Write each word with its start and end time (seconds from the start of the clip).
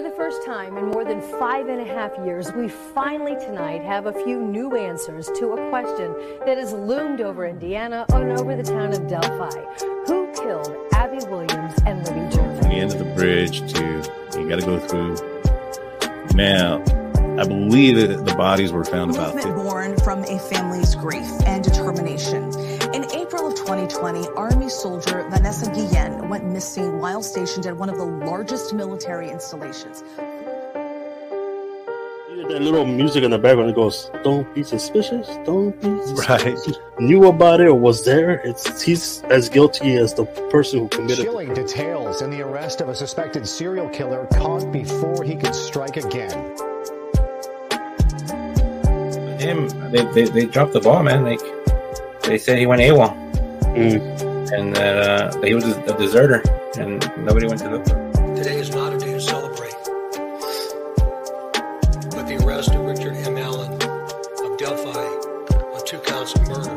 For 0.00 0.08
the 0.08 0.16
first 0.16 0.46
time 0.46 0.78
in 0.78 0.86
more 0.86 1.04
than 1.04 1.20
five 1.38 1.68
and 1.68 1.78
a 1.78 1.84
half 1.84 2.12
years, 2.24 2.50
we 2.54 2.68
finally 2.68 3.34
tonight 3.34 3.82
have 3.82 4.06
a 4.06 4.14
few 4.24 4.40
new 4.40 4.74
answers 4.74 5.26
to 5.38 5.52
a 5.52 5.68
question 5.68 6.14
that 6.46 6.56
has 6.56 6.72
loomed 6.72 7.20
over 7.20 7.44
Indiana 7.44 8.06
and 8.14 8.32
over 8.32 8.56
the 8.56 8.62
town 8.62 8.94
of 8.94 9.06
Delphi. 9.08 9.60
Who 10.06 10.32
killed 10.32 10.74
Abby 10.94 11.18
Williams 11.26 11.74
and 11.84 12.02
Libby 12.06 12.34
German? 12.34 12.60
the 12.60 12.76
end 12.76 12.92
of 12.92 12.98
the 12.98 13.14
bridge 13.14 13.60
to 13.74 14.02
you 14.38 14.48
got 14.48 14.60
to 14.60 14.64
go 14.64 14.78
through. 14.88 15.16
Now, 16.34 16.82
I 17.38 17.46
believe 17.46 17.96
that 17.96 18.24
the 18.24 18.34
bodies 18.36 18.72
were 18.72 18.86
found 18.86 19.10
about 19.10 19.34
movement 19.34 19.56
born 19.56 19.96
from 19.98 20.24
a 20.24 20.38
family's 20.38 20.94
grief 20.94 21.30
and 21.44 21.62
determination. 21.62 22.49
In 23.70 23.76
2020, 23.88 24.28
Army 24.36 24.68
soldier 24.68 25.26
Vanessa 25.30 25.70
Guillen 25.70 26.28
went 26.28 26.44
missing 26.44 26.98
while 26.98 27.22
stationed 27.22 27.66
at 27.66 27.76
one 27.76 27.88
of 27.88 27.98
the 27.98 28.04
largest 28.04 28.74
military 28.74 29.30
installations. 29.30 30.02
You 32.28 32.36
hear 32.36 32.48
That 32.48 32.62
little 32.62 32.84
music 32.84 33.22
in 33.22 33.30
the 33.30 33.38
background 33.38 33.70
it 33.70 33.76
goes, 33.76 34.10
"Don't 34.24 34.52
be 34.56 34.64
suspicious. 34.64 35.28
Don't 35.46 35.80
be 35.80 36.02
suspicious. 36.06 36.66
Right. 36.68 37.00
Knew 37.00 37.26
about 37.28 37.60
it 37.60 37.68
or 37.68 37.74
was 37.74 38.04
there? 38.04 38.40
It's 38.44 38.82
he's 38.82 39.22
as 39.30 39.48
guilty 39.48 39.94
as 39.94 40.14
the 40.14 40.24
person 40.50 40.80
who 40.80 40.88
committed. 40.88 41.20
it. 41.20 41.24
Chilling 41.24 41.54
details 41.54 42.22
in 42.22 42.30
the 42.30 42.42
arrest 42.42 42.80
of 42.80 42.88
a 42.88 42.94
suspected 42.94 43.46
serial 43.46 43.88
killer 43.90 44.26
caught 44.32 44.70
before 44.72 45.22
he 45.22 45.36
could 45.36 45.54
strike 45.54 45.96
again. 45.96 46.56
him. 49.38 49.68
They, 49.92 50.04
they, 50.12 50.24
they 50.24 50.46
dropped 50.46 50.72
the 50.72 50.80
ball, 50.80 51.02
man. 51.04 51.24
Like 51.24 51.40
they 52.24 52.36
said, 52.36 52.58
he 52.58 52.66
went 52.66 52.82
AWOL, 52.82 53.14
Mm. 53.74 54.52
and 54.52 54.74
that 54.74 54.96
uh, 55.34 55.42
he 55.42 55.54
was 55.54 55.64
a, 55.64 55.80
a 55.84 55.96
deserter, 55.96 56.42
and 56.76 57.00
nobody 57.24 57.46
went 57.46 57.60
to 57.60 57.70
look 57.70 57.86
for 57.86 57.96
him. 57.96 58.34
Today 58.34 58.58
is 58.58 58.70
not 58.70 58.92
a 58.92 58.98
day 58.98 59.12
to 59.12 59.20
celebrate. 59.20 59.74
But 62.10 62.26
the 62.26 62.42
arrest 62.44 62.74
of 62.74 62.84
Richard 62.84 63.14
M. 63.14 63.38
Allen 63.38 63.72
of 63.74 64.58
Delphi 64.58 64.90
on 64.98 65.86
two 65.86 65.98
counts 66.00 66.34
of 66.34 66.48
murder. 66.48 66.74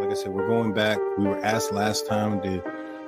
Like 0.00 0.10
I 0.10 0.14
said, 0.14 0.32
we're 0.32 0.46
going 0.46 0.72
back. 0.72 0.98
We 1.18 1.24
were 1.24 1.44
asked 1.44 1.72
last 1.72 2.06
time 2.06 2.40
to 2.42 2.62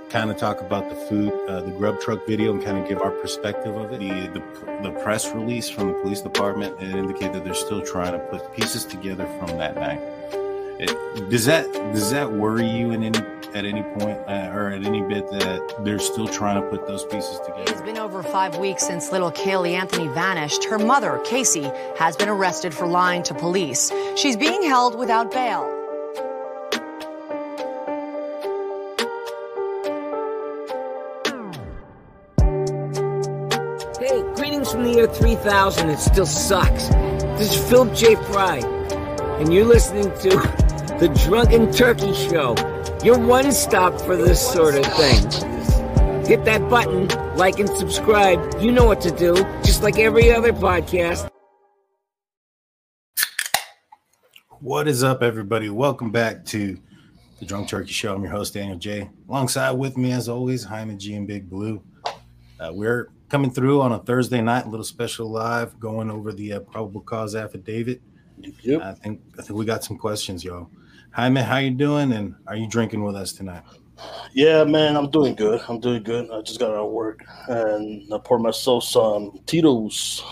kind 0.08 0.30
of 0.30 0.36
talk 0.36 0.60
about 0.60 0.88
the 0.88 0.96
food, 0.96 1.32
uh, 1.48 1.60
the 1.60 1.70
grub 1.70 2.00
truck 2.00 2.26
video, 2.26 2.52
and 2.52 2.62
kind 2.62 2.78
of 2.78 2.88
give 2.88 3.00
our 3.00 3.12
perspective 3.12 3.76
of 3.76 3.92
it. 3.92 4.00
The, 4.00 4.41
the 4.41 4.42
the 4.82 4.91
press 5.02 5.32
release 5.32 5.69
from 5.69 5.88
the 5.88 5.94
police 5.94 6.20
department 6.20 6.80
it 6.82 6.91
indicated 6.94 7.34
that 7.34 7.44
they're 7.44 7.54
still 7.54 7.82
trying 7.82 8.12
to 8.12 8.19
put 8.19 8.52
pieces 8.54 8.84
together 8.84 9.26
from 9.38 9.56
that 9.58 9.76
night. 9.76 10.00
It, 10.78 11.30
does 11.30 11.46
that 11.46 11.72
does 11.72 12.10
that 12.10 12.30
worry 12.30 12.69
you 12.69 12.91
in 12.91 13.02
any 13.02 13.19
at 13.55 13.64
any 13.64 13.82
point 13.82 14.19
uh, 14.28 14.50
or 14.52 14.69
at 14.69 14.84
any 14.84 15.00
bit 15.00 15.30
that 15.30 15.77
they're 15.82 15.98
still 15.98 16.28
trying 16.28 16.60
to 16.60 16.69
put 16.69 16.86
those 16.86 17.02
pieces 17.06 17.41
together? 17.41 17.64
It's 17.69 17.80
been 17.80 17.96
over 17.96 18.22
five 18.22 18.58
weeks 18.58 18.86
since 18.86 19.10
little 19.10 19.32
Caylee 19.32 19.72
Anthony 19.72 20.08
vanished. 20.08 20.64
Her 20.64 20.78
mother, 20.78 21.22
Casey, 21.24 21.70
has 21.97 22.14
been 22.14 22.28
arrested 22.28 22.74
for 22.74 22.86
lying 22.86 23.22
to 23.22 23.34
police. 23.34 23.91
She's 24.16 24.36
being 24.36 24.62
held 24.64 24.98
without 24.98 25.30
bail. 25.32 25.64
Hey, 33.98 34.20
greetings 34.34 34.70
from 34.70 34.82
the 34.84 34.92
year 34.94 35.06
3000. 35.06 35.88
It 35.88 35.98
still 35.98 36.27
sucks. 36.27 36.88
This 37.38 37.56
is 37.56 37.70
Philip 37.70 37.94
J. 37.94 38.16
Fry, 38.16 38.58
and 39.38 39.54
you're 39.54 39.64
listening 39.64 40.12
to 40.20 40.66
The 40.98 41.08
Drunken 41.08 41.70
Turkey 41.70 42.14
Show, 42.14 42.55
your 43.05 43.19
one 43.19 43.52
stop 43.52 44.00
for 44.00 44.16
this 44.16 44.41
sort 44.41 44.77
of 44.77 44.86
thing. 44.94 45.30
Hit 46.25 46.47
that 46.47 46.70
button, 46.70 47.06
like 47.36 47.58
and 47.58 47.69
subscribe. 47.69 48.62
You 48.62 48.72
know 48.72 48.86
what 48.86 49.03
to 49.03 49.11
do, 49.11 49.34
just 49.62 49.83
like 49.83 49.98
every 49.98 50.33
other 50.33 50.55
podcast. 50.55 51.28
What 54.60 54.88
is 54.88 55.04
up, 55.04 55.22
everybody? 55.22 55.69
Welcome 55.69 56.12
back 56.12 56.47
to 56.47 56.78
the 57.41 57.44
Drunk 57.44 57.69
Turkey 57.69 57.93
Show. 57.93 58.15
I'm 58.15 58.22
your 58.22 58.32
host, 58.32 58.54
Daniel 58.54 58.78
J. 58.78 59.10
Alongside 59.28 59.72
with 59.72 59.99
me, 59.99 60.12
as 60.12 60.31
always, 60.31 60.65
Hyman 60.65 60.99
G 60.99 61.12
and 61.12 61.26
Big 61.26 61.50
Blue. 61.50 61.82
Uh, 62.59 62.70
we're 62.72 63.10
coming 63.28 63.50
through 63.50 63.82
on 63.82 63.93
a 63.93 63.99
Thursday 63.99 64.41
night, 64.41 64.65
a 64.65 64.70
little 64.70 64.82
special 64.82 65.31
live, 65.31 65.78
going 65.78 66.10
over 66.10 66.32
the 66.32 66.54
uh, 66.54 66.60
probable 66.60 67.03
cause 67.03 67.34
affidavit. 67.34 68.00
Yep. 68.62 68.81
I 68.81 68.93
think 68.94 69.20
I 69.38 69.43
think 69.43 69.59
we 69.59 69.66
got 69.66 69.84
some 69.84 69.99
questions, 69.99 70.43
y'all. 70.43 70.70
Hyman, 71.16 71.44
how 71.44 71.56
you 71.56 71.71
doing? 71.71 72.12
And 72.12 72.34
are 72.47 72.56
you 72.56 72.69
drinking 72.69 73.03
with 73.03 73.16
us 73.16 73.32
tonight? 73.32 73.62
Yeah, 74.34 74.65
man, 74.65 74.99
I'm 74.99 75.10
doing 75.10 75.34
good. 75.34 75.62
I'm 75.66 75.81
doing 75.81 76.03
good. 76.03 76.31
I 76.31 76.43
just 76.43 76.60
got 76.60 76.72
out 76.72 76.84
of 76.84 76.91
work 76.93 77.25
and 77.49 78.12
I 78.12 78.19
poured 78.19 78.43
myself 78.43 78.84
some 78.84 79.41
Tito's, 79.47 80.22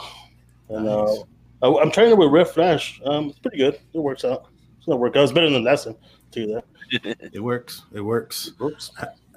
and 0.68 0.84
Nice. 0.84 1.22
uh, 1.62 1.72
I, 1.72 1.82
I'm 1.82 1.90
trying 1.90 2.10
it 2.10 2.18
with 2.18 2.30
Red 2.30 2.48
Flash. 2.48 3.00
Um, 3.06 3.30
it's 3.30 3.38
pretty 3.38 3.56
good. 3.56 3.80
It 3.94 3.98
works 3.98 4.26
out. 4.26 4.44
It's 4.76 4.86
not 4.86 4.98
work 4.98 5.16
out. 5.16 5.22
It's 5.22 5.32
better 5.32 5.48
than 5.48 5.64
last 5.64 5.84
time. 5.84 5.96
Tell 6.30 6.42
you 6.42 6.54
that. 6.54 6.64
It 7.32 7.40
works. 7.42 7.84
It 7.94 8.02
works. 8.02 8.52
Oops. 8.60 8.90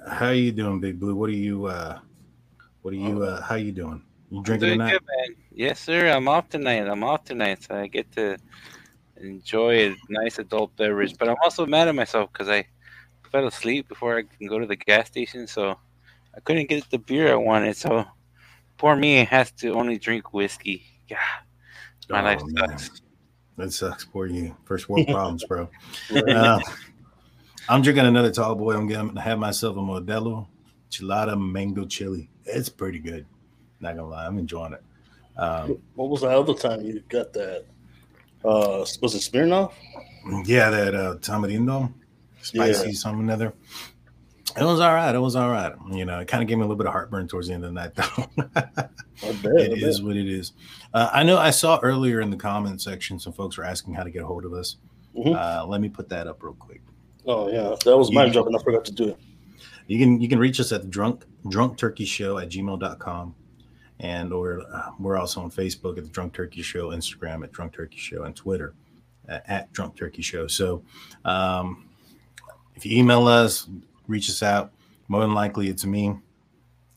How 0.06 0.30
you 0.32 0.52
doing, 0.52 0.80
Big 0.80 1.00
Blue? 1.00 1.14
What 1.14 1.30
are 1.30 1.32
you? 1.32 1.64
uh 1.64 1.98
What 2.82 2.92
are 2.92 2.98
you? 2.98 3.22
uh 3.24 3.40
How 3.40 3.54
you 3.54 3.72
doing? 3.72 4.02
You 4.30 4.42
drinking 4.42 4.68
tonight? 4.68 4.90
good, 4.92 5.00
man. 5.00 5.36
Yes, 5.50 5.80
sir. 5.80 6.10
I'm 6.10 6.28
off 6.28 6.50
tonight. 6.50 6.86
I'm 6.86 7.02
off 7.02 7.24
tonight, 7.24 7.62
so 7.62 7.74
I 7.74 7.86
get 7.86 8.12
to 8.12 8.36
enjoy 9.20 9.90
a 9.90 9.96
nice 10.08 10.38
adult 10.38 10.74
beverage. 10.76 11.16
But 11.18 11.28
I'm 11.28 11.36
also 11.42 11.66
mad 11.66 11.88
at 11.88 11.94
myself 11.94 12.32
because 12.32 12.48
I 12.48 12.66
fell 13.30 13.46
asleep 13.46 13.88
before 13.88 14.16
I 14.18 14.22
can 14.22 14.46
go 14.48 14.58
to 14.58 14.66
the 14.66 14.76
gas 14.76 15.06
station, 15.08 15.46
so 15.46 15.78
I 16.36 16.40
couldn't 16.40 16.68
get 16.68 16.88
the 16.90 16.98
beer 16.98 17.32
I 17.32 17.36
wanted. 17.36 17.76
So 17.76 18.04
poor 18.76 18.96
me 18.96 19.24
has 19.24 19.50
to 19.52 19.74
only 19.74 19.98
drink 19.98 20.32
whiskey. 20.32 20.82
Yeah, 21.08 21.18
my 22.08 22.20
Oh, 22.20 22.24
life 22.24 22.40
man. 22.46 22.78
sucks. 22.78 23.02
That 23.56 23.72
sucks 23.72 24.04
for 24.04 24.26
you. 24.26 24.56
First 24.64 24.88
world 24.88 25.06
problems, 25.10 25.44
bro. 25.44 25.68
Uh, 26.10 26.60
I'm 27.68 27.82
drinking 27.82 28.06
another 28.06 28.30
tall 28.30 28.54
boy. 28.54 28.74
I'm 28.76 28.86
gonna 28.86 29.20
have 29.20 29.38
myself 29.38 29.76
a 29.76 29.80
Modelo 29.80 30.46
Chilada 30.90 31.38
Mango 31.38 31.84
Chili. 31.84 32.30
It's 32.44 32.68
pretty 32.68 32.98
good. 32.98 33.26
Not 33.80 33.96
gonna 33.96 34.08
lie, 34.08 34.26
I'm 34.26 34.38
enjoying 34.38 34.74
it. 34.74 34.82
Um, 35.36 35.78
What 35.94 36.08
was 36.08 36.22
the 36.22 36.28
other 36.28 36.54
time 36.54 36.82
you 36.82 37.00
got 37.08 37.32
that? 37.34 37.64
Uh, 38.44 38.84
was 39.02 39.14
it 39.14 39.18
Smirnoff? 39.32 39.72
yeah, 40.44 40.70
that 40.70 40.94
uh, 40.94 41.16
Tamarindo, 41.16 41.92
spicy 42.42 42.88
Yeah. 42.88 42.94
something 42.94 43.28
or 43.28 43.32
other. 43.32 43.52
It 44.56 44.64
was 44.64 44.80
all 44.80 44.94
right. 44.94 45.14
It 45.14 45.18
was 45.18 45.36
all 45.36 45.50
right. 45.50 45.72
You 45.92 46.04
know, 46.04 46.20
it 46.20 46.26
kind 46.28 46.42
of 46.42 46.48
gave 46.48 46.56
me 46.58 46.62
a 46.62 46.66
little 46.66 46.76
bit 46.78 46.86
of 46.86 46.92
heartburn 46.92 47.28
towards 47.28 47.48
the 47.48 47.54
end 47.54 47.64
of 47.64 47.72
the 47.72 47.80
night, 47.80 47.94
though. 47.94 49.32
Bet. 49.42 49.72
It 49.72 49.82
is 49.82 50.02
what 50.02 50.16
it 50.16 50.26
is. 50.28 50.52
Uh, 50.94 51.10
I 51.12 51.22
know 51.22 51.36
I 51.38 51.50
saw 51.50 51.78
earlier 51.82 52.20
in 52.20 52.30
the 52.30 52.36
comment 52.36 52.80
section 52.80 53.18
some 53.18 53.32
folks 53.32 53.56
were 53.58 53.64
asking 53.64 53.94
how 53.94 54.02
to 54.02 54.10
get 54.10 54.22
a 54.22 54.26
hold 54.26 54.44
of 54.44 54.52
us. 54.54 54.76
Mhm. 55.16 55.34
Uh, 55.36 55.66
let 55.66 55.80
me 55.80 55.88
put 55.88 56.08
that 56.08 56.26
up 56.26 56.42
real 56.42 56.54
quick. 56.54 56.80
Oh 57.26 57.48
yeah, 57.50 57.74
that 57.84 57.96
was 57.96 58.10
my 58.10 58.28
job, 58.28 58.46
and 58.46 58.56
I 58.56 58.62
forgot 58.62 58.84
to 58.86 58.92
do 58.92 59.08
it. 59.10 59.18
You 59.86 59.98
can 59.98 60.20
you 60.20 60.28
can 60.28 60.38
reach 60.38 60.60
us 60.60 60.72
at 60.72 60.82
the 60.82 60.88
drunk 60.88 61.24
drunk 61.48 61.76
turkey 61.76 62.04
show 62.04 62.38
at 62.38 62.48
gmail.com. 62.48 63.34
And 64.00 64.32
or 64.32 64.62
uh, 64.72 64.90
we're 64.98 65.18
also 65.18 65.40
on 65.40 65.50
Facebook 65.50 65.98
at 65.98 66.04
the 66.04 66.10
Drunk 66.10 66.32
Turkey 66.32 66.62
Show, 66.62 66.90
Instagram 66.90 67.42
at 67.42 67.52
Drunk 67.52 67.72
Turkey 67.72 67.98
Show, 67.98 68.24
and 68.24 68.34
Twitter 68.36 68.74
at, 69.28 69.44
at 69.48 69.72
Drunk 69.72 69.96
Turkey 69.96 70.22
Show. 70.22 70.46
So 70.46 70.82
um, 71.24 71.88
if 72.76 72.86
you 72.86 72.96
email 72.96 73.26
us, 73.26 73.68
reach 74.06 74.28
us 74.28 74.42
out. 74.42 74.72
More 75.08 75.22
than 75.22 75.34
likely, 75.34 75.68
it's 75.68 75.84
me 75.84 76.14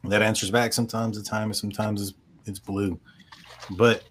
that 0.04 0.22
answers 0.22 0.52
back. 0.52 0.74
Sometimes 0.74 1.18
the 1.18 1.24
time, 1.24 1.46
and 1.46 1.56
sometimes 1.56 2.02
it's, 2.02 2.14
it's 2.46 2.60
blue. 2.60 3.00
But 3.72 4.04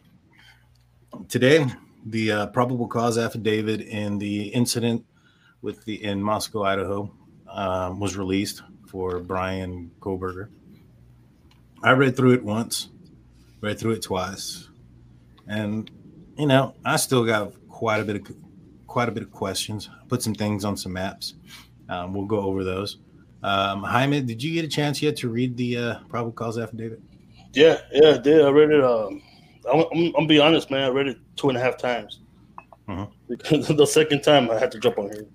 today, 1.29 1.67
the 2.06 2.33
uh, 2.33 2.47
probable 2.49 2.89
cause 2.89 3.19
affidavit 3.19 3.83
in 3.83 4.19
the 4.19 4.49
incident 4.49 5.05
with 5.62 5.84
the 5.84 6.03
in 6.03 6.23
Moscow, 6.23 6.62
Idaho, 6.62 7.12
um, 7.49 8.00
was 8.00 8.17
released 8.17 8.62
for 8.87 9.21
Bryan 9.21 9.91
Kohberger. 10.00 10.49
I 11.82 11.93
read 11.93 12.17
through 12.17 12.32
it 12.32 12.44
once, 12.44 12.88
read 13.61 13.79
through 13.79 13.93
it 13.93 14.03
twice, 14.03 14.69
and 15.49 15.91
you 16.37 16.47
know 16.47 16.75
I 16.85 16.97
still 16.97 17.25
got 17.25 17.53
quite 17.69 18.00
a 18.00 18.05
bit 18.05 18.17
of 18.17 18.37
quite 18.87 19.09
a 19.09 19.12
bit 19.12 19.23
of 19.23 19.31
questions. 19.31 19.88
Put 20.09 20.23
some 20.23 20.35
things 20.35 20.65
on 20.65 20.77
some 20.77 20.93
maps. 20.93 21.35
Um, 21.88 22.12
we'll 22.12 22.27
go 22.27 22.41
over 22.41 22.65
those. 22.65 22.99
Um, 23.43 23.82
Jaime, 23.82 24.21
did 24.21 24.43
you 24.43 24.53
get 24.53 24.65
a 24.65 24.69
chance 24.69 25.00
yet 25.00 25.17
to 25.19 25.29
read 25.29 25.56
the 25.56 25.77
uh, 25.77 25.94
probable 26.09 26.32
cause 26.32 26.59
affidavit? 26.59 27.00
Yeah, 27.55 27.79
yeah, 27.93 28.11
I 28.11 28.19
did. 28.19 28.44
I 28.44 28.50
read 28.50 28.71
it. 28.71 28.85
Um, 28.85 29.23
I'm, 29.73 29.81
I'm, 29.81 29.87
I'm 29.93 30.12
gonna 30.12 30.26
be 30.26 30.38
honest, 30.38 30.71
man. 30.71 30.85
I 30.85 30.88
read 30.88 31.09
it 31.09 31.19
two 31.37 31.49
and 31.49 31.56
a 31.56 31.61
half 31.61 31.79
times. 31.79 32.21
Mhm. 32.88 33.11
Because 33.29 33.69
the 33.76 33.87
second 33.87 34.23
time 34.23 34.50
I 34.50 34.59
had 34.59 34.71
to 34.73 34.79
jump 34.79 34.99
on 34.99 35.11
here. 35.11 35.26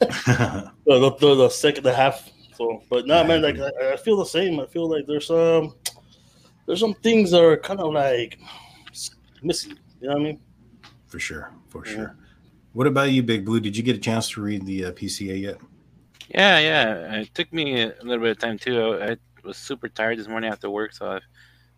the, 0.00 0.72
the, 0.86 1.16
the, 1.20 1.34
the 1.34 1.48
second, 1.48 1.84
the 1.84 1.94
half. 1.94 2.28
So, 2.54 2.82
but 2.90 3.06
nah, 3.06 3.24
man, 3.24 3.42
like 3.42 3.58
I, 3.58 3.92
I 3.92 3.96
feel 3.96 4.16
the 4.16 4.24
same. 4.24 4.60
I 4.60 4.66
feel 4.66 4.88
like 4.88 5.06
there's 5.06 5.26
some, 5.26 5.74
there's 6.66 6.80
some 6.80 6.94
things 6.94 7.30
that 7.30 7.42
are 7.42 7.56
kind 7.56 7.80
of 7.80 7.92
like 7.92 8.38
missing. 9.42 9.78
You 10.00 10.08
know 10.08 10.14
what 10.14 10.20
I 10.20 10.24
mean? 10.24 10.40
for 11.06 11.18
sure, 11.18 11.52
for 11.68 11.86
Yeah. 11.86 11.94
sure. 11.94 12.16
What 12.72 12.86
about 12.86 13.10
you, 13.10 13.22
Big 13.22 13.44
Blue? 13.44 13.60
Did 13.60 13.76
you 13.76 13.82
get 13.82 13.96
a 13.96 14.00
chance 14.00 14.30
to 14.30 14.40
read 14.40 14.64
the 14.64 14.86
uh, 14.86 14.92
PCA 14.92 15.38
yet? 15.38 15.58
Yeah, 16.28 16.58
yeah. 16.58 17.20
It 17.20 17.34
took 17.34 17.52
me 17.52 17.82
a 17.82 17.94
little 18.02 18.20
bit 18.22 18.30
of 18.30 18.38
time 18.38 18.58
too. 18.58 18.94
I, 18.94 19.10
I 19.10 19.16
was 19.44 19.58
super 19.58 19.90
tired 19.90 20.18
this 20.18 20.26
morning 20.28 20.50
after 20.50 20.70
work, 20.70 20.94
so 20.94 21.06
I 21.10 21.20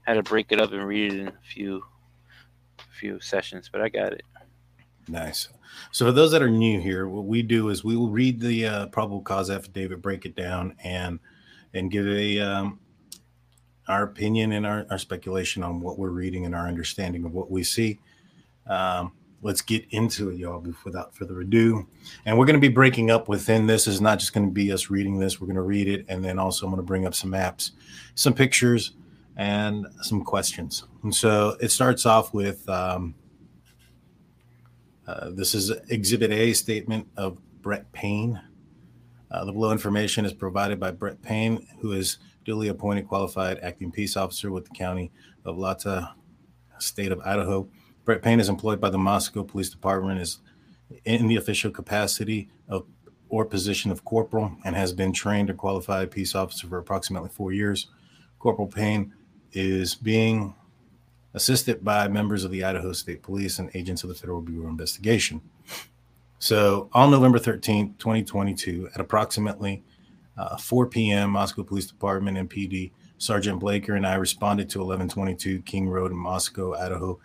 had 0.02 0.14
to 0.14 0.22
break 0.22 0.52
it 0.52 0.60
up 0.60 0.72
and 0.72 0.86
read 0.86 1.12
it 1.12 1.18
in 1.20 1.28
a 1.28 1.32
few 1.42 1.82
few 3.00 3.18
sessions, 3.20 3.68
but 3.72 3.80
I 3.80 3.88
got 3.88 4.12
it. 4.12 4.22
Nice. 5.08 5.48
So 5.92 6.06
for 6.06 6.12
those 6.12 6.30
that 6.32 6.42
are 6.42 6.50
new 6.50 6.80
here, 6.80 7.08
what 7.08 7.24
we 7.24 7.42
do 7.42 7.68
is 7.68 7.84
we 7.84 7.96
will 7.96 8.10
read 8.10 8.40
the 8.40 8.66
uh, 8.66 8.86
probable 8.86 9.20
cause 9.20 9.50
affidavit, 9.50 10.00
break 10.00 10.24
it 10.24 10.34
down, 10.34 10.74
and 10.82 11.18
and 11.74 11.90
give 11.90 12.06
a 12.06 12.40
um, 12.40 12.78
our 13.88 14.04
opinion 14.04 14.52
and 14.52 14.64
our, 14.64 14.86
our 14.90 14.98
speculation 14.98 15.62
on 15.62 15.80
what 15.80 15.98
we're 15.98 16.10
reading 16.10 16.46
and 16.46 16.54
our 16.54 16.68
understanding 16.68 17.24
of 17.24 17.32
what 17.32 17.50
we 17.50 17.62
see. 17.62 17.98
Um, 18.66 19.12
let's 19.42 19.60
get 19.60 19.84
into 19.90 20.30
it, 20.30 20.36
y'all, 20.36 20.64
without 20.84 21.14
further 21.14 21.40
ado. 21.40 21.86
And 22.24 22.38
we're 22.38 22.46
going 22.46 22.54
to 22.54 22.60
be 22.60 22.72
breaking 22.72 23.10
up 23.10 23.28
within 23.28 23.66
this. 23.66 23.86
Is 23.86 24.00
not 24.00 24.18
just 24.18 24.32
going 24.32 24.46
to 24.46 24.52
be 24.52 24.72
us 24.72 24.90
reading 24.90 25.18
this. 25.18 25.40
We're 25.40 25.48
going 25.48 25.56
to 25.56 25.62
read 25.62 25.88
it, 25.88 26.06
and 26.08 26.24
then 26.24 26.38
also 26.38 26.66
I'm 26.66 26.72
going 26.72 26.82
to 26.82 26.86
bring 26.86 27.06
up 27.06 27.14
some 27.14 27.30
maps, 27.30 27.72
some 28.14 28.32
pictures, 28.32 28.92
and 29.36 29.86
some 30.00 30.22
questions. 30.24 30.84
And 31.02 31.14
so 31.14 31.56
it 31.60 31.70
starts 31.70 32.06
off 32.06 32.32
with 32.32 32.66
um, 32.68 33.14
uh, 35.06 35.30
this 35.30 35.54
is 35.54 35.70
Exhibit 35.88 36.30
A 36.30 36.52
statement 36.52 37.06
of 37.16 37.38
Brett 37.60 37.90
Payne. 37.92 38.40
Uh, 39.30 39.44
the 39.44 39.52
below 39.52 39.72
information 39.72 40.24
is 40.24 40.32
provided 40.32 40.78
by 40.78 40.90
Brett 40.90 41.20
Payne, 41.22 41.66
who 41.80 41.92
is 41.92 42.18
duly 42.44 42.68
appointed 42.68 43.08
qualified 43.08 43.58
acting 43.60 43.90
peace 43.90 44.16
officer 44.16 44.50
with 44.50 44.64
the 44.64 44.74
county 44.74 45.10
of 45.44 45.56
Latah, 45.56 46.12
state 46.78 47.12
of 47.12 47.20
Idaho. 47.20 47.68
Brett 48.04 48.22
Payne 48.22 48.40
is 48.40 48.48
employed 48.48 48.80
by 48.80 48.90
the 48.90 48.98
Moscow 48.98 49.42
Police 49.42 49.70
Department 49.70 50.20
is 50.20 50.38
in 51.04 51.26
the 51.26 51.36
official 51.36 51.70
capacity 51.70 52.48
of 52.68 52.86
or 53.28 53.44
position 53.44 53.90
of 53.90 54.04
corporal 54.04 54.56
and 54.64 54.76
has 54.76 54.92
been 54.92 55.12
trained 55.12 55.50
or 55.50 55.54
qualified 55.54 56.10
peace 56.10 56.34
officer 56.34 56.68
for 56.68 56.78
approximately 56.78 57.30
four 57.30 57.52
years. 57.52 57.88
Corporal 58.38 58.68
Payne 58.68 59.12
is 59.52 59.94
being 59.94 60.54
assisted 61.34 61.84
by 61.84 62.08
members 62.08 62.44
of 62.44 62.50
the 62.50 62.64
Idaho 62.64 62.92
State 62.92 63.22
Police 63.22 63.58
and 63.58 63.70
agents 63.74 64.02
of 64.02 64.08
the 64.08 64.14
Federal 64.14 64.40
Bureau 64.40 64.66
of 64.66 64.70
Investigation. 64.70 65.40
So 66.38 66.88
on 66.92 67.10
November 67.10 67.38
13th, 67.38 67.98
2022, 67.98 68.90
at 68.94 69.00
approximately 69.00 69.82
uh, 70.36 70.56
4 70.56 70.86
p.m., 70.86 71.30
Moscow 71.30 71.62
Police 71.62 71.86
Department 71.86 72.38
and 72.38 72.50
PD 72.50 72.92
Sergeant 73.18 73.60
Blaker 73.60 73.94
and 73.94 74.06
I 74.06 74.14
responded 74.14 74.68
to 74.70 74.78
1122 74.80 75.62
King 75.62 75.88
Road 75.88 76.10
in 76.10 76.16
Moscow, 76.16 76.74
Idaho, 76.74 77.18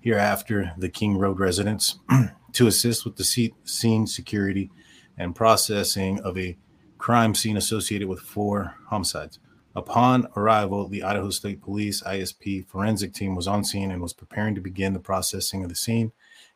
hereafter 0.00 0.72
the 0.76 0.88
King 0.88 1.16
Road 1.16 1.38
residence, 1.38 1.98
to 2.52 2.66
assist 2.66 3.04
with 3.04 3.16
the 3.16 3.52
scene 3.64 4.06
security 4.06 4.70
and 5.16 5.34
processing 5.34 6.20
of 6.20 6.36
a 6.36 6.56
crime 6.98 7.34
scene 7.34 7.56
associated 7.56 8.08
with 8.08 8.20
four 8.20 8.74
homicides. 8.88 9.38
Upon 9.76 10.26
arrival, 10.34 10.88
the 10.88 11.02
Idaho 11.02 11.28
State 11.28 11.60
Police 11.60 12.02
ISP 12.02 12.66
forensic 12.66 13.12
team 13.12 13.34
was 13.34 13.46
on 13.46 13.62
scene 13.62 13.90
and 13.90 14.00
was 14.00 14.14
preparing 14.14 14.54
to 14.54 14.60
begin 14.62 14.94
the 14.94 14.98
processing 14.98 15.62
of 15.62 15.68
the 15.68 15.74
scene. 15.74 16.12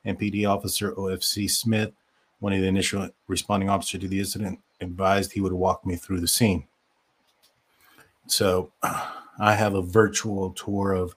MPD 0.06 0.48
officer 0.48 0.92
OFC 0.92 1.48
Smith, 1.50 1.92
one 2.38 2.54
of 2.54 2.62
the 2.62 2.66
initial 2.66 3.10
responding 3.28 3.68
officers 3.68 4.00
to 4.00 4.08
the 4.08 4.20
incident, 4.20 4.60
advised 4.80 5.32
he 5.32 5.42
would 5.42 5.52
walk 5.52 5.84
me 5.84 5.96
through 5.96 6.20
the 6.20 6.26
scene. 6.26 6.66
So 8.26 8.72
I 8.82 9.54
have 9.54 9.74
a 9.74 9.82
virtual 9.82 10.50
tour 10.52 10.94
of 10.94 11.14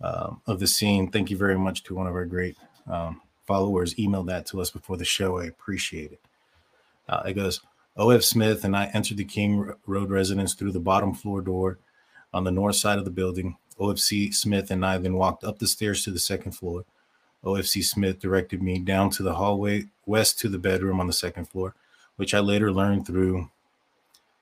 um, 0.00 0.40
of 0.46 0.60
the 0.60 0.68
scene. 0.68 1.10
Thank 1.10 1.30
you 1.30 1.36
very 1.36 1.58
much 1.58 1.82
to 1.84 1.96
one 1.96 2.06
of 2.06 2.14
our 2.14 2.26
great 2.26 2.56
um, 2.86 3.20
followers. 3.44 3.94
Emailed 3.96 4.28
that 4.28 4.46
to 4.46 4.60
us 4.60 4.70
before 4.70 4.96
the 4.96 5.04
show. 5.04 5.38
I 5.38 5.46
appreciate 5.46 6.12
it. 6.12 6.20
Uh, 7.08 7.22
it 7.26 7.32
goes, 7.34 7.60
O.F. 7.96 8.22
Smith 8.22 8.64
and 8.64 8.76
I 8.76 8.86
entered 8.86 9.16
the 9.16 9.24
King 9.24 9.72
Road 9.86 10.10
residence 10.10 10.54
through 10.54 10.72
the 10.72 10.80
bottom 10.80 11.12
floor 11.14 11.40
door 11.40 11.78
on 12.32 12.44
the 12.44 12.50
north 12.50 12.76
side 12.76 12.98
of 12.98 13.04
the 13.04 13.10
building. 13.10 13.56
OFC 13.78 14.32
Smith 14.32 14.70
and 14.70 14.84
I 14.84 14.98
then 14.98 15.14
walked 15.14 15.44
up 15.44 15.58
the 15.58 15.66
stairs 15.66 16.04
to 16.04 16.10
the 16.10 16.18
second 16.18 16.52
floor. 16.52 16.84
OFC 17.44 17.82
Smith 17.82 18.18
directed 18.18 18.62
me 18.62 18.78
down 18.78 19.10
to 19.10 19.22
the 19.22 19.34
hallway 19.34 19.84
west 20.06 20.38
to 20.40 20.48
the 20.48 20.58
bedroom 20.58 21.00
on 21.00 21.06
the 21.06 21.12
second 21.12 21.46
floor 21.46 21.74
which 22.20 22.34
I 22.34 22.40
later 22.40 22.70
learned 22.70 23.06
through 23.06 23.48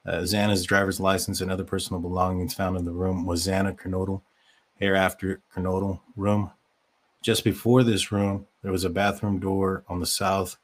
uh, 0.05 0.27
driver's 0.65 0.99
license 0.99 1.41
and 1.41 1.49
other 1.49 1.63
personal 1.63 2.03
belongings 2.03 2.53
found 2.53 2.77
in 2.77 2.85
the 2.85 2.91
room 2.91 3.25
was 3.25 3.47
Xana 3.47 3.79
Kernodle, 3.79 4.21
hereafter 4.81 5.43
Kernodle 5.55 6.01
room. 6.17 6.51
Just 7.23 7.45
before 7.45 7.85
this 7.85 8.11
room, 8.11 8.49
there 8.63 8.73
was 8.73 8.83
a 8.83 8.91
bathroom 8.91 9.39
door 9.39 9.85
on 9.89 10.01
the 10.01 10.07
south 10.07 10.57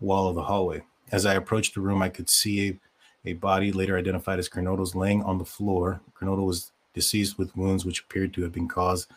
wall 0.00 0.28
of 0.28 0.36
the 0.36 0.44
hallway. 0.44 0.84
As 1.10 1.26
I 1.26 1.34
approached 1.34 1.74
the 1.74 1.80
room, 1.80 2.02
I 2.02 2.08
could 2.08 2.28
see 2.28 2.68
a, 2.68 3.30
a 3.30 3.32
body 3.34 3.72
later 3.72 3.96
identified 3.96 4.38
as 4.38 4.48
Kernodle's 4.48 4.94
laying 4.94 5.22
on 5.22 5.38
the 5.38 5.44
floor. 5.44 6.00
Kernodle 6.14 6.46
was 6.46 6.72
deceased 6.94 7.38
with 7.38 7.56
wounds 7.56 7.84
which 7.84 8.00
appeared 8.00 8.34
to 8.34 8.42
have 8.42 8.52
been 8.52 8.68
caused 8.68 9.10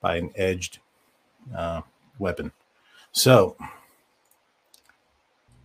by 0.00 0.16
an 0.16 0.30
edged 0.36 0.78
uh, 1.56 1.80
weapon. 2.18 2.52
So, 3.12 3.56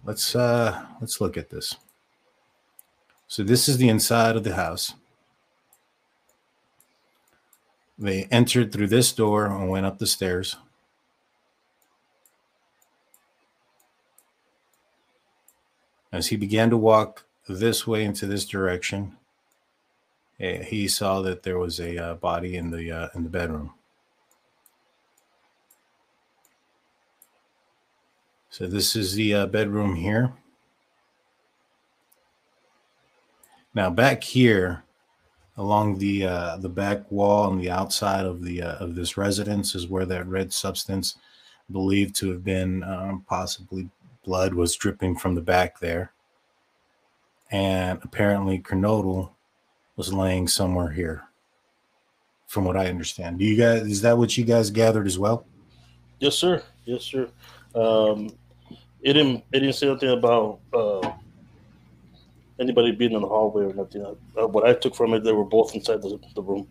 let's 0.06 0.35
uh 0.35 0.85
let's 1.00 1.21
look 1.21 1.38
at 1.38 1.50
this 1.50 1.75
so 3.27 3.44
this 3.44 3.68
is 3.68 3.77
the 3.77 3.89
inside 3.89 4.36
of 4.36 4.44
the 4.44 4.56
house 4.56 4.94
they 7.97 8.25
entered 8.25 8.71
through 8.71 8.88
this 8.88 9.13
door 9.13 9.45
and 9.45 9.69
went 9.69 9.86
up 9.86 10.00
the 10.00 10.07
stairs 10.07 10.57
as 16.13 16.27
he 16.27 16.38
began 16.38 16.69
to 16.69 16.77
walk 16.77 17.25
this 17.50 17.86
way 17.86 18.06
into 18.06 18.25
this 18.25 18.45
direction 18.45 19.18
eh, 20.39 20.63
he 20.63 20.88
saw 20.88 21.21
that 21.21 21.44
there 21.44 21.60
was 21.60 21.81
a 21.81 21.98
uh, 21.98 22.13
body 22.15 22.56
in 22.56 22.71
the 22.71 22.89
uh, 22.89 23.10
in 23.13 23.24
the 23.24 23.30
bedroom 23.30 23.74
So 28.54 28.68
this 28.68 28.95
is 28.95 29.15
the 29.15 29.33
uh, 29.33 29.45
bedroom 29.48 29.95
here. 29.95 30.31
Now 33.74 33.89
back 33.89 34.24
here, 34.24 34.83
along 35.57 35.98
the 35.98 36.27
uh, 36.27 36.57
the 36.57 36.69
back 36.69 37.12
wall 37.12 37.50
on 37.50 37.57
the 37.57 37.71
outside 37.71 38.27
of 38.27 38.44
the 38.44 38.62
uh, 38.62 38.75
of 38.75 38.94
this 38.94 39.18
residence 39.18 39.74
is 39.74 39.88
where 39.88 40.06
that 40.06 40.27
red 40.27 40.54
substance, 40.54 41.15
believed 41.71 42.15
to 42.18 42.30
have 42.30 42.44
been 42.44 42.83
um, 42.83 43.25
possibly 43.27 43.89
blood, 44.24 44.54
was 44.54 44.75
dripping 44.75 45.16
from 45.18 45.36
the 45.36 45.42
back 45.42 45.80
there. 45.80 46.14
And 47.52 48.00
apparently, 48.04 48.60
Kernodle 48.60 49.31
was 49.96 50.14
laying 50.14 50.48
somewhere 50.48 50.90
here, 50.90 51.24
from 52.48 52.65
what 52.65 52.77
I 52.77 52.88
understand. 52.88 53.39
Do 53.39 53.46
you 53.46 53.56
guys 53.56 53.84
is 53.84 54.01
that 54.01 54.18
what 54.18 54.36
you 54.38 54.44
guys 54.44 54.72
gathered 54.72 55.06
as 55.06 55.20
well? 55.20 55.46
Yes, 56.20 56.36
sir. 56.36 56.63
Yes, 56.86 57.03
sir. 57.03 57.30
Um, 57.75 58.32
it 59.01 59.13
didn't 59.13 59.44
it 59.51 59.60
didn't 59.60 59.74
say 59.74 59.89
anything 59.89 60.18
about 60.18 60.60
uh, 60.74 61.12
anybody 62.60 62.92
being 62.92 63.12
in 63.12 63.22
the 63.22 63.27
hallway 63.27 63.65
or 63.65 63.74
nothing. 63.74 64.03
Uh, 64.03 64.48
what 64.48 64.65
I 64.65 64.74
took 64.74 64.96
from 64.96 65.13
it, 65.13 65.24
they 65.24 65.34
were 65.34 65.44
both 65.44 65.75
inside 65.75 66.01
the, 66.01 66.20
the 66.36 66.42
room. 66.42 66.68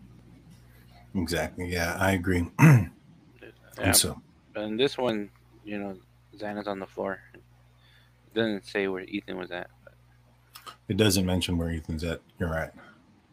Exactly. 1.15 1.71
Yeah, 1.71 1.95
I 1.99 2.13
agree. 2.13 2.49
yeah. 2.59 2.87
And 3.77 3.95
so, 3.95 4.19
and 4.55 4.79
this 4.79 4.97
one, 4.97 5.29
you 5.63 5.77
know, 5.77 5.95
Xana's 6.37 6.67
on 6.67 6.79
the 6.79 6.87
floor. 6.87 7.19
It 8.33 8.39
doesn't 8.39 8.65
say 8.65 8.87
where 8.87 9.03
Ethan 9.03 9.37
was 9.37 9.51
at. 9.51 9.69
But. 9.83 9.93
It 10.87 10.97
doesn't 10.97 11.25
mention 11.25 11.57
where 11.57 11.69
Ethan's 11.69 12.03
at. 12.03 12.19
You're 12.39 12.49
right. 12.49 12.71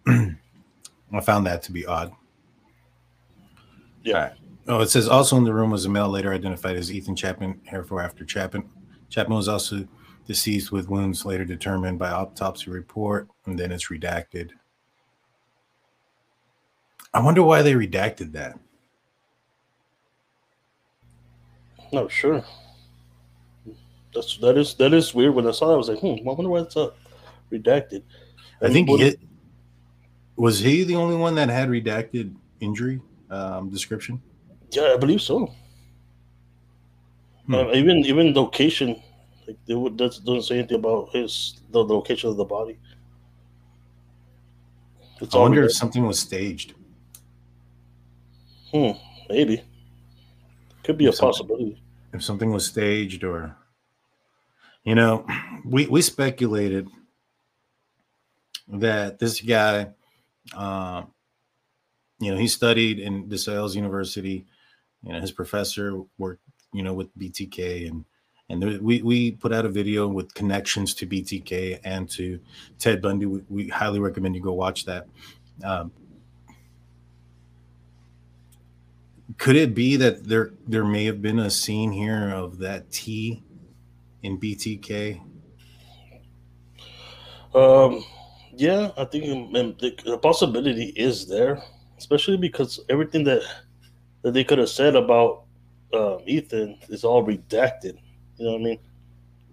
I 1.13 1.21
found 1.23 1.47
that 1.47 1.63
to 1.65 1.73
be 1.73 1.87
odd. 1.87 2.13
Yeah. 4.03 4.35
Oh, 4.69 4.81
it 4.81 4.91
says 4.91 5.09
also 5.09 5.39
in 5.39 5.45
the 5.45 5.55
room 5.55 5.71
was 5.71 5.87
a 5.87 5.89
male 5.89 6.11
later 6.11 6.35
identified 6.35 6.77
as 6.77 6.93
Ethan 6.93 7.17
Chapman, 7.17 7.61
for 7.87 8.03
after 8.03 8.27
Chapman 8.27 8.69
Chapman 9.09 9.39
was 9.39 9.49
also 9.49 9.89
deceased 10.27 10.71
with 10.71 10.91
wounds 10.91 11.25
later 11.25 11.47
determined 11.47 11.99
by 11.99 12.11
autopsy 12.11 12.71
report, 12.71 13.27
and 13.47 13.59
then 13.59 13.73
it's 13.73 13.89
redacted. 13.89 14.51
I 17.15 17.21
wonder 17.21 17.43
why 17.43 17.63
they 17.63 17.73
redacted 17.73 18.33
that. 18.33 18.59
No, 21.91 22.07
sure. 22.07 22.45
That's 24.15 24.37
that 24.39 24.57
is 24.59 24.75
that 24.75 24.93
is 24.93 25.15
weird. 25.15 25.35
When 25.35 25.47
I 25.47 25.53
saw 25.53 25.69
that, 25.69 25.75
I 25.75 25.77
was 25.77 25.89
like, 25.89 26.01
hmm, 26.01 26.29
I 26.29 26.33
wonder 26.33 26.51
why 26.51 26.61
it's 26.61 26.77
uh, 26.77 26.91
redacted. 27.53 28.03
And 28.61 28.71
I 28.71 28.73
think 28.73 28.89
he 28.89 29.17
was 30.37 30.59
he 30.59 30.85
the 30.85 30.97
only 30.97 31.17
one 31.17 31.35
that 31.37 31.49
had 31.49 31.69
redacted 31.69 32.35
injury 32.61 33.01
um, 33.31 33.71
description. 33.71 34.21
Yeah, 34.71 34.95
I 34.95 34.97
believe 34.97 35.23
so. 35.23 35.53
Hmm. 37.47 37.55
Uh, 37.55 37.73
even 37.73 37.99
even 37.99 38.35
location, 38.35 39.03
like 39.47 39.57
they 39.67 39.75
would, 39.75 39.99
that 39.99 40.19
doesn't 40.25 40.43
say 40.43 40.59
anything 40.59 40.79
about 40.79 41.11
his 41.15 41.61
the 41.71 41.83
location 41.83 42.31
of 42.31 42.37
the 42.37 42.45
body. 42.45 42.79
It's 45.21 45.35
I 45.35 45.39
wonder 45.39 45.65
if 45.65 45.73
something 45.73 46.07
was 46.07 46.19
staged. 46.19 46.75
Hmm, 48.73 48.93
maybe. 49.29 49.63
Could 50.83 50.97
be 50.97 51.07
if 51.07 51.17
a 51.17 51.19
possibility. 51.19 51.83
If 52.13 52.25
something 52.25 52.51
was 52.51 52.67
staged, 52.67 53.23
or 53.25 53.57
you 54.85 54.95
know, 54.95 55.27
we 55.65 55.87
we 55.87 56.03
speculated 56.03 56.89
that 58.69 59.19
this 59.19 59.41
guy 59.41 59.89
uh, 60.57 61.03
you 62.21 62.31
know, 62.31 62.39
he 62.39 62.47
studied 62.47 62.99
in 62.99 63.29
DeSales 63.29 63.75
University. 63.75 64.47
You 65.03 65.13
know, 65.13 65.21
his 65.21 65.33
professor 65.33 66.03
worked, 66.19 66.43
you 66.73 66.83
know, 66.83 66.93
with 66.93 67.17
BTK 67.19 67.89
and 67.89 68.05
and 68.51 68.61
there, 68.61 68.79
we 68.83 69.01
we 69.03 69.31
put 69.33 69.53
out 69.53 69.65
a 69.65 69.69
video 69.69 70.07
with 70.09 70.35
connections 70.35 70.93
to 70.95 71.07
BTK 71.07 71.81
and 71.85 72.11
to 72.11 72.41
Ted 72.79 73.01
Bundy. 73.01 73.27
We, 73.27 73.43
we 73.49 73.69
highly 73.69 74.01
recommend 74.01 74.35
you 74.35 74.43
go 74.43 74.53
watch 74.53 74.85
that. 74.87 75.07
Um, 75.65 75.93
could 79.39 79.57
it 79.57 79.75
be 79.75 79.97
that 79.97 80.25
there 80.25 80.51
there 80.67 80.85
may 80.85 81.05
have 81.05 81.23
been 81.23 81.39
a 81.39 81.51
scene 81.51 81.93
here 81.93 82.31
of 82.31 82.59
that 82.59 82.91
T 82.91 83.43
in 84.23 84.39
BTK? 84.39 85.21
Um, 87.55 88.05
yeah, 88.55 88.91
I 88.97 89.05
think 89.05 89.25
the, 89.53 89.95
the 90.05 90.19
possibility 90.19 90.93
is 90.97 91.27
there, 91.27 91.63
especially 91.99 92.37
because 92.37 92.81
everything 92.89 93.25
that 93.25 93.43
that 94.23 94.33
they 94.33 94.45
could 94.45 94.59
have 94.59 94.69
said 94.69 94.97
about 94.97 95.45
um, 95.95 96.19
Ethan 96.27 96.79
is 96.89 97.05
all 97.05 97.25
redacted. 97.25 97.97
You 98.37 98.45
know 98.45 98.53
what 98.53 98.61
I 98.61 98.65
mean? 98.65 98.79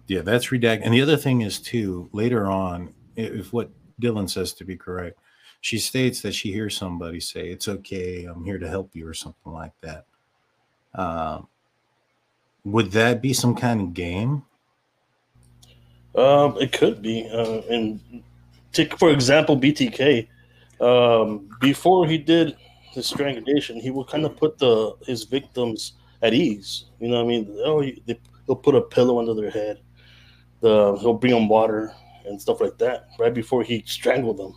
Yeah, 0.06 0.20
that's 0.20 0.48
redacted. 0.48 0.82
And 0.84 0.94
the 0.94 1.00
other 1.00 1.16
thing 1.16 1.40
is 1.40 1.58
too 1.58 2.08
later 2.12 2.46
on, 2.46 2.94
if 3.16 3.52
what 3.52 3.70
Dylan 4.00 4.28
says 4.28 4.52
to 4.54 4.64
be 4.64 4.76
correct, 4.76 5.18
she 5.60 5.78
states 5.78 6.20
that 6.22 6.34
she 6.34 6.52
hears 6.52 6.76
somebody 6.76 7.20
say, 7.20 7.48
"It's 7.48 7.68
okay, 7.68 8.24
I'm 8.24 8.44
here 8.44 8.58
to 8.58 8.68
help 8.68 8.94
you," 8.94 9.06
or 9.06 9.14
something 9.14 9.52
like 9.52 9.72
that. 9.80 10.06
Uh, 10.94 11.42
would 12.64 12.92
that 12.92 13.20
be 13.20 13.32
some 13.32 13.54
kind 13.54 13.80
of 13.80 13.94
game? 13.94 14.44
Um, 16.18 16.56
it 16.60 16.72
could 16.72 17.00
be. 17.00 17.28
Uh, 17.32 17.62
and 17.70 18.00
take 18.72 18.98
for 18.98 19.10
example, 19.10 19.56
BTK. 19.56 20.26
Um, 20.80 21.48
before 21.60 22.06
he 22.06 22.18
did 22.18 22.56
his 22.90 23.06
strangulation, 23.06 23.80
he 23.80 23.90
would 23.90 24.08
kind 24.08 24.24
of 24.24 24.36
put 24.36 24.58
the 24.58 24.94
his 25.06 25.24
victims 25.24 25.92
at 26.22 26.34
ease. 26.34 26.86
You 27.00 27.08
know 27.08 27.16
what 27.16 27.24
I 27.24 27.28
mean? 27.28 27.60
Oh, 27.64 27.80
he, 27.80 28.02
they, 28.06 28.18
he'll 28.46 28.56
put 28.56 28.74
a 28.74 28.80
pillow 28.80 29.18
under 29.18 29.34
their 29.34 29.50
head. 29.50 29.80
The 30.60 30.96
he'll 31.00 31.14
bring 31.14 31.32
them 31.32 31.48
water 31.48 31.92
and 32.26 32.40
stuff 32.40 32.60
like 32.60 32.78
that 32.78 33.08
right 33.18 33.32
before 33.32 33.62
he 33.62 33.84
strangled 33.86 34.38
them. 34.38 34.54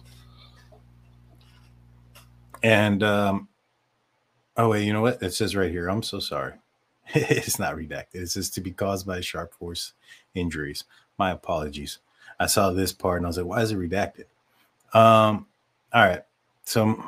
And 2.64 3.04
um, 3.04 3.48
oh 4.58 4.70
wait, 4.70 4.86
you 4.86 4.94
know 4.94 5.02
what? 5.02 5.22
It 5.22 5.34
says 5.34 5.56
right 5.56 5.72
here. 5.72 5.90
I'm 5.90 6.04
so 6.04 6.20
sorry. 6.20 6.54
it's 7.14 7.60
not 7.60 7.76
redacted. 7.76 8.16
It 8.16 8.30
says 8.30 8.50
to 8.52 8.62
be 8.62 8.72
caused 8.72 9.06
by 9.06 9.22
sharp 9.22 9.54
force 9.54 9.94
injuries. 10.34 10.86
My 11.22 11.30
apologies. 11.30 12.00
I 12.40 12.48
saw 12.48 12.72
this 12.72 12.92
part 12.92 13.18
and 13.18 13.28
I 13.28 13.30
was 13.30 13.38
like, 13.38 13.46
why 13.46 13.62
is 13.62 13.72
it 13.72 13.78
redacted? 13.78 14.26
Um, 14.92 15.46
all 15.94 16.08
right. 16.08 16.24
So 16.64 17.00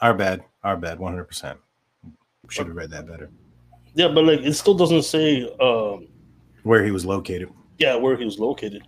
our 0.00 0.14
bad, 0.14 0.42
our 0.64 0.78
bad, 0.78 0.98
100 0.98 1.24
percent 1.24 1.58
Should 2.48 2.68
have 2.68 2.74
read 2.74 2.90
that 2.92 3.06
better. 3.06 3.28
Yeah, 3.92 4.08
but 4.08 4.24
like 4.24 4.40
it 4.40 4.54
still 4.54 4.72
doesn't 4.72 5.02
say 5.02 5.42
um 5.60 6.08
where 6.62 6.82
he 6.82 6.90
was 6.90 7.04
located. 7.04 7.50
Yeah, 7.76 7.96
where 7.96 8.16
he 8.16 8.24
was 8.24 8.38
located. 8.38 8.82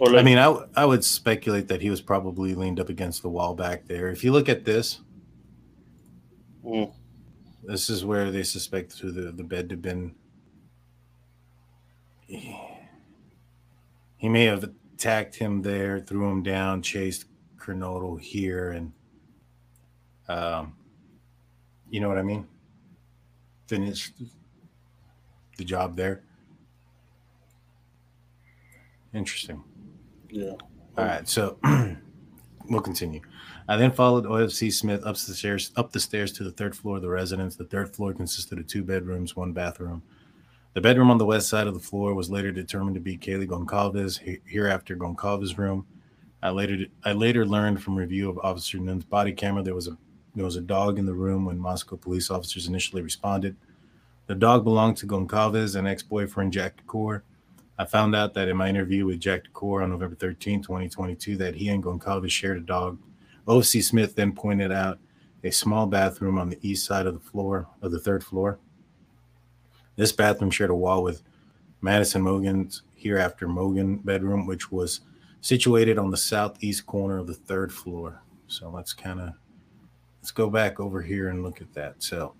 Or 0.00 0.08
like, 0.08 0.20
I 0.20 0.22
mean, 0.22 0.36
I, 0.36 0.54
I 0.76 0.84
would 0.84 1.02
speculate 1.02 1.66
that 1.68 1.80
he 1.80 1.88
was 1.88 2.02
probably 2.02 2.54
leaned 2.54 2.78
up 2.78 2.90
against 2.90 3.22
the 3.22 3.30
wall 3.30 3.54
back 3.54 3.86
there. 3.86 4.10
If 4.10 4.22
you 4.22 4.32
look 4.32 4.50
at 4.50 4.66
this, 4.66 5.00
mm. 6.62 6.92
this 7.64 7.88
is 7.88 8.04
where 8.04 8.30
they 8.30 8.42
suspect 8.42 9.00
the, 9.00 9.32
the 9.32 9.44
bed 9.44 9.70
to 9.70 9.76
have 9.76 9.80
been. 9.80 10.14
He 14.16 14.28
may 14.28 14.44
have 14.44 14.70
attacked 14.94 15.34
him 15.34 15.62
there, 15.62 16.00
threw 16.00 16.30
him 16.30 16.42
down, 16.42 16.82
chased 16.82 17.26
Kernodle 17.58 18.20
here, 18.20 18.70
and 18.70 18.92
um, 20.28 20.74
you 21.90 22.00
know 22.00 22.08
what 22.08 22.18
I 22.18 22.22
mean? 22.22 22.46
Finished 23.66 24.14
the 25.56 25.64
job 25.64 25.96
there. 25.96 26.22
Interesting. 29.14 29.62
Yeah. 30.30 30.52
All 30.98 31.04
right. 31.04 31.28
So 31.28 31.58
we'll 32.68 32.80
continue. 32.80 33.20
I 33.68 33.76
then 33.76 33.90
followed 33.90 34.24
OFC 34.24 34.72
Smith 34.72 35.04
up 35.04 35.16
the 35.16 35.34
stairs 35.34 35.72
up 35.76 35.92
the 35.92 36.00
stairs 36.00 36.32
to 36.32 36.44
the 36.44 36.52
third 36.52 36.76
floor 36.76 36.96
of 36.96 37.02
the 37.02 37.08
residence. 37.08 37.56
The 37.56 37.64
third 37.64 37.94
floor 37.94 38.12
consisted 38.12 38.58
of 38.58 38.66
two 38.66 38.84
bedrooms, 38.84 39.34
one 39.34 39.52
bathroom. 39.52 40.02
The 40.76 40.82
bedroom 40.82 41.10
on 41.10 41.16
the 41.16 41.24
west 41.24 41.48
side 41.48 41.66
of 41.66 41.72
the 41.72 41.80
floor 41.80 42.12
was 42.12 42.28
later 42.28 42.52
determined 42.52 42.96
to 42.96 43.00
be 43.00 43.16
Kaylee 43.16 43.46
Goncalves, 43.46 44.20
hereafter 44.44 44.94
Goncalves' 44.94 45.56
room. 45.56 45.86
I 46.42 46.50
later 46.50 46.84
I 47.02 47.12
later 47.14 47.46
learned 47.46 47.82
from 47.82 47.96
review 47.96 48.28
of 48.28 48.38
Officer 48.42 48.76
Nunn's 48.76 49.06
body 49.06 49.32
camera 49.32 49.62
there 49.62 49.74
was 49.74 49.88
a 49.88 49.96
there 50.34 50.44
was 50.44 50.56
a 50.56 50.60
dog 50.60 50.98
in 50.98 51.06
the 51.06 51.14
room 51.14 51.46
when 51.46 51.58
Moscow 51.58 51.96
police 51.96 52.30
officers 52.30 52.66
initially 52.66 53.00
responded. 53.00 53.56
The 54.26 54.34
dog 54.34 54.64
belonged 54.64 54.98
to 54.98 55.06
Goncalves 55.06 55.76
and 55.76 55.88
ex-boyfriend 55.88 56.52
Jack 56.52 56.82
DuCoeur. 56.84 57.22
I 57.78 57.86
found 57.86 58.14
out 58.14 58.34
that 58.34 58.48
in 58.48 58.58
my 58.58 58.68
interview 58.68 59.06
with 59.06 59.18
Jack 59.18 59.44
DuCoeur 59.44 59.82
on 59.82 59.88
November 59.88 60.16
13, 60.16 60.60
2022, 60.60 61.38
that 61.38 61.54
he 61.54 61.70
and 61.70 61.82
Goncalves 61.82 62.30
shared 62.30 62.58
a 62.58 62.60
dog. 62.60 62.98
O.C. 63.48 63.80
Smith 63.80 64.14
then 64.14 64.32
pointed 64.32 64.72
out 64.72 64.98
a 65.42 65.50
small 65.50 65.86
bathroom 65.86 66.38
on 66.38 66.50
the 66.50 66.58
east 66.60 66.84
side 66.84 67.06
of 67.06 67.14
the 67.14 67.30
floor 67.30 67.66
of 67.80 67.92
the 67.92 67.98
third 67.98 68.22
floor. 68.22 68.58
This 69.96 70.12
bathroom 70.12 70.50
shared 70.50 70.70
a 70.70 70.74
wall 70.74 71.02
with 71.02 71.22
Madison 71.80 72.22
Mogen's 72.22 72.82
hereafter 72.94 73.48
Mogen 73.48 74.04
bedroom, 74.04 74.46
which 74.46 74.70
was 74.70 75.00
situated 75.40 75.98
on 75.98 76.10
the 76.10 76.16
southeast 76.16 76.86
corner 76.86 77.18
of 77.18 77.26
the 77.26 77.34
third 77.34 77.72
floor. 77.72 78.22
So 78.46 78.70
let's 78.70 78.92
kind 78.92 79.20
of 79.20 79.30
let's 80.20 80.30
go 80.30 80.48
back 80.50 80.80
over 80.80 81.02
here 81.02 81.28
and 81.28 81.42
look 81.42 81.60
at 81.60 81.72
that. 81.74 82.02
So 82.02 82.34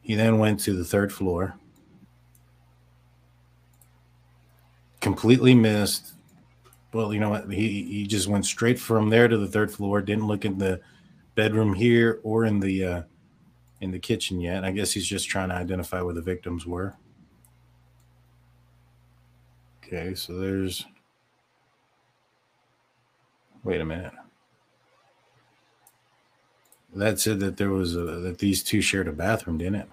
he 0.00 0.14
then 0.14 0.38
went 0.38 0.60
to 0.60 0.74
the 0.74 0.84
third 0.84 1.12
floor 1.12 1.54
completely 5.00 5.54
missed. 5.54 6.12
Well, 6.92 7.12
you 7.12 7.20
know 7.20 7.30
what? 7.30 7.50
He 7.50 7.84
he 7.84 8.06
just 8.06 8.28
went 8.28 8.46
straight 8.46 8.78
from 8.78 9.10
there 9.10 9.28
to 9.28 9.36
the 9.36 9.46
third 9.46 9.70
floor. 9.70 10.00
Didn't 10.00 10.26
look 10.26 10.44
in 10.44 10.58
the 10.58 10.80
bedroom 11.34 11.74
here 11.74 12.20
or 12.22 12.44
in 12.44 12.60
the 12.60 12.84
uh, 12.84 13.02
in 13.80 13.90
the 13.90 13.98
kitchen 13.98 14.40
yet. 14.40 14.64
I 14.64 14.70
guess 14.70 14.92
he's 14.92 15.06
just 15.06 15.28
trying 15.28 15.50
to 15.50 15.54
identify 15.54 16.00
where 16.02 16.14
the 16.14 16.22
victims 16.22 16.66
were. 16.66 16.96
Okay, 19.84 20.14
so 20.14 20.38
there's. 20.38 20.86
Wait 23.64 23.80
a 23.80 23.84
minute. 23.84 24.12
That 26.94 27.20
said 27.20 27.40
that 27.40 27.56
there 27.56 27.70
was 27.70 27.94
a, 27.94 28.00
that 28.00 28.38
these 28.38 28.62
two 28.62 28.80
shared 28.80 29.08
a 29.08 29.12
bathroom, 29.12 29.58
didn't 29.58 29.74
it? 29.76 29.88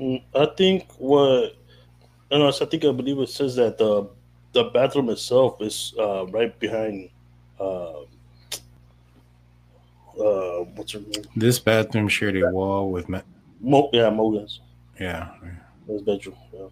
Mm, 0.00 0.22
I 0.34 0.46
think 0.56 0.90
what 0.98 1.54
I 2.32 2.38
know. 2.38 2.48
I 2.48 2.52
think 2.52 2.84
I 2.84 2.92
believe 2.92 3.18
it 3.18 3.28
says 3.28 3.56
that 3.56 3.78
the 3.78 4.10
the 4.52 4.64
bathroom 4.64 5.10
itself 5.10 5.60
is 5.60 5.94
uh, 5.98 6.26
right 6.26 6.58
behind. 6.58 7.10
Uh, 7.60 8.00
uh, 10.20 10.64
what's 10.74 10.92
her 10.92 11.00
name? 11.00 11.24
This 11.36 11.58
bathroom 11.58 12.08
shared 12.08 12.36
a 12.36 12.48
wall 12.50 12.90
with 12.90 13.08
Ma- 13.08 13.22
Mo- 13.60 13.90
yeah, 13.92 14.10
Mogen's. 14.10 14.60
Yeah, 15.00 15.30
his 15.88 16.02
bedroom. 16.02 16.36
Yeah. 16.52 16.66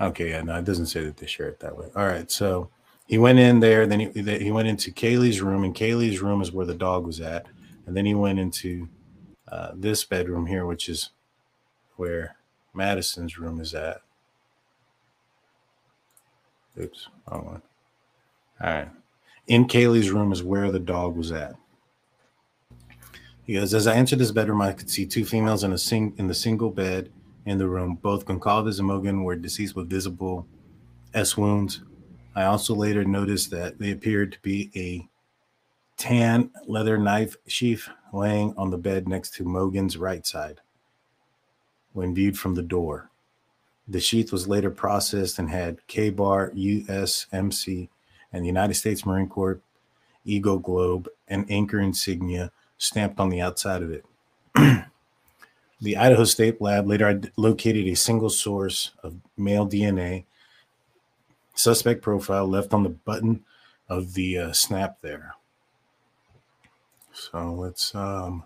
Okay, 0.00 0.30
yeah, 0.30 0.42
no, 0.42 0.56
it 0.58 0.64
doesn't 0.64 0.86
say 0.86 1.04
that 1.04 1.16
they 1.18 1.26
share 1.26 1.48
it 1.48 1.60
that 1.60 1.76
way. 1.76 1.88
All 1.94 2.06
right, 2.06 2.30
so 2.30 2.70
he 3.06 3.18
went 3.18 3.38
in 3.38 3.60
there, 3.60 3.86
then 3.86 4.00
he 4.00 4.08
he 4.38 4.50
went 4.50 4.68
into 4.68 4.90
Kaylee's 4.92 5.42
room, 5.42 5.64
and 5.64 5.74
Kaylee's 5.74 6.20
room 6.20 6.40
is 6.42 6.52
where 6.52 6.66
the 6.66 6.74
dog 6.74 7.06
was 7.06 7.20
at, 7.20 7.46
and 7.86 7.96
then 7.96 8.06
he 8.06 8.14
went 8.14 8.38
into 8.38 8.88
uh, 9.48 9.72
this 9.74 10.04
bedroom 10.04 10.46
here, 10.46 10.66
which 10.66 10.88
is 10.88 11.10
where 11.96 12.36
Madison's 12.74 13.38
room 13.38 13.60
is 13.60 13.74
at. 13.74 14.00
Oops, 16.80 17.08
wrong 17.30 17.44
one. 17.46 17.62
All 18.62 18.70
right. 18.70 18.88
In 19.46 19.66
Kaylee's 19.66 20.10
room 20.10 20.32
is 20.32 20.42
where 20.42 20.70
the 20.70 20.78
dog 20.78 21.16
was 21.16 21.32
at. 21.32 21.54
He 23.44 23.54
goes, 23.54 23.74
as 23.74 23.86
I 23.86 23.94
entered 23.94 24.18
this 24.18 24.30
bedroom, 24.30 24.62
I 24.62 24.72
could 24.72 24.90
see 24.90 25.06
two 25.06 25.24
females 25.24 25.64
in 25.64 25.72
a 25.72 25.78
sing 25.78 26.14
in 26.18 26.28
the 26.28 26.34
single 26.34 26.70
bed 26.70 27.10
in 27.46 27.58
the 27.58 27.66
room. 27.66 27.98
Both 28.00 28.26
Goncalves 28.26 28.78
and 28.78 28.88
Mogen 28.88 29.24
were 29.24 29.34
deceased 29.34 29.74
with 29.74 29.90
visible 29.90 30.46
S 31.14 31.36
wounds. 31.36 31.80
I 32.36 32.44
also 32.44 32.74
later 32.74 33.04
noticed 33.04 33.50
that 33.50 33.78
they 33.78 33.90
appeared 33.90 34.32
to 34.32 34.40
be 34.42 34.70
a 34.76 35.08
tan 35.96 36.50
leather 36.66 36.96
knife 36.96 37.36
sheath 37.46 37.88
laying 38.12 38.54
on 38.56 38.70
the 38.70 38.78
bed 38.78 39.08
next 39.08 39.34
to 39.34 39.44
Mogen's 39.44 39.96
right 39.96 40.24
side 40.24 40.60
when 41.92 42.14
viewed 42.14 42.38
from 42.38 42.54
the 42.54 42.62
door. 42.62 43.10
The 43.88 44.00
sheath 44.00 44.30
was 44.30 44.46
later 44.46 44.70
processed 44.70 45.40
and 45.40 45.50
had 45.50 45.86
KA-BAR, 45.88 46.52
USMC, 46.52 47.88
and 48.32 48.42
the 48.42 48.48
United 48.48 48.74
States 48.74 49.04
Marine 49.04 49.28
Corps 49.28 49.60
Eagle 50.24 50.58
Globe 50.58 51.08
and 51.28 51.50
anchor 51.50 51.80
insignia 51.80 52.52
stamped 52.78 53.20
on 53.20 53.28
the 53.28 53.40
outside 53.40 53.82
of 53.82 53.90
it. 53.90 54.04
the 55.80 55.96
Idaho 55.96 56.24
State 56.24 56.60
Lab 56.60 56.86
later 56.86 57.20
located 57.36 57.86
a 57.86 57.94
single 57.94 58.30
source 58.30 58.92
of 59.02 59.16
male 59.36 59.68
DNA 59.68 60.24
suspect 61.54 62.02
profile 62.02 62.46
left 62.46 62.72
on 62.72 62.82
the 62.82 62.88
button 62.88 63.44
of 63.88 64.14
the 64.14 64.38
uh, 64.38 64.52
snap 64.52 64.98
there. 65.02 65.34
So 67.12 67.52
let's 67.52 67.94
um, 67.94 68.44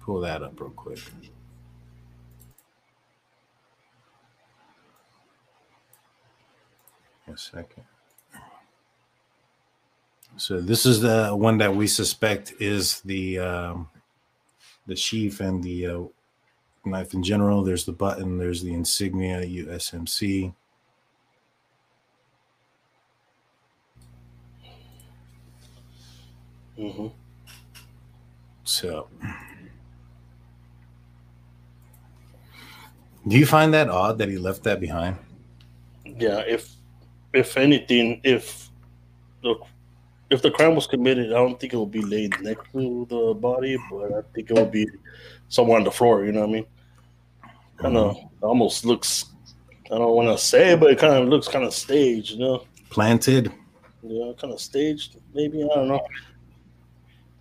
pull 0.00 0.20
that 0.20 0.42
up 0.42 0.60
real 0.60 0.70
quick. 0.70 1.00
A 7.28 7.36
second. 7.36 7.84
So 10.42 10.60
this 10.60 10.86
is 10.86 11.00
the 11.00 11.28
one 11.36 11.58
that 11.58 11.72
we 11.72 11.86
suspect 11.86 12.54
is 12.58 13.00
the 13.02 13.38
um, 13.38 13.88
the 14.88 14.96
sheath 14.96 15.38
and 15.38 15.62
the 15.62 15.86
uh, 15.86 16.00
knife 16.84 17.14
in 17.14 17.22
general. 17.22 17.62
There's 17.62 17.84
the 17.84 17.92
button. 17.92 18.38
There's 18.38 18.60
the 18.60 18.74
insignia 18.74 19.42
USMC. 19.42 20.52
Mm-hmm. 26.76 27.06
So, 28.64 29.06
do 33.28 33.38
you 33.38 33.46
find 33.46 33.72
that 33.74 33.88
odd 33.88 34.18
that 34.18 34.28
he 34.28 34.38
left 34.38 34.64
that 34.64 34.80
behind? 34.80 35.18
Yeah, 36.04 36.40
if 36.40 36.74
if 37.32 37.56
anything, 37.56 38.20
if 38.24 38.68
the 39.44 39.54
if 40.32 40.40
the 40.40 40.50
crime 40.50 40.74
was 40.74 40.86
committed, 40.86 41.26
I 41.30 41.36
don't 41.36 41.60
think 41.60 41.74
it 41.74 41.76
will 41.76 41.86
be 41.86 42.00
laid 42.00 42.40
next 42.40 42.72
to 42.72 43.06
the 43.10 43.34
body, 43.34 43.76
but 43.90 44.12
I 44.12 44.22
think 44.34 44.50
it 44.50 44.54
will 44.56 44.66
be 44.66 44.86
somewhere 45.48 45.76
on 45.78 45.84
the 45.84 45.90
floor. 45.90 46.24
You 46.24 46.32
know 46.32 46.40
what 46.40 46.48
I 46.48 46.52
mean? 46.52 46.66
Kind 47.76 47.96
of 47.96 48.16
almost 48.40 48.84
looks. 48.84 49.26
I 49.86 49.98
don't 49.98 50.16
want 50.16 50.28
to 50.28 50.42
say, 50.42 50.74
but 50.74 50.90
it 50.90 50.98
kind 50.98 51.14
of 51.14 51.28
looks 51.28 51.48
kind 51.48 51.64
of 51.64 51.74
staged. 51.74 52.32
You 52.32 52.38
know? 52.38 52.66
Planted. 52.88 53.52
Yeah, 54.02 54.32
kind 54.38 54.52
of 54.52 54.60
staged. 54.60 55.18
Maybe 55.34 55.62
I 55.62 55.66
don't 55.66 55.88
know. 55.88 56.04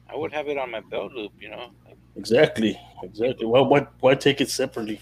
I 0.09 0.15
would 0.15 0.33
have 0.33 0.49
it 0.49 0.57
on 0.57 0.69
my 0.69 0.81
belt 0.81 1.13
loop, 1.13 1.31
you 1.39 1.49
know. 1.49 1.71
Exactly. 2.17 2.77
Exactly. 3.03 3.45
Why? 3.45 3.61
Why? 3.61 3.87
Why 4.01 4.15
take 4.15 4.41
it 4.41 4.49
separately? 4.49 4.99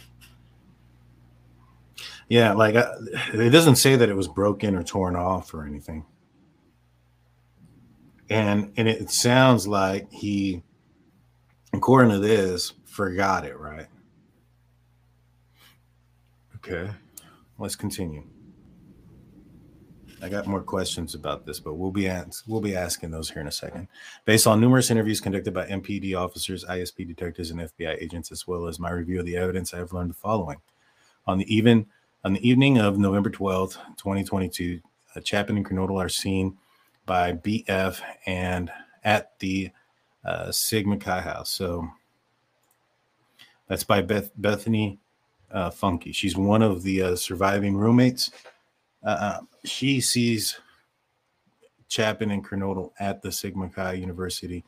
Yeah, 2.27 2.53
like 2.53 2.75
uh, 2.75 2.93
it 3.33 3.49
doesn't 3.49 3.77
say 3.77 3.95
that 3.95 4.07
it 4.07 4.15
was 4.15 4.27
broken 4.27 4.75
or 4.75 4.83
torn 4.83 5.15
off 5.15 5.51
or 5.55 5.65
anything. 5.65 6.05
And 8.29 8.71
and 8.77 8.87
it 8.87 9.09
sounds 9.09 9.67
like 9.67 10.11
he, 10.11 10.63
according 11.73 12.11
to 12.11 12.19
this, 12.19 12.73
forgot 12.85 13.45
it, 13.45 13.57
right? 13.57 13.87
Okay, 16.57 16.91
let's 17.57 17.75
continue. 17.75 18.23
I 20.21 20.27
got 20.27 20.47
more 20.47 20.61
questions 20.61 21.15
about 21.15 21.45
this, 21.45 21.61
but 21.61 21.75
we'll 21.75 21.91
be 21.91 22.07
ans- 22.07 22.43
we'll 22.45 22.59
be 22.59 22.75
asking 22.75 23.11
those 23.11 23.29
here 23.29 23.41
in 23.41 23.47
a 23.47 23.51
second. 23.51 23.87
Based 24.25 24.45
on 24.45 24.59
numerous 24.59 24.91
interviews 24.91 25.21
conducted 25.21 25.53
by 25.53 25.65
MPD 25.67 26.13
officers, 26.13 26.65
ISP 26.65 27.07
detectives, 27.07 27.51
and 27.51 27.61
FBI 27.61 27.97
agents, 28.01 28.31
as 28.31 28.45
well 28.45 28.67
as 28.67 28.79
my 28.79 28.91
review 28.91 29.19
of 29.19 29.25
the 29.25 29.37
evidence, 29.37 29.73
I 29.73 29.77
have 29.77 29.93
learned 29.93 30.09
the 30.09 30.15
following: 30.15 30.57
on 31.25 31.37
the 31.37 31.55
even 31.55 31.87
on 32.25 32.33
the 32.33 32.47
evening 32.47 32.77
of 32.77 32.99
November 32.99 33.29
twelfth, 33.29 33.77
twenty 33.97 34.23
twenty 34.23 34.49
two, 34.49 34.81
Chapin 35.23 35.57
and 35.57 35.65
Kernodle 35.65 36.03
are 36.03 36.09
seen 36.09 36.57
by 37.09 37.33
BF 37.33 37.99
and 38.27 38.71
at 39.03 39.31
the 39.39 39.71
uh, 40.23 40.51
Sigma 40.51 40.95
Chi 40.95 41.19
house. 41.19 41.49
So 41.49 41.89
that's 43.67 43.83
by 43.83 44.03
Beth 44.03 44.29
Bethany 44.37 44.99
uh, 45.51 45.71
Funke. 45.71 46.13
She's 46.13 46.37
one 46.37 46.61
of 46.61 46.83
the 46.83 47.01
uh, 47.01 47.15
surviving 47.15 47.75
roommates. 47.75 48.29
Uh, 49.03 49.39
she 49.65 49.99
sees 49.99 50.59
Chapin 51.87 52.29
and 52.29 52.45
Kernodle 52.45 52.91
at 52.99 53.23
the 53.23 53.31
Sigma 53.31 53.69
Chi 53.69 53.93
University 53.93 54.63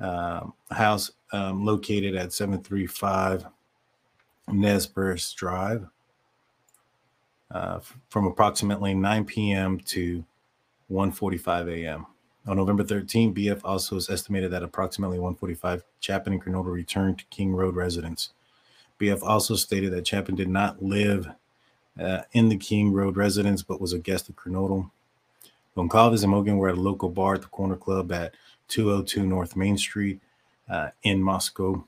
um, 0.00 0.52
house 0.72 1.12
um, 1.32 1.64
located 1.64 2.16
at 2.16 2.32
735 2.32 3.46
Nez 4.48 4.88
Perce 4.88 5.32
Drive 5.34 5.86
uh, 7.52 7.78
from 8.08 8.26
approximately 8.26 8.92
9 8.92 9.24
p.m. 9.24 9.78
to 9.80 10.24
1:45 10.90 11.68
a.m. 11.70 12.06
On 12.46 12.56
November 12.56 12.82
13, 12.82 13.34
BF 13.34 13.60
also 13.64 13.96
is 13.96 14.08
estimated 14.08 14.50
that 14.50 14.62
approximately 14.62 15.18
1:45 15.18 15.82
Chapin 16.00 16.32
and 16.32 16.42
Kernodle 16.42 16.72
returned 16.72 17.18
to 17.18 17.24
King 17.26 17.54
Road 17.54 17.76
residence. 17.76 18.30
BF 18.98 19.22
also 19.22 19.54
stated 19.56 19.92
that 19.92 20.06
Chapin 20.06 20.34
did 20.34 20.48
not 20.48 20.82
live 20.82 21.28
uh, 21.98 22.22
in 22.32 22.48
the 22.48 22.56
King 22.56 22.92
Road 22.92 23.16
residence, 23.16 23.62
but 23.62 23.80
was 23.80 23.92
a 23.92 23.98
guest 23.98 24.28
of 24.28 24.36
Kernodle. 24.36 24.90
Goncalves 25.76 26.22
and 26.24 26.32
Mogen 26.32 26.56
were 26.56 26.68
at 26.68 26.76
a 26.76 26.80
local 26.80 27.08
bar 27.08 27.34
at 27.34 27.42
the 27.42 27.48
Corner 27.48 27.76
Club 27.76 28.10
at 28.12 28.34
202 28.68 29.24
North 29.24 29.56
Main 29.56 29.78
Street 29.78 30.20
uh, 30.68 30.88
in 31.02 31.22
Moscow. 31.22 31.84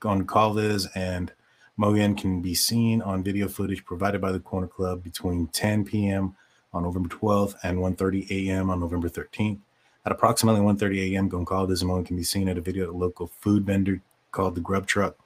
Goncalves 0.00 0.88
and 0.94 1.32
Mogen 1.78 2.16
can 2.18 2.40
be 2.40 2.54
seen 2.54 3.02
on 3.02 3.22
video 3.22 3.48
footage 3.48 3.84
provided 3.84 4.20
by 4.20 4.32
the 4.32 4.40
Corner 4.40 4.66
Club 4.66 5.02
between 5.02 5.48
10 5.48 5.84
p.m. 5.84 6.34
on 6.72 6.82
November 6.82 7.08
12th 7.08 7.56
and 7.62 7.78
1:30 7.78 8.30
a.m. 8.30 8.70
on 8.70 8.80
November 8.80 9.08
13th. 9.08 9.58
At 10.04 10.12
approximately 10.12 10.60
1:30 10.60 11.12
a.m., 11.12 11.30
Goncalves 11.30 11.82
Mogen 11.82 12.06
can 12.06 12.16
be 12.16 12.22
seen 12.22 12.48
at 12.48 12.58
a 12.58 12.60
video 12.60 12.84
at 12.84 12.90
a 12.90 12.96
local 12.96 13.26
food 13.26 13.64
vendor 13.64 14.00
called 14.30 14.54
the 14.54 14.60
Grub 14.60 14.86
Truck 14.86 15.16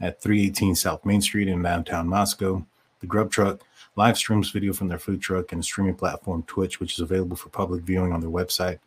at 0.00 0.20
318 0.20 0.74
South 0.74 1.04
Main 1.04 1.20
Street 1.20 1.48
in 1.48 1.62
downtown 1.62 2.08
Moscow. 2.08 2.64
The 3.00 3.06
Grub 3.06 3.30
Truck 3.30 3.60
live 3.96 4.16
streams 4.16 4.50
video 4.50 4.72
from 4.72 4.88
their 4.88 4.98
food 4.98 5.20
truck 5.20 5.52
and 5.52 5.60
a 5.60 5.64
streaming 5.64 5.94
platform 5.94 6.42
Twitch, 6.44 6.80
which 6.80 6.94
is 6.94 7.00
available 7.00 7.36
for 7.36 7.48
public 7.48 7.82
viewing 7.82 8.12
on 8.12 8.20
their 8.20 8.30
website. 8.30 8.78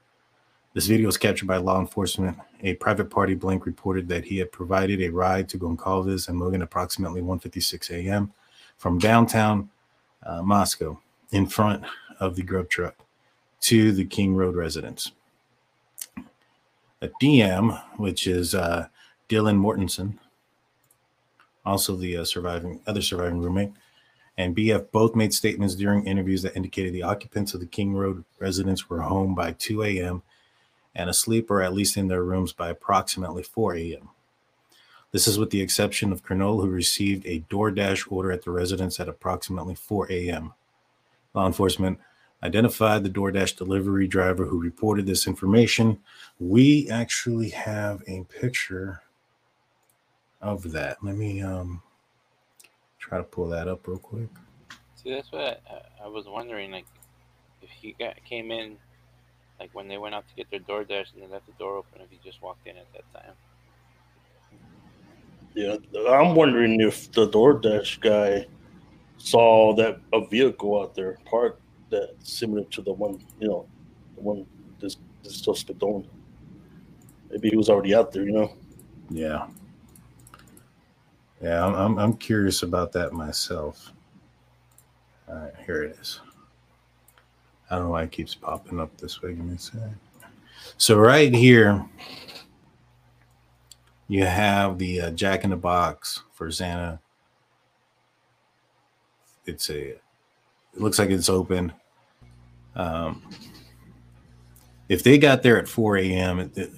This 0.74 0.88
video 0.88 1.08
was 1.08 1.18
captured 1.18 1.48
by 1.48 1.58
law 1.58 1.80
enforcement. 1.80 2.38
A 2.62 2.76
private 2.76 3.10
party 3.10 3.36
blank 3.36 3.66
reported 3.66 4.08
that 4.10 4.26
he 4.26 4.38
had 4.38 4.52
provided 4.52 5.02
a 5.02 5.10
ride 5.10 5.50
to 5.50 5.58
Goncalves 5.58 6.28
and 6.30 6.40
Mogen 6.40 6.62
approximately 6.62 7.22
1:56 7.22 7.90
a.m. 7.92 8.32
from 8.78 9.00
downtown 9.00 9.70
uh, 10.24 10.42
Moscow 10.42 11.00
in 11.32 11.46
front 11.46 11.84
of 12.20 12.36
the 12.36 12.44
Grub 12.44 12.70
Truck 12.70 12.96
to 13.62 13.92
the 13.92 14.06
King 14.06 14.36
Road 14.36 14.56
residence. 14.56 15.12
A 17.02 17.10
DM, 17.22 17.82
which 17.98 18.26
is 18.26 18.56
uh, 18.56 18.88
Dylan 19.30 19.60
Mortensen, 19.60 20.18
also 21.66 21.96
the 21.96 22.18
uh, 22.18 22.26
surviving 22.26 22.80
other 22.88 23.02
surviving 23.02 23.40
roommate, 23.40 23.74
and 24.38 24.56
BF 24.56 24.92
both 24.92 25.16
made 25.16 25.34
statements 25.34 25.76
during 25.76 26.06
interviews 26.06 26.44
that 26.44 26.56
indicated 26.56 26.94
the 26.94 27.04
occupants 27.04 27.54
of 27.54 27.60
the 27.60 27.66
King 27.66 27.94
Road 27.94 28.24
residence 28.40 28.90
were 28.90 29.02
home 29.02 29.36
by 29.36 29.52
2 29.52 29.84
a.m. 29.84 30.24
and 30.96 31.10
asleep 31.10 31.52
or 31.52 31.62
at 31.62 31.74
least 31.74 31.98
in 31.98 32.08
their 32.08 32.24
rooms 32.24 32.54
by 32.54 32.70
approximately 32.70 33.44
4 33.44 33.76
a.m. 33.76 34.10
This 35.12 35.28
is 35.28 35.40
with 35.40 35.50
the 35.50 35.62
exception 35.62 36.12
of 36.12 36.24
Kernol, 36.24 36.62
who 36.62 36.70
received 36.70 37.26
a 37.26 37.44
DoorDash 37.50 38.12
order 38.12 38.32
at 38.32 38.44
the 38.44 38.52
residence 38.52 39.00
at 39.00 39.10
approximately 39.10 39.76
4 39.76 40.12
a.m. 40.12 40.54
Law 41.38 41.46
enforcement 41.46 42.00
identified 42.42 43.04
the 43.04 43.12
DoorDash 43.12 43.58
delivery 43.58 44.08
driver 44.08 44.46
who 44.46 44.60
reported 44.60 45.06
this 45.06 45.28
information. 45.28 46.00
We 46.40 46.90
actually 46.90 47.50
have 47.50 48.02
a 48.08 48.24
picture 48.24 49.04
of 50.42 50.72
that. 50.72 50.98
Let 51.04 51.16
me 51.16 51.42
um 51.42 51.84
try 52.98 53.20
to 53.20 53.24
pull 53.24 53.48
that 53.50 53.68
up 53.68 53.88
real 53.88 54.00
quick. 54.00 54.30
See, 54.96 55.14
that's 55.14 55.32
what 55.32 55.62
I, 55.70 56.06
I 56.06 56.08
was 56.08 56.26
wondering. 56.26 56.72
Like, 56.72 56.88
if 57.62 57.70
he 57.70 57.96
got 58.00 58.16
came 58.26 58.50
in, 58.50 58.78
like 59.60 59.70
when 59.74 59.88
they 59.88 60.00
went 60.00 60.16
out 60.16 60.28
to 60.28 60.36
get 60.36 60.50
their 60.50 60.60
DoorDash 60.60 61.14
and 61.14 61.22
they 61.22 61.28
left 61.28 61.46
the 61.46 61.54
door 61.60 61.78
open, 61.78 62.02
if 62.02 62.10
he 62.10 62.20
just 62.24 62.42
walked 62.42 62.66
in 62.66 62.78
at 62.78 62.88
that 62.94 63.14
time. 63.14 63.34
Yeah, 65.54 65.78
I'm 66.10 66.34
wondering 66.34 66.82
if 66.82 67.12
the 67.12 67.30
DoorDash 67.30 68.00
guy 68.00 68.48
saw 69.18 69.74
that 69.76 70.00
a 70.14 70.26
vehicle 70.26 70.82
out 70.82 70.96
there 70.96 71.18
parked 71.26 71.62
that 71.90 72.16
similar 72.20 72.64
to 72.66 72.82
the 72.82 72.94
one, 72.94 73.24
you 73.40 73.48
know, 73.48 73.68
the 74.16 74.22
one 74.22 74.46
this 74.80 74.98
this 75.24 75.38
suspect 75.38 75.84
owned. 75.84 76.08
Maybe 77.30 77.50
he 77.50 77.58
was 77.58 77.70
already 77.70 77.94
out 77.94 78.12
there, 78.12 78.24
you 78.24 78.32
know. 78.32 78.54
Yeah. 79.10 79.48
Yeah, 81.42 81.66
I'm, 81.66 81.76
I'm, 81.76 82.00
I'm 82.00 82.14
curious 82.14 82.64
about 82.64 82.92
that 82.94 83.14
myself. 83.14 83.94
All 85.28 85.36
right, 85.36 85.54
here 85.66 85.84
it 85.84 85.98
is. 86.00 86.20
I 87.70 87.76
don't 87.76 87.86
know 87.86 87.92
why 87.92 88.04
it 88.04 88.12
keeps 88.12 88.34
popping 88.34 88.80
up 88.80 88.98
this 88.98 89.22
way. 89.22 89.34
Give 89.34 89.46
me 89.46 89.56
a. 89.56 90.28
So 90.78 90.98
right 90.98 91.34
here, 91.34 91.86
you 94.08 94.26
have 94.26 94.78
the 94.78 95.02
uh, 95.02 95.12
Jack 95.12 95.44
in 95.44 95.50
the 95.50 95.58
Box 95.58 96.24
for 96.32 96.50
Santa. 96.50 97.00
It's 99.48 99.70
a. 99.70 99.90
It 99.92 100.02
looks 100.76 101.00
like 101.00 101.10
it's 101.10 101.30
open. 101.30 101.74
Um, 102.76 103.28
if 104.90 105.02
they 105.02 105.18
got 105.18 105.42
there 105.42 105.58
at 105.58 105.68
4 105.68 105.98
a.m., 105.98 106.40
it, 106.40 106.58
it, 106.58 106.70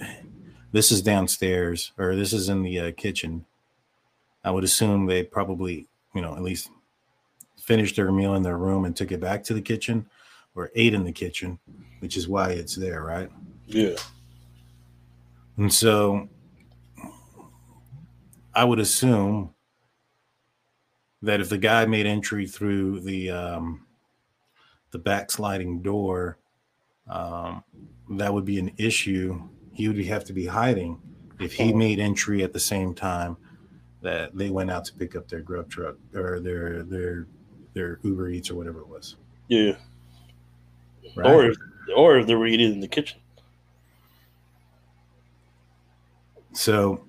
this 0.71 0.91
is 0.91 1.01
downstairs, 1.01 1.91
or 1.97 2.15
this 2.15 2.32
is 2.32 2.47
in 2.47 2.63
the 2.63 2.79
uh, 2.79 2.91
kitchen. 2.95 3.45
I 4.43 4.51
would 4.51 4.63
assume 4.63 5.05
they 5.05 5.23
probably, 5.23 5.88
you 6.15 6.21
know, 6.21 6.36
at 6.36 6.41
least 6.41 6.69
finished 7.58 7.97
their 7.97 8.12
meal 8.12 8.36
in 8.36 8.43
their 8.43 8.58
room 8.58 8.86
and 8.86 8.95
took 8.95 9.12
it 9.12 9.19
back 9.19 9.43
to 9.45 9.53
the 9.53 9.62
kitchen. 9.62 10.05
or 10.55 10.71
ate 10.75 10.93
in 10.93 11.03
the 11.03 11.12
kitchen, 11.12 11.60
which 11.99 12.17
is 12.17 12.27
why 12.27 12.49
it's 12.51 12.75
there, 12.75 13.03
right? 13.03 13.29
Yeah. 13.67 13.95
And 15.58 15.71
so 15.71 16.27
I 18.55 18.63
would 18.63 18.79
assume 18.79 19.53
that 21.21 21.41
if 21.41 21.49
the 21.49 21.58
guy 21.58 21.86
made 21.86 22.05
entry 22.05 22.47
through 22.47 23.01
the 23.01 23.29
um, 23.29 23.86
the 24.91 24.99
backsliding 24.99 25.82
door, 25.82 26.38
um, 27.08 27.63
that 28.12 28.34
would 28.34 28.45
be 28.45 28.60
an 28.60 28.71
issue. 28.77 29.41
He 29.73 29.88
would 29.88 30.03
have 30.05 30.25
to 30.25 30.34
be 30.34 30.45
hiding 30.45 30.99
if 31.39 31.53
he 31.53 31.73
made 31.73 31.99
entry 31.99 32.43
at 32.43 32.53
the 32.53 32.60
same 32.60 32.93
time 32.93 33.38
that 34.01 34.36
they 34.36 34.49
went 34.49 34.71
out 34.71 34.86
to 34.86 34.93
pick 34.93 35.15
up 35.15 35.27
their 35.27 35.41
grub 35.41 35.69
truck 35.69 35.95
or 36.13 36.39
their 36.39 36.84
their 36.84 37.27
their 37.73 37.99
Uber 38.03 38.29
Eats 38.29 38.49
or 38.49 38.55
whatever 38.55 38.79
it 38.79 38.88
was. 38.88 39.15
Yeah. 39.47 39.73
Right? 41.15 41.32
Or 41.32 41.45
if, 41.49 41.58
or 41.95 42.19
if 42.19 42.27
they 42.27 42.36
were 42.36 42.47
eating 42.47 42.71
in 42.71 42.79
the 42.79 42.88
kitchen. 42.88 43.19
So 46.53 47.05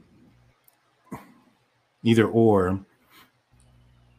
either 2.02 2.26
or. 2.26 2.84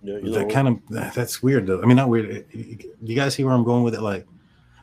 Yeah, 0.04 0.18
that 0.24 0.50
kind 0.50 0.68
of 0.68 1.14
that's 1.14 1.44
weird 1.44 1.68
though. 1.68 1.82
I 1.82 1.86
mean, 1.86 1.96
not 1.98 2.10
weird. 2.10 2.46
Do 2.52 2.88
you 3.02 3.16
guys 3.16 3.36
see 3.36 3.44
where 3.44 3.54
I'm 3.54 3.64
going 3.64 3.84
with 3.84 3.94
it? 3.94 4.02
Like, 4.02 4.26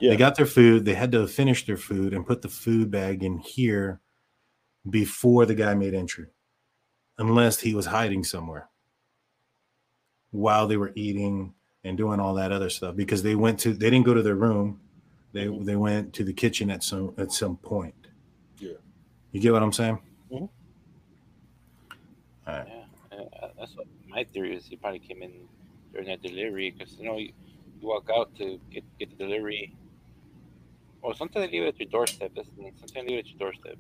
Yeah. 0.01 0.11
they 0.11 0.17
got 0.17 0.37
their 0.37 0.47
food. 0.47 0.85
They 0.85 0.95
had 0.95 1.11
to 1.13 1.27
finish 1.27 1.67
their 1.67 1.77
food 1.77 2.15
and 2.15 2.25
put 2.27 2.43
the 2.43 2.49
food 2.49 2.91
bag 2.91 3.25
in 3.25 3.39
here 3.39 4.01
before 4.89 5.45
the 5.45 5.57
guy 5.57 5.75
made 5.75 5.93
entry, 5.95 6.27
unless 7.19 7.59
he 7.61 7.75
was 7.75 7.87
hiding 7.87 8.23
somewhere 8.23 8.69
while 10.31 10.69
they 10.69 10.77
were 10.77 10.93
eating 10.95 11.53
and 11.85 11.97
doing 11.97 12.21
all 12.21 12.35
that 12.35 12.53
other 12.53 12.71
stuff. 12.71 12.95
Because 12.95 13.23
they 13.25 13.35
went 13.35 13.59
to 13.61 13.73
they 13.75 13.91
didn't 13.91 14.07
go 14.07 14.15
to 14.15 14.23
their 14.23 14.37
room. 14.37 14.81
They 15.33 15.49
they 15.49 15.77
went 15.77 16.13
to 16.15 16.25
the 16.25 16.33
kitchen 16.33 16.71
at 16.71 16.83
some 16.85 17.13
at 17.19 17.33
some 17.33 17.57
point. 17.57 17.95
Yeah. 18.59 18.75
You 19.33 19.41
get 19.41 19.53
what 19.53 19.63
I'm 19.65 19.73
saying? 19.73 19.99
Mhm. 20.31 20.41
All 20.43 20.49
right. 22.47 22.67
Yeah, 22.69 22.78
my 24.19 24.25
theory 24.25 24.57
is. 24.57 24.67
He 24.67 24.77
probably 24.77 24.99
came 24.99 25.23
in 25.23 25.33
during 25.93 26.09
that 26.09 26.23
delivery 26.23 26.75
because 26.77 26.93
you 26.99 27.05
know 27.05 27.17
you, 27.17 27.33
you 27.81 27.87
walk 27.89 28.11
out 28.15 28.35
to 28.37 28.61
get 28.71 28.85
get 28.99 29.11
the 29.11 29.25
delivery. 29.25 29.75
Well, 31.03 31.15
sometimes 31.15 31.47
they 31.47 31.53
leave 31.53 31.63
it 31.63 31.75
at 31.75 31.81
your 31.81 31.89
doorstep. 31.89 32.33
Sometimes 32.35 32.93
they 32.93 33.03
leave 33.03 33.19
it 33.19 33.27
at 33.27 33.29
your 33.29 33.39
doorstep. 33.39 33.79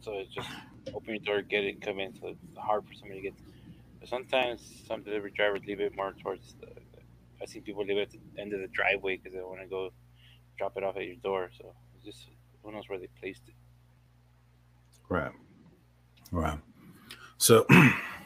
So 0.00 0.12
it's 0.14 0.32
just 0.32 0.48
open 0.94 1.10
your 1.10 1.18
door, 1.18 1.42
get 1.42 1.64
it, 1.64 1.82
come 1.82 1.98
in. 2.00 2.14
So 2.18 2.28
it's 2.28 2.56
hard 2.56 2.86
for 2.86 2.94
somebody 2.94 3.20
to 3.20 3.26
get. 3.28 3.34
But 4.00 4.08
sometimes 4.08 4.60
some 4.86 5.02
delivery 5.02 5.32
drivers 5.36 5.62
leave 5.66 5.80
it 5.80 5.94
more 5.94 6.14
towards 6.22 6.54
the. 6.60 6.68
I 7.40 7.44
see 7.46 7.60
people 7.60 7.84
leave 7.84 7.98
it 7.98 8.08
at 8.08 8.10
the 8.10 8.40
end 8.40 8.52
of 8.54 8.60
the 8.60 8.68
driveway 8.68 9.16
because 9.16 9.32
they 9.32 9.40
want 9.40 9.60
to 9.60 9.66
go 9.66 9.92
drop 10.56 10.76
it 10.76 10.82
off 10.82 10.96
at 10.96 11.04
your 11.04 11.16
door. 11.16 11.50
So 11.56 11.74
just 12.04 12.26
who 12.62 12.72
knows 12.72 12.88
where 12.88 12.98
they 12.98 13.08
placed 13.20 13.42
it. 13.46 13.54
Right. 15.08 15.32
Right. 16.32 16.58
So 17.36 17.66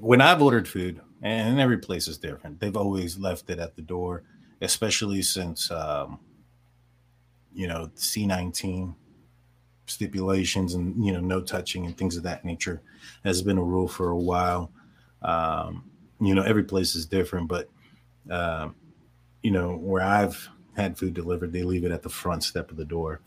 when 0.00 0.20
I've 0.20 0.42
ordered 0.42 0.68
food, 0.68 1.00
and 1.22 1.58
every 1.60 1.78
place 1.78 2.08
is 2.08 2.18
different, 2.18 2.60
they've 2.60 2.76
always 2.76 3.18
left 3.18 3.50
it 3.50 3.58
at 3.58 3.76
the 3.76 3.82
door, 3.82 4.22
especially 4.60 5.22
since 5.22 5.70
um, 5.70 6.20
you 7.54 7.66
know 7.66 7.90
C19 7.96 8.94
stipulations 9.86 10.74
and 10.74 11.04
you 11.04 11.12
know 11.12 11.20
no 11.20 11.40
touching 11.40 11.86
and 11.86 11.96
things 11.96 12.16
of 12.16 12.24
that 12.24 12.44
nature 12.44 12.82
has 13.24 13.42
been 13.42 13.58
a 13.58 13.62
rule 13.62 13.88
for 13.88 14.10
a 14.10 14.16
while. 14.16 14.70
Um, 15.22 15.90
you 16.20 16.34
know, 16.34 16.42
every 16.42 16.64
place 16.64 16.94
is 16.94 17.06
different, 17.06 17.48
but 17.48 17.68
um, 18.30 18.74
you 19.42 19.50
know 19.50 19.76
where 19.76 20.02
I've 20.02 20.48
had 20.76 20.98
food 20.98 21.14
delivered, 21.14 21.52
they 21.52 21.62
leave 21.62 21.84
it 21.84 21.92
at 21.92 22.02
the 22.02 22.08
front 22.10 22.44
step 22.44 22.70
of 22.70 22.76
the 22.76 22.84
door. 22.84 23.20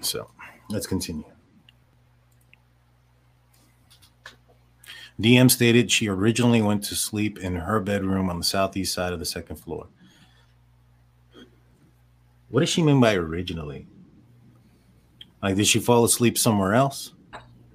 So 0.00 0.30
let's 0.70 0.86
continue. 0.86 1.31
DM 5.22 5.50
stated 5.50 5.90
she 5.90 6.08
originally 6.08 6.62
went 6.62 6.82
to 6.84 6.94
sleep 6.94 7.38
in 7.38 7.54
her 7.54 7.80
bedroom 7.80 8.28
on 8.28 8.38
the 8.38 8.44
southeast 8.44 8.92
side 8.92 9.12
of 9.12 9.18
the 9.18 9.24
second 9.24 9.56
floor. 9.56 9.86
What 12.50 12.60
does 12.60 12.68
she 12.68 12.82
mean 12.82 13.00
by 13.00 13.14
originally? 13.14 13.86
Like, 15.42 15.56
did 15.56 15.66
she 15.66 15.80
fall 15.80 16.04
asleep 16.04 16.38
somewhere 16.38 16.74
else, 16.74 17.14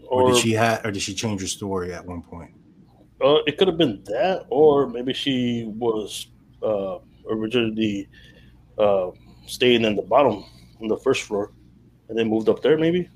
or, 0.05 0.23
Or 0.23 0.31
did 0.31 0.41
she 0.41 0.53
have, 0.53 0.85
or 0.85 0.91
did 0.91 1.01
she 1.01 1.13
change 1.13 1.41
her 1.41 1.47
story 1.47 1.93
at 1.93 2.05
one 2.05 2.21
point? 2.21 2.51
uh, 3.19 3.37
it 3.47 3.57
could 3.57 3.67
have 3.67 3.77
been 3.77 4.03
that, 4.05 4.45
or 4.49 4.87
maybe 4.87 5.13
she 5.13 5.65
was 5.77 6.27
uh, 6.63 6.99
originally 7.29 8.07
uh, 8.77 9.09
staying 9.47 9.83
in 9.83 9.95
the 9.95 10.01
bottom 10.03 10.45
on 10.81 10.87
the 10.87 10.97
first 10.97 11.23
floor, 11.23 11.51
and 12.09 12.17
then 12.17 12.29
moved 12.29 12.47
up 12.47 12.61
there. 12.61 12.77
Maybe. 12.77 13.09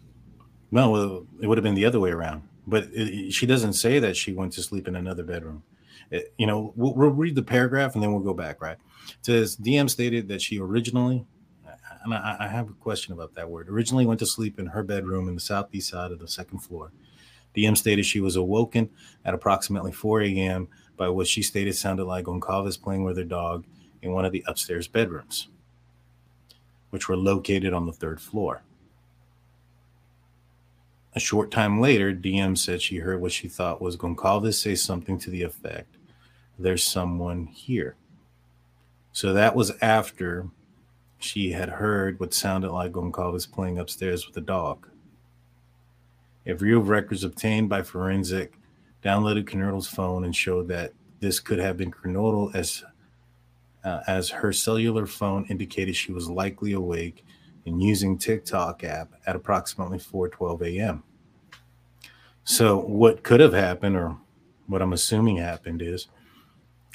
No, 0.72 1.26
it 1.41 1.48
would 1.48 1.58
have 1.58 1.63
been 1.63 1.76
the 1.76 1.86
other 1.86 2.00
way 2.00 2.12
around. 2.12 2.41
But 2.67 2.86
it, 2.93 3.32
she 3.32 3.45
doesn't 3.45 3.74
say 3.74 4.00
that 4.00 4.15
she 4.15 4.34
went 4.34 4.54
to 4.54 4.62
sleep 4.62 4.88
in 4.88 4.95
another 4.95 5.24
bedroom. 5.24 5.63
It- 6.10 6.34
you 6.38 6.45
know, 6.47 6.74
we'll, 6.76 6.93
we'll 6.93 7.10
read 7.10 7.36
the 7.36 7.43
paragraph 7.43 7.95
and 7.95 8.04
then 8.04 8.12
we'll 8.12 8.21
go 8.21 8.34
back. 8.34 8.62
Right? 8.62 8.78
It 9.10 9.26
says 9.26 9.58
DM 9.58 9.89
stated 9.89 10.28
that 10.28 10.41
she 10.41 10.60
originally, 10.60 11.26
and 12.04 12.13
I, 12.13 12.38
I 12.41 12.47
have 12.47 12.69
a 12.69 12.74
question 12.74 13.13
about 13.13 13.36
that 13.36 13.50
word. 13.50 13.69
Originally 13.69 14.06
went 14.06 14.19
to 14.19 14.26
sleep 14.26 14.60
in 14.60 14.67
her 14.67 14.84
bedroom 14.84 15.28
in 15.28 15.36
the 15.36 15.41
southeast 15.41 15.89
side 15.89 16.12
of 16.12 16.19
the 16.19 16.28
second 16.28 16.60
floor. 16.60 16.91
DM 17.56 17.78
stated 17.78 18.06
she 18.06 18.21
was 18.21 18.36
awoken 18.36 18.89
at 19.26 19.34
approximately 19.34 19.91
4 19.91 20.21
a.m. 20.21 20.67
by 20.97 21.10
what 21.10 21.28
she 21.28 21.41
stated 21.41 21.76
sounded 21.76 22.06
like 22.06 22.26
Goncalves 22.26 22.82
playing 22.82 23.04
with 23.04 23.17
her 23.17 23.24
dog 23.24 23.65
in 24.02 24.13
one 24.13 24.24
of 24.26 24.32
the 24.32 24.43
upstairs 24.47 24.88
bedrooms, 24.88 25.50
which 26.91 27.10
were 27.10 27.17
located 27.17 27.74
on 27.74 27.86
the 27.86 27.91
third 27.91 28.21
floor. 28.21 28.63
A 31.13 31.19
short 31.19 31.52
time 31.52 31.82
later, 31.82 32.13
DM 32.13 32.58
said 32.58 32.82
she 32.82 32.97
heard 32.97 33.21
what 33.21 33.34
she 33.34 33.47
thought 33.47 33.82
was 33.82 33.97
Goncalves 33.97 34.54
say 34.54 34.76
something 34.76 35.17
to 35.19 35.30
the 35.30 35.43
effect, 35.43 35.97
There's 36.58 36.84
someone 36.84 37.47
here. 37.47 37.95
So 39.12 39.34
that 39.34 39.56
was 39.56 39.71
after 39.82 40.47
she 41.19 41.52
had 41.52 41.69
heard 41.69 42.19
what 42.19 42.34
sounded 42.34 42.71
like 42.71 42.93
Goncalves 42.93 43.52
playing 43.52 43.78
upstairs 43.78 44.26
with 44.26 44.36
the 44.36 44.41
dog. 44.41 44.88
A 46.45 46.54
review 46.54 46.80
of 46.80 46.89
records 46.89 47.24
obtained 47.24 47.69
by 47.69 47.84
forensic 47.84 48.54
downloaded 49.04 49.45
Kernodle's 49.45 49.88
phone 49.88 50.24
and 50.24 50.36
showed 50.36 50.67
that 50.69 50.93
this 51.19 51.39
could 51.39 51.60
have 51.60 51.78
been 51.78 51.91
Kernodle 51.91 52.56
as 52.56 52.84
uh, 53.84 54.02
as 54.08 54.30
her 54.30 54.54
cellular 54.54 55.08
phone 55.08 55.45
indicated 55.50 55.95
she 55.95 56.12
was 56.12 56.30
likely 56.30 56.71
awake 56.71 57.26
and 57.65 57.82
using 57.82 58.17
TikTok 58.17 58.84
app 58.84 59.13
at 59.26 59.36
approximately 59.36 60.00
4:12 60.00 60.78
a.m. 60.78 61.04
So 62.43 62.80
what 62.80 63.24
could 63.24 63.39
have 63.39 63.54
happened, 63.54 63.95
or 63.95 64.17
what 64.67 64.82
I'm 64.82 64.93
assuming 64.93 65.38
happened, 65.38 65.82
is 65.82 66.08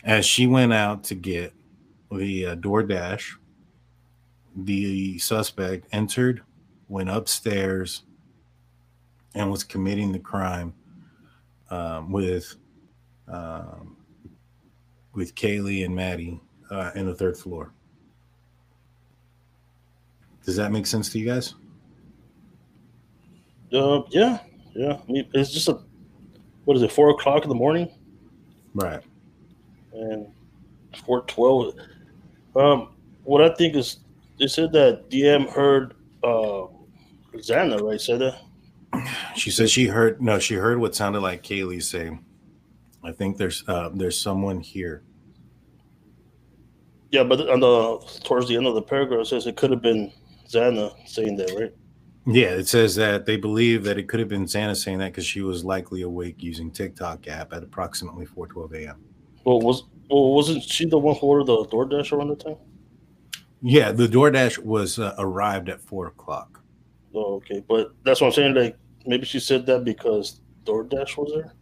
as 0.05 0.25
she 0.27 0.47
went 0.47 0.73
out 0.73 1.05
to 1.05 1.15
get 1.15 1.53
the 2.11 2.47
uh, 2.47 2.57
DoorDash, 2.57 3.37
the 4.57 5.19
suspect 5.19 5.87
entered, 5.93 6.43
went 6.89 7.11
upstairs, 7.11 8.03
and 9.35 9.51
was 9.51 9.65
committing 9.65 10.13
the 10.13 10.19
crime 10.19 10.75
um, 11.71 12.11
with 12.11 12.57
um, 13.29 13.97
with 15.13 15.35
Kaylee 15.35 15.85
and 15.85 15.95
Maddie 15.95 16.41
uh, 16.71 16.93
in 16.95 17.07
the 17.07 17.15
third 17.15 17.37
floor. 17.37 17.73
Does 20.47 20.57
that 20.57 20.71
make 20.73 20.87
sense 20.87 21.09
to 21.11 21.19
you 21.19 21.27
guys? 21.27 21.55
Uh, 23.73 24.03
yeah, 24.11 24.39
yeah. 24.75 24.99
I 25.07 25.13
mean, 25.13 25.29
it's 25.35 25.51
just 25.53 25.69
a 25.69 25.79
what 26.65 26.77
is 26.77 26.83
it? 26.83 26.93
Four 26.93 27.11
o'clock 27.11 27.43
in 27.43 27.49
the 27.49 27.55
morning, 27.55 27.91
Right. 28.75 29.03
and 29.93 30.29
four 31.05 31.23
twelve. 31.23 31.75
Um, 32.55 32.95
what 33.25 33.43
I 33.43 33.55
think 33.55 33.75
is 33.75 33.99
they 34.39 34.47
said 34.47 34.73
that 34.73 35.11
DM 35.11 35.51
heard 35.51 35.95
uh, 36.23 36.67
Xana, 37.35 37.81
right? 37.83 38.01
Said 38.01 38.21
that. 38.21 38.41
She 39.35 39.51
said 39.51 39.69
she 39.69 39.87
heard 39.87 40.23
no, 40.23 40.39
she 40.39 40.55
heard 40.55 40.79
what 40.79 40.95
sounded 40.95 41.21
like 41.21 41.43
Kaylee 41.43 41.83
say, 41.83 42.17
I 43.05 43.13
think 43.13 43.37
there's 43.37 43.65
uh 43.69 43.91
there's 43.93 44.19
someone 44.19 44.61
here. 44.61 45.03
Yeah, 47.11 47.25
but 47.25 47.49
on 47.51 47.61
the 47.61 47.99
towards 48.25 48.49
the 48.49 48.57
end 48.57 48.67
of 48.67 48.75
the 48.75 48.83
paragraph 48.83 49.21
it 49.23 49.27
says 49.27 49.47
it 49.47 49.57
could 49.57 49.71
have 49.71 49.83
been 49.83 50.13
Xana 50.49 50.95
saying 51.09 51.37
that, 51.37 51.53
right? 51.59 51.73
Yeah, 52.27 52.49
it 52.49 52.67
says 52.67 52.97
that 52.97 53.25
they 53.25 53.37
believe 53.37 53.85
that 53.85 53.99
it 53.99 54.09
could 54.09 54.19
have 54.19 54.29
been 54.29 54.47
Xana 54.47 54.77
saying 54.77 54.99
that 54.99 55.13
because 55.13 55.27
she 55.27 55.43
was 55.43 55.65
likely 55.65 56.03
awake 56.03 56.43
using 56.43 56.73
TikTok 56.73 57.29
app 57.29 57.53
at 57.53 57.63
approximately 57.63 58.27
4:12 58.27 58.85
a.m. 58.85 59.05
Well, 59.45 59.61
was 59.61 59.85
well 60.11 60.35
wasn't 60.35 60.65
she 60.65 60.87
the 60.87 60.99
one 60.99 61.15
who 61.17 61.27
ordered 61.27 61.47
the 61.47 61.65
DoorDash 61.67 62.13
around 62.13 62.29
the 62.29 62.37
time? 62.37 62.57
Yeah, 63.63 63.93
the 63.93 64.09
DoorDash 64.09 64.59
was 64.59 64.99
uh, 64.99 65.15
arrived 65.19 65.69
at 65.69 65.81
four 65.81 66.09
o'clock. 66.09 66.61
Oh, 67.15 67.37
okay, 67.37 67.63
but 67.67 67.93
that's 68.03 68.21
what 68.21 68.29
I'm 68.29 68.33
saying. 68.33 68.55
Like 68.55 68.77
maybe 69.07 69.25
she 69.25 69.39
said 69.39 69.65
that 69.67 69.85
because 69.85 70.41
DoorDash 70.65 71.17
was 71.17 71.33
there. 71.33 71.53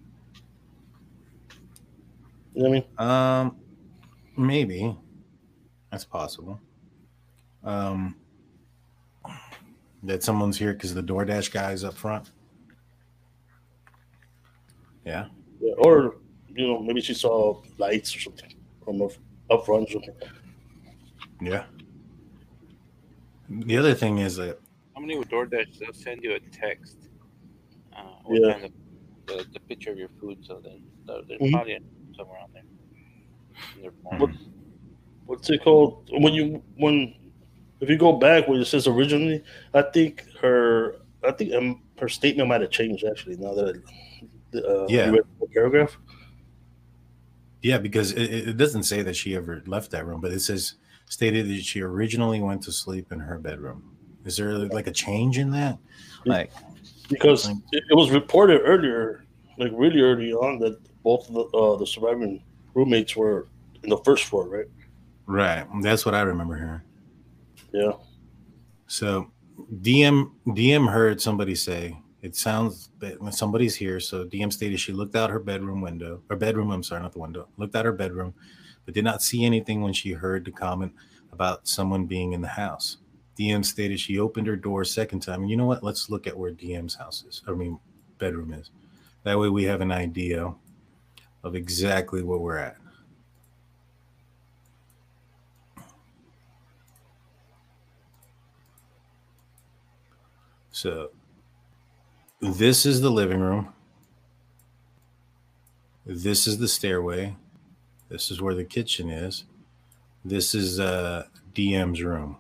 You 2.55 2.62
know 2.62 2.70
what 2.70 2.85
I 2.99 3.05
mean? 3.05 3.09
Um, 3.11 3.57
maybe. 4.37 4.97
That's 5.90 6.05
possible. 6.05 6.61
Um, 7.62 8.16
that 10.04 10.22
someone's 10.22 10.58
here 10.58 10.72
because 10.72 10.94
the 10.94 11.02
DoorDash 11.02 11.50
guy 11.52 11.72
is 11.72 11.84
up 11.84 11.94
front. 11.94 12.30
Yeah. 15.04 15.26
Yeah, 15.60 15.74
or 15.78 16.16
you 16.48 16.66
know, 16.66 16.80
maybe 16.80 17.00
she 17.00 17.14
saw 17.14 17.62
lights 17.78 18.14
or 18.16 18.20
something 18.20 18.54
from 18.84 19.02
up, 19.02 19.10
up 19.50 19.66
front. 19.66 19.88
Or 19.88 19.92
something. 19.92 20.14
Yeah. 21.40 21.64
The 23.48 23.76
other 23.76 23.94
thing 23.94 24.18
is 24.18 24.36
that 24.36 24.58
How 24.94 25.00
many 25.00 25.18
with 25.18 25.28
DoorDash? 25.28 25.78
They'll 25.78 25.92
send 25.92 26.22
you 26.22 26.34
a 26.34 26.40
text. 26.40 26.96
Uh, 27.96 28.02
Yeah. 28.30 28.52
kind 28.52 28.64
of 28.66 28.72
the, 29.26 29.46
the 29.52 29.60
picture 29.60 29.90
of 29.92 29.98
your 29.98 30.08
food, 30.20 30.44
so 30.44 30.60
then 30.62 30.82
there's 31.06 31.40
Mhm. 31.40 31.52
probably 31.52 31.78
somewhere 32.16 32.38
on 32.40 32.50
there. 32.52 32.62
in 33.76 33.82
their 33.82 33.92
phone. 34.02 34.18
What, 34.20 34.30
what's 35.26 35.50
it 35.50 35.62
called? 35.62 36.08
When 36.12 36.34
you 36.34 36.62
when 36.76 37.14
if 37.85 37.90
you 37.90 37.99
go 37.99 38.12
back 38.12 38.49
where 38.49 38.59
it 38.59 38.66
says 38.66 38.87
originally, 38.87 39.44
I 39.75 39.83
think 39.83 40.25
her 40.40 40.97
I 41.23 41.33
think 41.33 41.53
um, 41.53 41.83
her 41.99 42.09
statement 42.09 42.49
might 42.49 42.62
have 42.62 42.70
changed 42.70 43.05
actually. 43.05 43.37
Now 43.37 43.55
that 43.55 43.83
I, 44.55 44.59
uh, 44.59 44.87
Yeah. 44.88 45.11
read 45.11 45.23
the 45.40 45.47
paragraph. 45.53 45.97
Yeah, 47.62 47.79
because 47.79 48.12
it, 48.12 48.23
it 48.23 48.49
it 48.49 48.57
doesn't 48.57 48.85
say 48.85 49.03
that 49.03 49.16
she 49.16 49.37
ever 49.37 49.62
left 49.66 49.90
that 49.92 50.07
room, 50.07 50.20
but 50.20 50.33
it 50.33 50.40
says 50.40 50.75
stated 51.07 51.49
that 51.49 51.62
she 51.62 51.83
originally 51.83 52.40
went 52.40 52.62
to 52.62 52.73
sleep 52.73 53.12
in 53.12 53.20
her 53.20 53.38
bedroom. 53.38 53.83
Is 54.25 54.37
there 54.38 54.53
like 54.59 54.87
a 54.87 54.92
change 54.92 55.38
in 55.38 55.51
that? 55.51 55.79
Like, 56.25 56.51
because 57.11 57.49
it, 57.73 57.85
it 57.90 57.94
was 57.94 58.11
reported 58.11 58.62
earlier, 58.64 59.25
like 59.59 59.73
really 59.75 60.01
early 60.01 60.33
on, 60.33 60.59
that 60.61 60.79
both 61.03 61.29
of 61.29 61.35
the 61.35 61.44
uh, 61.57 61.77
the 61.77 61.87
surviving 61.87 62.42
roommates 62.75 63.14
were 63.14 63.49
in 63.83 63.90
the 63.90 63.99
first 63.99 64.25
floor, 64.25 64.49
right? 64.49 64.66
right. 65.27 65.66
That's 65.83 66.07
what 66.07 66.14
I 66.14 66.23
remember 66.23 66.57
hearing. 66.57 66.81
Yeah. 67.74 67.94
So 68.87 69.32
DM 69.80 70.30
DM 70.46 70.88
heard 70.88 71.20
somebody 71.20 71.56
say 71.56 71.98
it 72.22 72.37
sounds 72.37 72.90
that 73.00 73.20
when 73.20 73.32
somebody's 73.32 73.74
here. 73.74 73.98
So 73.98 74.24
DM 74.24 74.52
stated 74.52 74.78
she 74.78 74.92
looked 74.92 75.16
out 75.16 75.28
her 75.28 75.40
bedroom 75.40 75.80
window 75.80 76.22
or 76.30 76.37
bedroom. 76.37 76.70
I'm 76.70 76.84
sorry, 76.84 77.02
not 77.02 77.12
the 77.12 77.18
window. 77.18 77.48
Looked 77.56 77.74
out 77.74 77.84
her 77.84 77.92
bedroom, 77.92 78.32
but 78.84 78.94
did 78.94 79.02
not 79.02 79.22
see 79.22 79.44
anything 79.44 79.82
when 79.82 79.92
she 79.92 80.12
heard 80.12 80.44
the 80.44 80.52
comment 80.52 80.92
about 81.32 81.66
someone 81.66 82.06
being 82.06 82.32
in 82.32 82.40
the 82.40 82.48
house. 82.48 82.98
DM 83.37 83.64
stated 83.64 83.98
she 83.98 84.20
opened 84.20 84.46
her 84.46 84.54
door 84.54 84.84
second 84.84 85.18
time. 85.18 85.42
And 85.42 85.50
you 85.50 85.56
know 85.56 85.66
what? 85.66 85.82
Let's 85.82 86.08
look 86.08 86.28
at 86.28 86.38
where 86.38 86.52
DM's 86.52 86.94
house 86.94 87.24
is. 87.26 87.42
I 87.48 87.50
mean, 87.50 87.80
bedroom 88.18 88.52
is. 88.52 88.70
That 89.24 89.37
way 89.37 89.48
we 89.48 89.64
have 89.64 89.80
an 89.80 89.90
idea 89.90 90.54
of 91.42 91.56
exactly 91.56 92.22
where 92.22 92.38
we're 92.38 92.58
at. 92.58 92.76
So 100.74 101.10
this 102.40 102.84
is 102.84 103.00
the 103.00 103.08
living 103.08 103.38
room. 103.38 103.72
This 106.04 106.48
is 106.48 106.58
the 106.58 106.66
stairway. 106.66 107.37
This 108.08 108.28
is 108.32 108.42
where 108.42 108.56
the 108.56 108.64
kitchen 108.64 109.08
is. 109.08 109.44
This 110.24 110.52
is 110.52 110.80
uh, 110.80 111.26
DM's 111.54 112.02
room. 112.02 112.38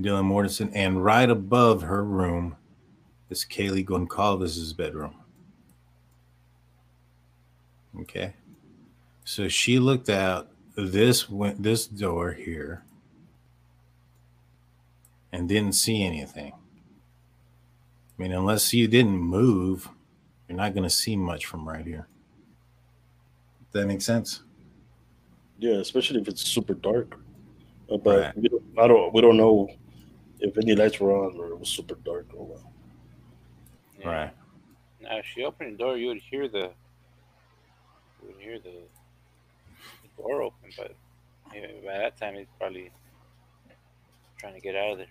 Dylan 0.00 0.24
Mortensen, 0.24 0.72
and 0.74 1.04
right 1.04 1.28
above 1.28 1.82
her 1.82 2.02
room 2.02 2.56
is 3.28 3.44
Kaylee 3.44 3.84
Goncalves' 3.84 4.74
bedroom. 4.74 5.16
Okay, 8.00 8.32
so 9.26 9.46
she 9.46 9.78
looked 9.78 10.08
out 10.08 10.48
this 10.74 11.28
went 11.28 11.62
this 11.62 11.86
door 11.86 12.32
here 12.32 12.85
and 15.36 15.46
didn't 15.48 15.74
see 15.74 16.02
anything. 16.02 16.52
I 16.52 18.22
mean, 18.22 18.32
unless 18.32 18.72
you 18.72 18.88
didn't 18.88 19.18
move, 19.18 19.88
you're 20.48 20.56
not 20.56 20.72
going 20.72 20.84
to 20.84 20.90
see 20.90 21.14
much 21.14 21.44
from 21.44 21.68
right 21.68 21.84
here. 21.84 22.08
That 23.72 23.86
makes 23.86 24.06
sense. 24.06 24.42
Yeah, 25.58 25.74
especially 25.74 26.20
if 26.22 26.28
it's 26.28 26.40
super 26.40 26.72
dark. 26.72 27.20
Uh, 27.90 27.98
but 27.98 28.18
Right. 28.20 28.36
we 28.36 28.48
don't, 28.48 28.62
I 28.78 28.88
don't. 28.88 29.12
We 29.12 29.20
don't 29.20 29.36
know 29.36 29.68
if 30.40 30.56
any 30.56 30.74
lights 30.74 30.98
were 31.00 31.12
on 31.14 31.36
or 31.38 31.48
it 31.48 31.58
was 31.60 31.68
super 31.68 31.96
dark 31.96 32.26
or 32.34 32.46
what. 32.46 32.60
Yeah. 34.00 34.08
Right. 34.08 34.30
Now, 35.02 35.18
if 35.18 35.26
she 35.26 35.44
opened 35.44 35.74
the 35.74 35.78
door, 35.78 35.98
you 35.98 36.08
would 36.08 36.22
hear 36.30 36.48
the 36.48 36.70
you 38.22 38.28
would 38.28 38.40
hear 38.40 38.58
the, 38.58 38.72
the 40.02 40.22
door 40.22 40.42
open, 40.42 40.70
but 40.78 40.94
maybe 41.52 41.80
by 41.84 41.98
that 41.98 42.16
time 42.16 42.34
he's 42.36 42.46
probably 42.58 42.90
trying 44.38 44.54
to 44.54 44.60
get 44.60 44.74
out 44.74 44.92
of 44.92 44.98
there. 44.98 45.06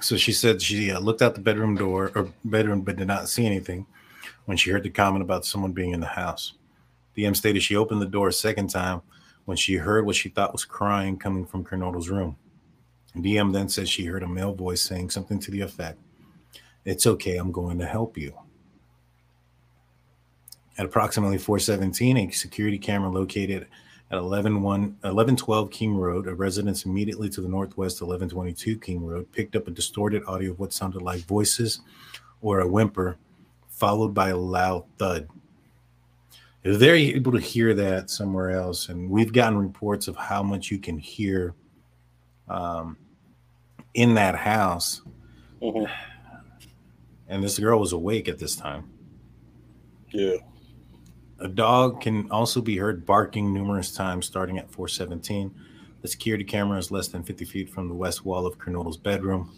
So 0.00 0.16
she 0.16 0.32
said 0.32 0.62
she 0.62 0.90
uh, 0.90 1.00
looked 1.00 1.22
out 1.22 1.34
the 1.34 1.40
bedroom 1.40 1.74
door 1.74 2.12
or 2.14 2.32
bedroom, 2.44 2.82
but 2.82 2.96
did 2.96 3.08
not 3.08 3.28
see 3.28 3.46
anything 3.46 3.86
when 4.44 4.56
she 4.56 4.70
heard 4.70 4.84
the 4.84 4.90
comment 4.90 5.22
about 5.22 5.44
someone 5.44 5.72
being 5.72 5.92
in 5.92 6.00
the 6.00 6.06
house. 6.06 6.54
DM 7.16 7.34
stated 7.34 7.62
she 7.62 7.76
opened 7.76 8.00
the 8.00 8.06
door 8.06 8.28
a 8.28 8.32
second 8.32 8.68
time 8.68 9.02
when 9.44 9.56
she 9.56 9.74
heard 9.74 10.06
what 10.06 10.14
she 10.14 10.28
thought 10.28 10.52
was 10.52 10.64
crying 10.64 11.16
coming 11.18 11.44
from 11.44 11.64
Kernodle's 11.64 12.08
room. 12.08 12.36
DM 13.16 13.52
then 13.52 13.68
said 13.68 13.88
she 13.88 14.04
heard 14.04 14.22
a 14.22 14.28
male 14.28 14.54
voice 14.54 14.82
saying 14.82 15.10
something 15.10 15.40
to 15.40 15.50
the 15.50 15.62
effect, 15.62 15.98
It's 16.84 17.06
okay, 17.06 17.36
I'm 17.36 17.50
going 17.50 17.78
to 17.78 17.86
help 17.86 18.16
you. 18.16 18.34
At 20.76 20.86
approximately 20.86 21.38
417, 21.38 22.16
a 22.16 22.30
security 22.30 22.78
camera 22.78 23.10
located 23.10 23.66
at 24.10 24.18
11 24.18 24.62
1112 24.62 25.70
King 25.70 25.96
Road, 25.96 26.26
a 26.26 26.34
residence 26.34 26.84
immediately 26.84 27.28
to 27.30 27.40
the 27.40 27.48
northwest, 27.48 28.00
1122 28.00 28.78
King 28.78 29.04
Road, 29.04 29.30
picked 29.32 29.54
up 29.54 29.68
a 29.68 29.70
distorted 29.70 30.22
audio 30.26 30.52
of 30.52 30.58
what 30.58 30.72
sounded 30.72 31.02
like 31.02 31.20
voices 31.20 31.80
or 32.40 32.60
a 32.60 32.68
whimper, 32.68 33.16
followed 33.68 34.14
by 34.14 34.30
a 34.30 34.36
loud 34.36 34.84
thud. 34.98 35.28
They're 36.62 36.94
able 36.96 37.32
to 37.32 37.38
hear 37.40 37.74
that 37.74 38.10
somewhere 38.10 38.50
else, 38.50 38.88
and 38.88 39.10
we've 39.10 39.32
gotten 39.32 39.58
reports 39.58 40.08
of 40.08 40.16
how 40.16 40.42
much 40.42 40.70
you 40.70 40.78
can 40.78 40.98
hear 40.98 41.54
um, 42.48 42.96
in 43.92 44.14
that 44.14 44.34
house, 44.34 45.02
Mhm. 45.60 45.90
and 47.28 47.44
this 47.44 47.58
girl 47.58 47.78
was 47.78 47.92
awake 47.92 48.26
at 48.26 48.38
this 48.38 48.56
time. 48.56 48.88
Yeah. 50.10 50.36
A 51.40 51.48
dog 51.48 52.00
can 52.00 52.30
also 52.30 52.60
be 52.60 52.76
heard 52.76 53.06
barking 53.06 53.52
numerous 53.54 53.92
times 53.92 54.26
starting 54.26 54.58
at 54.58 54.70
417. 54.70 55.54
The 56.02 56.08
security 56.08 56.44
camera 56.44 56.78
is 56.78 56.90
less 56.90 57.08
than 57.08 57.22
50 57.22 57.44
feet 57.44 57.70
from 57.70 57.88
the 57.88 57.94
west 57.94 58.24
wall 58.24 58.46
of 58.46 58.58
Kernodle's 58.58 58.96
bedroom. 58.96 59.52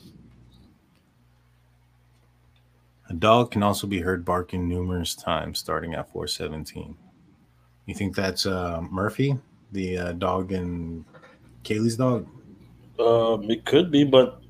A 3.09 3.15
dog 3.15 3.51
can 3.51 3.63
also 3.63 3.87
be 3.87 4.01
heard 4.01 4.25
barking 4.25 4.69
numerous 4.69 5.15
times 5.15 5.59
starting 5.59 5.95
at 5.95 6.13
417. 6.13 6.97
You 7.87 7.95
think 7.95 8.15
that's 8.15 8.47
uh, 8.47 8.83
Murphy, 8.91 9.37
the 9.73 9.99
uh, 9.99 10.13
dog 10.13 10.53
in 10.53 11.05
Kaylee's 11.65 11.97
dog? 11.97 12.29
Um, 12.99 13.51
it 13.51 13.65
could 13.65 13.91
be, 13.91 14.05
but 14.05 14.43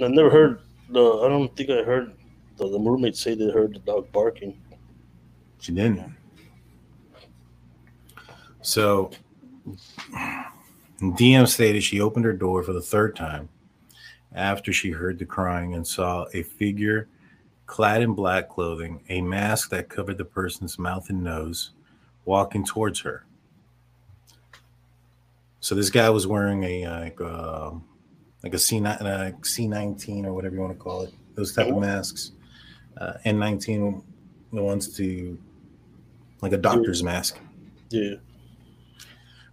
I 0.00 0.08
never 0.08 0.30
heard 0.30 0.60
the. 0.88 1.00
I 1.00 1.28
don't 1.28 1.54
think 1.54 1.70
I 1.70 1.82
heard 1.82 2.16
the, 2.56 2.68
the 2.68 2.78
roommates 2.78 3.20
say 3.20 3.34
they 3.34 3.50
heard 3.50 3.74
the 3.74 3.78
dog 3.80 4.10
barking. 4.10 4.58
She 5.60 5.72
didn't. 5.72 6.16
So, 8.66 9.12
DM 11.00 11.46
stated 11.46 11.84
she 11.84 12.00
opened 12.00 12.24
her 12.24 12.32
door 12.32 12.64
for 12.64 12.72
the 12.72 12.82
third 12.82 13.14
time 13.14 13.48
after 14.34 14.72
she 14.72 14.90
heard 14.90 15.20
the 15.20 15.24
crying 15.24 15.74
and 15.74 15.86
saw 15.86 16.26
a 16.34 16.42
figure 16.42 17.06
clad 17.66 18.02
in 18.02 18.12
black 18.12 18.48
clothing, 18.48 19.04
a 19.08 19.20
mask 19.20 19.70
that 19.70 19.88
covered 19.88 20.18
the 20.18 20.24
person's 20.24 20.80
mouth 20.80 21.10
and 21.10 21.22
nose, 21.22 21.70
walking 22.24 22.64
towards 22.64 22.98
her. 23.02 23.24
So 25.60 25.76
this 25.76 25.88
guy 25.88 26.10
was 26.10 26.26
wearing 26.26 26.64
a 26.64 26.84
uh, 26.86 27.00
like 27.00 27.20
a 27.20 27.80
like 28.42 28.54
a 28.54 28.58
C 28.58 28.84
uh, 28.84 29.30
C 29.42 29.68
nineteen 29.68 30.26
or 30.26 30.34
whatever 30.34 30.56
you 30.56 30.60
want 30.60 30.72
to 30.72 30.78
call 30.78 31.02
it. 31.02 31.14
Those 31.36 31.54
type 31.54 31.68
of 31.68 31.78
masks. 31.78 32.32
Uh, 32.96 33.12
N 33.24 33.38
nineteen, 33.38 34.02
the 34.52 34.60
ones 34.60 34.96
to 34.96 35.38
like 36.42 36.52
a 36.52 36.58
doctor's 36.58 37.04
mask. 37.04 37.38
Yeah. 37.90 38.16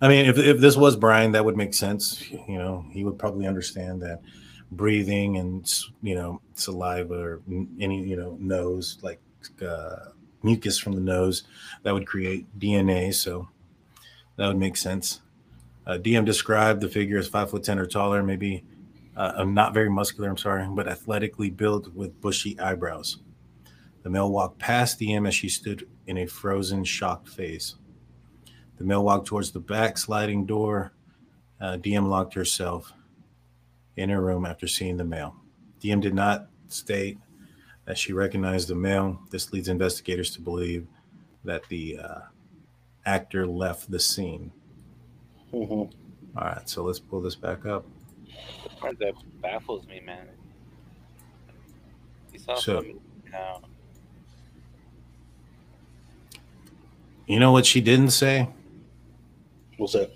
I 0.03 0.09
mean, 0.09 0.25
if, 0.25 0.37
if 0.37 0.59
this 0.59 0.75
was 0.75 0.97
Bryan, 0.97 1.31
that 1.31 1.45
would 1.45 1.55
make 1.55 1.73
sense. 1.73 2.29
You 2.29 2.57
know, 2.57 2.85
he 2.91 3.05
would 3.05 3.17
probably 3.17 3.47
understand 3.47 4.01
that 4.01 4.21
breathing 4.69 5.37
and 5.37 5.71
you 6.01 6.15
know 6.15 6.41
saliva 6.55 7.13
or 7.13 7.41
any 7.79 8.03
you 8.03 8.17
know 8.17 8.35
nose 8.39 8.97
like 9.01 9.21
uh, 9.65 10.07
mucus 10.41 10.77
from 10.77 10.91
the 10.93 10.99
nose 10.99 11.43
that 11.83 11.93
would 11.93 12.05
create 12.05 12.45
DNA. 12.59 13.13
So 13.13 13.47
that 14.35 14.47
would 14.47 14.57
make 14.57 14.75
sense. 14.75 15.21
Uh, 15.87 15.93
DM 15.93 16.25
described 16.25 16.81
the 16.81 16.89
figure 16.89 17.17
as 17.17 17.29
five 17.29 17.49
foot 17.49 17.63
ten 17.63 17.79
or 17.79 17.85
taller, 17.85 18.21
maybe 18.23 18.65
uh, 19.15 19.35
uh, 19.37 19.43
not 19.45 19.73
very 19.73 19.89
muscular. 19.89 20.29
I'm 20.29 20.35
sorry, 20.35 20.67
but 20.69 20.85
athletically 20.85 21.49
built 21.49 21.93
with 21.93 22.19
bushy 22.19 22.59
eyebrows. 22.59 23.19
The 24.01 24.09
male 24.09 24.29
walked 24.29 24.59
past 24.59 24.99
DM 24.99 25.29
as 25.29 25.33
she 25.33 25.47
stood 25.47 25.87
in 26.07 26.17
a 26.17 26.25
frozen, 26.25 26.83
shocked 26.83 27.29
face. 27.29 27.75
The 28.77 28.83
male 28.83 29.03
walked 29.03 29.27
towards 29.27 29.51
the 29.51 29.59
back 29.59 29.97
sliding 29.97 30.45
door. 30.45 30.93
Uh, 31.61 31.77
DM 31.77 32.07
locked 32.09 32.33
herself 32.33 32.91
in 33.95 34.09
her 34.09 34.21
room 34.21 34.45
after 34.45 34.67
seeing 34.67 34.97
the 34.97 35.03
male. 35.03 35.35
DM 35.81 36.01
did 36.01 36.13
not 36.13 36.47
state 36.67 37.17
that 37.85 37.97
she 37.97 38.13
recognized 38.13 38.67
the 38.67 38.75
male. 38.75 39.19
This 39.29 39.53
leads 39.53 39.67
investigators 39.69 40.31
to 40.31 40.41
believe 40.41 40.87
that 41.43 41.61
the 41.69 41.99
uh, 41.99 42.19
actor 43.05 43.45
left 43.45 43.91
the 43.91 43.99
scene. 43.99 44.51
Mhm. 45.53 45.69
All 46.35 46.43
right, 46.43 46.67
so 46.67 46.83
let's 46.83 46.99
pull 46.99 47.21
this 47.21 47.35
back 47.35 47.65
up. 47.65 47.85
The 48.63 48.69
part 48.69 48.97
that 48.99 49.13
baffles 49.41 49.85
me, 49.87 49.99
man. 49.99 50.27
You 52.31 52.39
saw 52.39 52.55
So- 52.55 52.75
something 52.77 52.99
now. 53.31 53.61
You 57.27 57.39
know 57.39 57.51
what 57.51 57.65
she 57.65 57.79
didn't 57.81 58.09
say? 58.09 58.49
What's 59.77 59.93
that? 59.93 60.11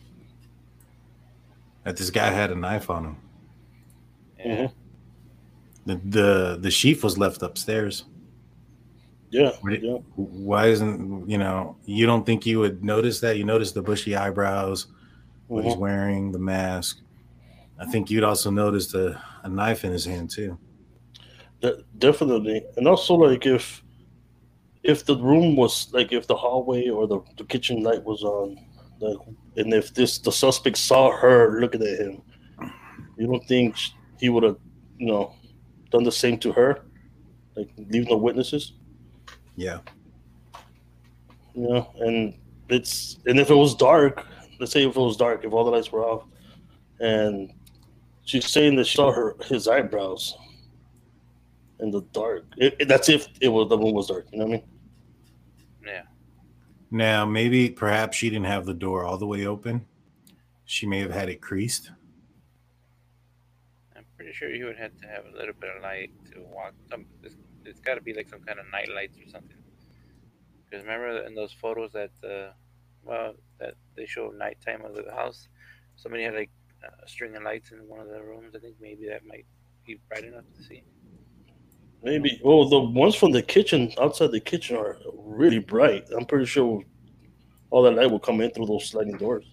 That 1.84 1.98
this 1.98 2.10
guy 2.10 2.30
had 2.30 2.52
a 2.52 2.56
knife 2.56 2.90
on 2.90 3.06
him. 3.06 3.18
Yeah. 4.40 4.68
The 5.86 5.96
the 6.06 6.58
the 6.62 6.72
sheaf 6.72 7.04
was 7.04 7.18
left 7.18 7.42
upstairs. 7.42 8.06
Yeah, 9.30 9.52
yeah. 9.70 9.98
Why 10.16 10.68
isn't 10.68 11.30
you 11.30 11.38
know? 11.38 11.76
You 11.86 12.06
don't 12.06 12.26
think 12.26 12.46
you 12.46 12.60
would 12.60 12.84
notice 12.84 13.20
that? 13.22 13.38
You 13.38 13.44
notice 13.44 13.72
the 13.72 13.82
bushy 13.82 14.16
eyebrows, 14.16 14.88
what 15.48 15.66
he's 15.66 15.76
Mhm. 15.76 15.80
wearing, 15.80 16.32
the 16.32 16.40
mask. 16.40 17.02
I 17.80 17.86
think 17.86 18.10
you'd 18.10 18.24
also 18.24 18.50
notice 18.52 18.88
the 18.92 19.18
a 19.44 19.50
knife 19.50 19.84
in 19.86 19.92
his 19.92 20.06
hand 20.06 20.30
too. 20.30 20.58
De- 21.62 21.84
definitely, 21.98 22.64
and 22.78 22.88
also 22.88 23.16
like 23.16 23.46
if 23.46 23.84
if 24.84 25.06
the 25.06 25.18
room 25.18 25.56
was 25.56 25.92
like 25.94 26.12
if 26.14 26.28
the 26.28 26.36
hallway 26.36 26.88
or 26.88 27.08
the, 27.08 27.20
the 27.38 27.44
kitchen 27.44 27.84
light 27.84 28.04
was 28.04 28.24
on, 28.24 28.58
like, 29.00 29.18
and 29.58 29.74
if 29.74 29.94
this 29.94 30.20
the 30.20 30.32
suspect 30.32 30.78
saw 30.78 31.12
her 31.12 31.60
looking 31.60 31.82
at 31.82 32.00
him, 32.00 32.22
you 33.18 33.28
don't 33.28 33.46
think 33.48 33.76
he 34.20 34.30
would 34.30 34.44
have, 34.44 34.58
you 34.98 35.08
know, 35.08 35.34
done 35.92 36.04
the 36.04 36.12
same 36.12 36.38
to 36.40 36.52
her, 36.52 36.86
like 37.56 37.70
leave 37.90 38.08
no 38.10 38.18
witnesses, 38.18 38.74
Yeah. 39.56 39.80
you 41.56 41.68
know? 41.68 41.92
And 42.00 42.36
it's 42.70 43.18
and 43.26 43.40
if 43.40 43.50
it 43.50 43.56
was 43.56 43.76
dark, 43.76 44.26
let's 44.60 44.72
say 44.72 44.84
if 44.88 44.96
it 44.96 45.00
was 45.00 45.18
dark, 45.18 45.44
if 45.44 45.54
all 45.54 45.66
the 45.66 45.72
lights 45.72 45.92
were 45.92 46.04
off, 46.04 46.24
and 47.00 47.52
she's 48.26 48.48
saying 48.48 48.76
that 48.76 48.86
she 48.88 48.96
saw 48.96 49.12
her 49.12 49.36
his 49.46 49.68
eyebrows 49.68 50.36
in 51.80 51.92
the 51.92 52.02
dark. 52.12 52.46
It, 52.58 52.76
it- 52.80 52.88
that's 52.88 53.10
if 53.10 53.28
it 53.42 53.50
was 53.50 53.70
the 53.70 53.78
room 53.78 53.94
was 53.94 54.08
dark. 54.08 54.28
You 54.32 54.40
know 54.40 54.46
what 54.46 54.50
I 54.54 54.58
mean? 54.58 54.64
Now 56.90 57.26
maybe 57.26 57.70
perhaps 57.70 58.18
she 58.18 58.30
didn't 58.30 58.46
have 58.46 58.66
the 58.66 58.74
door 58.74 59.04
all 59.04 59.18
the 59.18 59.28
way 59.28 59.46
open. 59.46 59.86
She 60.66 60.86
may 60.86 61.00
have 61.00 61.12
had 61.12 61.30
it 61.30 61.42
creased. 61.42 61.92
I'm 63.96 64.06
pretty 64.16 64.34
sure 64.34 64.50
you 64.54 64.66
would 64.66 64.78
have 64.78 64.96
to 65.02 65.08
have 65.08 65.26
a 65.26 65.38
little 65.38 65.54
bit 65.60 65.76
of 65.76 65.82
light 65.82 66.12
to 66.32 66.42
walk. 66.42 66.74
Some, 66.90 67.06
it's, 67.24 67.36
it's 67.66 67.80
got 67.80 67.96
to 67.96 68.02
be 68.02 68.14
like 68.14 68.30
some 68.30 68.42
kind 68.42 68.60
of 68.60 68.66
night 68.72 68.90
lights 68.94 69.18
or 69.18 69.30
something. 69.30 69.58
Because 70.70 70.86
remember 70.86 71.26
in 71.26 71.36
those 71.36 71.54
photos 71.54 71.92
that, 71.94 72.12
uh, 72.24 72.52
well, 73.04 73.34
that 73.60 73.76
they 73.96 74.06
show 74.06 74.30
nighttime 74.30 74.84
of 74.84 74.96
the 74.96 75.12
house, 75.12 75.48
somebody 75.96 76.24
had 76.24 76.36
like 76.36 76.52
a 76.84 77.08
string 77.08 77.36
of 77.36 77.44
lights 77.44 77.72
in 77.72 77.80
one 77.88 78.00
of 78.00 78.10
the 78.10 78.22
rooms. 78.22 78.56
I 78.56 78.60
think 78.60 78.76
maybe 78.82 79.08
that 79.08 79.26
might 79.26 79.46
be 79.86 80.00
bright 80.10 80.26
enough 80.26 80.46
to 80.58 80.64
see. 80.64 80.84
Maybe. 82.04 82.40
Oh, 82.44 82.68
the 82.70 82.80
ones 82.80 83.16
from 83.16 83.32
the 83.32 83.42
kitchen 83.42 83.92
outside 84.00 84.32
the 84.32 84.40
kitchen 84.40 84.78
are 84.78 84.98
really 85.16 85.60
bright. 85.60 86.08
I'm 86.16 86.26
pretty 86.26 86.46
sure 86.46 86.84
all 87.70 87.84
that 87.84 87.92
light 87.92 88.10
will 88.10 88.20
come 88.20 88.42
in 88.42 88.52
through 88.52 88.68
those 88.68 88.86
sliding 88.86 89.18
doors. 89.18 89.46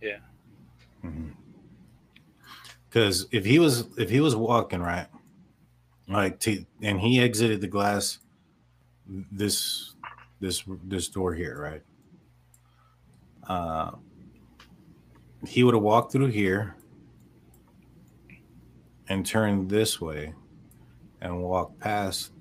Yeah. 0.00 0.18
Because 2.88 3.26
if 3.30 3.44
he 3.44 3.58
was 3.58 3.88
if 3.98 4.08
he 4.08 4.20
was 4.20 4.34
walking 4.34 4.80
right, 4.80 5.06
like 6.08 6.40
to, 6.40 6.64
and 6.82 6.98
he 6.98 7.20
exited 7.20 7.60
the 7.60 7.68
glass, 7.68 8.18
this 9.30 9.94
this 10.40 10.64
this 10.84 11.08
door 11.08 11.34
here, 11.34 11.60
right? 11.60 11.82
Uh, 13.48 13.96
he 15.46 15.62
would 15.62 15.74
have 15.74 15.82
walked 15.82 16.10
through 16.10 16.26
here 16.28 16.74
and 19.08 19.24
turned 19.24 19.70
this 19.70 20.00
way 20.00 20.32
and 21.26 21.42
walked 21.42 21.78
past 21.80 22.32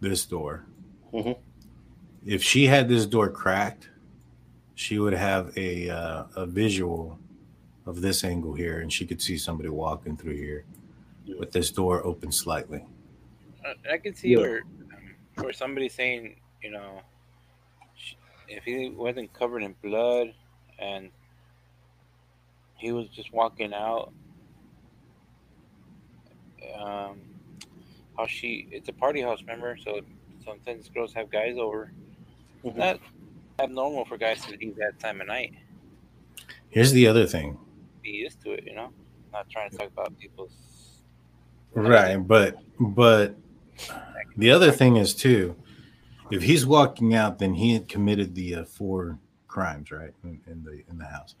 this 0.00 0.24
door. 0.26 0.66
Mhm. 1.12 1.38
If 2.24 2.42
she 2.42 2.66
had 2.66 2.88
this 2.88 3.06
door 3.06 3.28
cracked, 3.30 3.90
she 4.74 4.98
would 4.98 5.12
have 5.12 5.56
a 5.56 5.90
uh, 5.90 6.24
a 6.36 6.46
visual 6.46 7.18
of 7.86 8.00
this 8.00 8.24
angle 8.24 8.54
here, 8.54 8.80
and 8.80 8.92
she 8.92 9.06
could 9.06 9.20
see 9.20 9.36
somebody 9.38 9.68
walking 9.68 10.16
through 10.16 10.36
here 10.36 10.64
with 11.38 11.52
this 11.52 11.70
door 11.70 12.04
open 12.04 12.30
slightly. 12.32 12.84
Uh, 13.64 13.74
I 13.90 13.98
can 13.98 14.14
see 14.14 14.30
Yeah. 14.30 14.38
where, 14.38 14.62
um, 14.94 15.14
where 15.44 15.52
somebody's 15.52 15.94
saying, 15.94 16.36
you 16.62 16.70
know, 16.70 17.00
if 18.48 18.64
he 18.64 18.90
wasn't 18.90 19.32
covered 19.32 19.62
in 19.62 19.74
blood 19.82 20.34
and 20.78 21.10
he 22.76 22.92
was 22.92 23.08
just 23.08 23.32
walking 23.32 23.72
out, 23.72 24.12
um, 26.74 27.20
how 28.16 28.26
she, 28.26 28.68
it's 28.70 28.88
a 28.88 28.92
party 28.92 29.20
house, 29.22 29.40
remember? 29.40 29.76
So 29.82 30.00
sometimes 30.44 30.88
girls 30.88 31.12
have 31.14 31.30
guys 31.30 31.56
over. 31.58 31.92
It's 32.64 32.76
not 32.76 33.00
abnormal 33.58 34.04
for 34.04 34.16
guys 34.16 34.44
to 34.46 34.56
leave 34.56 34.76
that 34.76 34.98
time 34.98 35.20
of 35.20 35.26
night. 35.26 35.54
Here's 36.68 36.92
the 36.92 37.06
other 37.06 37.26
thing, 37.26 37.58
Be 38.02 38.10
used 38.10 38.40
to 38.42 38.52
it, 38.52 38.64
you 38.66 38.74
know? 38.74 38.90
Not 39.32 39.48
trying 39.50 39.70
to 39.70 39.76
talk 39.76 39.88
about 39.88 40.18
people's. 40.18 40.52
right? 41.74 42.16
But 42.16 42.58
but 42.78 43.36
the 44.36 44.50
other 44.50 44.70
thing 44.70 44.96
is 44.96 45.14
too, 45.14 45.56
if 46.30 46.42
he's 46.42 46.66
walking 46.66 47.14
out, 47.14 47.38
then 47.38 47.54
he 47.54 47.72
had 47.74 47.88
committed 47.88 48.34
the 48.34 48.54
uh, 48.56 48.64
four 48.64 49.18
crimes, 49.48 49.90
right, 49.90 50.12
in, 50.24 50.40
in 50.46 50.64
the 50.64 50.82
in 50.90 50.98
the 50.98 51.06
house. 51.06 51.34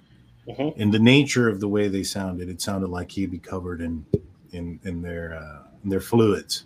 Mhm. 0.48 0.76
In 0.76 0.90
the 0.90 0.98
nature 0.98 1.48
of 1.48 1.60
the 1.60 1.68
way 1.68 1.88
they 1.88 2.02
sounded, 2.02 2.48
it 2.48 2.60
sounded 2.60 2.88
like 2.88 3.12
he'd 3.12 3.30
be 3.30 3.38
covered 3.38 3.80
in 3.80 4.04
in 4.52 4.78
in 4.84 5.02
their 5.02 5.34
uh, 5.34 5.62
in 5.84 5.90
their 5.90 6.00
fluids. 6.00 6.64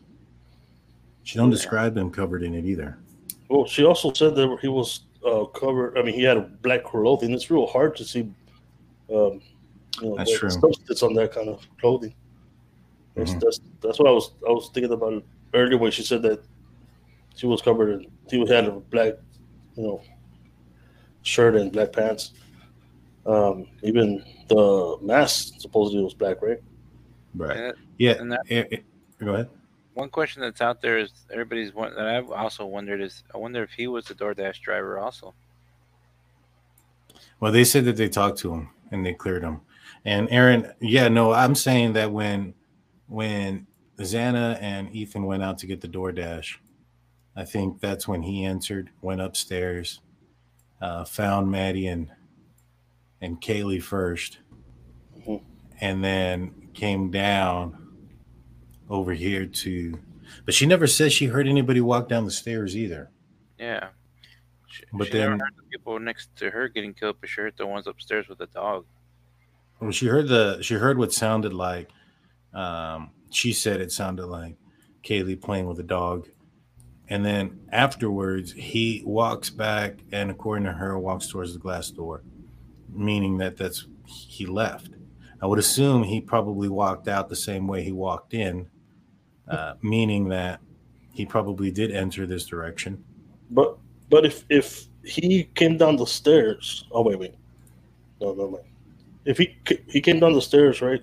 She 1.23 1.37
don't 1.39 1.51
describe 1.51 1.97
him 1.97 2.11
covered 2.11 2.43
in 2.43 2.55
it 2.55 2.65
either. 2.65 2.99
Well, 3.49 3.67
she 3.67 3.85
also 3.85 4.13
said 4.13 4.37
that 4.37 4.59
he 4.61 4.69
was 4.69 5.01
uh, 5.25 5.45
covered. 5.47 5.99
I 5.99 6.03
mean, 6.03 6.15
he 6.15 6.23
had 6.23 6.63
black 6.63 6.85
clothing. 6.85 7.33
It's 7.33 7.51
real 7.51 7.67
hard 7.67 7.97
to 7.97 8.05
see. 8.05 8.21
Um, 9.13 9.41
you 10.01 10.11
know, 10.11 10.17
That's 10.17 10.39
true. 10.39 10.51
Substance 10.51 11.03
on 11.03 11.15
that 11.15 11.33
kind 11.33 11.49
of 11.49 11.67
clothing. 11.81 12.15
That's, 13.15 13.33
Mhm. 13.33 13.41
that's 13.41 13.61
that's 13.81 13.99
what 13.99 14.09
I 14.09 14.13
was 14.13 14.33
I 14.47 14.51
was 14.51 14.71
thinking 14.75 14.93
about 14.93 15.25
earlier 15.55 15.79
when 15.79 15.91
she 15.91 16.03
said 16.03 16.23
that 16.23 16.45
she 17.35 17.47
was 17.47 17.63
covered 17.63 17.91
in 17.91 18.11
he 18.31 18.47
had 18.47 18.67
a 18.67 18.73
black, 18.73 19.15
you 19.77 19.83
know, 19.85 20.03
shirt 21.23 21.57
and 21.57 21.73
black 21.73 21.93
pants. 21.93 22.33
Um, 23.25 23.67
even 23.83 24.23
the 24.49 24.99
mask 25.03 25.55
supposedly 25.61 26.03
was 26.05 26.15
black, 26.15 26.43
right? 26.43 26.61
Right. 27.37 27.57
And, 27.57 27.75
Yeah. 27.99 28.13
and 28.13 28.33
that, 28.33 28.41
eh, 28.49 28.65
eh, 28.73 28.77
go 29.19 29.35
ahead. 29.35 29.51
One 29.95 30.11
question 30.11 30.43
that's 30.43 30.61
out 30.61 30.81
there 30.83 30.99
is 30.99 31.11
everybody's 31.31 31.73
one 31.73 31.95
that 31.95 32.07
I've 32.07 32.31
also 32.31 32.67
wondered 32.67 33.01
is 33.01 33.23
I 33.35 33.39
wonder 33.39 33.63
if 33.63 33.71
he 33.71 33.87
was 33.87 34.07
the 34.07 34.15
DoorDash 34.15 34.61
driver 34.61 34.99
also. 34.99 35.35
Well, 37.41 37.53
they 37.53 37.65
said 37.65 37.85
that 37.87 37.97
they 37.97 38.09
talked 38.09 38.39
to 38.39 38.53
him 38.53 38.71
and 38.91 39.05
they 39.05 39.15
cleared 39.15 39.43
him. 39.43 39.61
And 40.05 40.29
Aaron, 40.31 40.73
yeah, 40.81 41.09
no, 41.09 41.33
I'm 41.33 41.55
saying 41.55 41.95
that 41.95 42.13
when 42.13 42.55
when 43.09 43.67
Xana 43.99 44.59
and 44.61 44.95
Ethan 44.95 45.25
went 45.25 45.43
out 45.43 45.59
to 45.59 45.67
get 45.67 45.81
the 45.81 45.89
DoorDash, 45.89 46.57
I 47.37 47.45
think 47.45 47.81
that's 47.81 48.07
when 48.09 48.23
he 48.23 48.45
entered, 48.45 48.91
went 49.01 49.21
upstairs, 49.21 50.01
uh, 50.81 51.05
found 51.05 51.51
Maddie 51.51 51.87
and 51.89 52.11
and 53.23 53.41
Kaylee 53.41 53.83
1st 53.83 54.39
Mhm. 55.27 55.43
and 55.81 56.05
then 56.05 56.66
came 56.77 57.11
down 57.11 57.77
over 58.89 59.13
here 59.13 59.47
to. 59.47 59.99
But 60.45 60.55
she 60.55 60.67
never 60.67 60.87
said 60.87 61.13
she 61.13 61.27
heard 61.27 61.49
anybody 61.49 61.81
walk 61.81 62.09
down 62.09 62.25
the 62.25 62.31
stairs 62.31 62.77
either. 62.77 63.11
Yeah. 63.59 63.89
She, 64.69 64.85
But 64.93 65.09
she 65.09 65.15
never 65.15 65.31
then- 65.33 65.41
heard 65.41 65.57
the 65.57 65.63
people 65.71 65.99
next 65.99 66.35
to 66.37 66.51
her 66.51 66.69
getting 66.69 66.95
killed, 66.95 67.17
but 67.21 67.29
she 67.29 67.41
heard 67.41 67.55
the 67.57 67.67
ones 67.67 67.87
upstairs 67.87 68.29
with 68.29 68.39
the 68.39 68.47
dog. 68.47 68.85
Well, 69.81 69.91
she 69.91 70.07
heard 70.07 70.29
the 70.29 70.63
she 70.63 70.75
heard 70.75 70.99
what 70.99 71.13
sounded 71.13 71.53
like. 71.53 71.91
Um, 72.55 73.11
she 73.31 73.53
said 73.53 73.81
it 73.81 73.93
sounded 73.93 74.27
like 74.27 74.57
Kaylee 75.03 75.41
playing 75.41 75.67
with 75.67 75.79
a 75.81 75.83
dog, 75.83 76.29
and 77.09 77.25
then 77.25 77.61
afterwards 77.71 78.53
he 78.53 79.03
walks 79.05 79.51
back 79.51 79.99
and, 80.13 80.31
according 80.31 80.65
to 80.65 80.73
her, 80.73 80.99
walks 80.99 81.29
towards 81.29 81.53
the 81.53 81.59
glass 81.59 81.91
door, 81.91 82.23
meaning 82.89 83.37
that 83.39 83.57
that's 83.59 83.87
he 84.07 84.47
left. 84.47 84.89
I 85.43 85.47
would 85.47 85.59
assume 85.59 86.03
he 86.03 86.21
probably 86.21 86.69
walked 86.69 87.09
out 87.09 87.29
the 87.29 87.37
same 87.37 87.67
way 87.67 87.83
he 87.83 87.93
walked 87.93 88.33
in, 88.35 88.69
uh, 89.49 89.75
meaning 89.83 90.29
that 90.31 90.61
he 91.13 91.27
probably 91.27 91.71
did 91.71 91.91
enter 91.91 92.27
this 92.27 92.47
direction. 92.47 93.03
But 93.51 93.77
but 94.11 94.25
if 94.25 94.45
if 94.49 94.87
he 95.05 95.45
came 95.55 95.77
down 95.77 95.97
the 95.97 96.07
stairs, 96.07 96.87
oh 96.91 97.03
wait 97.03 97.19
wait, 97.19 97.35
no 98.21 98.33
no 98.35 98.49
no, 98.51 98.61
if 99.25 99.39
he 99.39 99.57
he 99.89 100.01
came 100.01 100.21
down 100.21 100.33
the 100.33 100.43
stairs 100.43 100.81
right, 100.83 101.03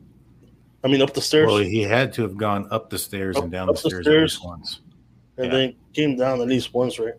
I 0.83 0.87
mean 0.87 1.01
up 1.01 1.13
the 1.13 1.21
stairs 1.21 1.47
Well, 1.47 1.57
he 1.57 1.81
had 1.81 2.11
to 2.13 2.21
have 2.23 2.35
gone 2.35 2.67
up 2.71 2.89
the 2.89 2.97
stairs 2.97 3.37
Up- 3.37 3.43
and 3.43 3.51
down 3.51 3.67
the 3.67 3.73
the 3.73 3.79
stairs, 3.79 4.07
at 4.07 4.13
least 4.13 4.35
stairs. 4.37 4.41
once. 4.43 4.81
and 5.37 5.45
yeah. 5.47 5.51
then 5.51 5.75
came 5.93 6.17
down 6.17 6.41
at 6.41 6.47
least 6.47 6.73
once 6.73 6.97
right, 6.99 7.13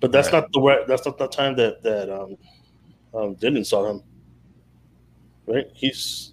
but 0.00 0.10
that's 0.12 0.32
Right. 0.32 0.40
not 0.42 0.52
the 0.52 0.60
right 0.60 0.86
that's 0.86 1.06
not 1.06 1.16
the 1.16 1.28
time 1.28 1.54
that 1.56 1.82
that 1.82 2.10
um 2.10 2.36
um 3.14 3.36
Dylan 3.36 3.64
saw 3.64 3.88
him. 3.90 4.02
Right, 5.46 5.66
he's 5.74 6.32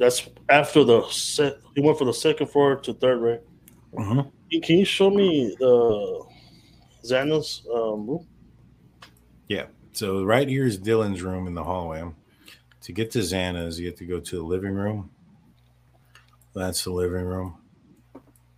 that's 0.00 0.28
after 0.48 0.82
the 0.82 1.06
set. 1.10 1.58
He 1.76 1.82
went 1.82 1.98
from 1.98 2.08
the 2.08 2.14
second 2.14 2.48
floor 2.48 2.74
to 2.76 2.92
third, 2.94 3.18
right? 3.20 3.40
Can- 4.50 4.62
Can 4.62 4.78
you 4.78 4.84
show 4.84 5.10
me 5.10 5.54
the 5.60 6.24
Xana's 7.04 7.62
um, 7.72 8.08
room? 8.08 8.26
Yeah. 9.46 9.66
So 9.92 10.24
right 10.24 10.48
here 10.48 10.66
is 10.66 10.78
Dylan's 10.78 11.22
room 11.22 11.46
in 11.46 11.54
the 11.54 11.62
hallway. 11.62 12.02
To 12.82 12.92
get 12.92 13.10
to 13.12 13.18
Xana's, 13.20 13.78
you 13.78 13.86
have 13.88 13.96
to 13.96 14.06
go 14.06 14.18
to 14.20 14.36
the 14.36 14.42
living 14.42 14.74
room. 14.74 15.10
That's 16.54 16.82
the 16.84 16.90
living 16.90 17.24
room. 17.24 17.58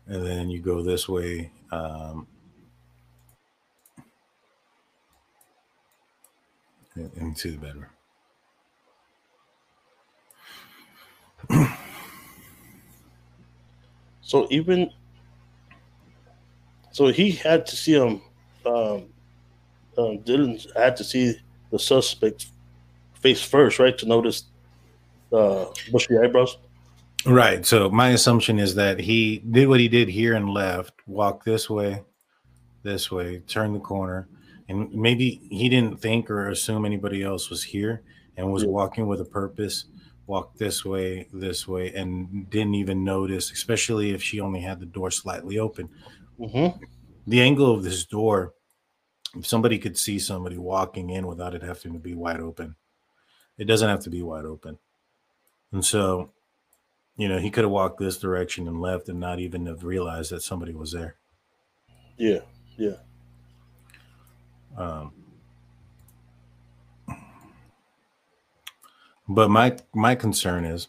And 0.07 0.25
then 0.25 0.49
you 0.49 0.61
go 0.61 0.83
this 0.83 1.09
way. 1.09 1.51
Um, 1.73 2.27
into 7.17 7.53
the 7.53 7.59
bedroom. 7.59 7.87
So 14.25 14.47
even 14.51 14.91
so, 16.91 17.09
he 17.09 17.33
had 17.33 17.67
to 17.67 17.77
see 17.77 17.95
him. 17.95 18.21
Um, 18.65 19.05
um, 19.99 20.19
Dylan 20.21 20.65
had 20.77 20.97
to 20.99 21.05
see 21.05 21.35
the 21.71 21.79
suspect 21.79 22.47
face 23.21 23.43
first, 23.43 23.79
right, 23.79 23.97
to 23.99 24.07
notice 24.07 24.45
uh, 25.33 25.67
bushy 25.91 26.17
eyebrows. 26.19 26.59
Right. 27.27 27.65
So 27.65 27.89
my 27.91 28.11
assumption 28.11 28.59
is 28.59 28.75
that 28.75 28.99
he 29.01 29.39
did 29.39 29.69
what 29.69 29.81
he 29.81 29.89
did 29.89 30.09
here 30.09 30.35
and 30.35 30.49
left, 30.51 30.95
walked 31.07 31.45
this 31.45 31.69
way, 31.71 32.03
this 32.83 33.11
way, 33.11 33.39
turned 33.47 33.75
the 33.75 33.81
corner, 33.81 34.29
and 34.69 34.93
maybe 34.95 35.41
he 35.51 35.69
didn't 35.69 36.01
think 36.01 36.31
or 36.31 36.49
assume 36.49 36.85
anybody 36.85 37.23
else 37.23 37.49
was 37.51 37.63
here 37.63 38.03
and 38.37 38.51
was 38.53 38.63
Yeah. 38.65 38.71
walking 38.71 39.07
with 39.07 39.21
a 39.21 39.25
purpose, 39.27 39.85
walked 40.27 40.59
this 40.59 40.85
way, 40.85 41.29
this 41.33 41.67
way, 41.67 41.93
and 41.95 42.49
didn't 42.51 42.75
even 42.75 43.05
notice, 43.05 43.51
especially 43.51 44.11
if 44.11 44.23
she 44.23 44.41
only 44.41 44.61
had 44.61 44.81
the 44.81 44.87
door 44.87 45.11
slightly 45.11 45.59
open. 45.59 45.89
Mm-hmm. 46.39 46.83
The 47.27 47.41
angle 47.41 47.73
of 47.75 47.83
this 47.83 48.05
door, 48.05 48.55
if 49.37 49.47
somebody 49.47 49.79
could 49.79 49.99
see 49.99 50.19
somebody 50.19 50.59
walking 50.59 51.11
in 51.11 51.27
without 51.27 51.55
it 51.55 51.63
having 51.63 51.93
to 51.93 51.99
be 51.99 52.15
wide 52.15 52.41
open, 52.41 52.77
it 53.59 53.65
doesn't 53.65 53.89
have 53.89 54.01
to 54.01 54.11
be 54.11 54.23
wide 54.23 54.45
open. 54.45 54.79
And 55.73 55.85
so 55.85 56.31
you 57.17 57.29
know, 57.29 57.39
he 57.39 57.51
could 57.51 57.65
have 57.65 57.71
walked 57.71 57.99
this 57.99 58.19
direction 58.19 58.69
and 58.69 58.81
left 58.81 59.09
and 59.09 59.21
not 59.21 59.39
even 59.39 59.67
have 59.67 59.85
realized 59.85 60.31
that 60.33 60.43
somebody 60.43 60.75
was 60.75 60.93
there. 60.93 61.17
Yeah, 62.17 62.41
yeah. 62.77 62.97
Um, 64.77 65.13
but 69.35 69.51
my 69.51 69.77
my 69.95 70.15
concern 70.15 70.65
is, 70.65 70.89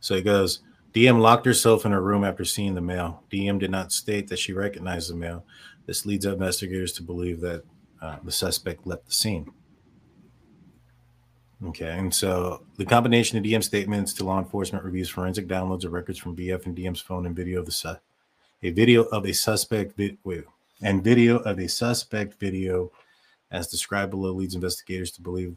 so 0.00 0.14
it 0.14 0.24
goes. 0.24 0.60
DM 0.92 1.20
locked 1.20 1.46
herself 1.46 1.86
in 1.86 1.92
her 1.92 2.02
room 2.02 2.22
after 2.22 2.44
seeing 2.44 2.74
the 2.74 2.80
mail. 2.82 3.22
DM 3.32 3.58
did 3.58 3.70
not 3.70 3.92
state 3.92 4.28
that 4.28 4.38
she 4.38 4.52
recognized 4.52 5.10
the 5.10 5.14
mail. 5.14 5.42
This 5.86 6.04
leads 6.04 6.26
investigators 6.26 6.92
to 6.92 7.02
believe 7.02 7.40
that 7.40 7.64
uh, 8.02 8.16
the 8.22 8.32
suspect 8.32 8.86
left 8.86 9.06
the 9.06 9.12
scene. 9.12 9.50
Okay, 11.64 11.96
and 11.96 12.12
so 12.12 12.64
the 12.76 12.84
combination 12.84 13.38
of 13.38 13.44
DM 13.44 13.62
statements 13.62 14.12
to 14.14 14.24
law 14.24 14.38
enforcement 14.38 14.84
reviews 14.84 15.08
forensic 15.08 15.46
downloads 15.46 15.84
of 15.84 15.92
records 15.92 16.18
from 16.18 16.36
BF 16.36 16.66
and 16.66 16.76
DM's 16.76 17.00
phone 17.00 17.24
and 17.24 17.36
video 17.36 17.60
of 17.60 17.66
the 17.66 17.72
su- 17.72 17.96
a 18.64 18.70
video 18.70 19.04
of 19.04 19.24
a 19.24 19.32
suspect 19.32 19.96
vi- 19.96 20.18
wait, 20.24 20.44
and 20.82 21.04
video 21.04 21.38
of 21.38 21.58
a 21.58 21.68
suspect 21.68 22.38
video 22.40 22.90
as 23.52 23.68
described 23.68 24.10
below 24.10 24.32
leads 24.32 24.56
investigators 24.56 25.12
to 25.12 25.22
believe 25.22 25.56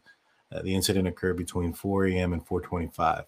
uh, 0.51 0.61
the 0.61 0.73
incident 0.75 1.07
occurred 1.07 1.37
between 1.37 1.73
4 1.73 2.05
a.m. 2.07 2.33
and 2.33 2.45
4:25. 2.45 3.25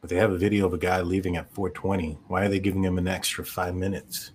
But 0.00 0.10
they 0.10 0.16
have 0.16 0.30
a 0.32 0.38
video 0.38 0.66
of 0.66 0.72
a 0.72 0.78
guy 0.78 1.00
leaving 1.00 1.36
at 1.36 1.52
4:20. 1.52 2.18
Why 2.28 2.44
are 2.44 2.48
they 2.48 2.60
giving 2.60 2.84
him 2.84 2.98
an 2.98 3.08
extra 3.08 3.44
five 3.44 3.74
minutes? 3.74 4.32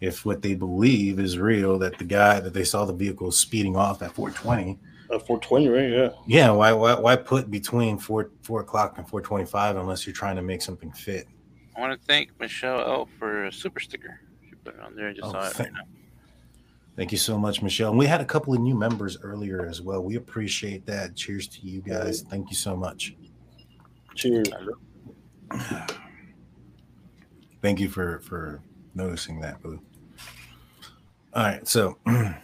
If 0.00 0.24
what 0.24 0.42
they 0.42 0.54
believe 0.54 1.18
is 1.18 1.38
real, 1.38 1.78
that 1.80 1.98
the 1.98 2.04
guy 2.04 2.40
that 2.40 2.54
they 2.54 2.64
saw 2.64 2.84
the 2.84 2.92
vehicle 2.92 3.30
speeding 3.32 3.76
off 3.76 4.02
at 4.02 4.12
4:20 4.14 4.78
At 5.12 5.26
420, 5.26 5.68
right? 5.68 5.90
Yeah. 5.90 6.10
yeah, 6.26 6.50
why 6.50 6.72
why 6.72 6.94
why 6.98 7.16
put 7.16 7.50
between 7.50 7.98
four 7.98 8.30
four 8.42 8.60
o'clock 8.60 8.98
and 8.98 9.08
four 9.08 9.20
twenty 9.20 9.44
five 9.46 9.76
unless 9.76 10.06
you're 10.06 10.14
trying 10.14 10.36
to 10.36 10.42
make 10.42 10.62
something 10.62 10.90
fit? 10.92 11.26
I 11.76 11.80
want 11.80 11.98
to 11.98 12.06
thank 12.06 12.30
Michelle 12.40 12.80
L 12.80 13.08
for 13.18 13.44
a 13.46 13.52
super 13.52 13.78
sticker. 13.80 14.20
She 14.48 14.56
put 14.56 14.74
it 14.74 14.80
on 14.80 14.96
there. 14.96 15.08
I 15.08 15.12
just 15.12 15.28
Oh, 15.28 15.32
saw 15.32 15.46
it 15.46 15.52
thank- 15.52 15.70
right 15.72 15.78
now. 15.78 15.97
Thank 16.98 17.12
you 17.12 17.18
so 17.18 17.38
much, 17.38 17.62
Michelle. 17.62 17.90
And 17.90 17.98
we 17.98 18.06
had 18.06 18.20
a 18.20 18.24
couple 18.24 18.52
of 18.52 18.60
new 18.60 18.74
members 18.74 19.18
earlier 19.22 19.64
as 19.64 19.80
well. 19.80 20.02
We 20.02 20.16
appreciate 20.16 20.84
that. 20.86 21.14
Cheers 21.14 21.46
to 21.46 21.60
you 21.60 21.80
guys. 21.80 22.22
Thank 22.22 22.50
you 22.50 22.56
so 22.56 22.76
much. 22.76 23.14
Cheers. 24.16 24.48
Thank 27.62 27.78
you 27.78 27.88
for 27.88 28.18
for 28.18 28.62
noticing 28.96 29.38
that, 29.42 29.62
Boo. 29.62 29.80
All 31.34 31.44
right, 31.44 31.68
so 31.68 31.98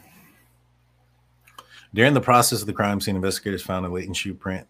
during 1.94 2.14
the 2.14 2.20
process 2.20 2.60
of 2.60 2.68
the 2.68 2.72
crime 2.72 3.00
scene, 3.00 3.16
investigators 3.16 3.64
found 3.64 3.84
a 3.86 3.88
latent 3.88 4.14
shoe 4.14 4.34
print. 4.34 4.68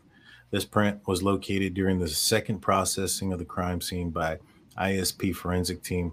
This 0.50 0.64
print 0.64 1.06
was 1.06 1.22
located 1.22 1.74
during 1.74 1.98
the 1.98 2.08
second 2.08 2.60
processing 2.60 3.34
of 3.34 3.38
the 3.38 3.44
crime 3.44 3.82
scene 3.82 4.08
by 4.08 4.38
ISP 4.78 5.34
forensic 5.34 5.82
team 5.82 6.12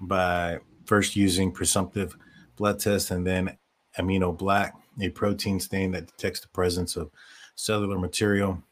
by 0.00 0.58
first 0.84 1.14
using 1.14 1.52
presumptive 1.52 2.16
blood 2.56 2.78
test 2.78 3.10
and 3.10 3.26
then 3.26 3.56
amido 3.98 4.36
black, 4.36 4.74
a 5.00 5.08
protein 5.10 5.60
stain 5.60 5.92
that 5.92 6.06
detects 6.06 6.40
the 6.40 6.48
presence 6.48 6.96
of 6.96 7.10
cellular 7.54 7.98
material. 7.98 8.62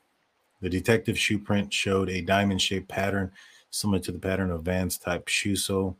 The 0.60 0.70
detective 0.70 1.18
shoe 1.18 1.38
print 1.38 1.72
showed 1.72 2.08
a 2.08 2.20
diamond 2.20 2.62
shaped 2.62 2.88
pattern 2.88 3.32
similar 3.70 3.98
to 4.00 4.12
the 4.12 4.18
pattern 4.18 4.50
of 4.50 4.62
Vans 4.62 4.98
type 4.98 5.28
shoe 5.28 5.56
sole 5.56 5.96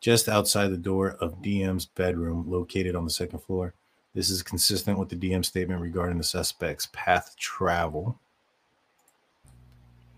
just 0.00 0.28
outside 0.28 0.68
the 0.68 0.76
door 0.76 1.12
of 1.20 1.40
DM's 1.40 1.86
bedroom 1.86 2.44
located 2.50 2.96
on 2.96 3.04
the 3.04 3.10
second 3.10 3.38
floor. 3.38 3.72
This 4.14 4.28
is 4.28 4.42
consistent 4.42 4.98
with 4.98 5.08
the 5.08 5.16
DM 5.16 5.44
statement 5.44 5.80
regarding 5.80 6.18
the 6.18 6.24
suspect's 6.24 6.88
path 6.92 7.34
travel. 7.38 8.18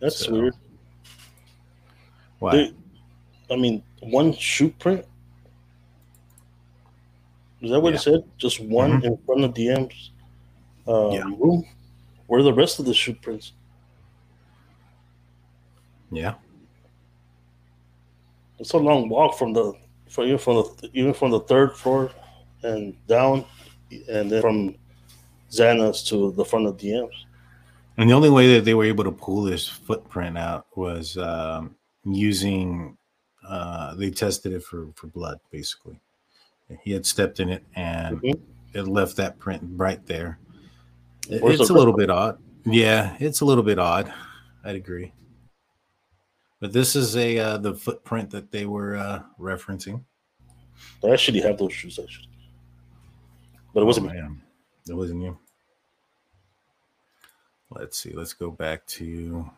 That's 0.01 0.25
So- 0.25 0.33
weird. 0.33 0.55
Why? 2.41 2.57
They- 2.57 2.75
I 3.51 3.57
mean, 3.57 3.83
one 4.01 4.33
shoe 4.33 4.71
print. 4.71 5.07
Is 7.65 7.71
that 7.71 7.81
what 7.81 7.91
Yeah. 7.95 7.97
it 7.99 8.03
said? 8.03 8.25
Just 8.37 8.61
one 8.61 9.01
Mhm. 9.01 9.05
in 9.05 9.17
front 9.25 9.43
of 9.45 9.55
DM's 9.55 10.11
um, 10.87 11.13
Yeah. 11.13 11.25
room. 11.25 11.65
Where 12.27 12.41
are 12.41 12.43
the 12.43 12.53
rest 12.53 12.79
of 12.79 12.85
the 12.85 12.93
shoe 12.93 13.15
prints? 13.15 13.53
Yeah. 16.11 16.35
It's 18.59 18.73
a 18.73 18.79
long 18.79 19.09
walk 19.09 19.37
from 19.39 19.53
the 19.55 19.73
from 20.09 20.25
even 20.27 20.39
from 20.39 20.57
the 20.57 20.91
even 20.93 21.15
from 21.15 21.31
the 21.31 21.41
third 21.41 21.75
floor 21.75 22.11
and 22.63 22.95
down, 23.07 23.45
and 24.09 24.31
then 24.31 24.41
from 24.43 24.77
Xana's 25.51 26.03
to 26.05 26.33
the 26.33 26.45
front 26.45 26.67
of 26.67 26.77
DM's. 26.77 27.25
And 27.97 28.11
the 28.11 28.15
only 28.15 28.31
way 28.31 28.55
that 28.55 28.65
they 28.65 28.75
were 28.75 28.85
able 28.85 29.05
to 29.05 29.13
pull 29.13 29.43
this 29.43 29.67
footprint 29.69 30.37
out 30.37 30.67
was 30.77 31.17
um, 31.17 31.77
using, 32.05 32.97
uh, 33.49 33.95
they 33.95 34.11
tested 34.11 34.53
it 34.53 34.65
for, 34.65 34.89
for 34.97 35.07
blood, 35.09 35.39
basically. 35.51 35.99
He 36.83 36.93
had 36.93 37.05
stepped 37.07 37.41
in 37.41 37.49
it 37.49 37.65
and 37.75 38.21
Mhm. 38.21 38.41
it 38.73 38.83
left 38.89 39.17
that 39.17 39.39
print 39.39 39.63
right 39.77 40.05
there. 40.07 40.39
It- 41.29 41.43
it's 41.43 41.71
a 41.71 41.75
little 41.75 41.93
bit 41.97 42.11
odd. 42.11 42.39
Yeah, 42.65 43.17
it's 43.21 43.41
a 43.41 43.45
little 43.45 43.65
bit 43.65 43.79
odd. 43.79 44.13
I'd 44.65 44.75
agree. 44.77 45.13
But 46.61 46.73
this 46.73 46.97
is 46.97 47.17
a 47.17 47.39
uh, 47.39 47.59
the 47.59 47.75
footprint 47.75 48.31
that 48.31 48.51
they 48.51 48.65
were 48.65 48.97
uh, 48.97 49.23
referencing. 49.39 50.03
I 51.05 51.11
actually 51.11 51.41
have 51.43 51.59
those 51.59 51.73
shoes 51.75 51.99
actually, 51.99 52.29
but 53.75 53.83
it 53.83 53.85
wasn't 53.85 54.07
Oh, 54.07 54.11
me. 54.13 54.21
man. 54.21 54.43
It 54.89 54.95
wasn't 54.95 55.23
you. 55.23 55.39
Let's 57.71 57.99
see. 57.99 58.13
Let's 58.13 58.33
go 58.33 58.51
back 58.51 58.87
to 58.99 59.51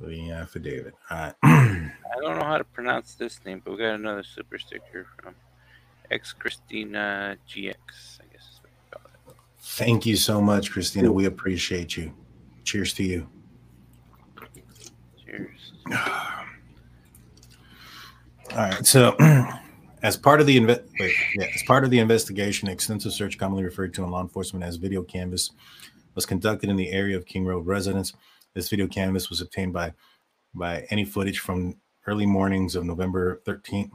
the 0.00 0.30
affidavit. 0.30 0.94
All 1.10 1.18
right. 1.18 1.34
I 1.42 1.90
don't 2.20 2.38
know 2.38 2.44
how 2.44 2.58
to 2.58 2.64
pronounce 2.64 3.14
this 3.14 3.40
name, 3.44 3.62
but 3.64 3.72
we 3.72 3.78
got 3.78 3.94
another 3.94 4.22
super 4.22 4.58
sticker 4.58 5.06
from 5.20 5.34
X 6.10 6.32
Christina 6.32 7.36
GX. 7.48 7.74
I 8.20 8.24
guess 8.32 8.42
is 8.42 8.60
what 8.62 8.70
you 8.72 8.90
call 8.90 9.02
it. 9.28 9.36
Thank 9.60 10.06
you 10.06 10.16
so 10.16 10.40
much, 10.40 10.70
Christina. 10.70 11.10
We 11.10 11.26
appreciate 11.26 11.96
you. 11.96 12.12
Cheers 12.64 12.94
to 12.94 13.04
you. 13.04 13.28
Cheers. 15.24 15.72
All 18.50 18.62
right. 18.62 18.86
So, 18.86 19.16
as 20.02 20.16
part 20.16 20.40
of 20.40 20.46
the 20.46 20.58
inve- 20.58 20.84
wait, 20.98 21.14
yeah, 21.34 21.46
as 21.54 21.62
part 21.64 21.84
of 21.84 21.90
the 21.90 21.98
investigation, 21.98 22.68
extensive 22.68 23.12
search, 23.12 23.38
commonly 23.38 23.64
referred 23.64 23.92
to 23.94 24.04
in 24.04 24.10
law 24.10 24.22
enforcement 24.22 24.64
as 24.64 24.76
video 24.76 25.02
canvas, 25.02 25.50
was 26.14 26.26
conducted 26.26 26.70
in 26.70 26.76
the 26.76 26.90
area 26.90 27.16
of 27.16 27.26
King 27.26 27.44
Road 27.44 27.66
residence. 27.66 28.12
This 28.56 28.70
video 28.70 28.86
canvas 28.86 29.28
was 29.28 29.42
obtained 29.42 29.74
by 29.74 29.92
by 30.54 30.86
any 30.88 31.04
footage 31.04 31.40
from 31.40 31.76
early 32.06 32.24
mornings 32.24 32.74
of 32.74 32.86
November 32.86 33.42
13th, 33.44 33.90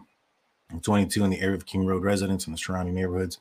22 0.84 1.24
in 1.24 1.32
the 1.32 1.42
area 1.42 1.56
of 1.56 1.66
King 1.66 1.88
Road 1.88 2.04
residence 2.04 2.46
and 2.46 2.54
the 2.54 2.60
surrounding 2.60 2.94
neighborhoods 2.94 3.40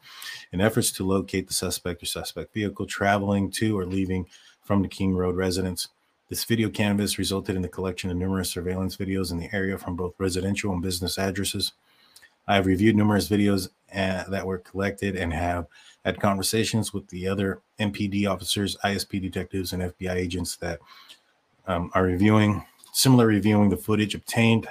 in 0.50 0.62
efforts 0.62 0.90
to 0.92 1.04
locate 1.04 1.46
the 1.46 1.52
suspect 1.52 2.02
or 2.02 2.06
suspect 2.06 2.54
vehicle 2.54 2.86
traveling 2.86 3.50
to 3.50 3.78
or 3.78 3.84
leaving 3.84 4.26
from 4.64 4.80
the 4.80 4.88
King 4.88 5.14
Road 5.14 5.36
residence. 5.36 5.88
This 6.30 6.44
video 6.44 6.70
canvas 6.70 7.18
resulted 7.18 7.54
in 7.54 7.60
the 7.60 7.68
collection 7.68 8.10
of 8.10 8.16
numerous 8.16 8.48
surveillance 8.48 8.96
videos 8.96 9.30
in 9.30 9.36
the 9.36 9.54
area 9.54 9.76
from 9.76 9.96
both 9.96 10.14
residential 10.16 10.72
and 10.72 10.80
business 10.80 11.18
addresses. 11.18 11.72
I 12.50 12.56
have 12.56 12.66
reviewed 12.66 12.96
numerous 12.96 13.28
videos 13.28 13.68
uh, 13.94 14.24
that 14.28 14.44
were 14.44 14.58
collected 14.58 15.14
and 15.14 15.32
have 15.32 15.68
had 16.04 16.18
conversations 16.18 16.92
with 16.92 17.06
the 17.06 17.28
other 17.28 17.62
MPD 17.78 18.28
officers, 18.28 18.76
ISP 18.84 19.22
detectives, 19.22 19.72
and 19.72 19.84
FBI 19.84 20.16
agents 20.16 20.56
that 20.56 20.80
um, 21.68 21.92
are 21.94 22.02
reviewing, 22.02 22.64
similar 22.92 23.28
reviewing 23.28 23.70
the 23.70 23.76
footage 23.76 24.16
obtained. 24.16 24.66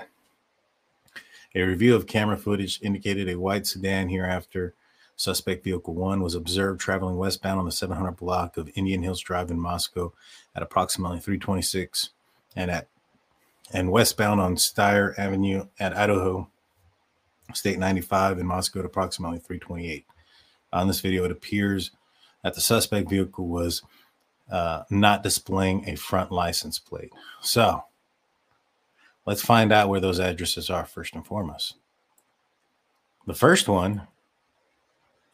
A 1.56 1.62
review 1.62 1.96
of 1.96 2.06
camera 2.06 2.36
footage 2.36 2.82
indicated 2.82 3.30
a 3.30 3.40
white 3.40 3.66
sedan 3.66 4.10
hereafter. 4.10 4.74
Suspect 5.16 5.64
vehicle 5.64 5.94
one 5.94 6.22
was 6.22 6.36
observed 6.36 6.82
traveling 6.82 7.16
westbound 7.16 7.60
on 7.60 7.66
the 7.66 7.72
700 7.72 8.12
block 8.12 8.58
of 8.58 8.70
Indian 8.76 9.04
Hills 9.04 9.22
Drive 9.22 9.52
in 9.52 9.60
Moscow 9.60 10.12
at 10.54 10.64
approximately 10.64 11.20
326 11.20 12.10
and 12.58 12.70
at 12.70 12.90
and 13.72 13.90
westbound 13.90 14.42
on 14.42 14.58
Styner 14.58 15.18
Avenue 15.18 15.68
at 15.80 15.96
Idaho 15.96 16.50
State 17.54 17.80
95 17.80 18.40
in 18.40 18.46
Moscow 18.46 18.80
at 18.80 18.86
approximately 18.86 19.40
328. 19.40 20.06
On 20.74 20.88
this 20.88 21.02
video, 21.02 21.24
it 21.24 21.32
appears 21.32 21.92
that 22.44 22.54
the 22.56 22.62
suspect 22.62 23.10
vehicle 23.10 23.48
was 23.48 23.82
uh, 24.52 24.84
not 24.90 25.24
displaying 25.24 25.88
a 25.88 25.96
front 25.96 26.32
license 26.32 26.80
plate. 26.80 27.12
So 27.42 27.84
let's 29.26 29.44
find 29.44 29.72
out 29.72 29.90
where 29.90 30.00
those 30.00 30.20
addresses 30.20 30.70
are 30.70 30.86
first 30.86 31.16
and 31.16 31.26
foremost. 31.26 31.76
The 33.28 33.34
first 33.34 33.68
one, 33.68 34.08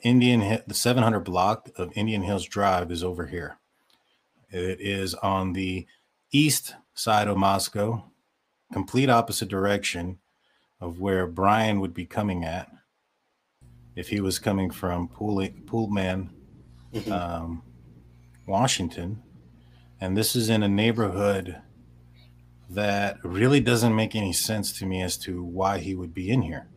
Indian, 0.03 0.61
the 0.67 0.73
700 0.73 1.21
block 1.21 1.69
of 1.77 1.91
Indian 1.95 2.23
Hills 2.23 2.45
Drive 2.45 2.91
is 2.91 3.03
over 3.03 3.27
here. 3.27 3.57
It 4.51 4.79
is 4.79 5.15
on 5.15 5.53
the 5.53 5.85
east 6.31 6.75
side 6.93 7.27
of 7.27 7.37
Moscow, 7.37 8.03
complete 8.71 9.09
opposite 9.09 9.49
direction 9.49 10.19
of 10.81 10.99
where 10.99 11.27
Brian 11.27 11.79
would 11.79 11.93
be 11.93 12.05
coming 12.05 12.43
at 12.43 12.69
if 13.95 14.09
he 14.09 14.19
was 14.19 14.39
coming 14.39 14.69
from 14.69 15.07
Pool, 15.07 15.47
Pullman, 15.65 16.29
Mhm. 16.93 17.11
um, 17.11 17.63
Washington. 18.45 19.21
And 20.01 20.17
this 20.17 20.35
is 20.35 20.49
in 20.49 20.63
a 20.63 20.67
neighborhood 20.67 21.61
that 22.69 23.23
really 23.23 23.59
doesn't 23.61 23.95
make 23.95 24.15
any 24.15 24.33
sense 24.33 24.77
to 24.79 24.85
me 24.85 25.01
as 25.01 25.17
to 25.17 25.43
why 25.43 25.79
he 25.79 25.95
would 25.95 26.13
be 26.13 26.29
in 26.29 26.41
here. 26.41 26.67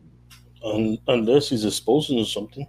Un- 0.63 0.97
unless 1.07 1.49
he's 1.49 1.65
exposing 1.65 2.19
or 2.19 2.25
something. 2.25 2.67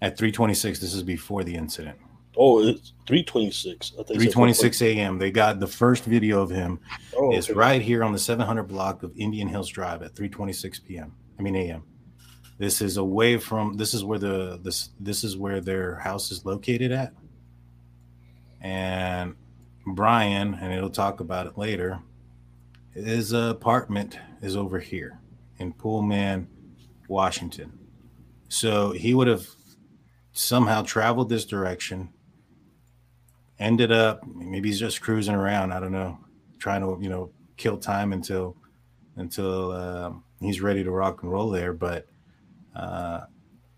At 0.00 0.16
326, 0.16 0.80
this 0.80 0.94
is 0.94 1.02
before 1.02 1.44
the 1.44 1.54
incident. 1.54 1.98
Oh, 2.36 2.60
it's 2.66 2.92
326. 3.06 3.92
I 3.92 3.96
think 3.96 4.06
326 4.08 4.82
a.m. 4.82 5.18
They 5.18 5.30
got 5.30 5.60
the 5.60 5.66
first 5.66 6.04
video 6.04 6.40
of 6.40 6.50
him 6.50 6.80
Oh, 7.16 7.34
is 7.34 7.50
okay. 7.50 7.58
right 7.58 7.82
here 7.82 8.02
on 8.02 8.12
the 8.12 8.18
700 8.18 8.62
block 8.64 9.02
of 9.02 9.12
Indian 9.16 9.48
Hills 9.48 9.68
Drive 9.68 10.02
at 10.02 10.14
326 10.16 10.78
p.m. 10.80 11.14
I 11.38 11.42
mean 11.42 11.56
a.m. 11.56 11.84
This 12.58 12.80
is 12.80 12.96
away 12.96 13.36
from 13.38 13.76
this 13.76 13.92
is 13.92 14.04
where 14.04 14.18
the 14.18 14.58
this 14.62 14.90
this 15.00 15.24
is 15.24 15.36
where 15.36 15.60
their 15.60 15.96
house 15.96 16.30
is 16.30 16.44
located 16.44 16.92
at. 16.92 17.12
And 18.60 19.34
Brian, 19.86 20.54
and 20.54 20.72
it'll 20.72 20.90
talk 20.90 21.20
about 21.20 21.46
it 21.46 21.58
later, 21.58 22.00
his 22.94 23.32
apartment 23.32 24.18
is 24.40 24.56
over 24.56 24.78
here 24.78 25.18
in 25.58 25.72
Pullman, 25.72 26.48
Washington. 27.08 27.78
So 28.48 28.92
he 28.92 29.14
would 29.14 29.26
have 29.28 29.46
somehow 30.32 30.82
traveled 30.82 31.28
this 31.28 31.44
direction, 31.44 32.10
ended 33.58 33.92
up 33.92 34.26
maybe 34.26 34.68
he's 34.68 34.80
just 34.80 35.00
cruising 35.00 35.34
around. 35.34 35.72
I 35.72 35.80
don't 35.80 35.92
know, 35.92 36.18
trying 36.58 36.82
to 36.82 37.02
you 37.02 37.10
know 37.10 37.30
kill 37.56 37.78
time 37.78 38.12
until 38.12 38.56
until 39.16 39.72
um 39.72 40.24
he's 40.40 40.60
ready 40.60 40.82
to 40.84 40.90
rock 40.90 41.22
and 41.22 41.30
roll 41.30 41.50
there. 41.50 41.72
But 41.72 42.06
uh, 42.74 43.22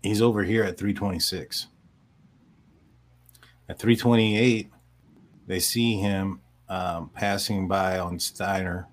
he's 0.01 0.21
over 0.21 0.43
here 0.43 0.63
at 0.63 0.77
326. 0.77 1.67
At 3.67 3.79
328, 3.79 4.69
they 5.47 5.59
see 5.59 5.97
him 5.97 6.41
um, 6.69 7.09
passing 7.13 7.67
by 7.67 7.99
on 7.99 8.17
Styner 8.19 8.85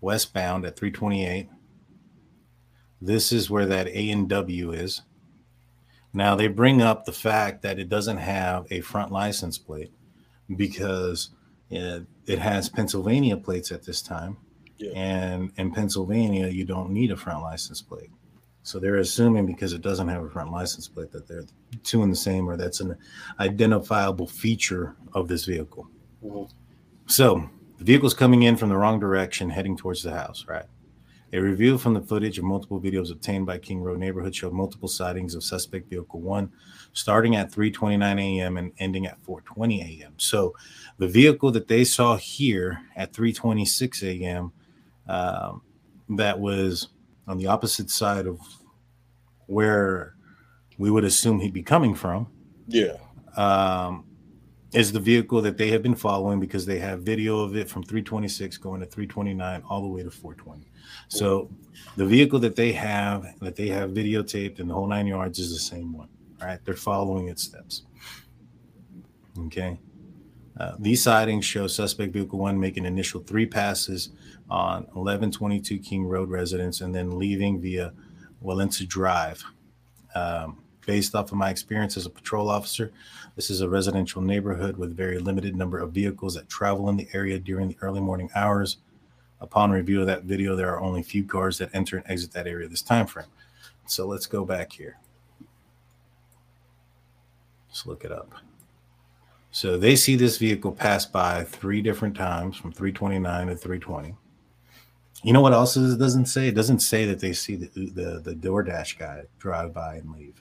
westbound 0.00 0.64
at 0.64 0.76
328. 0.76 1.48
This 3.00 3.32
is 3.32 3.50
where 3.50 3.66
that 3.66 3.88
A 3.88 4.10
and 4.10 4.28
W 4.28 4.72
is. 4.72 5.02
Now 6.16 6.34
they 6.34 6.48
bring 6.48 6.80
up 6.80 7.04
the 7.04 7.12
fact 7.12 7.60
that 7.60 7.78
it 7.78 7.90
doesn't 7.90 8.16
have 8.16 8.66
a 8.70 8.80
front 8.80 9.12
license 9.12 9.58
plate 9.58 9.92
because 10.56 11.28
it, 11.68 12.06
it 12.24 12.38
has 12.38 12.70
Pennsylvania 12.70 13.36
plates 13.36 13.70
at 13.70 13.84
this 13.84 14.00
time. 14.00 14.38
Yeah. 14.78 14.92
And 14.94 15.52
in 15.58 15.72
Pennsylvania, 15.72 16.48
you 16.48 16.64
don't 16.64 16.88
need 16.88 17.10
a 17.10 17.18
front 17.18 17.42
license 17.42 17.82
plate. 17.82 18.08
So 18.62 18.78
they're 18.78 18.96
assuming 18.96 19.44
because 19.44 19.74
it 19.74 19.82
doesn't 19.82 20.08
have 20.08 20.24
a 20.24 20.30
front 20.30 20.50
license 20.50 20.88
plate 20.88 21.12
that 21.12 21.28
they're 21.28 21.44
two 21.82 22.02
in 22.02 22.08
the 22.08 22.16
same 22.16 22.48
or 22.48 22.56
that's 22.56 22.80
an 22.80 22.96
identifiable 23.38 24.26
feature 24.26 24.96
of 25.12 25.28
this 25.28 25.44
vehicle. 25.44 25.86
Mhm. 26.24 26.50
So 27.04 27.50
the 27.76 27.84
vehicle's 27.84 28.14
coming 28.14 28.42
in 28.42 28.56
from 28.56 28.70
the 28.70 28.76
wrong 28.78 28.98
direction, 28.98 29.50
heading 29.50 29.76
towards 29.76 30.02
the 30.02 30.12
house, 30.12 30.46
right? 30.48 30.64
A 31.32 31.38
review 31.40 31.76
from 31.76 31.94
the 31.94 32.00
footage 32.00 32.38
of 32.38 32.44
multiple 32.44 32.80
videos 32.80 33.10
obtained 33.10 33.46
by 33.46 33.58
King 33.58 33.80
Road 33.80 33.98
neighborhood 33.98 34.34
showed 34.34 34.52
multiple 34.52 34.88
sightings 34.88 35.34
of 35.34 35.42
suspect 35.42 35.90
vehicle 35.90 36.20
one, 36.20 36.52
starting 36.92 37.34
at 37.34 37.50
3:29 37.50 38.20
a.m. 38.20 38.56
and 38.56 38.72
ending 38.78 39.06
at 39.06 39.20
4:20 39.24 40.00
a.m. 40.02 40.14
So, 40.18 40.54
the 40.98 41.08
vehicle 41.08 41.50
that 41.52 41.66
they 41.68 41.82
saw 41.84 42.16
here 42.16 42.80
at 42.94 43.12
3:26 43.12 44.02
a.m. 44.04 44.52
Um, 45.08 45.62
that 46.10 46.38
was 46.38 46.88
on 47.26 47.38
the 47.38 47.48
opposite 47.48 47.90
side 47.90 48.26
of 48.26 48.38
where 49.46 50.14
we 50.78 50.90
would 50.90 51.04
assume 51.04 51.40
he'd 51.40 51.52
be 51.52 51.62
coming 51.62 51.94
from 51.94 52.28
Yeah. 52.68 52.96
um, 53.36 54.04
is 54.72 54.92
the 54.92 55.00
vehicle 55.00 55.40
that 55.42 55.56
they 55.56 55.68
have 55.70 55.82
been 55.82 55.94
following 55.94 56.38
because 56.38 56.66
they 56.66 56.78
have 56.80 57.02
video 57.02 57.40
of 57.40 57.56
it 57.56 57.68
from 57.68 57.82
326 57.82 58.58
going 58.58 58.80
to 58.80 58.86
329 58.86 59.62
all 59.68 59.82
the 59.82 59.88
way 59.88 60.02
to 60.02 60.10
420. 60.10 60.68
So 61.08 61.50
the 61.96 62.04
vehicle 62.04 62.38
that 62.40 62.56
they 62.56 62.72
have 62.72 63.38
that 63.40 63.56
they 63.56 63.68
have 63.68 63.90
videotaped 63.90 64.60
and 64.60 64.68
the 64.68 64.74
whole 64.74 64.86
nine 64.86 65.06
yards 65.06 65.38
is 65.38 65.52
the 65.52 65.58
same 65.58 65.92
one. 65.92 66.08
right? 66.40 66.58
they're 66.64 66.74
following 66.74 67.28
its 67.28 67.42
steps. 67.42 67.82
Okay. 69.46 69.78
Uh, 70.58 70.74
these 70.78 71.02
sightings 71.02 71.44
show 71.44 71.66
suspect 71.66 72.12
vehicle 72.12 72.38
one 72.38 72.58
making 72.58 72.86
initial 72.86 73.20
three 73.20 73.44
passes 73.44 74.10
on 74.48 74.82
1122 74.94 75.78
King 75.78 76.04
Road 76.06 76.30
residence 76.30 76.80
and 76.80 76.94
then 76.94 77.18
leaving 77.18 77.60
via 77.60 77.92
Walenta 78.42 78.86
Drive. 78.86 79.44
Um, 80.14 80.62
based 80.86 81.14
off 81.14 81.32
of 81.32 81.36
my 81.36 81.50
experience 81.50 81.96
as 81.96 82.06
a 82.06 82.10
patrol 82.10 82.48
officer, 82.48 82.92
this 83.34 83.50
is 83.50 83.60
a 83.60 83.68
residential 83.68 84.22
neighborhood 84.22 84.76
with 84.76 84.96
very 84.96 85.18
limited 85.18 85.54
number 85.54 85.78
of 85.78 85.92
vehicles 85.92 86.34
that 86.34 86.48
travel 86.48 86.88
in 86.88 86.96
the 86.96 87.08
area 87.12 87.38
during 87.38 87.68
the 87.68 87.76
early 87.82 88.00
morning 88.00 88.30
hours. 88.34 88.78
Upon 89.40 89.70
review 89.70 90.00
of 90.00 90.06
that 90.06 90.24
video, 90.24 90.56
there 90.56 90.72
are 90.72 90.80
only 90.80 91.02
few 91.02 91.24
cars 91.24 91.58
that 91.58 91.70
enter 91.74 91.98
and 91.98 92.10
exit 92.10 92.32
that 92.32 92.46
area 92.46 92.68
this 92.68 92.82
time 92.82 93.06
frame. 93.06 93.26
So 93.86 94.06
let's 94.06 94.26
go 94.26 94.44
back 94.44 94.72
here. 94.72 94.98
Let's 97.68 97.86
look 97.86 98.04
it 98.04 98.12
up. 98.12 98.32
So 99.50 99.78
they 99.78 99.96
see 99.96 100.16
this 100.16 100.38
vehicle 100.38 100.72
pass 100.72 101.06
by 101.06 101.44
three 101.44 101.82
different 101.82 102.16
times 102.16 102.56
from 102.56 102.72
329 102.72 103.48
to 103.48 103.56
320. 103.56 104.14
You 105.22 105.32
know 105.32 105.40
what 105.40 105.52
else 105.52 105.76
it 105.76 105.98
doesn't 105.98 106.26
say? 106.26 106.48
It 106.48 106.54
doesn't 106.54 106.80
say 106.80 107.06
that 107.06 107.20
they 107.20 107.32
see 107.32 107.56
the 107.56 107.68
the, 107.74 108.20
the 108.20 108.34
DoorDash 108.34 108.98
guy 108.98 109.22
drive 109.38 109.72
by 109.72 109.96
and 109.96 110.12
leave. 110.12 110.40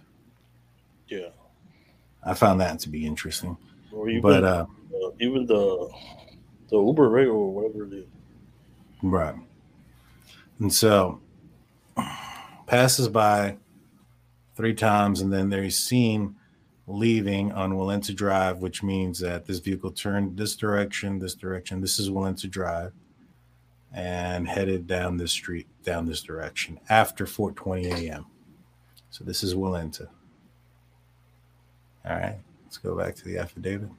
Yeah. 1.08 1.30
I 2.24 2.34
found 2.34 2.60
that 2.62 2.80
to 2.80 2.90
be 2.90 3.06
interesting. 3.06 3.58
Or 3.92 4.10
even, 4.10 4.22
But 4.22 4.44
uh 4.44 4.66
uh, 4.94 5.12
even 5.20 5.46
the 5.46 5.90
the 6.70 6.78
Uber 6.78 7.10
right 7.10 7.28
or 7.28 7.54
whatever 7.54 7.86
it 7.86 7.94
is. 7.94 8.06
Right. 9.08 9.36
And 10.60 10.74
so 10.74 11.22
passes 12.66 13.08
by 13.08 13.58
three 14.56 14.74
times, 14.74 15.22
and 15.22 15.32
then 15.32 15.50
they're 15.50 15.70
seen 15.70 16.36
leaving 16.88 17.52
on 17.52 17.74
Walenta 17.74 18.16
Drive, 18.16 18.60
which 18.60 18.82
means 18.82 19.20
that 19.20 19.46
this 19.46 19.60
vehicle 19.60 19.92
turned 19.92 20.38
this 20.38 20.56
direction, 20.56 21.20
this 21.20 21.36
direction. 21.36 21.82
This 21.82 22.00
is 22.00 22.10
Walenta 22.10 22.50
Drive. 22.50 22.94
and 23.96 24.48
headed 24.48 24.86
down 24.88 25.18
this 25.18 25.32
street, 25.32 25.68
down 25.84 26.06
this 26.06 26.22
direction 26.22 26.80
after 26.90 27.26
4:20 27.26 27.86
a.m. 28.10 28.26
So 29.10 29.24
this 29.24 29.42
is 29.42 29.56
Walenta. 29.56 30.08
All 32.06 32.16
right, 32.16 32.38
let's 32.64 32.78
go 32.78 32.96
back 32.96 33.16
to 33.16 33.24
the 33.26 33.38
affidavit. 33.38 33.90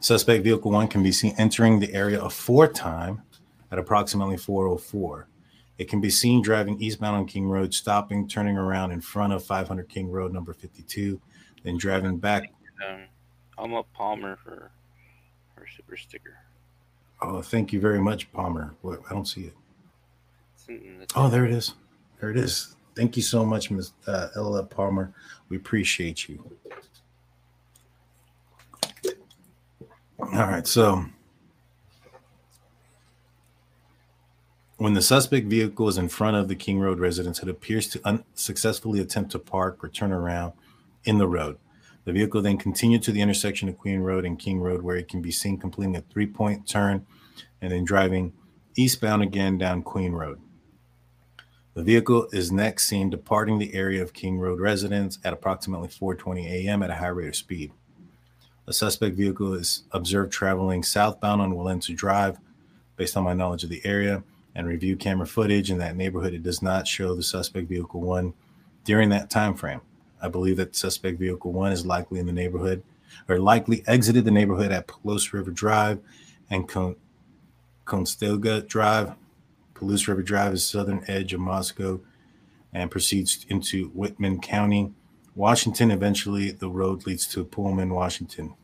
Suspect 0.00 0.44
vehicle 0.44 0.70
one 0.70 0.86
can 0.86 1.02
be 1.02 1.10
seen 1.10 1.34
entering 1.38 1.80
the 1.80 1.92
area 1.94 2.20
a 2.22 2.28
fourth 2.28 2.74
time 2.74 3.22
at 3.70 3.78
approximately 3.78 4.36
404. 4.36 5.28
It 5.78 5.88
can 5.88 6.00
be 6.00 6.08
seen 6.10 6.40
driving 6.42 6.80
eastbound 6.80 7.16
on 7.16 7.26
King 7.26 7.48
Road, 7.48 7.74
stopping, 7.74 8.26
turning 8.28 8.56
around 8.56 8.92
in 8.92 9.00
front 9.00 9.32
of 9.32 9.44
500 9.44 9.88
King 9.88 10.10
Road, 10.10 10.32
number 10.32 10.52
52, 10.54 11.20
then 11.64 11.76
driving 11.76 12.16
back. 12.16 12.52
Um, 12.86 13.02
Alma 13.58 13.82
Palmer 13.92 14.36
for 14.42 14.70
her 15.56 15.66
super 15.76 15.96
sticker. 15.96 16.38
Oh, 17.20 17.42
thank 17.42 17.72
you 17.72 17.80
very 17.80 17.98
much, 18.00 18.30
Palmer. 18.32 18.74
What? 18.82 19.00
I 19.10 19.12
don't 19.14 19.26
see 19.26 19.42
it. 19.44 19.54
The- 20.66 21.06
Oh, 21.14 21.28
there 21.28 21.44
it 21.44 21.52
is. 21.52 21.74
There 22.20 22.30
it 22.30 22.36
is. 22.36 22.74
Thank 22.94 23.16
you 23.16 23.22
so 23.22 23.44
much, 23.44 23.70
Ms. 23.70 23.92
Uh, 24.06 24.28
Ella 24.36 24.64
Palmer. 24.64 25.12
We 25.48 25.56
appreciate 25.58 26.28
you. 26.28 26.42
All 30.18 30.28
right. 30.30 30.66
So, 30.66 31.04
when 34.78 34.92
the 34.92 35.02
suspect 35.02 35.46
vehicle 35.46 35.88
is 35.88 35.96
in 35.96 36.08
front 36.08 36.36
of 36.36 36.48
the 36.48 36.54
King 36.54 36.80
Road 36.80 36.98
residence, 36.98 37.42
it 37.42 37.48
appears 37.48 37.88
to 37.88 38.00
unsuccessfully 38.04 39.00
attempt 39.00 39.32
to 39.32 39.38
park 39.38 39.82
or 39.82 39.88
turn 39.88 40.12
around 40.12 40.52
in 41.04 41.18
the 41.18 41.26
road. 41.26 41.58
The 42.04 42.12
vehicle 42.12 42.42
then 42.42 42.58
continued 42.58 43.02
to 43.04 43.12
the 43.12 43.22
intersection 43.22 43.68
of 43.68 43.78
Queen 43.78 44.00
Road 44.00 44.24
and 44.24 44.38
King 44.38 44.60
Road, 44.60 44.82
where 44.82 44.96
it 44.96 45.08
can 45.08 45.22
be 45.22 45.32
seen 45.32 45.58
completing 45.58 45.96
a 45.96 46.02
three 46.02 46.26
point 46.26 46.68
turn 46.68 47.06
and 47.60 47.72
then 47.72 47.84
driving 47.84 48.32
eastbound 48.76 49.22
again 49.22 49.56
down 49.56 49.82
Queen 49.82 50.12
Road. 50.12 50.40
The 51.74 51.82
vehicle 51.82 52.28
is 52.32 52.52
next 52.52 52.86
seen 52.86 53.10
departing 53.10 53.58
the 53.58 53.74
area 53.74 54.02
of 54.02 54.12
King 54.12 54.38
Road 54.38 54.60
residence 54.60 55.18
at 55.24 55.32
approximately 55.32 55.88
4:20 55.88 56.46
a.m. 56.46 56.82
at 56.82 56.90
a 56.90 56.94
high 56.96 57.08
rate 57.08 57.28
of 57.28 57.36
speed. 57.36 57.72
A 58.66 58.72
suspect 58.72 59.16
vehicle 59.16 59.54
is 59.54 59.84
observed 59.90 60.32
traveling 60.32 60.82
southbound 60.82 61.40
on 61.40 61.54
Walenta 61.54 61.96
Drive. 61.96 62.38
Based 62.96 63.16
on 63.16 63.24
my 63.24 63.34
knowledge 63.34 63.62
of 63.62 63.68
the 63.68 63.84
area 63.84 64.22
and 64.56 64.66
review 64.66 64.96
camera 64.96 65.26
footage 65.26 65.70
in 65.70 65.76
that 65.78 65.96
neighborhood, 65.96 66.32
it 66.32 66.42
does 66.42 66.62
not 66.62 66.88
show 66.88 67.14
the 67.14 67.22
suspect 67.22 67.68
vehicle 67.68 68.00
one 68.00 68.32
during 68.84 69.10
that 69.10 69.28
time 69.28 69.54
frame. 69.54 69.82
I 70.20 70.28
believe 70.28 70.56
that 70.56 70.74
suspect 70.74 71.18
vehicle 71.18 71.52
one 71.52 71.72
is 71.72 71.84
likely 71.84 72.18
in 72.18 72.26
the 72.26 72.32
neighborhood 72.32 72.82
or 73.28 73.38
likely 73.38 73.84
exited 73.86 74.24
the 74.24 74.30
neighborhood 74.30 74.72
at 74.72 74.88
Palouse 74.88 75.34
River 75.34 75.50
Drive 75.50 76.00
and 76.48 76.66
Con- 76.66 76.96
Drive. 77.84 79.14
Palouse 79.74 80.08
River 80.08 80.22
Drive 80.22 80.54
is 80.54 80.64
southern 80.64 81.04
edge 81.06 81.34
of 81.34 81.40
Moscow 81.40 82.00
and 82.72 82.90
proceeds 82.90 83.44
into 83.50 83.88
Whitman 83.88 84.40
County, 84.40 84.94
Washington. 85.34 85.90
Eventually, 85.90 86.50
the 86.50 86.70
road 86.70 87.06
leads 87.06 87.26
to 87.28 87.44
Pullman, 87.44 87.92
Washington. 87.92 88.54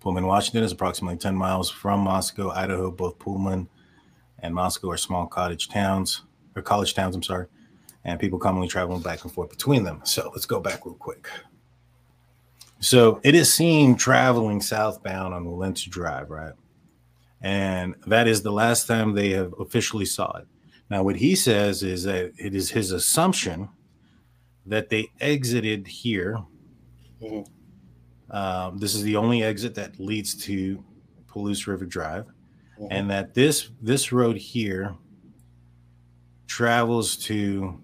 Pullman, 0.00 0.26
Washington 0.26 0.64
is 0.64 0.72
approximately 0.72 1.18
10 1.18 1.36
miles 1.36 1.70
from 1.70 2.00
Moscow, 2.00 2.50
Idaho. 2.50 2.90
Both 2.90 3.20
Pullman 3.20 3.68
and 4.46 4.54
Moscow 4.54 4.90
are 4.90 4.96
small 4.96 5.26
cottage 5.26 5.68
towns 5.68 6.22
or 6.54 6.62
college 6.62 6.94
towns, 6.94 7.14
I'm 7.14 7.22
sorry, 7.22 7.46
and 8.04 8.18
people 8.18 8.38
commonly 8.38 8.68
traveling 8.68 9.02
back 9.02 9.24
and 9.24 9.32
forth 9.32 9.50
between 9.50 9.82
them. 9.82 10.00
So 10.04 10.30
let's 10.32 10.46
go 10.46 10.60
back 10.60 10.86
real 10.86 10.94
quick. 10.94 11.28
So 12.78 13.20
it 13.24 13.34
is 13.34 13.52
seen 13.52 13.96
traveling 13.96 14.60
southbound 14.60 15.34
on 15.34 15.44
Walenta 15.44 15.90
Drive, 15.90 16.30
right? 16.30 16.52
And 17.42 17.96
that 18.06 18.28
is 18.28 18.42
the 18.42 18.52
last 18.52 18.86
time 18.86 19.12
they 19.12 19.30
have 19.30 19.52
officially 19.58 20.04
saw 20.06 20.38
it. 20.38 20.46
Now, 20.88 21.02
what 21.02 21.16
he 21.16 21.34
says 21.34 21.82
is 21.82 22.04
that 22.04 22.32
it 22.38 22.54
is 22.54 22.70
his 22.70 22.92
assumption 22.92 23.68
that 24.66 24.88
they 24.88 25.10
exited 25.20 25.86
here. 25.86 26.38
Mhm. 27.20 27.46
Um, 28.30 28.78
this 28.78 28.94
is 28.94 29.02
the 29.02 29.16
only 29.16 29.42
exit 29.42 29.74
that 29.74 29.98
leads 29.98 30.34
to 30.44 30.82
Palouse 31.28 31.66
River 31.66 31.86
Drive, 31.86 32.26
and 32.90 33.10
that 33.10 33.34
this 33.34 33.70
this 33.80 34.12
road 34.12 34.36
here 34.36 34.94
travels 36.46 37.16
to 37.16 37.80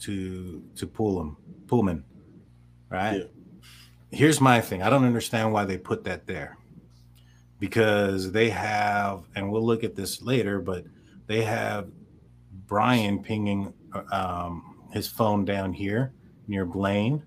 to 0.00 0.62
to 0.76 0.86
Pullman, 0.86 1.36
Pullman, 1.66 2.04
right? 2.88 3.18
Yeah. 3.18 3.24
Here's 4.12 4.40
my 4.40 4.60
thing. 4.60 4.82
I 4.82 4.90
don't 4.90 5.04
understand 5.04 5.52
why 5.52 5.64
they 5.64 5.78
put 5.78 6.04
that 6.04 6.26
there 6.26 6.58
because 7.60 8.32
they 8.32 8.50
have, 8.50 9.24
and 9.36 9.52
we'll 9.52 9.64
look 9.64 9.84
at 9.84 9.94
this 9.94 10.22
later, 10.22 10.60
but 10.60 10.84
they 11.26 11.42
have 11.42 11.88
Brian 12.66 13.22
pinging 13.22 13.72
um, 14.10 14.76
his 14.92 15.06
phone 15.06 15.44
down 15.44 15.72
here 15.72 16.12
near 16.48 16.64
Blaine, 16.64 17.22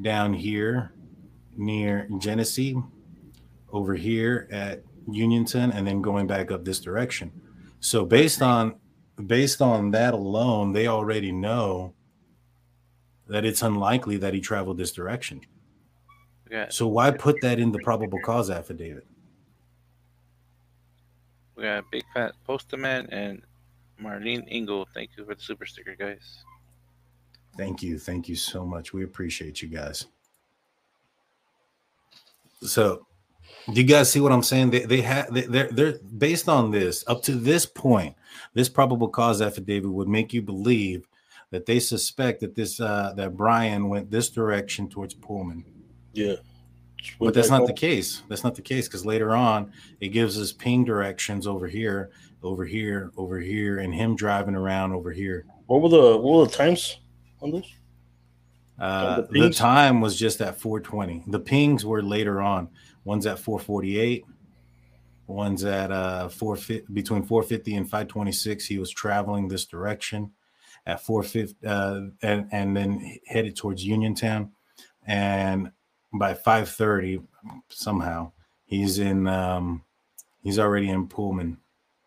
down 0.00 0.34
here 0.34 0.92
near 1.56 2.08
Genesee, 2.18 2.76
over 3.72 3.94
here 3.94 4.46
at 4.50 4.82
Uniontown, 5.14 5.72
and 5.72 5.86
then 5.86 6.02
going 6.02 6.26
back 6.26 6.50
up 6.50 6.64
this 6.64 6.80
direction. 6.80 7.32
So 7.80 8.04
based 8.04 8.42
on 8.42 8.76
based 9.26 9.60
on 9.60 9.90
that 9.90 10.14
alone, 10.14 10.72
they 10.72 10.86
already 10.86 11.32
know 11.32 11.94
that 13.28 13.44
it's 13.44 13.62
unlikely 13.62 14.16
that 14.18 14.34
he 14.34 14.40
traveled 14.40 14.78
this 14.78 14.92
direction. 14.92 15.40
Got, 16.50 16.72
So 16.72 16.88
why 16.88 17.10
put 17.10 17.40
that 17.42 17.60
in 17.60 17.70
the 17.70 17.78
probable 17.78 18.18
cause 18.24 18.50
affidavit? 18.50 19.06
we 21.60 21.66
got 21.66 21.84
Big 21.90 22.04
Fat 22.14 22.32
Postman 22.46 23.06
and 23.12 23.42
Marlene 24.02 24.46
Engel. 24.48 24.88
Thank 24.94 25.10
you 25.16 25.26
for 25.26 25.34
the 25.34 25.42
super 25.42 25.66
sticker, 25.66 25.94
guys. 25.94 26.42
Thank 27.56 27.82
you. 27.82 27.98
Thank 27.98 28.28
you 28.28 28.36
so 28.36 28.64
much. 28.64 28.94
We 28.94 29.04
appreciate 29.04 29.60
you 29.60 29.68
guys. 29.68 30.06
So, 32.62 33.06
do 33.72 33.80
you 33.80 33.86
guys 33.86 34.10
see 34.10 34.20
what 34.20 34.32
I'm 34.32 34.42
saying? 34.42 34.70
They 34.70 34.84
they 34.84 35.00
have 35.02 35.32
they, 35.32 35.42
they're 35.42 35.70
they're 35.70 35.98
based 36.18 36.48
on 36.48 36.70
this 36.70 37.04
up 37.06 37.22
to 37.24 37.32
this 37.32 37.66
point. 37.66 38.14
This 38.54 38.68
probable 38.68 39.08
cause 39.08 39.40
affidavit 39.42 39.90
would 39.90 40.08
make 40.08 40.32
you 40.32 40.42
believe 40.42 41.06
that 41.50 41.66
they 41.66 41.80
suspect 41.80 42.40
that 42.40 42.54
this 42.54 42.80
uh 42.80 43.12
that 43.16 43.36
Brian 43.36 43.88
went 43.88 44.10
this 44.10 44.30
direction 44.30 44.88
towards 44.88 45.14
Pullman. 45.14 45.64
Yeah. 46.12 46.36
But 47.18 47.34
that's 47.34 47.50
not 47.50 47.66
the 47.66 47.72
case. 47.72 48.22
That's 48.28 48.44
not 48.44 48.54
the 48.54 48.62
case 48.62 48.86
because 48.86 49.06
later 49.06 49.34
on 49.34 49.72
it 50.00 50.08
gives 50.08 50.38
us 50.38 50.52
ping 50.52 50.84
directions 50.84 51.46
over 51.46 51.66
here, 51.66 52.10
over 52.42 52.64
here, 52.64 53.10
over 53.16 53.40
here, 53.40 53.78
and 53.78 53.94
him 53.94 54.16
driving 54.16 54.54
around 54.54 54.92
over 54.92 55.10
here. 55.10 55.46
What 55.66 55.82
were 55.82 55.88
the 55.88 56.16
what 56.18 56.38
were 56.40 56.46
the 56.46 56.52
times 56.52 56.98
on 57.40 57.52
this? 57.52 57.66
Uh, 58.78 59.22
the 59.30 59.40
the 59.40 59.50
time 59.50 60.00
was 60.00 60.18
just 60.18 60.40
at 60.40 60.58
420. 60.58 61.24
The 61.26 61.40
pings 61.40 61.84
were 61.84 62.02
later 62.02 62.40
on. 62.40 62.68
One's 63.10 63.26
at 63.26 63.40
448. 63.40 64.24
One's 65.26 65.64
at 65.64 65.90
uh 65.90 66.28
450 66.28 66.92
between 66.92 67.24
450 67.24 67.74
and 67.74 67.84
526. 67.86 68.64
He 68.64 68.78
was 68.78 68.92
traveling 68.92 69.48
this 69.48 69.64
direction 69.64 70.30
at 70.86 71.00
450 71.00 71.66
uh, 71.66 72.02
and 72.22 72.46
and 72.52 72.76
then 72.76 73.18
headed 73.26 73.56
towards 73.56 73.84
Uniontown. 73.84 74.52
And 75.08 75.72
by 76.12 76.34
530, 76.34 77.22
somehow 77.68 78.30
he's 78.64 79.00
in 79.00 79.26
um 79.26 79.82
he's 80.44 80.60
already 80.60 80.88
in 80.88 81.08
Pullman. 81.08 81.58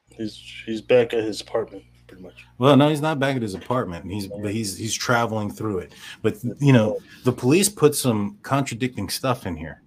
He's 0.10 0.42
he's 0.66 0.80
back 0.80 1.14
at 1.14 1.26
his 1.26 1.42
apartment, 1.42 1.84
pretty 2.08 2.24
much. 2.24 2.46
Well, 2.60 2.78
no, 2.78 2.88
he's 2.88 3.02
not 3.02 3.20
back 3.20 3.36
at 3.36 3.42
his 3.42 3.56
apartment. 3.56 4.10
He's 4.10 4.28
but 4.28 4.54
he's 4.54 4.78
he's 4.78 4.96
traveling 4.96 5.52
through 5.52 5.80
it. 5.80 5.92
But 6.22 6.38
you 6.62 6.72
know, 6.72 6.98
the 7.26 7.34
police 7.34 7.68
put 7.68 7.94
some 7.94 8.38
contradicting 8.42 9.10
stuff 9.10 9.46
in 9.46 9.58
here, 9.58 9.83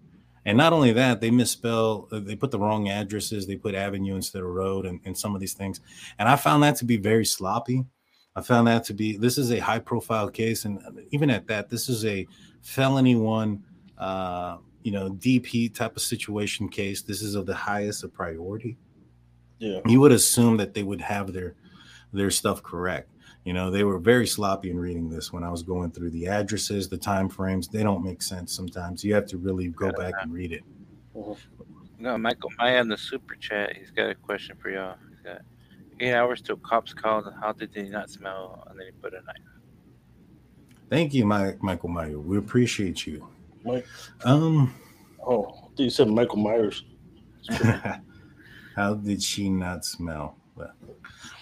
and 0.46 0.56
not 0.56 0.72
only 0.72 0.92
that, 0.92 1.20
they 1.20 1.30
misspell. 1.30 2.08
uh, 2.10 2.20
They 2.20 2.36
put 2.36 2.50
the 2.50 2.58
wrong 2.58 2.88
addresses. 2.88 3.46
They 3.46 3.56
put 3.56 3.74
avenue 3.74 4.14
instead 4.16 4.40
of 4.42 4.48
road, 4.48 4.86
and, 4.86 4.98
and 5.04 5.16
some 5.16 5.34
of 5.34 5.40
these 5.42 5.52
things. 5.52 5.80
And 6.18 6.26
I 6.28 6.36
found 6.36 6.62
that 6.62 6.76
to 6.76 6.86
be 6.86 6.96
very 6.96 7.26
sloppy. 7.26 7.84
I 8.34 8.40
found 8.42 8.66
that 8.68 8.84
to 8.84 8.94
be 8.94 9.16
this 9.18 9.36
is 9.36 9.50
a 9.52 9.58
high 9.58 9.78
profile 9.80 10.30
case, 10.30 10.64
and 10.64 10.80
even 11.10 11.28
at 11.30 11.46
that, 11.48 11.68
this 11.68 11.88
is 11.90 12.04
a 12.06 12.26
felony 12.62 13.16
one. 13.16 13.62
Uh, 13.98 14.56
you 14.82 14.92
know, 14.92 15.10
DP 15.10 15.74
type 15.74 15.96
of 15.96 16.02
situation 16.02 16.68
case. 16.68 17.02
This 17.02 17.20
is 17.20 17.34
of 17.34 17.44
the 17.44 17.54
highest 17.54 18.04
of 18.04 18.12
priority 18.12 18.76
Yeah. 19.58 19.80
you 19.84 19.98
would 20.00 20.12
assume 20.12 20.56
that 20.58 20.74
they 20.74 20.84
would 20.84 21.00
have 21.00 21.32
their 21.32 21.56
their 22.12 22.30
stuff 22.30 22.62
correct 22.62 23.10
you 23.46 23.52
know 23.52 23.70
they 23.70 23.84
were 23.84 23.98
very 23.98 24.26
sloppy 24.26 24.70
in 24.70 24.78
reading 24.78 25.08
this 25.08 25.32
when 25.32 25.42
i 25.44 25.48
was 25.48 25.62
going 25.62 25.90
through 25.90 26.10
the 26.10 26.26
addresses 26.26 26.88
the 26.88 26.98
time 26.98 27.28
frames 27.28 27.68
they 27.68 27.82
don't 27.82 28.04
make 28.04 28.20
sense 28.20 28.52
sometimes 28.52 29.02
you 29.04 29.14
have 29.14 29.24
to 29.24 29.38
really 29.38 29.68
go 29.68 29.90
back 29.92 30.12
and 30.20 30.32
read 30.32 30.52
it 30.52 30.62
No, 31.98 32.18
Michael 32.18 32.50
Maya 32.58 32.80
in 32.82 32.88
the 32.88 32.98
super 32.98 33.36
chat. 33.36 33.74
He's 33.74 33.90
got 33.90 34.10
a 34.10 34.14
question 34.14 34.54
for 34.60 34.68
y'all. 34.68 34.96
He's 35.08 35.20
got 35.20 35.40
eight 35.98 36.12
hours 36.12 36.42
till 36.42 36.58
cops 36.58 36.92
called. 36.92 37.24
How 37.40 37.52
did 37.52 37.72
they 37.72 37.88
not 37.88 38.10
smell? 38.10 38.62
And 38.68 38.78
then 38.78 38.88
he 38.88 38.92
put 39.00 39.14
a 39.14 39.22
knife. 39.24 39.36
thank 40.90 41.14
you 41.14 41.24
mike 41.24 41.62
michael 41.62 41.88
Mayo. 41.88 42.18
we 42.18 42.36
appreciate 42.36 43.06
you 43.06 43.26
Mike. 43.64 43.86
um 44.24 44.74
Oh, 45.26 45.70
I 45.78 45.82
you 45.82 45.90
said 45.90 46.08
Michael 46.08 46.36
Myers. 46.36 46.84
How 48.76 48.94
did 48.94 49.22
she 49.22 49.48
not 49.48 49.84
smell? 49.84 50.36
Well, 50.54 50.72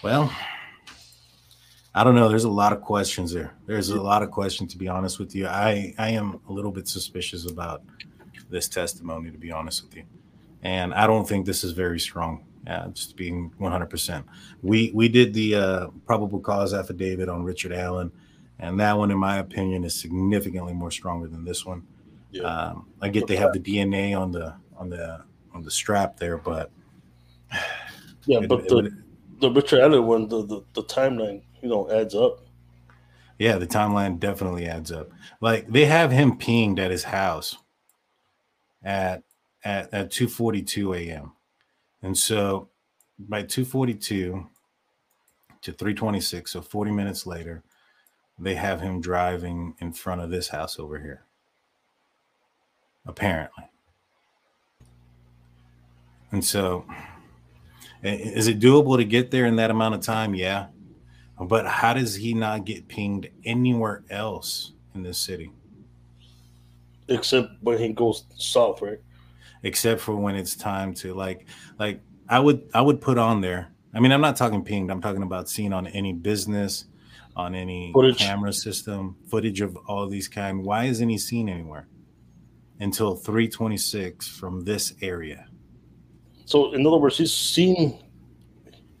well, 0.03 0.31
I 1.97 2.03
don't 2.03 2.13
know. 2.15 2.27
There's 2.27 2.43
a 2.43 2.49
lot 2.49 2.73
of 2.73 2.81
questions 2.81 3.31
there. 3.33 3.53
There's 3.65 3.89
a 3.89 4.01
lot 4.01 4.21
of 4.21 4.29
questions 4.29 4.71
to 4.73 4.77
be 4.77 4.87
honest 4.89 5.17
with 5.17 5.33
you. 5.33 5.47
I 5.47 5.93
I 5.97 6.09
am 6.09 6.39
a 6.49 6.51
little 6.53 6.71
bit 6.71 6.87
suspicious 6.87 7.49
about 7.49 7.81
this 8.49 8.67
testimony 8.67 9.31
to 9.31 9.37
be 9.37 9.51
honest 9.51 9.83
with 9.85 9.95
you, 9.95 10.03
and 10.61 10.93
I 10.93 11.07
don't 11.07 11.27
think 11.27 11.45
this 11.45 11.63
is 11.63 11.71
very 11.71 11.99
strong. 11.99 12.43
Uh, 12.67 12.87
just 12.87 13.15
being 13.15 13.51
100%. 13.61 14.23
We 14.63 14.91
we 14.95 15.07
did 15.07 15.35
the 15.35 15.55
uh, 15.55 15.87
probable 16.07 16.39
cause 16.39 16.73
affidavit 16.73 17.29
on 17.29 17.43
Richard 17.43 17.71
Allen, 17.71 18.11
and 18.57 18.79
that 18.79 18.97
one, 18.97 19.11
in 19.11 19.19
my 19.19 19.37
opinion, 19.37 19.83
is 19.83 19.93
significantly 19.93 20.73
more 20.73 20.89
stronger 20.89 21.27
than 21.27 21.45
this 21.45 21.63
one. 21.63 21.83
Yeah. 22.31 22.41
Um, 22.43 22.87
I 23.01 23.09
get 23.09 23.27
they 23.27 23.35
have 23.35 23.53
the 23.53 23.59
DNA 23.59 24.19
on 24.19 24.31
the 24.31 24.55
on 24.75 24.89
the 24.89 25.23
on 25.53 25.61
the 25.61 25.69
strap 25.71 26.17
there, 26.17 26.37
but 26.39 26.71
Yeah, 28.25 28.39
it- 28.41 28.49
but 28.49 28.61
it 28.61 28.67
the, 28.69 28.75
would- 28.75 29.03
the 29.39 29.51
Richard 29.51 29.81
Allen 29.81 30.05
one, 30.07 30.27
the, 30.27 30.45
the, 30.45 30.61
the 30.73 30.83
timeline, 30.85 31.41
you 31.65 31.71
know, 31.71 31.89
adds 31.89 32.13
up. 32.13 32.41
Yeah, 33.39 33.57
the 33.57 33.65
timeline 33.65 34.19
definitely 34.19 34.67
adds 34.67 34.91
up. 34.91 35.09
Like 35.41 35.67
they 35.67 35.85
have 35.85 36.11
him 36.11 36.37
pinged 36.37 36.79
at 36.79 36.91
his 36.91 37.03
house 37.05 37.57
at 38.83 39.23
at 39.63 39.91
at 39.91 40.11
2:42 40.11 40.95
a.m. 40.95 41.33
And 42.03 42.15
so 42.15 42.69
by 43.17 43.41
2:42 43.41 44.47
to 45.61 45.73
3:26, 45.73 46.49
so 46.49 46.61
40 46.61 46.91
minutes 46.91 47.25
later, 47.25 47.63
they 48.37 48.53
have 48.53 48.79
him 48.79 49.01
driving 49.01 49.73
in 49.79 49.91
front 49.91 50.21
of 50.21 50.29
this 50.29 50.49
house 50.49 50.77
over 50.77 50.99
here. 50.99 51.25
Apparently. 53.07 53.65
And 56.31 56.45
so 56.45 56.85
is 58.03 58.47
it 58.47 58.59
doable 58.59 58.97
to 58.97 59.03
get 59.03 59.31
there 59.31 59.47
in 59.47 59.55
that 59.55 59.71
amount 59.71 59.95
of 59.95 60.01
time? 60.01 60.35
Yeah. 60.35 60.67
But 61.39 61.67
how 61.67 61.93
does 61.93 62.15
he 62.15 62.33
not 62.33 62.65
get 62.65 62.87
pinged 62.87 63.29
anywhere 63.43 64.03
else 64.09 64.73
in 64.93 65.03
this 65.03 65.17
city? 65.17 65.51
Except 67.07 67.49
when 67.61 67.77
he 67.77 67.89
goes 67.89 68.25
south, 68.37 68.81
right? 68.81 68.99
Except 69.63 69.99
for 69.99 70.15
when 70.15 70.35
it's 70.35 70.55
time 70.55 70.93
to 70.95 71.13
like 71.13 71.45
like 71.77 71.99
I 72.29 72.39
would 72.39 72.69
I 72.73 72.81
would 72.81 73.01
put 73.01 73.17
on 73.17 73.41
there. 73.41 73.71
I 73.93 73.99
mean, 73.99 74.11
I'm 74.11 74.21
not 74.21 74.35
talking 74.35 74.63
pinged, 74.63 74.91
I'm 74.91 75.01
talking 75.01 75.23
about 75.23 75.49
seen 75.49 75.71
on 75.71 75.87
any 75.87 76.13
business, 76.13 76.85
on 77.35 77.55
any 77.55 77.91
Footage. 77.93 78.17
camera 78.17 78.51
system, 78.53 79.15
footage 79.29 79.61
of 79.61 79.77
all 79.87 80.07
these 80.07 80.27
kind. 80.27 80.63
Why 80.63 80.85
isn't 80.85 81.07
he 81.07 81.17
seen 81.17 81.47
anywhere 81.49 81.87
until 82.79 83.15
326 83.15 84.27
from 84.27 84.61
this 84.65 84.93
area? 85.01 85.47
So 86.45 86.73
in 86.73 86.85
other 86.85 86.97
words, 86.97 87.17
he's 87.17 87.33
seen 87.33 87.99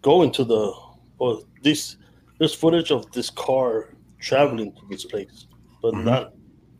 going 0.01 0.31
to 0.33 0.43
the 0.43 0.73
or 1.17 1.41
this 1.61 1.97
there's 2.37 2.53
footage 2.53 2.91
of 2.91 3.11
this 3.11 3.29
car 3.29 3.93
traveling 4.19 4.71
to 4.73 4.81
this 4.89 5.05
place, 5.05 5.47
but 5.81 5.93
Mhm. 5.93 6.03
not 6.03 6.33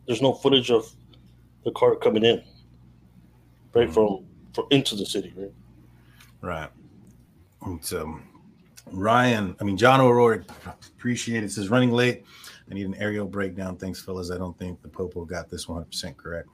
there's 0.06 0.22
no 0.22 0.32
footage 0.32 0.70
of 0.70 0.90
the 1.64 1.70
car 1.72 1.96
coming 1.96 2.24
in. 2.24 2.42
Right 3.74 3.92
from 3.92 4.24
from 4.54 4.66
into 4.70 4.96
the 4.96 5.04
city, 5.04 5.34
right? 5.36 5.52
Right. 6.40 6.70
And 7.62 7.84
so 7.84 8.18
Ryan, 8.90 9.54
I 9.60 9.64
mean 9.64 9.76
John 9.76 10.00
O'Rourke, 10.00 10.44
appreciate 10.96 11.44
it. 11.44 11.50
Says 11.52 11.68
running 11.68 11.92
late. 11.92 12.24
I 12.70 12.74
need 12.74 12.86
an 12.86 12.94
aerial 12.96 13.26
breakdown. 13.26 13.76
Thanks, 13.76 14.02
fellas. 14.02 14.30
I 14.32 14.38
don't 14.38 14.58
think 14.58 14.82
the 14.82 14.88
Popo 14.88 15.24
got 15.24 15.48
this 15.48 15.66
100% 15.68 16.16
correct. 16.16 16.48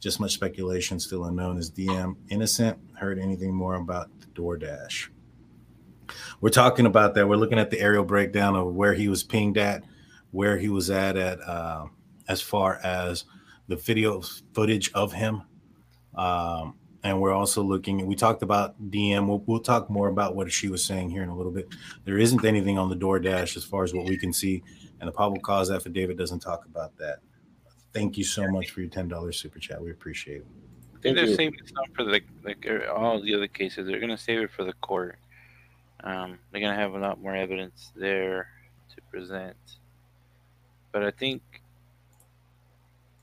Just 0.00 0.18
much 0.18 0.32
speculation, 0.32 0.98
still 0.98 1.26
unknown. 1.26 1.56
Is 1.58 1.70
DM 1.70 2.16
innocent? 2.30 2.76
Heard 2.94 3.18
anything 3.20 3.54
more 3.54 3.76
about 3.76 4.08
the 4.20 4.26
DoorDash? 4.28 5.08
We're 6.40 6.50
talking 6.50 6.86
about 6.86 7.14
that. 7.14 7.28
We're 7.28 7.36
looking 7.36 7.58
at 7.58 7.70
the 7.70 7.80
aerial 7.80 8.04
breakdown 8.04 8.56
of 8.56 8.74
where 8.74 8.94
he 8.94 9.08
was 9.08 9.22
pinged 9.22 9.58
at, 9.58 9.84
where 10.30 10.58
he 10.58 10.68
was 10.68 10.90
at, 10.90 11.16
at 11.16 11.40
uh, 11.40 11.86
as 12.28 12.40
far 12.40 12.80
as 12.82 13.24
the 13.68 13.76
video 13.76 14.22
footage 14.54 14.90
of 14.92 15.12
him. 15.12 15.42
Um, 16.14 16.74
and 17.04 17.20
we're 17.20 17.32
also 17.32 17.62
looking. 17.62 18.06
We 18.06 18.14
talked 18.14 18.42
about 18.42 18.80
DM. 18.90 19.26
We'll, 19.26 19.42
we'll 19.46 19.60
talk 19.60 19.90
more 19.90 20.08
about 20.08 20.36
what 20.36 20.52
she 20.52 20.68
was 20.68 20.84
saying 20.84 21.10
here 21.10 21.22
in 21.22 21.28
a 21.28 21.36
little 21.36 21.52
bit. 21.52 21.68
There 22.04 22.18
isn't 22.18 22.44
anything 22.44 22.78
on 22.78 22.88
the 22.88 22.96
DoorDash 22.96 23.56
as 23.56 23.64
far 23.64 23.82
as 23.82 23.92
what 23.92 24.06
we 24.06 24.16
can 24.16 24.32
see, 24.32 24.62
and 25.00 25.08
the 25.08 25.12
probable 25.12 25.40
cause 25.40 25.70
affidavit 25.70 26.16
doesn't 26.16 26.40
talk 26.40 26.64
about 26.64 26.96
that. 26.98 27.18
Thank 27.92 28.16
you 28.16 28.24
so 28.24 28.46
much 28.48 28.70
for 28.70 28.80
your 28.80 28.88
ten 28.88 29.08
dollars 29.08 29.38
super 29.40 29.58
chat. 29.58 29.82
We 29.82 29.90
appreciate 29.90 30.38
it. 30.38 30.46
I 31.04 31.12
they're 31.12 31.26
you. 31.26 31.34
saving 31.34 31.58
some 31.66 31.84
for 31.94 32.04
the 32.04 32.20
like 32.44 32.66
all 32.94 33.20
the 33.20 33.34
other 33.34 33.48
cases. 33.48 33.86
They're 33.86 34.00
gonna 34.00 34.16
save 34.16 34.38
it 34.38 34.50
for 34.52 34.64
the 34.64 34.72
court. 34.74 35.18
Um, 36.04 36.38
they're 36.50 36.60
gonna 36.60 36.74
have 36.74 36.94
a 36.94 36.98
lot 36.98 37.20
more 37.20 37.34
evidence 37.34 37.92
there 37.94 38.48
to 38.94 39.02
present. 39.10 39.56
But 40.90 41.04
I 41.04 41.10
think 41.10 41.42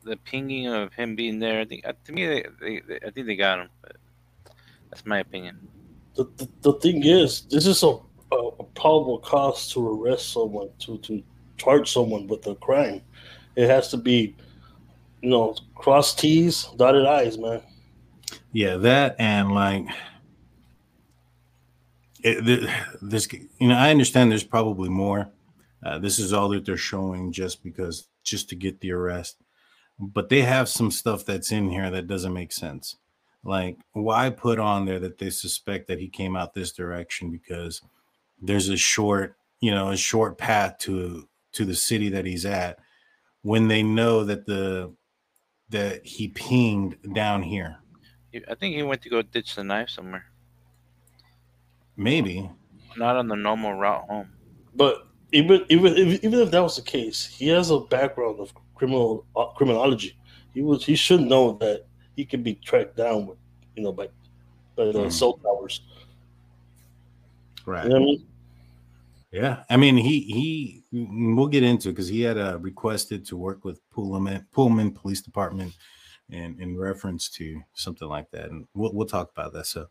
the 0.04 0.18
pinging 0.18 0.68
of 0.68 0.94
him 0.94 1.16
being 1.16 1.40
there, 1.40 1.62
I 1.62 1.66
think 1.66 1.86
uh, 1.86 1.94
to 2.06 2.12
me, 2.12 2.26
they, 2.26 2.46
they, 2.62 2.82
they 2.88 3.00
I 3.06 3.12
think 3.12 3.28
they 3.28 3.36
got 3.36 3.60
him. 3.60 3.70
But 3.82 3.98
that's 4.90 5.06
my 5.06 5.20
opinion. 5.20 5.68
The, 6.16 6.26
the, 6.38 6.50
the 6.62 6.74
thing 6.74 7.06
is, 7.06 7.42
this 7.44 7.68
is 7.68 7.84
a, 7.84 7.98
a, 8.32 8.36
a 8.36 8.64
probable 8.76 9.20
cause 9.20 9.72
to 9.74 9.88
arrest 9.88 10.34
someone, 10.34 10.70
to, 10.80 10.98
to 11.00 11.24
charge 11.58 11.92
someone 11.92 12.28
with 12.28 12.48
a 12.48 12.56
crime. 12.56 13.02
It 13.56 13.70
has 13.70 13.90
to 13.90 13.98
be, 13.98 14.36
you 15.22 15.30
know, 15.30 15.56
cross 15.76 16.16
T's, 16.16 16.68
dotted 16.78 17.06
I's, 17.06 17.38
man. 17.38 17.62
Yeah, 18.52 18.78
that 18.78 19.16
and 19.20 19.52
like 19.52 19.86
it, 22.24 22.70
this. 23.02 23.28
You 23.60 23.68
know, 23.68 23.78
I 23.78 23.92
understand. 23.92 24.32
There's 24.32 24.44
probably 24.44 24.90
more. 24.90 25.32
Uh, 25.84 25.98
this 26.00 26.20
is 26.20 26.34
all 26.34 26.50
that 26.50 26.66
they're 26.66 26.78
showing 26.78 27.32
just 27.32 27.64
because 27.64 28.08
just 28.24 28.50
to 28.50 28.56
get 28.56 28.82
the 28.82 28.92
arrest, 28.92 29.38
but 29.98 30.30
they 30.30 30.42
have 30.42 30.68
some 30.68 30.92
stuff 30.92 31.26
that's 31.26 31.52
in 31.52 31.70
here 31.70 31.90
that 31.90 32.08
doesn't 32.08 32.34
make 32.34 32.52
sense. 32.52 32.98
Like, 33.44 33.78
why 33.94 34.30
put 34.30 34.60
on 34.60 34.86
there 34.86 35.00
that 35.00 35.18
they 35.18 35.30
suspect 35.30 35.88
that 35.88 36.00
he 36.00 36.10
came 36.10 36.36
out 36.36 36.54
this 36.54 36.74
direction 36.74 37.32
because 37.32 37.82
there's 38.42 38.68
a 38.68 38.78
short, 38.78 39.38
you 39.62 39.72
know, 39.72 39.90
a 39.90 39.98
short 39.98 40.38
path 40.38 40.78
to 40.80 41.28
to 41.54 41.66
the 41.66 41.76
city 41.76 42.10
that 42.10 42.26
he's 42.26 42.46
at 42.46 42.80
when 43.42 43.68
they 43.68 43.84
know 43.84 44.24
that 44.26 44.46
the 44.46 44.94
that 45.70 46.06
he 46.06 46.28
pinged 46.28 46.98
down 47.14 47.44
here. 47.44 47.78
I 48.50 48.56
think 48.56 48.76
he 48.76 48.84
went 48.84 49.02
to 49.04 49.10
go 49.10 49.22
ditch 49.22 49.56
the 49.56 49.64
knife 49.64 49.90
somewhere, 49.90 50.26
Maybe. 52.00 52.50
not 52.98 53.16
on 53.18 53.28
the 53.28 53.36
normal 53.36 53.74
route 53.74 54.06
home. 54.10 54.30
But 54.76 55.08
even 55.32 55.66
even 55.70 55.94
if, 55.96 56.24
even 56.24 56.40
if 56.40 56.52
that 56.52 56.62
was 56.62 56.76
the 56.78 56.82
case, 56.82 57.26
he 57.26 57.48
has 57.50 57.70
a 57.72 57.80
background 57.80 58.40
of 58.40 58.54
criminal 58.76 59.26
uh, 59.36 59.48
criminology. 59.58 60.18
He 60.54 60.62
was 60.62 60.86
he 60.86 60.96
should 60.96 61.22
know 61.22 61.58
that 61.60 61.86
he 62.16 62.26
can 62.26 62.44
be 62.44 62.56
tracked 62.56 62.96
down 62.98 63.28
with 63.28 63.38
you 63.76 63.84
know 63.84 63.92
by 63.94 64.08
by 64.76 64.86
the 64.92 65.04
Hmm. 65.04 65.10
cell 65.10 65.34
towers. 65.34 65.82
Right. 67.66 67.84
You 67.84 67.90
know 67.90 67.96
I 67.98 68.00
mean? 68.00 68.28
Yeah. 69.32 69.64
I 69.70 69.78
mean, 69.78 69.98
he 69.98 70.22
he 70.22 70.84
we'll 70.92 71.48
get 71.48 71.64
into 71.64 71.90
because 71.90 72.08
he 72.08 72.22
had 72.22 72.38
uh, 72.38 72.58
requested 72.60 73.26
to 73.28 73.38
work 73.38 73.64
with 73.64 73.80
Pullman 73.92 74.48
Pullman 74.52 74.92
Police 74.92 75.22
Department 75.22 75.74
and 76.32 76.60
in 76.60 76.78
reference 76.78 77.30
to 77.32 77.62
something 77.74 78.08
like 78.08 78.30
that, 78.32 78.50
and 78.50 78.68
we'll 78.74 78.94
we'll 78.94 79.08
talk 79.08 79.32
about 79.32 79.54
that. 79.54 79.68
So, 79.68 79.88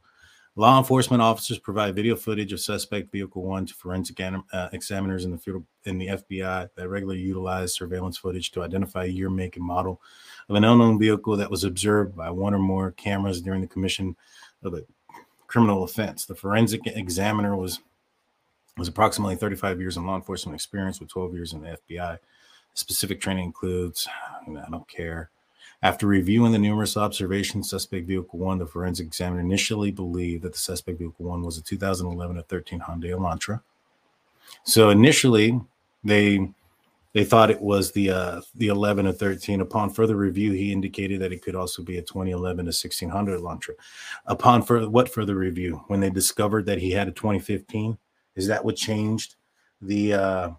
law 0.58 0.76
enforcement 0.76 1.22
officers 1.22 1.56
provide 1.56 1.94
video 1.94 2.16
footage 2.16 2.52
of 2.52 2.58
suspect 2.58 3.12
vehicle 3.12 3.44
one 3.44 3.64
to 3.64 3.72
forensic 3.74 4.18
anim- 4.18 4.44
uh, 4.52 4.68
examiners 4.72 5.24
in 5.24 5.30
the 5.30 5.38
field 5.38 5.64
in 5.84 5.98
the 5.98 6.08
FBI 6.08 6.68
that 6.74 6.88
regularly 6.88 7.20
utilize 7.20 7.72
surveillance 7.72 8.18
footage 8.18 8.50
to 8.50 8.64
identify 8.64 9.04
year, 9.04 9.30
make, 9.30 9.56
and 9.56 9.64
model 9.64 10.02
of 10.48 10.56
an 10.56 10.64
unknown 10.64 10.98
vehicle 10.98 11.36
that 11.36 11.48
was 11.48 11.62
observed 11.62 12.16
by 12.16 12.28
one 12.28 12.54
or 12.54 12.58
more 12.58 12.90
cameras 12.90 13.40
during 13.40 13.60
the 13.60 13.68
commission 13.68 14.16
of 14.64 14.74
a 14.74 14.82
criminal 15.46 15.84
offense. 15.84 16.24
The 16.24 16.34
forensic 16.34 16.80
examiner 16.86 17.56
was 17.56 17.78
was 18.76 18.88
approximately 18.88 19.36
35 19.36 19.80
years 19.80 19.96
in 19.96 20.06
law 20.06 20.16
enforcement 20.16 20.54
experience 20.54 20.98
with 20.98 21.08
12 21.08 21.34
years 21.34 21.52
in 21.52 21.62
the 21.62 21.78
FBI. 21.88 22.18
Specific 22.74 23.20
training 23.20 23.44
includes, 23.44 24.08
I 24.46 24.70
don't 24.70 24.88
care. 24.88 25.30
After 25.82 26.08
reviewing 26.08 26.50
the 26.50 26.58
numerous 26.58 26.96
observations, 26.96 27.70
suspect 27.70 28.06
vehicle 28.06 28.38
one, 28.38 28.58
the 28.58 28.66
forensic 28.66 29.06
examiner 29.06 29.40
initially 29.40 29.92
believed 29.92 30.42
that 30.42 30.52
the 30.52 30.58
suspect 30.58 30.98
vehicle 30.98 31.26
one 31.26 31.42
was 31.42 31.56
a 31.56 31.62
2011 31.62 32.36
or 32.36 32.42
13 32.42 32.80
Hyundai 32.80 33.10
Elantra. 33.10 33.60
So 34.64 34.90
initially, 34.90 35.60
they 36.02 36.52
they 37.14 37.24
thought 37.24 37.50
it 37.50 37.60
was 37.60 37.92
the 37.92 38.10
uh, 38.10 38.40
the 38.56 38.68
11 38.68 39.06
or 39.06 39.12
13. 39.12 39.60
Upon 39.60 39.90
further 39.90 40.16
review, 40.16 40.52
he 40.52 40.72
indicated 40.72 41.20
that 41.20 41.32
it 41.32 41.42
could 41.42 41.54
also 41.54 41.82
be 41.82 41.98
a 41.98 42.02
2011 42.02 42.56
to 42.56 42.68
1600 42.68 43.40
Elantra. 43.40 43.74
Upon 44.26 44.62
further 44.62 44.90
what 44.90 45.08
further 45.08 45.36
review? 45.36 45.84
When 45.86 46.00
they 46.00 46.10
discovered 46.10 46.66
that 46.66 46.78
he 46.78 46.90
had 46.90 47.08
a 47.08 47.12
2015, 47.12 47.96
is 48.34 48.46
that 48.48 48.64
what 48.64 48.76
changed 48.76 49.36
the 49.80 50.12
uh, 50.12 50.50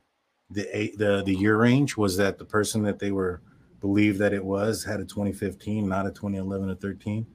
the 0.50 0.94
the 0.98 1.24
the 1.26 1.36
year 1.36 1.58
range? 1.58 1.98
Was 1.98 2.16
that 2.18 2.38
the 2.38 2.46
person 2.46 2.84
that 2.84 3.00
they 3.00 3.12
were 3.12 3.42
believed 3.82 4.20
that 4.20 4.34
it 4.34 4.44
was 4.44 4.84
had 4.84 5.00
a 5.00 5.06
2015, 5.06 5.88
not 5.88 6.06
a 6.06 6.10
2011 6.10 6.70
or 6.70 6.76
13? 6.76 7.26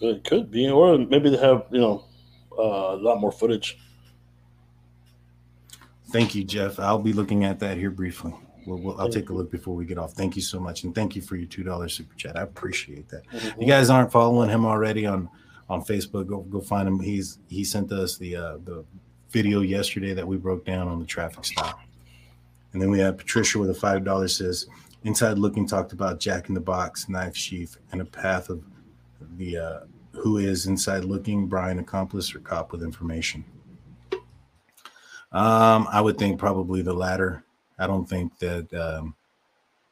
It 0.00 0.24
could 0.24 0.50
be, 0.50 0.68
or 0.70 0.96
maybe 0.98 1.30
they 1.30 1.38
have 1.38 1.66
you 1.70 1.80
know 1.80 2.04
uh, 2.58 2.94
a 2.94 2.96
lot 2.96 3.20
more 3.20 3.32
footage. 3.32 3.78
Thank 6.10 6.34
you, 6.34 6.44
Jeff. 6.44 6.78
I'll 6.78 6.98
be 6.98 7.12
looking 7.12 7.44
at 7.44 7.58
that 7.60 7.76
here 7.76 7.90
briefly. 7.90 8.34
We'll, 8.66 8.78
we'll, 8.78 9.00
I'll 9.00 9.10
take 9.10 9.30
a 9.30 9.32
look 9.32 9.50
before 9.50 9.74
we 9.74 9.84
get 9.84 9.98
off. 9.98 10.12
Thank 10.12 10.36
you 10.36 10.42
so 10.42 10.60
much, 10.60 10.84
and 10.84 10.94
thank 10.94 11.16
you 11.16 11.22
for 11.22 11.36
your 11.36 11.48
two 11.48 11.62
dollars 11.64 11.94
super 11.94 12.14
chat. 12.14 12.36
I 12.36 12.42
appreciate 12.42 13.08
that. 13.08 13.26
Mhm. 13.28 13.60
You 13.60 13.66
guys 13.66 13.90
aren't 13.90 14.12
following 14.12 14.50
him 14.50 14.64
already 14.64 15.06
on 15.06 15.28
on 15.68 15.82
Facebook. 15.82 16.26
Go 16.28 16.40
go 16.42 16.60
find 16.60 16.86
him. 16.86 17.00
He's 17.00 17.38
he 17.48 17.64
sent 17.64 17.90
us 17.92 18.18
the 18.18 18.36
uh, 18.36 18.58
the 18.64 18.84
video 19.30 19.60
yesterday 19.60 20.14
that 20.14 20.26
we 20.26 20.36
broke 20.36 20.64
down 20.64 20.88
on 20.88 21.00
the 21.00 21.06
traffic 21.06 21.44
stop. 21.44 21.80
And 22.72 22.80
then 22.80 22.90
we 22.90 22.98
have 23.00 23.18
Patricia 23.18 23.58
with 23.58 23.70
a 23.70 23.74
five 23.74 24.04
dollars 24.04 24.36
says 24.36 24.66
inside 25.08 25.38
looking 25.38 25.66
talked 25.66 25.92
about 25.92 26.20
Jack 26.20 26.48
in 26.48 26.54
the 26.54 26.60
Box, 26.60 27.08
knife 27.08 27.34
sheath, 27.34 27.78
and 27.90 28.00
a 28.00 28.04
path 28.04 28.50
of 28.50 28.62
the 29.36 29.56
uh, 29.56 29.80
who 30.12 30.36
is 30.36 30.66
inside 30.66 31.04
looking 31.04 31.46
Brian 31.46 31.78
accomplice 31.78 32.34
or 32.34 32.40
cop 32.40 32.72
with 32.72 32.82
information. 32.82 33.44
Um, 35.32 35.88
I 35.90 36.00
would 36.00 36.18
think 36.18 36.38
probably 36.38 36.82
the 36.82 36.92
latter. 36.92 37.42
I 37.78 37.86
don't 37.86 38.08
think 38.08 38.38
that. 38.38 38.72
Um, 38.72 39.14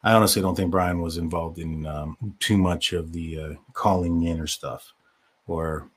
I 0.03 0.13
honestly 0.13 0.41
don't 0.41 0.55
think 0.55 0.71
Brian 0.71 1.01
was 1.01 1.17
involved 1.17 1.59
in 1.59 1.85
um, 1.85 2.17
too 2.39 2.57
much 2.57 2.93
of 2.93 3.13
the 3.13 3.41
uh, 3.41 3.55
calling 3.73 4.23
in 4.23 4.39
or 4.39 4.47
stuff, 4.47 4.93
or 5.49 5.89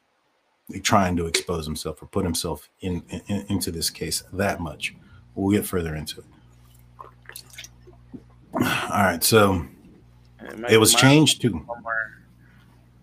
trying 0.82 1.16
to 1.18 1.28
expose 1.28 1.66
himself 1.66 2.02
or 2.02 2.08
put 2.08 2.26
himself 2.26 2.70
in, 2.82 3.04
in 3.28 3.46
into 3.50 3.70
this 3.70 3.90
case 3.90 4.24
that 4.34 4.62
much. 4.62 4.96
We'll 5.36 5.56
get 5.56 5.68
further 5.68 5.96
into 5.96 6.22
it. 6.22 6.26
All 8.54 8.62
right, 8.90 9.24
so 9.24 9.66
Uh, 10.42 10.68
it 10.70 10.78
was 10.78 10.94
changed 10.94 11.42
too. 11.42 11.52
One 11.54 11.84
more 11.84 12.18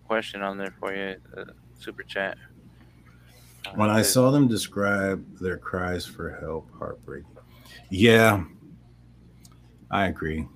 question 0.05 0.41
on 0.41 0.57
there 0.57 0.73
for 0.79 0.93
you, 0.93 1.15
uh, 1.35 1.45
super 1.79 2.03
chat. 2.03 2.37
Uh, 3.65 3.71
When 3.75 3.89
I 3.89 4.01
saw 4.01 4.31
them 4.31 4.47
describe 4.47 5.37
their 5.39 5.57
cries 5.57 6.05
for 6.05 6.31
help, 6.41 6.69
heartbreaking. 6.77 7.29
Yeah, 7.89 8.43
I 9.91 10.07
agree. 10.07 10.47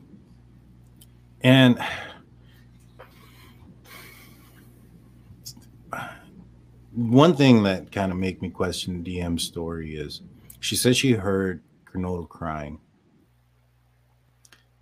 And 1.41 1.79
one 6.93 7.35
thing 7.35 7.63
that 7.63 7.91
kind 7.91 8.11
of 8.11 8.17
make 8.17 8.41
me 8.41 8.49
question 8.49 9.03
DM's 9.03 9.43
story 9.43 9.95
is 9.95 10.21
she 10.59 10.75
said 10.75 10.95
she 10.95 11.13
heard 11.13 11.61
Kernodle 11.85 12.27
crying. 12.27 12.79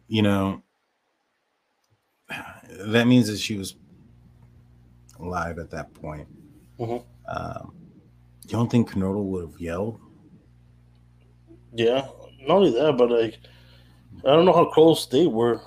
You 0.09 0.23
know, 0.23 0.63
that 2.69 3.05
means 3.05 3.27
that 3.27 3.37
she 3.37 3.55
was 3.57 3.75
alive 5.19 5.59
at 5.59 5.69
that 5.69 5.93
point. 5.93 6.27
Mhm. 6.79 7.03
Um, 7.27 7.73
you 8.43 8.49
don't 8.49 8.71
think 8.71 8.89
Kernodle 8.89 9.23
would 9.25 9.51
have 9.51 9.61
yelled? 9.61 9.99
Yeah, 11.73 12.07
not 12.47 12.55
only 12.57 12.71
that, 12.71 12.97
but 12.97 13.11
like 13.11 13.37
I 14.25 14.31
don't 14.33 14.45
know 14.45 14.53
how 14.53 14.65
close 14.65 15.05
they 15.05 15.27
were. 15.27 15.61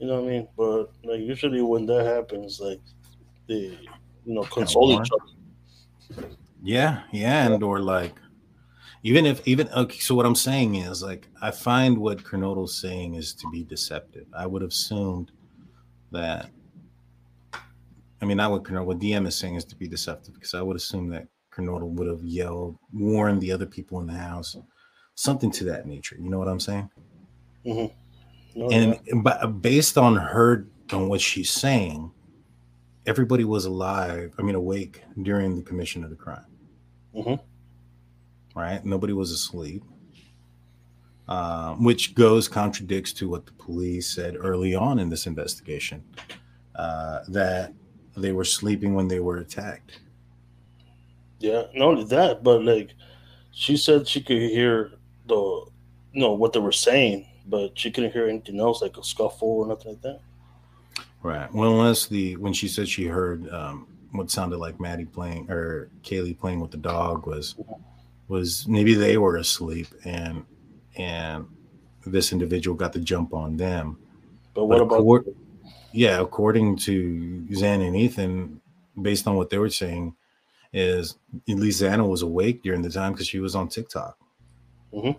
You 0.00 0.06
know 0.06 0.22
what 0.22 0.28
I 0.30 0.32
mean? 0.32 0.48
But 0.56 0.90
like 1.04 1.20
usually 1.20 1.60
when 1.60 1.84
that 1.86 2.06
happens, 2.06 2.60
like 2.60 2.80
they 3.46 3.78
you 4.24 4.34
know 4.34 4.44
console 4.44 4.92
each 4.92 5.10
other. 5.12 6.28
Yeah, 6.62 7.02
yeah, 7.12 7.46
and 7.46 7.62
or 7.62 7.80
like 7.80 8.14
even 9.02 9.26
if 9.26 9.46
even 9.46 9.68
okay, 9.70 9.98
so 9.98 10.14
what 10.14 10.26
I'm 10.26 10.34
saying 10.34 10.76
is 10.76 11.02
like 11.02 11.28
I 11.40 11.50
find 11.50 11.98
what 11.98 12.22
Kernodle's 12.22 12.76
saying 12.80 13.14
is 13.14 13.34
to 13.34 13.50
be 13.50 13.64
deceptive. 13.64 14.26
I 14.36 14.46
would 14.46 14.62
have 14.62 14.70
assumed 14.70 15.32
that 16.12 16.50
I 18.20 18.24
mean 18.24 18.36
not 18.36 18.52
what 18.52 18.62
Kernodle 18.62 18.86
what 18.86 19.00
DM 19.00 19.26
is 19.26 19.36
saying 19.36 19.56
is 19.56 19.64
to 19.66 19.76
be 19.76 19.88
deceptive 19.88 20.34
because 20.34 20.54
I 20.54 20.62
would 20.62 20.76
assume 20.76 21.08
that 21.10 21.26
Kernodle 21.52 21.90
would 21.90 22.06
have 22.06 22.22
yelled, 22.22 22.76
warned 22.92 23.40
the 23.40 23.52
other 23.52 23.66
people 23.66 24.00
in 24.00 24.06
the 24.06 24.14
house, 24.14 24.56
something 25.14 25.50
to 25.52 25.64
that 25.64 25.86
nature. 25.86 26.16
You 26.18 26.30
know 26.30 26.38
what 26.38 26.48
I'm 26.48 26.60
saying? 26.60 26.88
mm-hmm. 27.66 27.94
No, 28.54 28.68
and 28.70 29.00
yeah. 29.06 29.14
but 29.22 29.62
based 29.62 29.96
on 29.96 30.14
her 30.16 30.66
on 30.92 31.08
what 31.08 31.20
she's 31.20 31.50
saying, 31.50 32.10
everybody 33.06 33.44
was 33.44 33.64
alive. 33.64 34.34
I 34.38 34.42
mean, 34.42 34.54
awake 34.54 35.02
during 35.22 35.56
the 35.56 35.62
commission 35.62 36.04
of 36.04 36.10
the 36.10 36.16
crime. 36.16 36.44
Mhm. 37.14 37.40
Right? 38.54 38.84
Nobody 38.84 39.12
was 39.12 39.30
asleep. 39.30 39.82
Um, 41.28 41.84
which 41.84 42.14
goes 42.14 42.48
contradicts 42.48 43.12
to 43.14 43.28
what 43.28 43.46
the 43.46 43.52
police 43.52 44.10
said 44.10 44.36
early 44.38 44.74
on 44.74 44.98
in 44.98 45.08
this 45.08 45.26
investigation 45.26 46.02
uh, 46.74 47.20
that 47.28 47.72
they 48.16 48.32
were 48.32 48.44
sleeping 48.44 48.94
when 48.94 49.08
they 49.08 49.20
were 49.20 49.38
attacked. 49.38 50.00
Yeah, 51.38 51.62
not 51.74 51.88
only 51.88 52.04
that, 52.04 52.42
but 52.42 52.64
like 52.64 52.90
she 53.52 53.76
said 53.76 54.06
she 54.06 54.20
could 54.20 54.38
hear 54.42 54.92
the 55.26 55.34
you 56.12 56.20
know 56.20 56.32
what 56.32 56.52
they 56.52 56.60
were 56.60 56.72
saying, 56.72 57.26
but 57.46 57.78
she 57.78 57.90
couldn't 57.90 58.12
hear 58.12 58.28
anything 58.28 58.60
else 58.60 58.82
like 58.82 58.96
a 58.96 59.04
scuffle 59.04 59.48
or 59.48 59.66
nothing 59.68 59.92
like 59.92 60.02
that. 60.02 60.20
Right. 61.22 61.52
Well, 61.54 61.80
unless 61.80 62.06
the 62.06 62.36
when 62.36 62.52
she 62.52 62.68
said 62.68 62.88
she 62.88 63.06
heard 63.06 63.48
um, 63.50 63.86
what 64.10 64.30
sounded 64.30 64.58
like 64.58 64.80
Maddie 64.80 65.04
playing 65.04 65.50
or 65.50 65.88
Kaylee 66.02 66.38
playing 66.38 66.60
with 66.60 66.72
the 66.72 66.76
dog 66.76 67.26
was 67.26 67.54
was 68.32 68.66
maybe 68.66 68.94
they 68.94 69.18
were 69.18 69.36
asleep 69.36 69.88
and 70.04 70.44
and 70.96 71.46
this 72.06 72.32
individual 72.32 72.74
got 72.76 72.92
the 72.92 72.98
jump 72.98 73.32
on 73.34 73.56
them. 73.56 73.98
But 74.54 74.64
what 74.66 74.80
about 74.80 75.00
accor- 75.02 75.34
yeah, 75.92 76.20
according 76.20 76.76
to 76.88 77.46
Zan 77.54 77.82
and 77.82 77.94
Ethan, 77.94 78.60
based 79.00 79.26
on 79.28 79.36
what 79.36 79.50
they 79.50 79.58
were 79.58 79.70
saying, 79.70 80.14
is 80.72 81.16
at 81.48 81.56
least 81.56 81.82
Xana 81.82 82.08
was 82.08 82.22
awake 82.22 82.62
during 82.62 82.82
the 82.82 82.90
time 82.90 83.12
because 83.12 83.28
she 83.28 83.38
was 83.40 83.54
on 83.54 83.68
TikTok. 83.68 84.16
Mhm. 84.92 85.16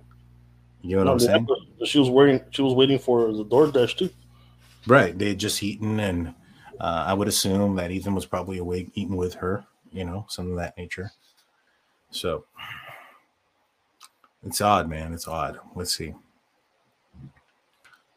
You 0.81 0.91
know 0.91 0.97
what 0.97 1.05
No, 1.05 1.11
I'm 1.13 1.17
the- 1.19 1.25
saying? 1.25 1.47
She 1.85 1.99
was 1.99 2.09
waiting. 2.09 2.41
She 2.49 2.61
was 2.63 2.73
waiting 2.73 2.99
for 2.99 3.31
the 3.31 3.45
DoorDash 3.45 3.97
too. 3.97 4.09
Right. 4.87 5.17
They 5.17 5.29
had 5.29 5.39
just 5.39 5.61
eaten, 5.63 5.99
and 5.99 6.27
uh, 6.81 7.03
I 7.07 7.13
would 7.13 7.27
assume 7.27 7.75
that 7.75 7.91
Ethan 7.91 8.15
was 8.15 8.25
probably 8.25 8.57
awake 8.57 8.89
eating 8.95 9.15
with 9.15 9.35
her, 9.35 9.63
you 9.91 10.03
know, 10.03 10.25
something 10.27 10.53
of 10.53 10.59
that 10.59 10.77
nature. 10.77 11.11
So 12.11 12.45
it's 14.45 14.61
odd, 14.61 14.89
man. 14.89 15.13
It's 15.13 15.27
odd. 15.27 15.59
Let's 15.75 15.95
see. 15.95 16.13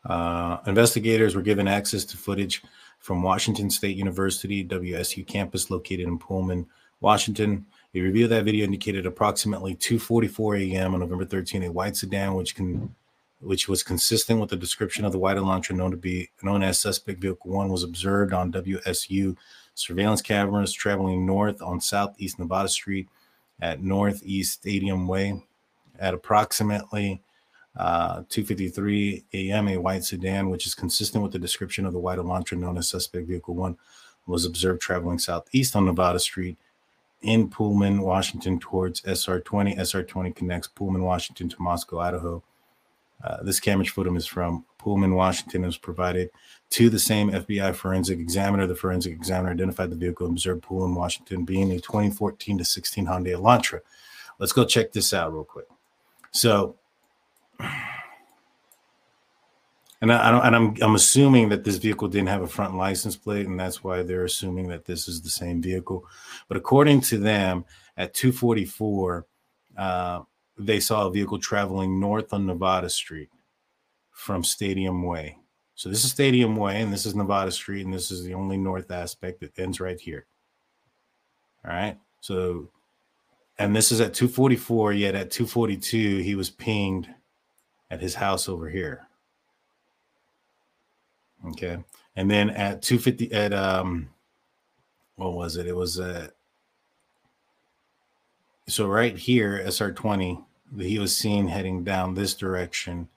Uh, 0.05 0.59
investigators 0.67 1.35
were 1.35 1.43
given 1.43 1.67
access 1.67 2.05
to 2.05 2.17
footage 2.17 2.63
from 2.99 3.23
Washington 3.23 3.71
State 3.71 3.97
University 3.97 4.65
WSU 4.65 5.27
campus 5.27 5.71
located 5.71 6.07
in 6.07 6.19
Pullman, 6.19 6.67
Washington. 7.01 7.67
A 7.95 8.01
review 8.01 8.25
of 8.25 8.31
that 8.31 8.45
video 8.45 8.65
indicated 8.65 9.07
approximately 9.07 9.75
2:44 9.75 10.73
a.m. 10.73 10.95
on 10.95 11.01
November 11.01 11.25
13, 11.25 11.65
a 11.65 11.73
white 11.73 11.97
sedan, 11.97 12.35
which 12.35 12.55
can 12.55 12.95
which 13.41 13.69
was 13.69 13.83
consistent 13.83 14.41
with 14.41 14.51
the 14.51 14.57
description 14.57 15.05
of 15.05 15.13
the 15.13 15.19
white 15.19 15.37
Elantra 15.37 15.77
known 15.77 15.91
to 15.91 15.97
be 15.97 16.31
known 16.43 16.63
as 16.63 16.81
suspect 16.81 17.21
vehicle 17.21 17.51
one, 17.51 17.69
was 17.69 17.85
observed 17.85 18.33
on 18.33 18.51
WSU 18.51 19.37
surveillance 19.75 20.23
cameras 20.23 20.73
traveling 20.73 21.27
north 21.27 21.61
on 21.61 21.81
Southeast 21.81 22.39
Nevada 22.39 22.69
Street 22.69 23.09
at 23.61 23.83
Northeast 23.83 24.53
Stadium 24.55 25.07
Way 25.07 25.43
at 25.99 26.15
approximately 26.15 27.23
uh, 27.77 28.23
2:53 28.23 29.25
a.m. 29.35 29.69
A 29.69 29.77
white 29.77 30.05
sedan, 30.05 30.49
which 30.49 30.67
is 30.67 30.75
consistent 30.75 31.23
with 31.23 31.33
the 31.33 31.39
description 31.39 31.85
of 31.85 31.93
the 31.93 31.99
white 31.99 32.19
Elantra 32.19 32.59
known 32.59 32.79
as 32.79 32.89
suspect 32.89 33.29
vehicle 33.29 33.55
one, 33.55 33.77
was 34.27 34.45
observed 34.45 34.81
traveling 34.81 35.19
southeast 35.19 35.77
on 35.77 35.85
Nevada 35.85 36.19
Street 36.19 36.57
in 37.23 37.49
Pullman, 37.49 38.01
Washington, 38.03 38.59
towards 38.59 39.03
SR20. 39.03 39.79
SR20 39.79 40.35
connects 40.35 40.69
Pullman, 40.69 41.03
Washington 41.03 41.49
to 41.49 41.63
Moscow, 41.63 41.99
Idaho. 41.99 42.43
Uh, 43.23 43.43
this 43.43 43.61
camera 43.61 43.85
footage 43.87 44.15
is 44.15 44.27
from 44.27 44.65
Pullman, 44.79 45.15
Washington, 45.15 45.63
and 45.63 45.67
was 45.67 45.79
provided 45.79 46.31
to 46.71 46.91
the 46.91 46.99
same 46.99 47.31
FBI 47.31 47.75
forensic 47.75 48.19
examiner. 48.19 48.67
The 48.67 48.75
forensic 48.75 49.13
examiner 49.13 49.53
identified 49.53 49.91
the 49.91 49.97
vehicle 49.97 50.27
and 50.27 50.35
observed 50.35 50.63
Pullman, 50.63 50.95
Washington, 50.95 51.45
being 51.45 51.73
a 51.73 51.81
2014 51.81 52.59
to 52.59 52.65
16 52.65 53.07
Hyundai 53.07 53.37
Elantra. 53.37 53.81
Let's 54.39 54.53
go 54.53 54.65
check 54.65 54.93
this 54.93 55.15
out 55.15 55.33
real 55.33 55.45
quick. 55.45 55.67
So, 56.37 56.77
and 60.03 60.13
I, 60.13 60.29
I 60.29 60.31
don't, 60.31 60.45
and 60.45 60.55
I'm 60.55 60.77
I'm 60.83 60.95
assuming 60.95 61.49
that 61.49 61.65
this 61.65 61.77
vehicle 61.77 62.09
didn't 62.09 62.29
have 62.29 62.43
a 62.43 62.47
front 62.47 62.77
license 62.77 63.17
plate, 63.17 63.47
and 63.47 63.59
that's 63.59 63.83
why 63.83 64.03
they're 64.03 64.25
assuming 64.27 64.69
that 64.69 64.85
this 64.85 65.09
is 65.09 65.23
the 65.23 65.31
same 65.31 65.63
vehicle. 65.63 66.05
But 66.49 66.59
according 66.59 67.01
to 67.03 67.17
them, 67.17 67.65
at 67.97 68.13
244, 68.13 69.27
uh, 69.79 70.21
they 70.59 70.79
saw 70.79 71.07
a 71.07 71.11
vehicle 71.11 71.39
traveling 71.39 71.99
north 71.99 72.35
on 72.35 72.45
Nevada 72.45 72.91
Street 72.91 73.31
from 74.13 74.45
Stadium 74.45 75.03
Way. 75.03 75.39
So 75.75 75.89
this 75.89 76.05
is 76.05 76.11
Stadium 76.11 76.55
Way, 76.57 76.83
and 76.83 76.93
this 76.93 77.07
is 77.07 77.15
Nevada 77.15 77.51
Street, 77.51 77.87
and 77.87 77.95
this 77.95 78.11
is 78.11 78.25
the 78.25 78.35
only 78.35 78.59
north 78.59 78.91
aspect 78.91 79.41
that 79.41 79.59
ends 79.59 79.81
right 79.81 79.99
here. 79.99 80.27
All 81.65 81.73
right. 81.73 81.99
So, 82.21 82.69
and 83.59 83.75
this 83.75 83.91
is 83.91 84.01
at 84.01 84.15
244, 84.15 84.93
yet 84.93 85.15
at 85.15 85.31
242, 85.31 86.19
he 86.19 86.35
was 86.35 86.51
pinged 86.51 87.09
at 87.91 88.01
his 88.01 88.15
house 88.15 88.49
over 88.49 88.69
here. 88.69 89.07
Okay. 91.49 91.79
And 92.17 92.31
then 92.31 92.51
at 92.51 92.83
250 92.83 93.33
at 93.33 93.53
um 93.53 94.09
what 95.17 95.33
was 95.33 95.57
it? 95.57 95.67
It 95.67 95.77
was 95.77 95.99
at 95.99 96.33
so 98.69 98.89
right 98.89 99.17
here, 99.17 99.63
SR20, 99.65 100.45
he 100.79 100.99
was 100.99 101.17
seen 101.17 101.47
heading 101.47 101.85
down 101.85 102.15
this 102.15 102.35
direction 102.35 103.09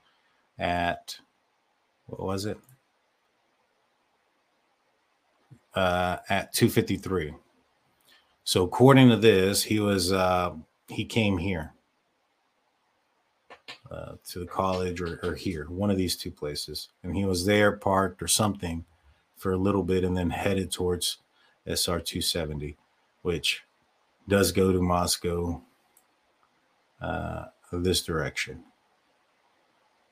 at 0.59 1.17
what 2.05 2.21
was 2.21 2.45
it? 2.45 2.59
Uh, 5.73 6.17
at 6.29 6.53
253. 6.53 7.33
So 8.43 8.63
according 8.63 9.09
to 9.09 9.17
this, 9.17 9.63
he 9.63 9.79
was 9.79 10.11
uh, 10.11 10.53
he 10.87 11.05
came 11.05 11.37
here 11.37 11.73
uh, 13.91 14.13
to 14.29 14.39
the 14.39 14.45
college 14.45 15.01
or, 15.01 15.19
or 15.23 15.35
here, 15.35 15.65
one 15.69 15.91
of 15.91 15.97
these 15.97 16.15
two 16.15 16.31
places, 16.31 16.89
and 17.03 17.15
he 17.15 17.25
was 17.25 17.45
there 17.45 17.73
parked 17.73 18.21
or 18.21 18.27
something 18.27 18.85
for 19.35 19.53
a 19.53 19.57
little 19.57 19.83
bit, 19.83 20.03
and 20.03 20.17
then 20.17 20.29
headed 20.29 20.71
towards 20.71 21.19
SR 21.65 21.99
270, 21.99 22.77
which 23.21 23.63
does 24.27 24.51
go 24.51 24.71
to 24.71 24.81
Moscow 24.81 25.61
uh, 27.01 27.45
this 27.71 28.03
direction. 28.03 28.63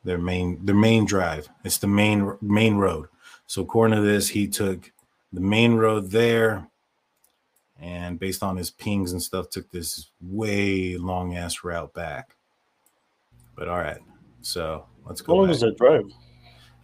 Their 0.04 0.18
main 0.18 0.64
their 0.64 0.76
main 0.76 1.06
drive. 1.06 1.50
It's 1.64 1.78
the 1.78 1.88
main 1.88 2.38
main 2.42 2.76
road. 2.76 3.08
So 3.46 3.62
according 3.62 3.98
to 3.98 4.04
this, 4.04 4.30
he 4.30 4.48
took 4.48 4.92
the 5.34 5.42
main 5.42 5.74
road 5.74 6.12
there, 6.12 6.68
and 7.80 8.20
based 8.20 8.44
on 8.44 8.58
his 8.58 8.72
pings 8.72 9.12
and 9.12 9.22
stuff, 9.22 9.50
took 9.50 9.72
this 9.72 10.10
way 10.22 10.98
long 10.98 11.36
ass 11.36 11.64
route 11.64 11.94
back. 11.94 12.36
But 13.56 13.68
all 13.68 13.78
right, 13.78 14.02
so 14.42 14.86
let's 15.06 15.22
go. 15.22 15.34
How 15.34 15.38
long 15.40 15.48
back. 15.48 15.56
is 15.56 15.62
that 15.62 15.78
drive? 15.78 16.06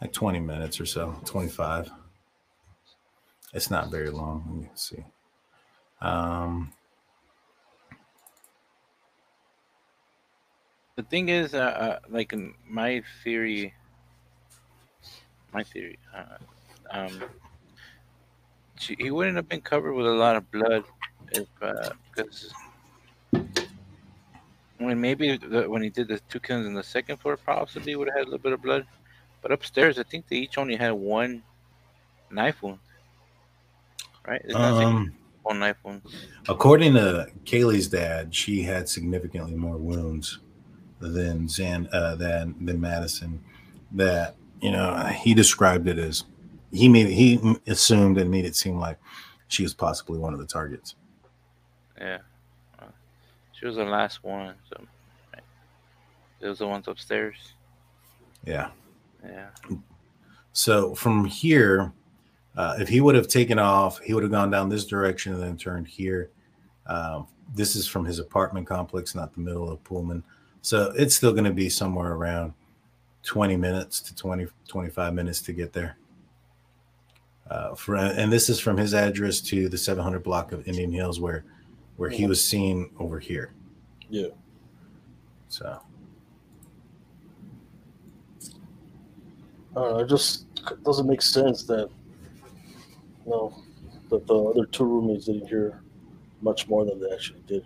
Like 0.02 0.12
20 0.14 0.39
minutes 0.39 0.80
or 0.80 0.86
so, 0.86 1.16
25. 1.26 1.89
It's 3.54 3.70
not 3.70 3.91
very 3.91 4.10
long. 4.10 4.44
Let 4.48 4.62
me 4.64 4.70
see. 4.76 5.06
Um, 6.02 6.74
The 10.96 11.04
thing 11.04 11.30
is, 11.30 11.56
uh, 11.56 11.58
uh, 11.58 12.00
like 12.10 12.36
my 12.70 13.02
theory, 13.24 13.74
my 15.52 15.64
theory, 15.64 15.98
uh, 16.16 16.38
um, 16.91 17.24
she, 18.84 18.96
he 19.00 19.12
wouldn't 19.12 19.36
have 19.36 19.48
been 19.48 19.62
covered 19.62 19.94
with 19.94 20.06
a 20.06 20.12
lot 20.12 20.36
of 20.36 20.50
blood 20.52 20.84
if 21.32 21.48
because 22.10 22.54
when 24.78 25.00
maybe 25.00 25.38
the, 25.38 25.70
when 25.70 25.82
he 25.82 25.90
did 25.90 26.10
the 26.10 26.20
two 26.30 26.40
kills 26.40 26.66
in 26.66 26.74
the 26.74 26.84
second 26.84 27.18
floor, 27.18 27.38
possibly 27.38 27.96
would 27.96 28.10
have 28.10 28.18
had 28.18 28.22
a 28.24 28.30
little 28.30 28.40
bit 28.40 28.54
of 28.54 28.62
blood, 28.62 28.86
but 29.42 29.52
upstairs, 29.52 29.98
I 29.98 30.04
think 30.04 30.28
they 30.28 30.38
each 30.38 30.58
only 30.58 30.76
had 30.76 30.92
one 30.92 31.42
knife 32.30 32.62
wound. 32.62 32.80
Right? 34.28 34.42
It's 34.44 34.54
not 34.54 34.78
saying 34.78 34.96
um, 34.96 35.14
one 35.44 35.60
knife 35.60 35.78
wound. 35.84 36.02
according 36.48 36.94
to 36.94 37.28
Kaylee's 37.46 37.88
dad, 37.88 38.36
she 38.36 38.64
had 38.64 38.90
significantly 38.90 39.56
more 39.56 39.78
wounds 39.78 40.40
than 41.00 41.48
Zan 41.48 41.88
uh, 41.92 42.16
than 42.16 42.56
than 42.66 42.80
Madison. 42.80 43.44
That 43.92 44.36
you 44.62 44.72
know, 44.72 44.96
he 45.08 45.34
described 45.34 45.88
it 45.88 46.00
as 46.00 46.24
he 46.74 46.89
made 46.89 47.07
he 47.07 47.39
assumed 47.67 48.17
and 48.17 48.30
made 48.30 48.45
it 48.45 48.55
seem 48.55 48.80
like 48.80 48.97
she 49.47 49.63
was 49.63 49.74
possibly 49.74 50.17
one 50.17 50.34
of 50.34 50.39
the 50.39 50.45
targets. 50.45 50.95
Yeah. 51.99 52.17
She 53.51 53.67
was 53.67 53.76
the 53.76 53.86
last 53.86 54.24
one. 54.24 54.55
So 54.69 54.82
it 56.41 56.47
was 56.47 56.59
the 56.59 56.67
ones 56.67 56.88
upstairs. 56.88 57.53
Yeah. 58.43 58.71
Yeah. 59.24 59.47
So 60.51 60.93
from 60.95 61.24
here, 61.26 61.93
uh, 62.57 62.76
if 62.80 62.89
he 62.89 62.99
would 62.99 63.15
have 63.15 63.28
taken 63.28 63.57
off, 63.59 63.99
he 63.99 64.13
would 64.13 64.24
have 64.24 64.32
gone 64.32 64.51
down 64.51 64.67
this 64.67 64.86
direction 64.86 65.34
and 65.34 65.41
then 65.41 65.55
turned 65.55 65.88
here. 65.88 66.30
Um, 66.88 67.28
this 67.55 67.76
is 67.76 67.88
from 67.88 68.03
his 68.03 68.19
apartment 68.19 68.67
complex, 68.67 69.15
not 69.15 69.34
the 69.34 69.39
middle 69.39 69.71
of 69.71 69.84
Pullman. 69.84 70.24
So 70.61 70.91
it's 70.97 71.15
still 71.15 71.32
going 71.32 71.45
to 71.45 71.53
be 71.53 71.69
somewhere 71.69 72.13
around 72.13 72.53
20 73.24 73.55
minutes 73.55 74.01
to 74.01 74.15
20, 74.15 74.47
25 74.67 75.13
minutes 75.13 75.41
to 75.43 75.53
get 75.53 75.71
there. 75.71 75.97
Uh, 77.50 77.76
for, 77.76 77.96
and 77.96 78.32
this 78.32 78.50
is 78.50 78.60
from 78.60 78.78
his 78.78 78.94
address 78.94 79.41
to 79.41 79.68
the 79.68 79.78
700 79.78 80.24
block 80.24 80.52
of 80.52 80.68
Indian 80.68 80.91
Hills 80.91 81.20
where 81.20 81.46
where 81.98 82.10
he 82.10 82.26
was 82.26 82.44
seen 82.44 82.89
over 83.00 83.20
here. 83.20 83.54
Yeah. 84.10 84.30
So 85.50 85.80
I 89.76 89.80
don't 89.80 89.91
know, 89.91 90.00
it 90.00 90.10
just 90.10 90.46
doesn't 90.84 91.08
make 91.08 91.22
sense 91.22 91.64
that 91.64 91.89
you 93.26 93.32
know 93.32 93.54
that 94.10 94.26
the 94.26 94.36
other 94.36 94.66
two 94.66 94.86
roommates 94.86 95.26
didn't 95.26 95.48
hear 95.48 95.82
much 96.41 96.68
more 96.68 96.86
than 96.86 97.00
they 97.00 97.12
actually 97.12 97.44
did. 97.48 97.66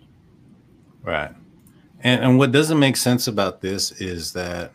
Right. 1.02 1.34
And 2.00 2.22
and 2.22 2.38
what 2.38 2.52
doesn't 2.52 2.78
make 2.78 2.96
sense 2.96 3.26
about 3.28 3.60
this 3.60 3.92
is 3.92 4.32
that 4.34 4.72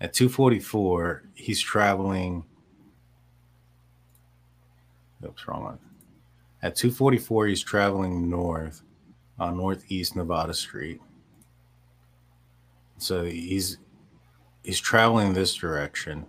at 0.00 0.12
244, 0.12 1.24
he's 1.34 1.60
traveling. 1.60 2.44
Oops, 5.24 5.48
wrong 5.48 5.64
one. 5.64 5.78
At 6.62 6.76
244, 6.76 7.46
he's 7.46 7.62
traveling 7.62 8.28
north 8.28 8.82
on 9.38 9.56
Northeast 9.56 10.16
Nevada 10.16 10.54
Street. 10.54 11.00
So 12.98 13.24
he's 13.24 13.78
he's 14.64 14.80
traveling 14.80 15.32
this 15.32 15.54
direction. 15.54 16.26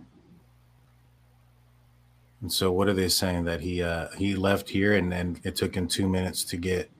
And 2.40 2.52
so 2.52 2.72
what 2.72 2.88
are 2.88 2.94
they 2.94 3.08
saying 3.08 3.44
that 3.44 3.60
he 3.60 3.82
uh 3.82 4.08
he 4.16 4.34
left 4.34 4.68
here 4.68 4.94
and 4.94 5.10
then 5.10 5.40
it 5.42 5.56
took 5.56 5.74
him 5.74 5.88
two 5.88 6.08
minutes 6.08 6.44
to 6.44 6.56
get 6.56 6.90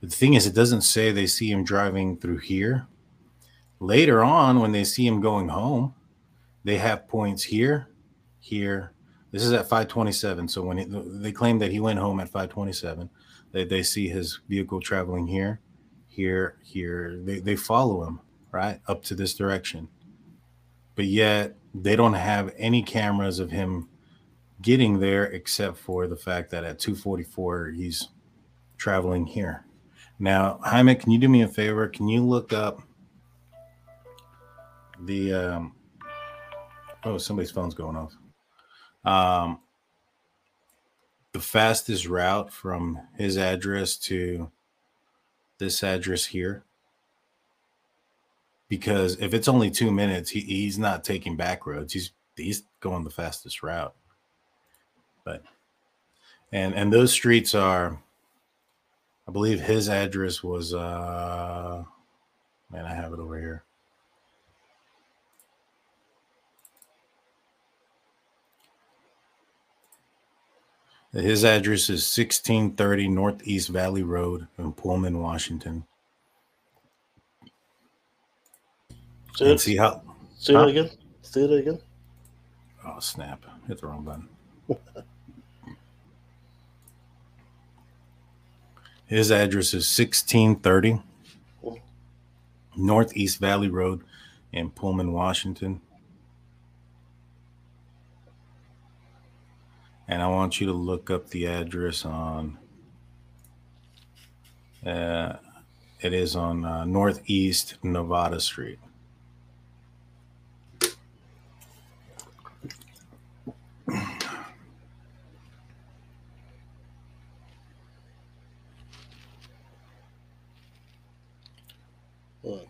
the 0.00 0.08
thing 0.08 0.34
is, 0.34 0.46
it 0.46 0.54
doesn't 0.54 0.82
say 0.82 1.10
they 1.10 1.26
see 1.26 1.50
him 1.50 1.64
driving 1.64 2.16
through 2.16 2.38
here. 2.38 2.86
Later 3.80 4.22
on, 4.22 4.60
when 4.60 4.72
they 4.72 4.84
see 4.84 5.06
him 5.06 5.20
going 5.20 5.48
home, 5.48 5.94
they 6.64 6.78
have 6.78 7.08
points 7.08 7.44
here, 7.44 7.88
here. 8.38 8.92
This 9.32 9.42
is 9.42 9.52
at 9.52 9.68
527. 9.68 10.48
So 10.48 10.62
when 10.62 10.78
he, 10.78 10.86
they 10.88 11.32
claim 11.32 11.58
that 11.58 11.72
he 11.72 11.80
went 11.80 11.98
home 11.98 12.20
at 12.20 12.28
527, 12.28 13.10
they, 13.52 13.64
they 13.64 13.82
see 13.82 14.08
his 14.08 14.40
vehicle 14.48 14.80
traveling 14.80 15.26
here, 15.26 15.60
here, 16.08 16.56
here. 16.62 17.18
They, 17.22 17.40
they 17.40 17.56
follow 17.56 18.04
him, 18.04 18.20
right, 18.50 18.80
up 18.86 19.02
to 19.04 19.14
this 19.14 19.34
direction. 19.34 19.88
But 20.94 21.06
yet, 21.06 21.56
they 21.74 21.96
don't 21.96 22.14
have 22.14 22.54
any 22.56 22.82
cameras 22.82 23.38
of 23.38 23.50
him 23.50 23.88
getting 24.62 25.00
there 25.00 25.24
except 25.24 25.76
for 25.76 26.06
the 26.06 26.16
fact 26.16 26.50
that 26.50 26.64
at 26.64 26.78
244, 26.78 27.72
he's 27.76 28.08
traveling 28.78 29.26
here. 29.26 29.66
Now, 30.18 30.58
Jaime, 30.64 30.94
can 30.94 31.10
you 31.10 31.18
do 31.18 31.28
me 31.28 31.42
a 31.42 31.48
favor? 31.48 31.86
Can 31.88 32.08
you 32.08 32.24
look 32.24 32.54
up 32.54 32.80
the 35.04 35.32
um 35.32 35.74
oh 37.04 37.18
somebody's 37.18 37.50
phone's 37.50 37.74
going 37.74 37.96
off. 37.96 38.12
Um 39.06 39.60
the 41.36 41.42
fastest 41.42 42.06
route 42.06 42.50
from 42.50 42.98
his 43.18 43.36
address 43.36 43.98
to 43.98 44.50
this 45.58 45.84
address 45.84 46.24
here. 46.24 46.64
Because 48.70 49.20
if 49.20 49.34
it's 49.34 49.46
only 49.46 49.70
two 49.70 49.92
minutes, 49.92 50.30
he, 50.30 50.40
he's 50.40 50.78
not 50.78 51.04
taking 51.04 51.36
back 51.36 51.66
roads. 51.66 51.92
He's 51.92 52.12
he's 52.36 52.62
going 52.80 53.04
the 53.04 53.10
fastest 53.10 53.62
route. 53.62 53.94
But 55.24 55.42
and 56.52 56.74
and 56.74 56.90
those 56.90 57.12
streets 57.12 57.54
are 57.54 58.00
I 59.28 59.30
believe 59.30 59.60
his 59.60 59.90
address 59.90 60.42
was 60.42 60.72
uh 60.72 61.84
man, 62.70 62.86
I 62.86 62.94
have 62.94 63.12
it 63.12 63.20
over 63.20 63.38
here. 63.38 63.65
His 71.16 71.44
address 71.46 71.88
is 71.88 72.04
1630 72.16 73.08
Northeast 73.08 73.68
Valley 73.70 74.02
Road 74.02 74.48
in 74.58 74.72
Pullman, 74.72 75.18
Washington. 75.20 75.86
Say 79.34 79.50
And 79.50 79.60
see 79.60 79.76
how 79.76 80.02
say 80.38 80.52
Huh? 80.52 80.66
that 80.66 80.68
again. 80.68 80.90
Say 81.22 81.46
that 81.46 81.54
again. 81.54 81.80
Oh 82.84 83.00
snap! 83.00 83.44
Hit 83.66 83.80
the 83.80 83.86
wrong 83.86 84.04
button. 84.04 84.28
His 89.06 89.32
address 89.32 89.68
is 89.68 89.98
1630 89.98 91.00
Northeast 92.76 93.38
Valley 93.38 93.68
Road 93.68 94.02
in 94.52 94.70
Pullman, 94.70 95.12
Washington. 95.12 95.80
And 100.08 100.22
I 100.22 100.28
want 100.28 100.60
you 100.60 100.66
to 100.68 100.72
look 100.72 101.10
up 101.10 101.30
the 101.30 101.46
address 101.46 102.04
on. 102.04 102.58
Uh, 104.84 105.36
it 106.00 106.12
is 106.12 106.36
on 106.36 106.64
uh, 106.64 106.84
Northeast 106.84 107.76
Nevada 107.82 108.40
Street. 108.40 108.78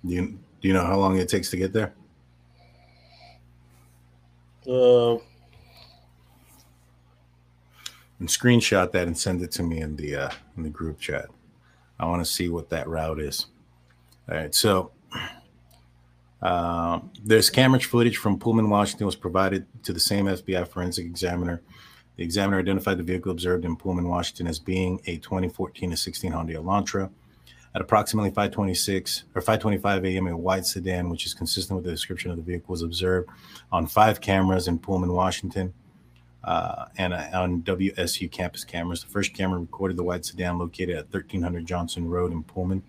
Do 0.07 0.15
you 0.15 0.39
do 0.61 0.69
you 0.69 0.73
know 0.73 0.85
how 0.85 0.97
long 0.97 1.19
it 1.19 1.29
takes 1.29 1.51
to 1.51 1.57
get 1.57 1.73
there? 1.73 1.93
Uh, 4.67 5.19
and 8.19 8.29
screenshot 8.29 8.93
that 8.93 9.07
and 9.07 9.17
send 9.17 9.43
it 9.43 9.51
to 9.53 9.63
me 9.63 9.81
in 9.81 9.97
the 9.97 10.17
uh, 10.17 10.31
in 10.57 10.63
the 10.63 10.71
group 10.71 10.99
chat. 10.99 11.27
I 11.99 12.07
want 12.07 12.25
to 12.25 12.31
see 12.31 12.49
what 12.49 12.71
that 12.71 12.89
route 12.89 13.21
is. 13.21 13.47
All 14.29 14.37
right, 14.37 14.55
so 14.55 14.93
uh, 16.43 17.01
there's 17.25 17.49
camera 17.49 17.81
footage 17.81 18.17
from 18.17 18.39
Pullman, 18.39 18.69
Washington, 18.69 19.07
was 19.07 19.17
provided 19.17 19.67
to 19.85 19.93
the 19.93 20.01
same 20.01 20.27
FBI 20.27 20.69
forensic 20.69 21.07
examiner. 21.07 21.63
The 22.17 22.25
examiner 22.25 22.59
identified 22.59 22.99
the 22.99 23.03
vehicle 23.03 23.31
observed 23.31 23.65
in 23.65 23.77
Pullman, 23.77 24.09
Washington, 24.09 24.47
as 24.47 24.59
being 24.59 25.01
a 25.07 25.17
2014 25.19 25.91
to 25.91 25.97
16 25.97 26.33
Honda 26.33 26.55
Elantra. 26.55 27.11
At 27.75 27.83
approximately 27.83 28.31
5:26 28.31 29.25
or 29.35 29.43
5:25 29.43 30.05
a.m., 30.07 30.27
a 30.29 30.37
white 30.37 30.65
sedan, 30.65 31.11
which 31.11 31.27
is 31.27 31.35
consistent 31.35 31.77
with 31.77 31.85
the 31.85 31.91
description 31.91 32.31
of 32.31 32.39
the 32.39 32.43
vehicle, 32.43 32.73
was 32.73 32.83
observed 32.83 33.29
on 33.71 33.87
five 33.87 34.21
cameras 34.23 34.67
in 34.67 34.79
Pullman, 34.79 35.13
Washington 35.13 35.75
uh, 36.47 36.87
and 36.97 37.13
uh, 37.13 37.29
on 37.35 37.63
WSU 37.63 38.31
campus 38.31 38.65
cameras. 38.65 39.03
The 39.03 39.11
first 39.11 39.35
camera 39.35 39.59
recorded 39.59 39.97
the 39.97 40.05
white 40.05 40.25
sedan 40.25 40.59
located 40.59 40.97
at 40.97 41.13
1300 41.13 41.67
Johnson 41.67 42.09
Road 42.09 42.33
in 42.33 42.43
Pullman. 42.45 42.83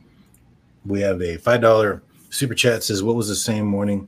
We 0.86 1.02
have 1.02 1.22
a 1.22 1.38
$5 1.38 2.02
super 2.30 2.54
chat 2.54 2.84
says, 2.84 3.04
What 3.04 3.16
was 3.16 3.28
the 3.28 3.36
same 3.36 3.66
morning? 3.66 4.08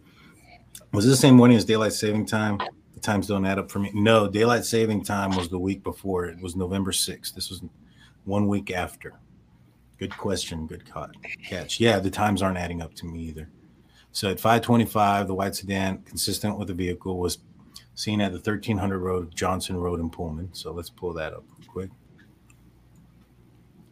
Was 0.94 1.06
it 1.06 1.10
the 1.10 1.16
same 1.16 1.36
morning 1.36 1.58
as 1.58 1.66
daylight 1.66 1.94
saving 1.94 2.26
time? 2.26 2.60
The 2.94 3.00
times 3.00 3.28
don't 3.28 3.46
add 3.46 3.60
up 3.60 3.72
for 3.72 3.80
me. 3.80 3.92
No, 3.94 4.28
daylight 4.28 4.66
saving 4.66 5.04
time 5.04 5.36
was 5.36 5.50
the 5.50 5.60
week 5.60 5.84
before. 5.84 6.26
It 6.26 6.42
was 6.42 6.56
November 6.56 6.92
6th. 6.92 7.34
This 7.34 7.50
was 7.50 7.62
one 8.26 8.48
week 8.48 8.72
after. 8.72 9.14
Good 9.98 10.16
question. 10.18 10.68
Good 10.68 10.84
catch. 11.44 11.80
Yeah, 11.80 12.00
the 12.00 12.10
times 12.10 12.42
aren't 12.42 12.58
adding 12.58 12.82
up 12.82 12.94
to 12.96 13.06
me 13.06 13.20
either. 13.24 13.50
So 14.12 14.30
at 14.30 14.40
525, 14.40 15.28
the 15.28 15.34
white 15.36 15.56
sedan, 15.56 16.02
consistent 16.04 16.58
with 16.58 16.68
the 16.68 16.74
vehicle, 16.74 17.18
was 17.18 17.40
seen 18.00 18.22
at 18.22 18.32
the 18.32 18.38
1300 18.38 18.98
Road, 18.98 19.36
Johnson 19.36 19.76
Road 19.76 20.00
in 20.00 20.10
Pullman. 20.10 20.50
So 20.54 20.72
let's 20.72 20.90
pull 20.90 21.12
that 21.16 21.34
up 21.34 21.44
real 21.60 21.70
quick. 21.70 21.90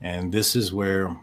And 0.01 0.31
this 0.31 0.55
is 0.55 0.71
where 0.71 1.13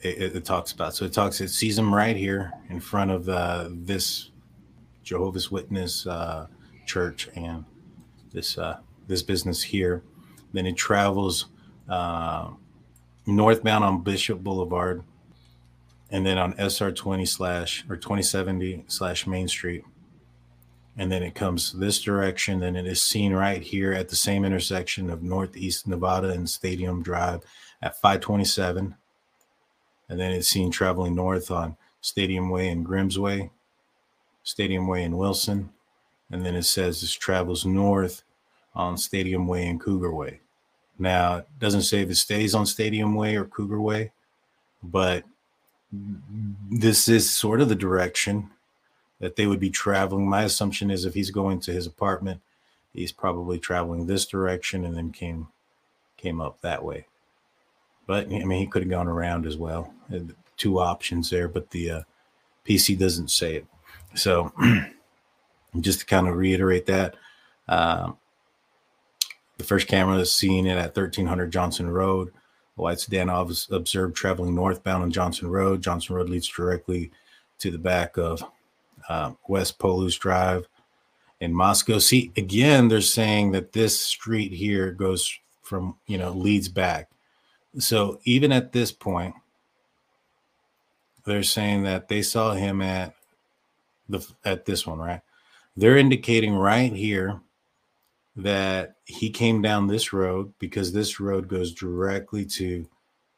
it, 0.00 0.36
it, 0.36 0.44
talks 0.44 0.72
about. 0.72 0.94
So 0.94 1.06
it 1.06 1.14
talks, 1.14 1.40
it 1.40 1.48
sees 1.48 1.78
him 1.78 1.94
right 1.94 2.14
here 2.14 2.52
in 2.68 2.78
front 2.78 3.10
of 3.10 3.26
uh, 3.26 3.70
this 3.70 4.30
Jehovah's 5.02 5.50
Witness 5.50 6.06
uh, 6.06 6.46
church 6.84 7.30
and 7.36 7.64
this 8.32 8.58
uh, 8.58 8.78
this 9.08 9.22
business 9.22 9.62
here. 9.62 10.02
Then 10.52 10.66
it 10.66 10.76
travels 10.76 11.46
uh, 11.88 12.50
northbound 13.24 13.82
on 13.82 14.02
Bishop 14.02 14.40
Boulevard, 14.40 15.04
and 16.10 16.26
then 16.26 16.36
on 16.36 16.54
SR 16.58 16.92
20 16.92 17.24
slash 17.24 17.84
or 17.88 17.96
2070 17.96 18.84
slash 18.88 19.26
Main 19.26 19.48
Street 19.48 19.84
and 20.96 21.12
then 21.12 21.22
it 21.22 21.34
comes 21.34 21.72
this 21.72 22.00
direction. 22.00 22.60
Then 22.60 22.76
it 22.76 22.86
is 22.86 23.02
seen 23.02 23.32
right 23.32 23.62
here 23.62 23.92
at 23.92 24.08
the 24.08 24.16
same 24.16 24.44
intersection 24.44 25.10
of 25.10 25.22
Northeast 25.22 25.86
Nevada 25.86 26.30
and 26.30 26.48
Stadium 26.48 27.02
Drive 27.02 27.42
at 27.82 28.00
527. 28.00 28.94
And 30.08 30.20
then 30.20 30.32
it's 30.32 30.48
seen 30.48 30.70
traveling 30.70 31.14
north 31.14 31.50
on 31.50 31.76
Stadium 32.00 32.48
Way 32.48 32.68
and 32.68 32.84
Grimes 32.84 33.18
Way, 33.18 33.50
Stadium 34.42 34.86
Way 34.86 35.04
and 35.04 35.18
Wilson. 35.18 35.70
And 36.30 36.44
then 36.44 36.54
it 36.54 36.62
says 36.62 37.00
this 37.00 37.12
travels 37.12 37.66
north 37.66 38.22
on 38.74 38.96
Stadium 38.96 39.46
Way 39.46 39.66
and 39.66 39.80
Cougar 39.80 40.14
Way. 40.14 40.40
Now, 40.98 41.38
it 41.38 41.46
doesn't 41.58 41.82
say 41.82 42.00
if 42.00 42.10
it 42.10 42.16
stays 42.16 42.54
on 42.54 42.64
Stadium 42.64 43.14
Way 43.14 43.36
or 43.36 43.44
Cougar 43.44 43.80
Way, 43.80 44.12
but 44.82 45.24
this 46.70 47.08
is 47.08 47.30
sort 47.30 47.60
of 47.60 47.68
the 47.68 47.74
direction 47.74 48.50
that 49.20 49.36
they 49.36 49.46
would 49.46 49.60
be 49.60 49.70
traveling. 49.70 50.28
My 50.28 50.42
assumption 50.42 50.90
is 50.90 51.04
if 51.04 51.14
he's 51.14 51.30
going 51.30 51.60
to 51.60 51.72
his 51.72 51.86
apartment, 51.86 52.40
he's 52.92 53.12
probably 53.12 53.58
traveling 53.58 54.06
this 54.06 54.26
direction 54.26 54.84
and 54.84 54.96
then 54.96 55.10
came 55.10 55.48
came 56.16 56.40
up 56.40 56.60
that 56.60 56.82
way. 56.82 57.06
But 58.06 58.26
I 58.26 58.44
mean, 58.44 58.60
he 58.60 58.66
could 58.66 58.82
have 58.82 58.90
gone 58.90 59.08
around 59.08 59.46
as 59.46 59.56
well. 59.56 59.92
Two 60.56 60.78
options 60.78 61.28
there, 61.28 61.48
but 61.48 61.70
the 61.70 61.90
uh, 61.90 62.02
PC 62.66 62.98
doesn't 62.98 63.30
say 63.30 63.56
it. 63.56 63.66
So, 64.14 64.52
just 65.80 66.00
to 66.00 66.06
kind 66.06 66.26
of 66.26 66.36
reiterate 66.36 66.86
that, 66.86 67.16
uh, 67.68 68.12
the 69.58 69.64
first 69.64 69.88
camera 69.88 70.16
is 70.18 70.32
seeing 70.32 70.66
it 70.66 70.78
at 70.78 70.96
1300 70.96 71.50
Johnson 71.50 71.90
Road. 71.90 72.28
The 72.76 72.82
white 72.82 73.00
sedan 73.00 73.30
observed 73.30 74.16
traveling 74.16 74.54
northbound 74.54 75.02
on 75.02 75.10
Johnson 75.10 75.48
Road. 75.48 75.82
Johnson 75.82 76.14
Road 76.14 76.28
leads 76.28 76.48
directly 76.48 77.10
to 77.58 77.70
the 77.70 77.78
back 77.78 78.18
of 78.18 78.42
uh, 79.08 79.32
West 79.48 79.78
Palouse 79.78 80.18
Drive 80.18 80.66
in 81.40 81.52
Moscow. 81.52 81.98
See, 81.98 82.32
again, 82.36 82.88
they're 82.88 83.00
saying 83.00 83.52
that 83.52 83.72
this 83.72 83.98
street 84.00 84.52
here 84.52 84.92
goes 84.92 85.38
from, 85.62 85.96
you 86.06 86.18
know, 86.18 86.30
leads 86.30 86.68
back. 86.68 87.10
So 87.78 88.20
even 88.24 88.52
at 88.52 88.72
this 88.72 88.92
point, 88.92 89.34
they're 91.24 91.42
saying 91.42 91.82
that 91.82 92.08
they 92.08 92.22
saw 92.22 92.52
him 92.52 92.80
at 92.80 93.14
the 94.08 94.26
at 94.44 94.64
this 94.64 94.86
one, 94.86 94.98
right? 94.98 95.20
They're 95.76 95.98
indicating 95.98 96.54
right 96.54 96.92
here 96.92 97.40
that 98.36 98.96
he 99.04 99.30
came 99.30 99.60
down 99.60 99.86
this 99.86 100.12
road 100.12 100.52
because 100.58 100.92
this 100.92 101.20
road 101.20 101.48
goes 101.48 101.72
directly 101.72 102.44
to 102.44 102.88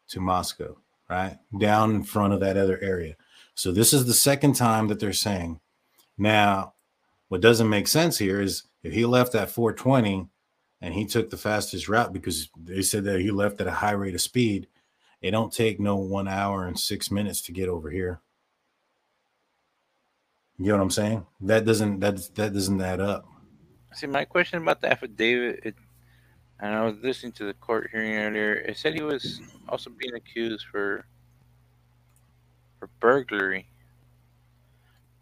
to 0.08 0.20
Moscow, 0.20 0.76
right? 1.08 1.38
Down 1.58 1.94
in 1.94 2.04
front 2.04 2.34
of 2.34 2.40
that 2.40 2.56
other 2.56 2.78
area. 2.80 3.16
So 3.58 3.72
this 3.72 3.92
is 3.92 4.06
the 4.06 4.14
second 4.14 4.52
time 4.52 4.86
that 4.86 5.00
they're 5.00 5.12
saying. 5.12 5.58
Now, 6.16 6.74
what 7.26 7.40
doesn't 7.40 7.68
make 7.68 7.88
sense 7.88 8.16
here 8.16 8.40
is 8.40 8.62
if 8.84 8.92
he 8.92 9.04
left 9.04 9.34
at 9.34 9.50
420 9.50 10.28
and 10.80 10.94
he 10.94 11.04
took 11.04 11.28
the 11.28 11.36
fastest 11.36 11.88
route 11.88 12.12
because 12.12 12.50
they 12.56 12.82
said 12.82 13.02
that 13.02 13.18
he 13.18 13.32
left 13.32 13.60
at 13.60 13.66
a 13.66 13.72
high 13.72 13.98
rate 13.98 14.14
of 14.14 14.20
speed, 14.20 14.68
it 15.20 15.32
don't 15.32 15.52
take 15.52 15.80
no 15.80 15.96
one 15.96 16.28
hour 16.28 16.68
and 16.68 16.78
six 16.78 17.10
minutes 17.10 17.40
to 17.42 17.52
get 17.52 17.68
over 17.68 17.90
here. 17.90 18.20
You 20.56 20.66
know 20.66 20.76
what 20.76 20.82
I'm 20.84 20.90
saying? 20.90 21.26
That 21.40 21.64
doesn't 21.64 21.98
that 21.98 22.32
that 22.36 22.54
doesn't 22.54 22.80
add 22.80 23.00
up. 23.00 23.26
See, 23.92 24.06
my 24.06 24.24
question 24.24 24.62
about 24.62 24.80
the 24.80 24.92
affidavit, 24.92 25.64
it, 25.64 25.74
and 26.60 26.76
I 26.76 26.84
was 26.84 26.94
listening 27.02 27.32
to 27.32 27.44
the 27.46 27.54
court 27.54 27.88
hearing 27.90 28.14
earlier. 28.14 28.52
It 28.52 28.76
said 28.76 28.94
he 28.94 29.02
was 29.02 29.40
also 29.68 29.90
being 29.90 30.14
accused 30.14 30.66
for 30.70 31.06
for 32.78 32.88
burglary, 33.00 33.68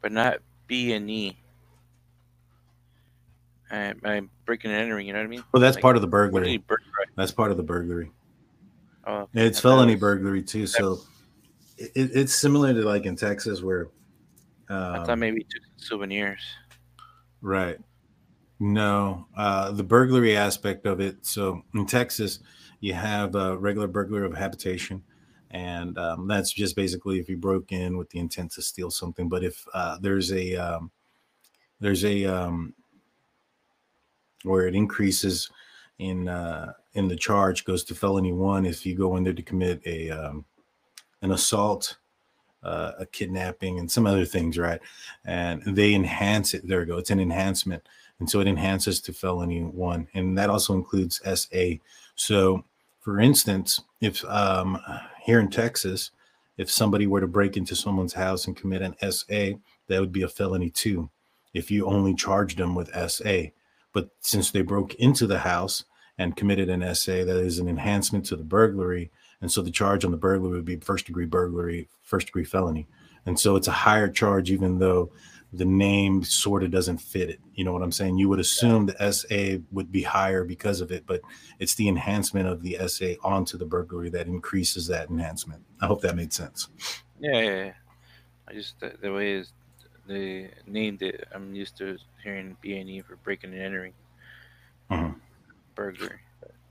but 0.00 0.12
not 0.12 0.38
B 0.66 0.92
and 0.92 1.10
E. 1.10 1.36
I, 3.70 3.94
I'm 4.04 4.30
breaking 4.44 4.70
and 4.70 4.80
entering. 4.80 5.06
You 5.06 5.12
know 5.12 5.20
what 5.20 5.26
I 5.26 5.28
mean? 5.28 5.44
Well, 5.52 5.60
that's 5.60 5.76
like, 5.76 5.82
part 5.82 5.96
of 5.96 6.02
the 6.02 6.08
burglary. 6.08 6.62
That's 7.16 7.32
part 7.32 7.50
of 7.50 7.56
the 7.56 7.62
burglary. 7.62 8.10
Oh, 9.06 9.28
it's 9.34 9.60
felony 9.60 9.94
was, 9.94 10.00
burglary 10.00 10.42
too. 10.42 10.66
So 10.66 11.00
it, 11.78 11.92
it's 11.94 12.34
similar 12.34 12.72
to 12.74 12.82
like 12.82 13.06
in 13.06 13.16
Texas 13.16 13.62
where 13.62 13.88
um, 14.68 14.94
I 14.94 14.98
thought 14.98 15.10
um, 15.10 15.20
maybe 15.20 15.44
took 15.44 15.62
souvenirs. 15.76 16.40
Right. 17.40 17.78
No, 18.58 19.26
uh, 19.36 19.72
the 19.72 19.84
burglary 19.84 20.36
aspect 20.36 20.86
of 20.86 21.00
it. 21.00 21.26
So 21.26 21.62
in 21.74 21.86
Texas, 21.86 22.40
you 22.80 22.94
have 22.94 23.34
a 23.34 23.56
regular 23.56 23.86
burglary 23.86 24.24
of 24.26 24.34
habitation 24.34 25.02
and 25.56 25.96
um, 25.96 26.28
that's 26.28 26.52
just 26.52 26.76
basically 26.76 27.18
if 27.18 27.30
you 27.30 27.36
broke 27.38 27.72
in 27.72 27.96
with 27.96 28.10
the 28.10 28.18
intent 28.18 28.52
to 28.52 28.62
steal 28.62 28.90
something. 28.90 29.26
But 29.26 29.42
if 29.42 29.66
uh, 29.72 29.96
there's 30.02 30.30
a 30.30 30.54
um, 30.54 30.90
there's 31.80 32.04
a 32.04 32.26
um, 32.26 32.74
where 34.42 34.66
it 34.66 34.74
increases 34.74 35.50
in 35.98 36.28
uh, 36.28 36.74
in 36.92 37.08
the 37.08 37.16
charge 37.16 37.64
goes 37.64 37.84
to 37.84 37.94
felony 37.94 38.32
one 38.32 38.66
if 38.66 38.84
you 38.84 38.94
go 38.94 39.16
in 39.16 39.24
there 39.24 39.32
to 39.32 39.42
commit 39.42 39.80
a 39.86 40.10
um, 40.10 40.44
an 41.22 41.32
assault, 41.32 41.96
uh, 42.62 42.92
a 42.98 43.06
kidnapping, 43.06 43.78
and 43.78 43.90
some 43.90 44.06
other 44.06 44.26
things, 44.26 44.58
right? 44.58 44.80
And 45.24 45.62
they 45.64 45.94
enhance 45.94 46.52
it. 46.52 46.68
There 46.68 46.80
we 46.80 46.86
go. 46.86 46.98
It's 46.98 47.10
an 47.10 47.20
enhancement, 47.20 47.82
and 48.20 48.28
so 48.28 48.40
it 48.40 48.46
enhances 48.46 49.00
to 49.00 49.14
felony 49.14 49.62
one, 49.62 50.06
and 50.12 50.36
that 50.36 50.50
also 50.50 50.74
includes 50.74 51.22
SA. 51.24 51.76
So 52.14 52.62
for 53.00 53.20
instance, 53.20 53.80
if 54.00 54.24
um, 54.24 54.78
here 55.26 55.40
in 55.40 55.48
Texas, 55.48 56.12
if 56.56 56.70
somebody 56.70 57.04
were 57.04 57.20
to 57.20 57.26
break 57.26 57.56
into 57.56 57.74
someone's 57.74 58.12
house 58.12 58.46
and 58.46 58.56
commit 58.56 58.80
an 58.80 58.94
SA, 59.10 59.58
that 59.88 59.98
would 60.00 60.12
be 60.12 60.22
a 60.22 60.28
felony 60.28 60.70
too, 60.70 61.10
if 61.52 61.68
you 61.68 61.84
only 61.84 62.14
charged 62.14 62.58
them 62.58 62.76
with 62.76 62.94
SA. 63.10 63.46
But 63.92 64.10
since 64.20 64.52
they 64.52 64.62
broke 64.62 64.94
into 64.94 65.26
the 65.26 65.40
house 65.40 65.82
and 66.16 66.36
committed 66.36 66.68
an 66.68 66.94
SA, 66.94 67.24
that 67.24 67.38
is 67.38 67.58
an 67.58 67.68
enhancement 67.68 68.24
to 68.26 68.36
the 68.36 68.44
burglary. 68.44 69.10
And 69.40 69.50
so 69.50 69.62
the 69.62 69.72
charge 69.72 70.04
on 70.04 70.12
the 70.12 70.16
burglary 70.16 70.52
would 70.52 70.64
be 70.64 70.76
first 70.76 71.06
degree 71.06 71.26
burglary, 71.26 71.88
first 72.02 72.28
degree 72.28 72.44
felony. 72.44 72.86
And 73.26 73.36
so 73.36 73.56
it's 73.56 73.66
a 73.66 73.72
higher 73.72 74.08
charge, 74.08 74.52
even 74.52 74.78
though 74.78 75.10
the 75.52 75.64
name 75.64 76.22
sort 76.24 76.62
of 76.62 76.70
doesn't 76.70 76.98
fit 76.98 77.30
it. 77.30 77.40
You 77.54 77.64
know 77.64 77.72
what 77.72 77.82
I'm 77.82 77.92
saying? 77.92 78.18
You 78.18 78.28
would 78.28 78.40
assume 78.40 78.86
the 78.86 79.12
SA 79.12 79.62
would 79.72 79.90
be 79.92 80.02
higher 80.02 80.44
because 80.44 80.80
of 80.80 80.90
it, 80.90 81.04
but 81.06 81.20
it's 81.58 81.74
the 81.74 81.88
enhancement 81.88 82.48
of 82.48 82.62
the 82.62 82.76
SA 82.88 83.14
onto 83.22 83.56
the 83.56 83.64
burglary 83.64 84.10
that 84.10 84.26
increases 84.26 84.86
that 84.88 85.08
enhancement. 85.08 85.62
I 85.80 85.86
hope 85.86 86.02
that 86.02 86.16
made 86.16 86.32
sense. 86.32 86.68
Yeah, 87.20 87.40
yeah, 87.40 87.64
yeah. 87.64 87.72
I 88.48 88.52
just 88.52 88.78
the, 88.80 88.94
the 89.00 89.12
way 89.12 89.32
is 89.32 89.52
they 90.06 90.50
named 90.66 91.02
it. 91.02 91.26
I'm 91.32 91.54
used 91.54 91.76
to 91.78 91.96
hearing 92.22 92.56
B 92.60 92.76
and 92.76 92.88
E 92.90 93.00
for 93.00 93.16
breaking 93.16 93.52
and 93.52 93.62
entering 93.62 93.92
Mhm. 94.90 95.16
burglary. 95.74 96.20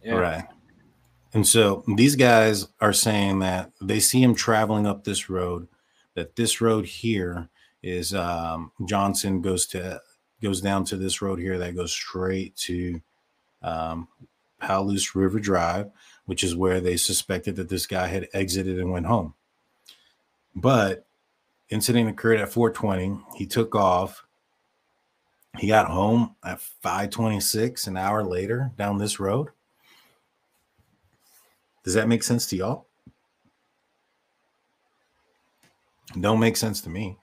Yeah. 0.03 0.14
Right. 0.15 0.45
And 1.34 1.45
so 1.45 1.84
these 1.95 2.15
guys 2.15 2.68
are 2.80 2.93
saying 2.93 3.39
that 3.39 3.72
they 3.81 3.99
see 3.99 4.22
him 4.22 4.35
traveling 4.35 4.85
up 4.85 5.03
this 5.03 5.30
road, 5.30 5.68
that 6.14 6.35
this 6.38 6.61
road 6.61 6.85
here 6.85 7.49
is 7.85 8.15
um, 8.15 8.71
Johnson 8.85 9.41
goes 9.41 9.67
to 9.67 10.01
goes 10.41 10.59
down 10.59 10.83
to 10.85 10.97
this 10.97 11.21
road 11.21 11.39
here 11.39 11.59
that 11.59 11.75
goes 11.75 11.93
straight 11.93 12.55
to 12.55 12.99
um, 13.61 14.07
River 15.13 15.39
Drive, 15.39 15.91
which 16.25 16.43
is 16.43 16.55
where 16.55 16.81
they 16.81 16.97
suspected 16.97 17.55
that 17.55 17.69
this 17.69 17.85
guy 17.85 18.07
had 18.07 18.27
exited 18.33 18.79
and 18.79 18.91
went 18.91 19.05
home. 19.05 19.35
But 20.55 21.05
incident 21.69 22.09
occurred 22.09 22.39
at 22.39 22.51
420. 22.51 23.19
He 23.37 23.45
took 23.45 23.75
off. 23.75 24.25
He 25.59 25.67
got 25.67 25.87
home 25.87 26.35
at 26.43 26.59
526 26.59 27.87
an 27.87 27.97
hour 27.97 28.23
later 28.23 28.71
down 28.77 28.97
this 28.97 29.19
road. 29.19 29.49
Does 31.83 31.93
that 31.93 32.07
make 32.07 32.23
sense 32.23 32.47
to 32.47 32.55
y'all? 32.57 32.87
Don't 36.19 36.39
make 36.39 36.57
sense 36.57 36.81
to 36.81 36.89
me. 36.89 37.17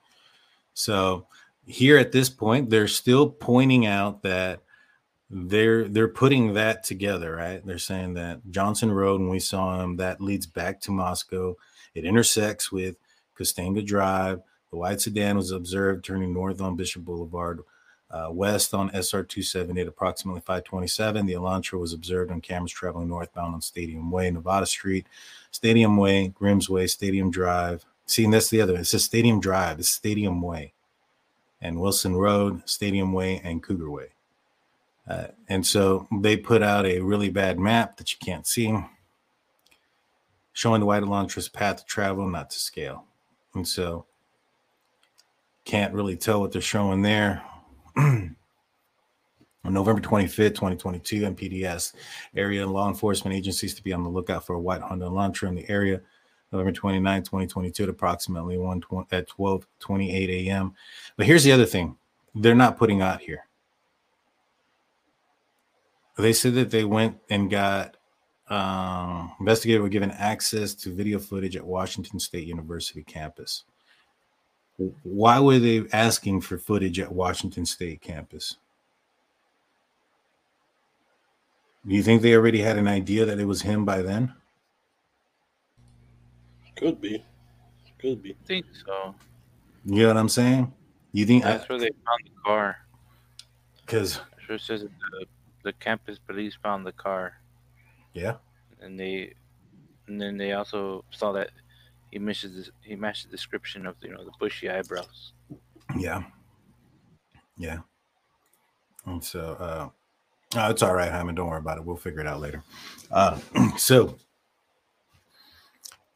So 0.75 1.27
here 1.67 1.99
at 1.99 2.13
this 2.13 2.29
point, 2.29 2.71
they're 2.71 2.89
still 2.89 3.29
pointing 3.29 3.87
out 3.87 4.23
that 4.23 4.61
they're 5.31 5.89
they're 5.89 6.09
putting 6.09 6.53
that 6.55 6.85
together, 6.85 7.37
right? 7.37 7.65
They're 7.65 7.79
saying 7.79 8.15
that 8.15 8.41
Johnson 8.51 8.93
Road, 8.93 9.21
when 9.21 9.31
we 9.31 9.41
saw 9.41 9.83
him, 9.83 9.97
that 9.97 10.21
leads 10.21 10.47
back 10.47 10.81
to 10.83 10.91
Moscow. 10.91 11.57
It 11.95 12.05
intersects 12.05 12.71
with 12.71 12.97
Costanza 13.35 13.83
Drive. 13.83 14.43
The 14.71 14.77
white 14.77 15.01
sedan 15.01 15.37
was 15.37 15.51
observed 15.51 16.05
turning 16.05 16.33
north 16.33 16.61
on 16.61 16.77
Bishop 16.77 17.05
Boulevard, 17.05 17.61
uh, 18.11 18.29
west 18.31 18.75
on 18.75 18.91
SR 18.91 19.23
278, 19.23 19.87
approximately 19.87 20.41
527. 20.41 21.27
The 21.27 21.35
Elantra 21.35 21.79
was 21.79 21.93
observed 21.93 22.31
on 22.31 22.41
cameras 22.41 22.73
traveling 22.73 23.09
northbound 23.09 23.55
on 23.55 23.61
Stadium 23.61 24.11
Way, 24.11 24.31
Nevada 24.31 24.67
Street, 24.67 25.07
Stadium 25.51 25.97
Way, 25.97 26.29
Grimes 26.29 26.69
Way, 26.69 26.87
Stadium 26.87 27.31
Drive. 27.31 27.85
See, 28.07 28.25
and 28.25 28.33
that's 28.33 28.51
the 28.51 28.61
other. 28.61 28.77
It 28.77 28.87
says 28.87 29.05
Stadium 29.05 29.41
Drive. 29.41 29.79
It's 29.79 29.89
Stadium 29.89 30.43
Way, 30.43 30.75
and 31.61 31.81
Wilson 31.81 32.17
Road, 32.17 32.69
Stadium 32.69 33.13
Way, 33.13 33.41
and 33.45 33.63
Cougar 33.63 33.91
Way. 33.91 34.09
Uh, 35.09 35.29
and 35.49 35.67
so 35.67 36.07
they 36.21 36.37
put 36.37 36.63
out 36.63 36.87
a 36.87 37.01
really 37.01 37.31
bad 37.31 37.59
map 37.59 37.97
that 37.97 38.13
you 38.13 38.19
can't 38.25 38.47
see, 38.47 38.77
showing 40.53 40.81
the 40.81 40.87
white 40.87 41.03
Elantra's 41.03 41.49
path 41.49 41.79
to 41.79 41.85
travel, 41.85 42.29
not 42.29 42.51
to 42.51 42.59
scale. 42.59 43.05
And 43.55 43.67
so 43.67 44.07
can't 45.65 45.95
really 45.95 46.17
tell 46.17 46.41
what 46.41 46.53
they're 46.53 46.63
showing 46.63 47.03
there. 47.03 47.43
On 47.97 48.35
November 49.65 50.01
25th, 50.01 50.55
2022, 50.55 51.21
MPDS 51.23 51.93
area 52.35 52.67
law 52.67 52.89
enforcement 52.89 53.37
agencies 53.37 53.75
to 53.75 53.83
be 53.83 53.93
on 53.93 54.03
the 54.03 54.11
lookout 54.11 54.45
for 54.45 54.55
a 54.55 54.61
white 54.61 54.81
Honda 54.81 55.07
Elantra 55.07 55.47
in 55.47 55.55
the 55.55 55.69
area. 55.71 56.01
November 56.53 56.73
29, 56.73 57.23
2022, 57.23 57.83
at 57.85 57.89
approximately 57.89 58.59
1 58.59 58.83
at 59.11 59.29
12 59.29 59.67
28 59.79 60.49
a.m. 60.49 60.75
But 61.17 61.27
here's 61.27 61.45
the 61.45 61.53
other 61.53 61.67
thing 61.67 61.97
they're 62.35 62.55
not 62.55 62.79
putting 62.79 63.03
out 63.03 63.21
here. 63.21 63.47
They 66.19 66.33
said 66.33 66.55
that 66.55 66.71
they 66.71 66.85
went 66.85 67.19
and 67.31 67.51
got 67.51 67.97
um, 68.49 69.33
investigators 69.41 69.81
were 69.81 69.89
given 69.89 70.11
access 70.11 70.75
to 70.75 70.95
video 70.95 71.19
footage 71.19 71.57
at 71.57 71.65
Washington 71.65 72.21
State 72.21 72.47
University 72.47 73.03
campus. 73.03 73.65
Why 75.03 75.41
were 75.41 75.59
they 75.59 75.85
asking 75.93 76.43
for 76.43 76.59
footage 76.59 76.99
at 76.99 77.13
Washington 77.13 77.65
State 77.65 78.03
campus? 78.03 78.57
Do 81.87 81.95
you 81.95 82.03
think 82.03 82.23
they 82.23 82.35
already 82.35 82.61
had 82.61 82.79
an 82.79 82.89
idea 82.89 83.25
that 83.25 83.41
it 83.41 83.47
was 83.47 83.63
him 83.63 83.85
by 83.85 84.03
then? 84.03 84.35
Could 86.83 87.01
be. 87.01 87.25
Could 88.01 88.23
be. 88.25 88.33
I 88.33 88.47
think 88.47 88.67
so. 88.85 89.15
You 89.85 90.03
know 90.03 90.09
what 90.09 90.17
I'm 90.17 90.29
saying? 90.29 90.73
You 91.13 91.25
think 91.25 91.45
That's 91.45 91.69
where 91.69 91.79
they 91.79 91.91
found 91.91 92.21
the 92.25 92.41
car. 92.45 92.77
because 93.87 94.15
That's 94.17 94.49
where 94.49 94.57
it 94.57 94.63
says 94.63 94.83
the, 94.83 95.27
the 95.63 95.73
campus 95.75 96.19
police 96.19 96.57
found 96.61 96.85
the 96.85 96.91
car, 96.93 97.35
yeah, 98.15 98.35
and 98.81 98.99
they, 98.99 99.33
and 100.09 100.21
then 100.21 100.37
they 100.37 100.53
also 100.53 101.05
saw 101.11 101.31
that 101.33 101.51
he 102.11 102.19
matches 102.19 102.57
this, 102.57 102.71
he 102.83 102.97
matched 102.97 103.27
the 103.27 103.31
description 103.31 103.87
of 103.87 103.95
you 104.03 104.11
know 104.11 104.25
the 104.25 104.33
bushy 104.41 104.69
eyebrows. 104.69 105.35
yeah, 105.97 106.25
yeah. 107.57 107.79
And 109.07 109.23
so 109.23 109.57
uh 109.61 109.89
oh, 110.57 110.71
it's 110.71 110.83
all 110.83 110.95
right, 110.95 111.13
Hyman. 111.13 111.37
Don't 111.37 111.49
worry 111.49 111.59
about 111.59 111.79
it. 111.79 111.85
We'll 111.85 111.97
figure 111.97 112.21
it 112.21 112.27
out 112.27 112.41
later. 112.41 112.65
Uh 113.13 113.39
so 113.77 114.17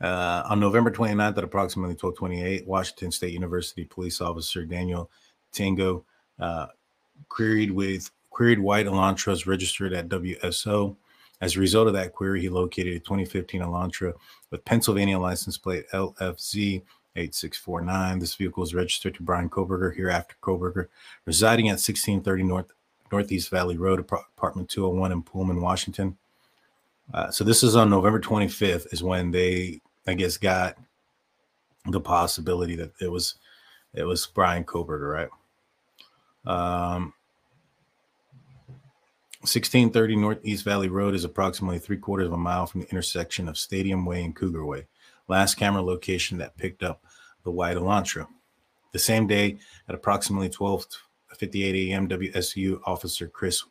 uh, 0.00 0.42
on 0.48 0.60
November 0.60 0.90
29th 0.90 1.38
at 1.38 1.44
approximately 1.44 1.94
1228, 1.94 2.66
Washington 2.66 3.10
State 3.10 3.32
University 3.32 3.84
police 3.84 4.20
officer 4.20 4.64
Daniel 4.64 5.10
Tangen 5.52 6.02
uh, 6.38 6.66
queried 7.28 7.70
with 7.70 8.10
queried 8.30 8.58
white 8.58 8.86
Elantras 8.86 9.46
registered 9.46 9.92
at 9.92 10.08
WSU. 10.08 10.96
As 11.40 11.56
a 11.56 11.60
result 11.60 11.86
of 11.86 11.94
that 11.94 12.12
query, 12.12 12.40
he 12.40 12.48
located 12.48 12.94
a 12.94 12.98
2015 12.98 13.62
Elantra 13.62 14.14
with 14.50 14.64
Pennsylvania 14.64 15.18
license 15.18 15.58
plate 15.58 15.84
LFZ 15.92 16.82
8649. 17.16 18.18
This 18.18 18.34
vehicle 18.34 18.62
is 18.62 18.74
registered 18.74 19.14
to 19.14 19.22
Bryan 19.22 19.48
Kohberger, 19.48 19.94
hereafter 19.94 20.34
Kohberger, 20.42 20.88
residing 21.24 21.68
at 21.68 21.80
1630 21.80 22.42
North 22.44 22.72
Northeast 23.12 23.50
Valley 23.50 23.76
Road, 23.76 24.00
apartment 24.00 24.68
201 24.68 25.12
in 25.12 25.22
Pullman, 25.22 25.60
Washington. 25.60 26.16
Uh, 27.14 27.30
so 27.30 27.44
this 27.44 27.62
is 27.62 27.76
on 27.76 27.88
November 27.88 28.20
25th, 28.20 28.92
is 28.92 29.02
when 29.02 29.30
they, 29.30 29.80
I 30.06 30.14
guess, 30.14 30.36
got 30.36 30.76
the 31.86 32.00
possibility 32.00 32.76
that 32.76 32.92
it 33.00 33.10
was 33.10 33.34
it 33.94 34.04
was 34.04 34.26
Bryan 34.26 34.64
Kohberger, 34.64 35.12
right? 35.12 35.28
Um, 36.46 37.14
1630 39.40 40.16
Northeast 40.16 40.64
Valley 40.64 40.88
Road 40.88 41.14
is 41.14 41.24
approximately 41.24 41.78
three 41.78 41.96
quarters 41.96 42.26
of 42.26 42.32
a 42.32 42.38
mile 42.38 42.66
from 42.66 42.82
the 42.82 42.88
intersection 42.88 43.48
of 43.48 43.56
Stadium 43.56 44.04
Way 44.04 44.24
and 44.24 44.34
Cougar 44.34 44.64
Way. 44.64 44.86
Last 45.28 45.54
camera 45.54 45.82
location 45.82 46.38
that 46.38 46.56
picked 46.56 46.82
up 46.82 47.04
the 47.44 47.50
white 47.50 47.76
Elantra. 47.76 48.26
The 48.92 48.98
same 48.98 49.26
day, 49.26 49.58
at 49.88 49.94
approximately 49.94 50.48
12:58 50.48 51.90
a.m., 51.90 52.08
WSU 52.08 52.80
officer 52.84 53.28
Chris 53.28 53.62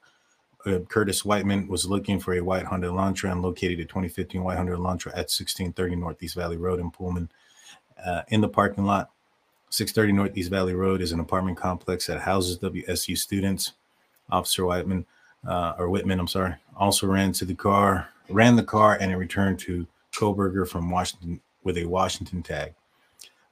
uh, 0.66 0.80
Curtis 0.80 1.24
Whiteman 1.24 1.68
was 1.68 1.88
looking 1.88 2.20
for 2.20 2.34
a 2.34 2.42
white 2.42 2.66
Honda 2.66 2.88
Elantra 2.88 3.32
and 3.32 3.42
located 3.42 3.80
a 3.80 3.86
2015 3.86 4.44
white 4.44 4.58
Honda 4.58 4.74
Elantra 4.74 5.08
at 5.12 5.32
1630 5.32 5.96
Northeast 5.96 6.36
Valley 6.36 6.58
Road 6.58 6.80
in 6.80 6.92
Pullman. 6.92 7.30
Uh, 8.04 8.22
in 8.30 8.42
the 8.42 8.50
parking 8.50 8.86
lot, 8.86 9.12
630 9.70 10.14
Northeast 10.14 10.50
Valley 10.50 10.74
Road 10.74 11.02
is 11.02 11.12
an 11.12 11.20
apartment 11.20 11.58
complex 11.58 12.08
that 12.08 12.22
houses 12.22 12.58
WSU 12.60 13.18
students. 13.18 13.74
Officer 14.32 14.66
Whiteman 14.66 15.06
uh, 15.48 15.74
or 15.78 15.90
Whitman, 15.90 16.20
I'm 16.20 16.28
sorry, 16.28 16.56
also 16.76 17.08
ran 17.08 17.32
to 17.34 17.46
the 17.46 17.56
car, 17.56 18.10
ran 18.30 18.56
the 18.56 18.64
car, 18.64 18.98
and 19.00 19.12
it 19.12 19.18
returned 19.18 19.60
to 19.60 19.86
Kohberger 20.14 20.68
from 20.68 20.90
Washington 20.90 21.42
with 21.64 21.78
a 21.78 21.86
Washington 21.86 22.42
tag. 22.42 22.74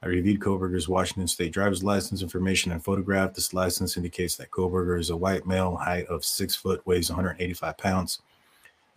I 0.04 0.08
reviewed 0.08 0.40
Kohberger's 0.40 0.86
Washington 0.86 1.26
State 1.26 1.52
driver's 1.52 1.82
license 1.82 2.20
information 2.20 2.72
and 2.72 2.84
photograph. 2.84 3.32
This 3.32 3.54
license 3.54 3.96
indicates 3.96 4.36
that 4.36 4.50
Kohberger 4.50 5.00
is 5.00 5.08
a 5.08 5.16
white 5.16 5.46
male, 5.46 5.76
height 5.76 6.04
of 6.06 6.26
six 6.26 6.54
foot, 6.54 6.86
weighs 6.86 7.08
185 7.08 7.78
pounds. 7.78 8.20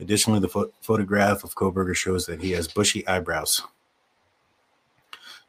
Additionally, 0.01 0.41
the 0.41 0.49
pho- 0.49 0.71
photograph 0.81 1.45
of 1.45 1.55
Kohberger 1.55 1.95
shows 1.95 2.25
that 2.25 2.41
he 2.41 2.51
has 2.51 2.67
bushy 2.67 3.07
eyebrows. 3.07 3.61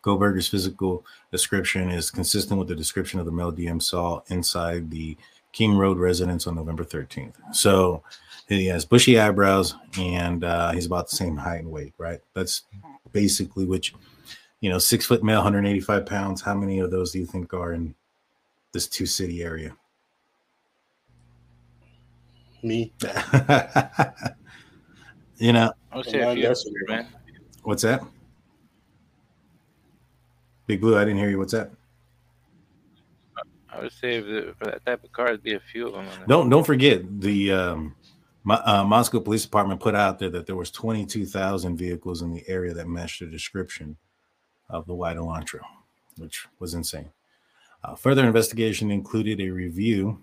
Kohberger's 0.04 0.48
physical 0.48 1.04
description 1.32 1.90
is 1.90 2.12
consistent 2.12 2.58
with 2.58 2.68
the 2.68 2.76
description 2.76 3.18
of 3.18 3.26
the 3.26 3.32
male 3.32 3.52
DM 3.52 3.82
saw 3.82 4.20
inside 4.28 4.90
the 4.90 5.16
King 5.50 5.76
Road 5.76 5.98
residence 5.98 6.46
on 6.46 6.54
November 6.54 6.84
13th. 6.84 7.34
So 7.52 8.04
he 8.48 8.66
has 8.66 8.84
bushy 8.84 9.18
eyebrows 9.18 9.74
and 9.98 10.44
uh, 10.44 10.70
he's 10.70 10.86
about 10.86 11.10
the 11.10 11.16
same 11.16 11.36
height 11.36 11.60
and 11.60 11.70
weight, 11.70 11.94
right? 11.98 12.20
That's 12.34 12.62
basically 13.10 13.64
which, 13.64 13.92
you 13.92 13.98
know, 14.62 14.78
six 14.78 15.06
foot 15.06 15.22
male, 15.22 15.38
185 15.38 16.04
pounds. 16.06 16.42
How 16.42 16.54
many 16.54 16.80
of 16.80 16.90
those 16.90 17.12
do 17.12 17.18
you 17.18 17.26
think 17.26 17.54
are 17.54 17.72
in 17.72 17.94
this 18.72 18.88
two 18.88 19.06
city 19.06 19.42
area? 19.42 19.76
Me. 22.62 22.92
you 25.38 25.52
know, 25.52 25.72
I 25.92 25.96
would 25.96 26.06
say 26.06 26.20
a 26.20 26.32
few 26.34 26.42
that's- 26.42 26.64
hundred, 26.64 26.88
man. 26.88 27.06
what's 27.62 27.82
that? 27.82 28.02
Big 30.66 30.80
Blue, 30.80 30.98
I 30.98 31.04
didn't 31.04 31.18
hear 31.18 31.30
you. 31.30 31.38
What's 31.38 31.52
that? 31.52 31.70
I 33.70 33.80
would 33.80 33.92
say 33.92 34.16
if 34.16 34.24
the, 34.26 34.54
for 34.58 34.64
that 34.66 34.84
type 34.84 35.04
of 35.04 35.12
car, 35.12 35.28
it'd 35.28 35.42
be 35.42 35.54
a 35.54 35.60
few 35.60 35.86
of 35.86 35.92
them. 35.92 36.06
Don't 36.26 36.50
don't 36.50 36.64
forget 36.64 37.20
the 37.20 37.52
um, 37.52 37.94
Mo- 38.44 38.60
uh, 38.64 38.82
Moscow 38.84 39.20
Police 39.20 39.44
Department 39.44 39.80
put 39.80 39.94
out 39.94 40.18
there 40.18 40.30
that 40.30 40.46
there 40.46 40.56
was 40.56 40.70
22,000 40.72 41.76
vehicles 41.76 42.22
in 42.22 42.32
the 42.32 42.42
area 42.48 42.74
that 42.74 42.88
matched 42.88 43.20
the 43.20 43.26
description 43.26 43.96
of 44.70 44.86
the 44.86 44.94
white 44.94 45.16
Elantra, 45.16 45.60
which 46.16 46.46
was 46.58 46.74
insane. 46.74 47.10
Uh, 47.84 47.94
further 47.94 48.26
investigation 48.26 48.90
included 48.90 49.40
a 49.40 49.50
review 49.50 50.22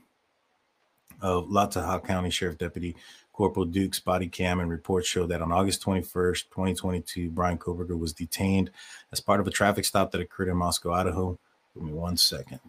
of 1.21 1.47
Latah 1.47 2.05
County 2.05 2.29
Sheriff 2.29 2.57
Deputy 2.57 2.95
Corporal 3.33 3.65
Duke's 3.65 3.99
body 3.99 4.27
cam 4.27 4.59
and 4.59 4.69
reports 4.69 5.07
show 5.07 5.25
that 5.25 5.41
on 5.41 5.51
August 5.51 5.83
21st, 5.83 6.43
2022, 6.49 7.29
Bryan 7.29 7.57
Kohberger 7.57 7.99
was 7.99 8.13
detained 8.13 8.71
as 9.11 9.19
part 9.19 9.41
of 9.41 9.47
a 9.47 9.51
traffic 9.51 9.83
stop 9.83 10.11
that 10.11 10.21
occurred 10.21 10.47
in 10.47 10.55
Moscow, 10.55 10.93
Idaho. 10.93 11.37
Give 11.73 11.83
me 11.83 11.91
one 11.91 12.15
second. 12.15 12.59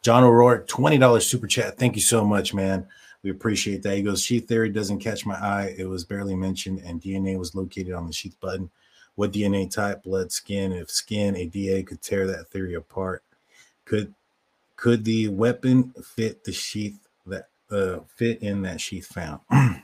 John 0.00 0.22
O'Rourke, 0.22 0.68
$20 0.68 1.22
super 1.22 1.48
chat. 1.48 1.76
Thank 1.76 1.96
you 1.96 2.02
so 2.02 2.24
much, 2.24 2.54
man. 2.54 2.86
We 3.24 3.30
appreciate 3.30 3.82
that. 3.82 3.96
He 3.96 4.02
goes, 4.02 4.22
Sheath 4.22 4.46
theory 4.46 4.68
doesn't 4.68 5.00
catch 5.00 5.26
my 5.26 5.34
eye. 5.34 5.74
It 5.76 5.88
was 5.88 6.04
barely 6.04 6.36
mentioned, 6.36 6.80
and 6.84 7.00
DNA 7.00 7.36
was 7.36 7.54
located 7.54 7.94
on 7.94 8.06
the 8.06 8.12
sheath 8.12 8.36
button. 8.40 8.70
What 9.14 9.32
DNA 9.32 9.70
type? 9.70 10.02
Blood, 10.02 10.32
skin. 10.32 10.72
If 10.72 10.90
skin, 10.90 11.36
a 11.36 11.46
DA 11.46 11.82
could 11.82 12.00
tear 12.00 12.26
that 12.26 12.48
theory 12.48 12.74
apart. 12.74 13.22
Could 13.84 14.14
could 14.76 15.04
the 15.04 15.28
weapon 15.28 15.92
fit 16.02 16.42
the 16.44 16.52
sheath 16.52 16.98
that 17.26 17.48
uh, 17.70 18.00
fit 18.16 18.42
in 18.42 18.62
that 18.62 18.80
sheath 18.80 19.06
found? 19.06 19.40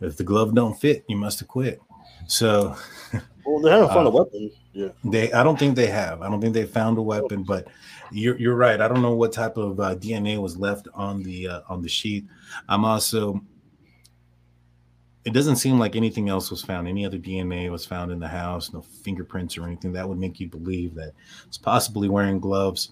if 0.00 0.16
the 0.16 0.24
glove 0.24 0.54
don't 0.54 0.78
fit, 0.78 1.04
you 1.08 1.16
must 1.16 1.40
have 1.40 1.48
quit. 1.48 1.80
So 2.26 2.76
Well, 3.44 3.60
they 3.60 3.70
haven't 3.70 3.88
found 3.88 4.06
a 4.06 4.10
Uh, 4.10 4.14
weapon. 4.14 4.50
Yeah. 4.72 4.88
they, 5.04 5.32
I 5.32 5.42
don't 5.42 5.58
think 5.58 5.74
they 5.76 5.88
have. 5.88 6.22
I 6.22 6.28
don't 6.30 6.40
think 6.40 6.54
they 6.54 6.64
found 6.64 6.96
a 6.98 7.02
weapon, 7.02 7.42
but 7.42 7.68
you're 8.12 8.36
you're 8.38 8.54
right. 8.54 8.80
I 8.80 8.86
don't 8.88 9.02
know 9.02 9.14
what 9.16 9.32
type 9.32 9.56
of 9.56 9.80
uh, 9.80 9.96
DNA 9.96 10.40
was 10.40 10.56
left 10.56 10.86
on 10.94 11.22
the 11.22 11.48
uh, 11.48 11.60
on 11.68 11.82
the 11.82 11.88
sheet. 11.88 12.26
I'm 12.68 12.84
also. 12.84 13.40
It 15.24 15.32
doesn't 15.32 15.56
seem 15.56 15.78
like 15.78 15.94
anything 15.94 16.28
else 16.28 16.50
was 16.50 16.62
found. 16.62 16.88
Any 16.88 17.06
other 17.06 17.18
DNA 17.18 17.70
was 17.70 17.86
found 17.86 18.10
in 18.10 18.18
the 18.18 18.28
house. 18.28 18.72
No 18.72 18.82
fingerprints 18.82 19.56
or 19.56 19.64
anything 19.64 19.92
that 19.92 20.08
would 20.08 20.18
make 20.18 20.40
you 20.40 20.48
believe 20.48 20.94
that 20.96 21.12
it's 21.46 21.58
possibly 21.58 22.08
wearing 22.08 22.40
gloves. 22.40 22.90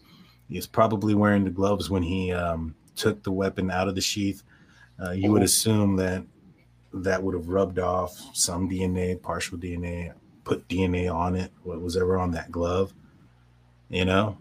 He's 0.49 0.67
probably 0.67 1.15
wearing 1.15 1.45
the 1.45 1.51
gloves 1.51 1.91
when 1.91 2.03
he 2.03 2.33
um, 2.33 2.75
took 2.95 3.23
the 3.23 3.33
weapon 3.33 3.71
out 3.71 3.89
of 3.89 3.95
the 3.97 4.01
sheath. 4.01 4.43
Uh, 5.03 5.11
you 5.11 5.33
would 5.33 5.43
Mhm. 5.43 5.47
assume 5.47 5.97
that 5.97 6.25
that 6.93 7.23
would 7.23 7.35
have 7.35 7.49
rubbed 7.49 7.79
off 7.79 8.17
some 8.35 8.69
DNA, 8.69 9.15
partial 9.21 9.57
DNA, 9.59 10.13
put 10.45 10.67
DNA 10.69 11.09
on 11.13 11.35
it, 11.37 11.51
what 11.63 11.81
was 11.81 11.97
ever 11.97 12.17
on 12.19 12.31
that 12.33 12.51
glove. 12.53 12.93
You 13.89 14.05
know, 14.05 14.37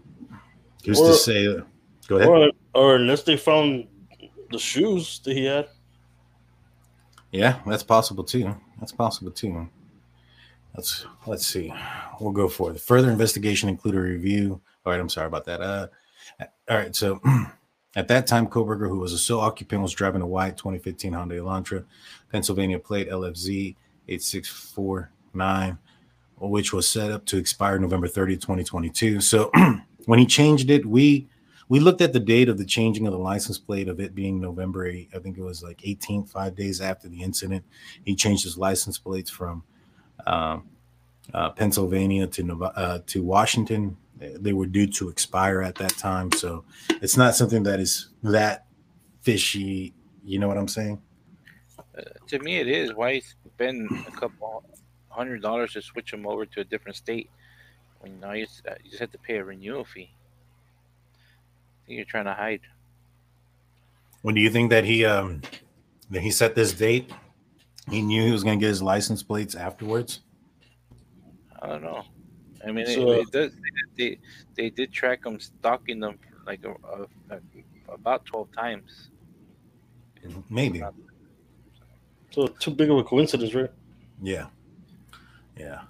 who's 0.86 0.99
to 0.99 1.14
say? 1.14 1.45
Go 2.07 2.18
ahead. 2.18 2.28
Or, 2.28 2.52
or 2.74 2.95
unless 2.95 3.24
they 3.24 3.38
found 3.38 3.88
the 4.52 4.60
shoes 4.60 5.20
that 5.24 5.34
he 5.36 5.45
had. 5.45 5.70
Yeah, 7.31 7.60
that's 7.65 7.84
possible 7.84 8.23
too. 8.23 8.56
That's 8.80 8.91
possible 8.91 9.31
too. 9.31 9.69
Let's 10.76 11.06
let's 11.27 11.45
see. 11.45 11.73
We'll 12.19 12.31
go 12.31 12.47
for 12.47 12.72
it. 12.72 12.81
Further 12.81 13.11
investigation 13.11 13.69
included 13.69 13.97
a 13.99 14.01
review. 14.01 14.61
All 14.85 14.93
right, 14.93 14.99
I'm 14.99 15.10
sorry 15.10 15.27
about 15.27 15.45
that. 15.45 15.61
Uh, 15.61 15.88
all 16.69 16.77
right. 16.77 16.95
So 16.95 17.19
at 17.95 18.07
that 18.07 18.27
time, 18.27 18.47
Kohberger, 18.47 18.88
who 18.88 18.99
was 18.99 19.14
a 19.14 19.18
sole 19.18 19.41
occupant, 19.41 19.81
was 19.81 19.93
driving 19.93 20.22
a 20.22 20.27
white 20.27 20.57
2015 20.57 21.14
Honda 21.14 21.35
Elantra, 21.35 21.85
Pennsylvania 22.31 22.80
plate 22.80 23.10
LFZ 23.10 23.76
8649, 24.07 25.77
which 26.38 26.73
was 26.73 26.88
set 26.88 27.11
up 27.11 27.26
to 27.26 27.38
expire 27.38 27.80
November 27.80 28.07
30, 28.07 28.38
2022. 28.38 29.22
So 29.22 29.51
when 30.06 30.19
he 30.19 30.26
changed 30.26 30.69
it, 30.69 30.85
we 30.85 31.28
we 31.69 31.79
looked 31.79 32.01
at 32.01 32.13
the 32.13 32.19
date 32.19 32.49
of 32.49 32.57
the 32.57 32.65
changing 32.65 33.05
of 33.05 33.13
the 33.13 33.19
license 33.19 33.59
plate 33.59 33.87
of 33.87 33.99
it 33.99 34.15
being 34.15 34.41
November 34.41 34.87
8, 34.87 35.11
I 35.15 35.19
think 35.19 35.37
it 35.37 35.43
was 35.43 35.61
like 35.63 35.81
18, 35.83 36.25
five 36.25 36.55
days 36.55 36.81
after 36.81 37.07
the 37.07 37.21
incident. 37.21 37.63
He 38.03 38.15
changed 38.15 38.43
his 38.43 38.57
license 38.57 38.97
plates 38.97 39.29
from 39.29 39.63
um, 40.25 40.67
uh, 41.33 41.51
Pennsylvania 41.51 42.25
to 42.27 42.63
uh, 42.65 42.99
to 43.05 43.23
Washington. 43.23 43.95
They 44.17 44.51
were 44.51 44.65
due 44.65 44.87
to 44.87 45.09
expire 45.09 45.61
at 45.61 45.75
that 45.75 45.95
time, 45.97 46.31
so 46.31 46.65
it's 47.01 47.15
not 47.15 47.35
something 47.35 47.63
that 47.63 47.79
is 47.79 48.09
that 48.23 48.65
fishy. 49.21 49.93
You 50.25 50.39
know 50.39 50.47
what 50.47 50.57
I'm 50.57 50.67
saying? 50.67 51.01
Uh, 51.97 52.01
to 52.27 52.39
me, 52.39 52.57
it 52.57 52.67
is. 52.67 52.93
Why 52.93 53.19
spend 53.19 53.89
a 54.07 54.11
couple 54.11 54.63
hundred 55.09 55.41
dollars 55.41 55.73
to 55.73 55.81
switch 55.81 56.11
them 56.11 56.25
over 56.27 56.45
to 56.45 56.61
a 56.61 56.63
different 56.63 56.97
state 56.97 57.29
when 57.99 58.19
now 58.19 58.31
uh, 58.31 58.33
you 58.33 58.45
just 58.45 58.99
have 58.99 59.11
to 59.11 59.17
pay 59.19 59.37
a 59.37 59.43
renewal 59.43 59.85
fee? 59.85 60.11
I 61.90 61.91
think 61.91 61.98
you're 61.98 62.06
trying 62.06 62.26
to 62.26 62.36
hide. 62.36 62.61
When 64.22 64.36
do 64.36 64.41
you 64.41 64.52
think 64.52 64.70
that 64.70 64.86
he 64.86 65.06
um 65.06 65.41
that 66.11 66.22
he 66.22 66.30
set 66.30 66.53
this 66.53 66.72
date? 66.72 67.11
He 67.90 68.03
knew 68.03 68.24
he 68.24 68.32
was 68.32 68.44
going 68.44 68.60
to 68.60 68.64
get 68.64 68.70
his 68.70 68.84
license 68.84 69.24
plates 69.24 69.56
afterwards. 69.56 70.20
I 71.60 71.68
don't 71.68 71.82
know. 71.82 72.03
I 72.64 72.72
mean, 72.72 72.86
So- 72.86 73.14
it, 73.14 73.22
it 73.22 73.32
does. 73.32 73.52
They 73.98 74.20
they 74.56 74.70
did 74.70 74.94
track 74.94 75.24
them, 75.24 75.40
stalking 75.40 75.99
them 75.99 76.20
like 76.45 76.64
a, 76.64 76.74
a, 76.74 77.07
a- 77.36 77.91
about 77.91 78.24
twelve 78.26 78.52
times. 78.52 79.10
Maybe. 80.48 80.84
So 82.30 82.45
too 82.45 82.70
big 82.70 82.91
of 82.91 82.98
a 82.99 83.03
coincidence, 83.03 83.56
right? 83.56 83.72
Yeah. 84.22 84.49
Yeah. 85.57 85.82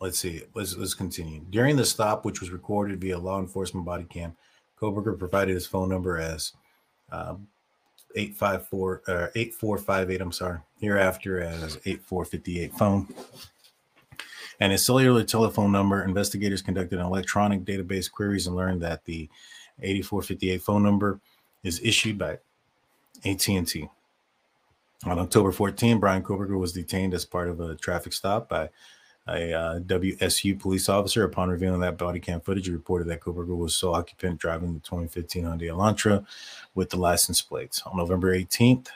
Let's 0.00 0.20
see. 0.20 0.42
Let's 0.54 0.76
let's 0.76 0.94
continue. 0.94 1.40
During 1.50 1.74
the 1.74 1.84
stop, 1.84 2.24
which 2.24 2.40
was 2.40 2.50
recorded 2.50 3.00
via 3.00 3.18
law 3.18 3.40
enforcement 3.40 3.84
body 3.84 4.04
cam, 4.04 4.36
Kohberger 4.80 5.18
provided 5.18 5.54
his 5.54 5.66
phone 5.66 5.88
number 5.88 6.18
as 6.18 6.52
um, 7.12 7.48
854 8.16 9.02
uh, 9.06 9.26
8458. 9.34 10.20
I'm 10.20 10.32
sorry. 10.32 10.58
Hereafter 10.80 11.40
as 11.40 11.76
8458 11.84 12.72
phone. 12.74 13.08
And 14.58 14.72
his 14.72 14.84
cellular 14.84 15.24
telephone 15.24 15.72
number. 15.72 16.04
Investigators 16.04 16.62
conducted 16.62 17.00
electronic 17.00 17.64
database 17.64 18.10
queries 18.10 18.46
and 18.46 18.56
learned 18.56 18.82
that 18.82 19.04
the 19.04 19.28
8458 19.80 20.62
phone 20.62 20.82
number 20.82 21.20
is 21.62 21.80
issued 21.82 22.18
by 22.18 22.38
AT&T. 23.24 23.88
On 25.04 25.18
October 25.18 25.50
14, 25.50 25.98
Bryan 25.98 26.22
Kohberger 26.22 26.58
was 26.58 26.72
detained 26.72 27.14
as 27.14 27.24
part 27.24 27.48
of 27.48 27.60
a 27.60 27.74
traffic 27.74 28.12
stop 28.12 28.48
by 28.50 28.68
a 29.28 29.52
uh, 29.52 29.80
WSU 29.80 30.58
police 30.58 30.88
officer. 30.88 31.24
Upon 31.24 31.48
revealing 31.48 31.80
that 31.80 31.98
body 31.98 32.20
cam 32.20 32.40
footage, 32.40 32.68
reported 32.68 33.08
that 33.08 33.20
Kohberger 33.20 33.56
was 33.56 33.74
sole 33.74 33.94
occupant 33.94 34.38
driving 34.38 34.74
the 34.74 34.80
2015 34.80 35.44
Hyundai 35.44 35.68
Elantra 35.68 36.24
with 36.74 36.90
the 36.90 36.96
license 36.96 37.42
plates. 37.42 37.82
On 37.86 37.96
November 37.96 38.36
18th, 38.36 38.88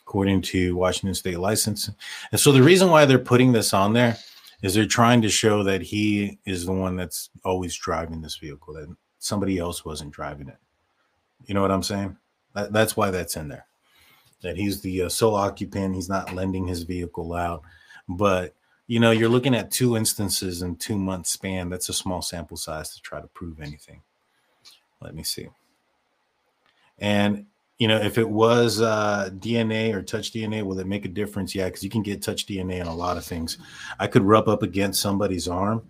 according 0.00 0.42
to 0.42 0.76
Washington 0.76 1.14
State 1.14 1.38
License. 1.38 1.90
And 2.30 2.40
so 2.40 2.52
the 2.52 2.62
reason 2.62 2.90
why 2.90 3.04
they're 3.04 3.18
putting 3.18 3.52
this 3.52 3.72
on 3.72 3.92
there 3.92 4.16
is 4.62 4.74
they're 4.74 4.86
trying 4.86 5.22
to 5.22 5.28
show 5.28 5.62
that 5.62 5.82
he 5.82 6.38
is 6.44 6.66
the 6.66 6.72
one 6.72 6.96
that's 6.96 7.30
always 7.44 7.76
driving 7.76 8.20
this 8.20 8.36
vehicle, 8.36 8.74
that 8.74 8.94
somebody 9.18 9.58
else 9.58 9.84
wasn't 9.84 10.12
driving 10.12 10.48
it. 10.48 10.58
You 11.46 11.54
know 11.54 11.62
what 11.62 11.70
I'm 11.70 11.82
saying? 11.82 12.16
That, 12.54 12.72
that's 12.72 12.96
why 12.96 13.10
that's 13.10 13.36
in 13.36 13.48
there 13.48 13.66
that 14.42 14.56
he's 14.56 14.80
the 14.80 15.02
uh, 15.02 15.08
sole 15.08 15.34
occupant. 15.34 15.94
He's 15.94 16.08
not 16.08 16.34
lending 16.34 16.66
his 16.66 16.82
vehicle 16.82 17.32
out. 17.32 17.62
But, 18.08 18.54
you 18.92 19.00
know, 19.00 19.10
you're 19.10 19.30
looking 19.30 19.54
at 19.54 19.70
two 19.70 19.96
instances 19.96 20.60
in 20.60 20.76
two 20.76 20.98
months 20.98 21.30
span. 21.30 21.70
That's 21.70 21.88
a 21.88 21.94
small 21.94 22.20
sample 22.20 22.58
size 22.58 22.94
to 22.94 23.00
try 23.00 23.22
to 23.22 23.26
prove 23.28 23.58
anything. 23.58 24.02
Let 25.00 25.14
me 25.14 25.22
see. 25.22 25.48
And, 26.98 27.46
you 27.78 27.88
know, 27.88 27.96
if 27.96 28.18
it 28.18 28.28
was 28.28 28.82
uh, 28.82 29.30
DNA 29.38 29.94
or 29.94 30.02
touch 30.02 30.30
DNA, 30.34 30.62
will 30.62 30.78
it 30.78 30.86
make 30.86 31.06
a 31.06 31.08
difference? 31.08 31.54
Yeah, 31.54 31.68
because 31.68 31.82
you 31.82 31.88
can 31.88 32.02
get 32.02 32.20
touch 32.20 32.44
DNA 32.44 32.82
in 32.82 32.86
a 32.86 32.94
lot 32.94 33.16
of 33.16 33.24
things. 33.24 33.56
I 33.98 34.08
could 34.08 34.24
rub 34.24 34.46
up 34.46 34.62
against 34.62 35.00
somebody's 35.00 35.48
arm, 35.48 35.88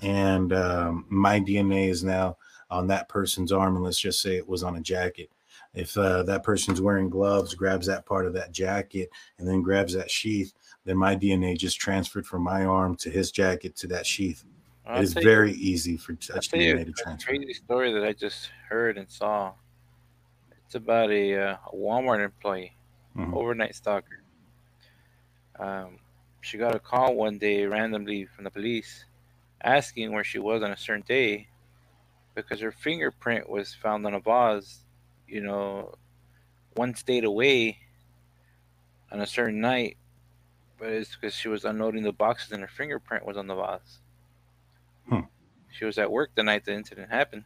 and 0.00 0.52
um, 0.52 1.06
my 1.08 1.40
DNA 1.40 1.88
is 1.88 2.04
now 2.04 2.36
on 2.70 2.86
that 2.86 3.08
person's 3.08 3.50
arm. 3.50 3.74
And 3.74 3.84
let's 3.84 3.98
just 3.98 4.22
say 4.22 4.36
it 4.36 4.48
was 4.48 4.62
on 4.62 4.76
a 4.76 4.80
jacket 4.80 5.28
if 5.74 5.96
uh, 5.98 6.22
that 6.24 6.42
person's 6.42 6.80
wearing 6.80 7.08
gloves, 7.08 7.54
grabs 7.54 7.86
that 7.86 8.06
part 8.06 8.26
of 8.26 8.32
that 8.34 8.52
jacket, 8.52 9.10
and 9.38 9.46
then 9.48 9.60
grabs 9.62 9.92
that 9.94 10.10
sheath, 10.10 10.52
then 10.84 10.96
my 10.96 11.16
DNA 11.16 11.56
just 11.58 11.78
transferred 11.80 12.26
from 12.26 12.42
my 12.42 12.64
arm 12.64 12.94
to 12.96 13.10
his 13.10 13.30
jacket 13.32 13.74
to 13.76 13.86
that 13.88 14.06
sheath. 14.06 14.44
I'll 14.86 14.98
it 15.00 15.04
is 15.04 15.14
tell 15.14 15.22
you- 15.22 15.28
very 15.28 15.52
easy 15.52 15.96
for 15.96 16.14
touch 16.14 16.50
DNA 16.50 16.84
to 16.84 16.90
a 16.90 16.92
transfer. 16.92 17.28
crazy 17.30 17.54
story 17.54 17.92
that 17.92 18.04
I 18.04 18.12
just 18.12 18.50
heard 18.68 18.98
and 18.98 19.10
saw. 19.10 19.52
It's 20.66 20.74
about 20.76 21.10
a, 21.10 21.34
uh, 21.36 21.56
a 21.72 21.76
Walmart 21.76 22.22
employee, 22.24 22.76
Mhm. 23.16 23.34
overnight 23.34 23.74
stalker. 23.74 24.22
Um, 25.58 25.98
she 26.40 26.58
got 26.58 26.74
a 26.74 26.78
call 26.78 27.14
one 27.14 27.38
day 27.38 27.64
randomly 27.64 28.26
from 28.26 28.44
the 28.44 28.50
police 28.50 29.04
asking 29.62 30.12
where 30.12 30.24
she 30.24 30.38
was 30.38 30.62
on 30.62 30.72
a 30.72 30.76
certain 30.76 31.04
day 31.06 31.48
because 32.34 32.60
her 32.60 32.72
fingerprint 32.72 33.48
was 33.48 33.72
found 33.74 34.04
on 34.06 34.14
a 34.14 34.20
vase, 34.20 34.83
you 35.34 35.40
know, 35.40 35.92
one 36.76 36.94
state 36.94 37.24
away 37.24 37.78
on 39.10 39.20
a 39.20 39.26
certain 39.26 39.60
night. 39.60 39.96
But 40.78 40.88
it's 40.90 41.14
because 41.14 41.34
she 41.34 41.48
was 41.48 41.64
unloading 41.64 42.04
the 42.04 42.12
boxes 42.12 42.52
and 42.52 42.60
her 42.60 42.68
fingerprint 42.68 43.26
was 43.26 43.36
on 43.36 43.48
the 43.48 43.54
vase. 43.54 43.98
Hmm. 45.08 45.26
She 45.72 45.84
was 45.84 45.98
at 45.98 46.10
work 46.10 46.30
the 46.34 46.44
night 46.44 46.64
the 46.64 46.72
incident 46.72 47.10
happened. 47.10 47.44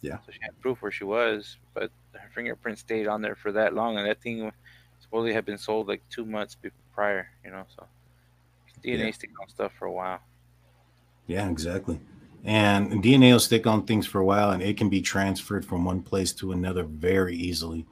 Yeah. 0.00 0.18
So 0.26 0.32
she 0.32 0.38
had 0.42 0.60
proof 0.60 0.80
where 0.80 0.92
she 0.92 1.04
was, 1.04 1.56
but 1.72 1.90
her 2.12 2.30
fingerprint 2.34 2.78
stayed 2.78 3.06
on 3.08 3.20
there 3.22 3.34
for 3.34 3.52
that 3.52 3.74
long, 3.74 3.96
and 3.96 4.06
that 4.06 4.20
thing 4.20 4.52
supposedly 5.00 5.32
had 5.32 5.44
been 5.44 5.58
sold 5.58 5.88
like 5.88 6.02
two 6.10 6.24
months 6.24 6.56
prior. 6.94 7.30
You 7.44 7.50
know, 7.50 7.64
so 7.74 7.86
DNA 8.82 9.06
Yeah. 9.06 9.10
stick 9.12 9.30
on 9.40 9.48
stuff 9.48 9.72
for 9.78 9.86
a 9.86 9.92
while. 9.92 10.20
Yeah, 11.26 11.48
exactly. 11.48 12.00
And 12.44 13.02
DNA 13.02 13.32
will 13.32 13.40
stick 13.40 13.66
on 13.66 13.86
things 13.86 14.06
for 14.06 14.20
a 14.20 14.24
while, 14.24 14.50
and 14.50 14.62
it 14.62 14.76
can 14.76 14.90
be 14.90 15.00
transferred 15.00 15.64
from 15.64 15.84
one 15.84 16.02
place 16.02 16.32
to 16.34 16.52
another 16.52 16.84
very 16.84 17.34
easily. 17.34 17.86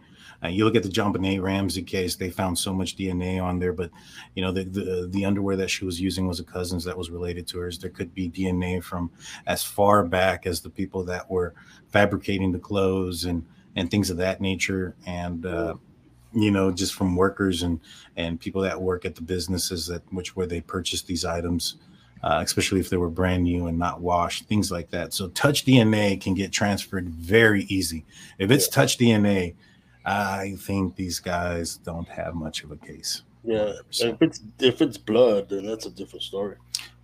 Uh, 0.44 0.48
you 0.48 0.64
look 0.64 0.74
at 0.74 0.82
the 0.82 0.88
John 0.88 1.12
Ramsey 1.12 1.82
case; 1.82 2.16
they 2.16 2.28
found 2.28 2.58
so 2.58 2.74
much 2.74 2.96
DNA 2.96 3.42
on 3.42 3.58
there, 3.58 3.72
but 3.72 3.90
you 4.34 4.42
know 4.42 4.52
the, 4.52 4.64
the 4.64 5.08
the 5.10 5.24
underwear 5.24 5.56
that 5.56 5.70
she 5.70 5.84
was 5.84 6.00
using 6.00 6.26
was 6.26 6.40
a 6.40 6.44
cousin's 6.44 6.84
that 6.84 6.98
was 6.98 7.10
related 7.10 7.46
to 7.48 7.58
hers. 7.60 7.78
There 7.78 7.90
could 7.90 8.12
be 8.12 8.28
DNA 8.28 8.82
from 8.82 9.10
as 9.46 9.62
far 9.62 10.04
back 10.04 10.46
as 10.46 10.60
the 10.60 10.70
people 10.70 11.04
that 11.04 11.30
were 11.30 11.54
fabricating 11.88 12.52
the 12.52 12.58
clothes 12.58 13.24
and 13.24 13.46
and 13.76 13.90
things 13.90 14.10
of 14.10 14.16
that 14.18 14.40
nature, 14.40 14.96
and 15.06 15.46
uh, 15.46 15.74
you 16.34 16.50
know 16.50 16.72
just 16.72 16.94
from 16.94 17.14
workers 17.14 17.62
and 17.62 17.80
and 18.16 18.40
people 18.40 18.62
that 18.62 18.82
work 18.82 19.04
at 19.04 19.14
the 19.14 19.22
businesses 19.22 19.86
that 19.86 20.02
which 20.12 20.34
where 20.34 20.46
they 20.46 20.60
purchased 20.60 21.06
these 21.06 21.24
items 21.24 21.76
uh, 22.22 22.40
especially 22.44 22.80
if 22.80 22.88
they 22.90 22.96
were 22.96 23.10
brand 23.10 23.44
new 23.44 23.66
and 23.66 23.78
not 23.78 24.00
washed, 24.00 24.44
things 24.46 24.70
like 24.70 24.90
that. 24.90 25.12
So 25.12 25.28
touch 25.28 25.64
DNA 25.64 26.20
can 26.20 26.34
get 26.34 26.52
transferred 26.52 27.08
very 27.08 27.64
easy. 27.64 28.04
If 28.38 28.50
it's 28.50 28.68
touch 28.68 28.98
DNA, 28.98 29.54
I 30.04 30.56
think 30.58 30.96
these 30.96 31.20
guys 31.20 31.76
don't 31.76 32.08
have 32.08 32.34
much 32.34 32.62
of 32.64 32.70
a 32.70 32.76
case. 32.76 33.22
Yeah, 33.44 33.72
if 33.90 34.16
it's 34.20 34.40
if 34.60 34.80
it's 34.80 34.98
blood, 34.98 35.48
then 35.48 35.66
that's 35.66 35.86
a 35.86 35.90
different 35.90 36.22
story. 36.22 36.56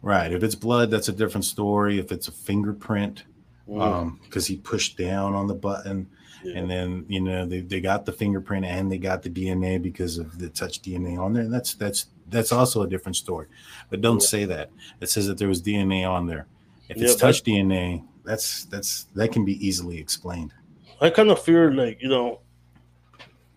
Right. 0.03 0.33
If 0.33 0.45
it's 0.45 0.55
blood, 0.55 0.91
that's 0.91 1.09
a 1.09 1.13
different 1.13 1.45
story. 1.45 1.99
If 1.99 2.13
it's 2.13 2.29
a 2.29 2.33
fingerprint, 2.33 3.25
Mhm. 3.69 3.83
um, 3.83 4.21
because 4.23 4.47
he 4.47 4.57
pushed 4.57 4.97
down 4.97 5.35
on 5.35 5.47
the 5.49 5.55
button, 5.55 6.09
and 6.55 6.71
then 6.71 7.05
you 7.09 7.21
know 7.21 7.45
they, 7.45 7.61
they 7.61 7.81
got 7.81 8.07
the 8.07 8.13
fingerprint 8.13 8.65
and 8.65 8.91
they 8.91 8.99
got 8.99 9.23
the 9.23 9.29
DNA 9.31 9.83
because 9.83 10.19
of 10.19 10.39
the 10.39 10.49
touch 10.49 10.81
DNA 10.81 11.19
on 11.19 11.33
there. 11.33 11.43
And 11.43 11.53
that's 11.53 11.75
that's 11.75 12.07
that's 12.31 12.53
also 12.53 12.83
a 12.83 12.89
different 12.89 13.17
story. 13.17 13.47
But 13.91 14.01
don't 14.01 14.23
say 14.23 14.45
that. 14.45 14.71
It 15.01 15.11
says 15.11 15.27
that 15.27 15.39
there 15.39 15.49
was 15.49 15.63
DNA 15.63 16.09
on 16.09 16.27
there. 16.27 16.47
If 16.89 16.97
it's 16.97 17.01
Yeah, 17.01 17.09
but- 17.15 17.21
touch 17.21 17.43
DNA, 17.43 18.05
that's 18.25 18.65
that's 18.67 19.05
that 19.15 19.33
can 19.33 19.45
be 19.45 19.55
easily 19.67 19.99
explained. 19.99 20.53
I 21.01 21.11
kind 21.11 21.31
of 21.31 21.41
fear 21.43 21.73
like 21.73 22.03
you 22.03 22.09
know, 22.09 22.41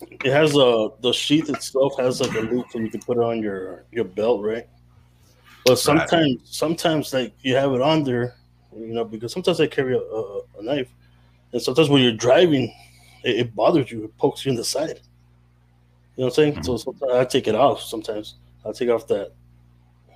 it 0.01 0.31
has 0.31 0.55
a 0.55 0.89
the 1.01 1.11
sheath 1.11 1.49
itself 1.49 1.97
has 1.97 2.21
like 2.21 2.33
a 2.35 2.41
loop 2.41 2.67
so 2.71 2.79
you 2.79 2.89
can 2.89 3.01
put 3.01 3.17
it 3.17 3.23
on 3.23 3.41
your 3.41 3.85
your 3.91 4.05
belt, 4.05 4.41
right? 4.43 4.67
But 5.65 5.77
sometimes 5.77 6.41
sometimes 6.45 7.13
like 7.13 7.33
you 7.41 7.55
have 7.55 7.73
it 7.73 7.81
on 7.81 8.03
there, 8.03 8.35
you 8.75 8.93
know, 8.93 9.03
because 9.03 9.31
sometimes 9.33 9.59
I 9.59 9.67
carry 9.67 9.95
a, 9.95 9.99
a, 9.99 10.41
a 10.59 10.63
knife, 10.63 10.89
and 11.51 11.61
sometimes 11.61 11.89
when 11.89 12.01
you're 12.01 12.13
driving, 12.13 12.73
it, 13.23 13.35
it 13.37 13.55
bothers 13.55 13.91
you, 13.91 14.05
it 14.05 14.17
pokes 14.17 14.45
you 14.45 14.51
in 14.51 14.55
the 14.55 14.63
side. 14.63 14.99
You 16.15 16.23
know 16.23 16.25
what 16.25 16.27
I'm 16.27 16.31
saying? 16.31 16.53
Mm-hmm. 16.53 16.63
So 16.63 16.77
sometimes 16.77 17.11
I 17.13 17.25
take 17.25 17.47
it 17.47 17.55
off. 17.55 17.81
Sometimes 17.81 18.35
I 18.65 18.71
take 18.71 18.89
off 18.89 19.07
that 19.07 19.33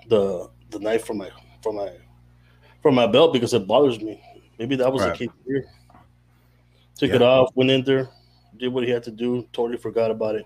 the 0.07 0.49
the 0.69 0.79
knife 0.79 1.05
from 1.05 1.17
my 1.17 1.29
from 1.63 1.75
my 1.75 1.91
from 2.81 2.95
my 2.95 3.07
belt 3.07 3.33
because 3.33 3.53
it 3.53 3.67
bothers 3.67 3.99
me. 3.99 4.21
Maybe 4.59 4.75
that 4.75 4.91
was 4.91 5.01
Right. 5.01 5.17
the 5.17 5.27
key 5.27 5.33
here. 5.47 5.65
Took 6.97 7.09
Yeah. 7.09 7.15
it 7.15 7.21
off, 7.21 7.49
went 7.55 7.71
in 7.71 7.83
there, 7.83 8.09
did 8.57 8.71
what 8.71 8.83
he 8.83 8.89
had 8.89 9.03
to 9.03 9.11
do, 9.11 9.47
totally 9.51 9.77
forgot 9.77 10.11
about 10.11 10.35
it. 10.35 10.45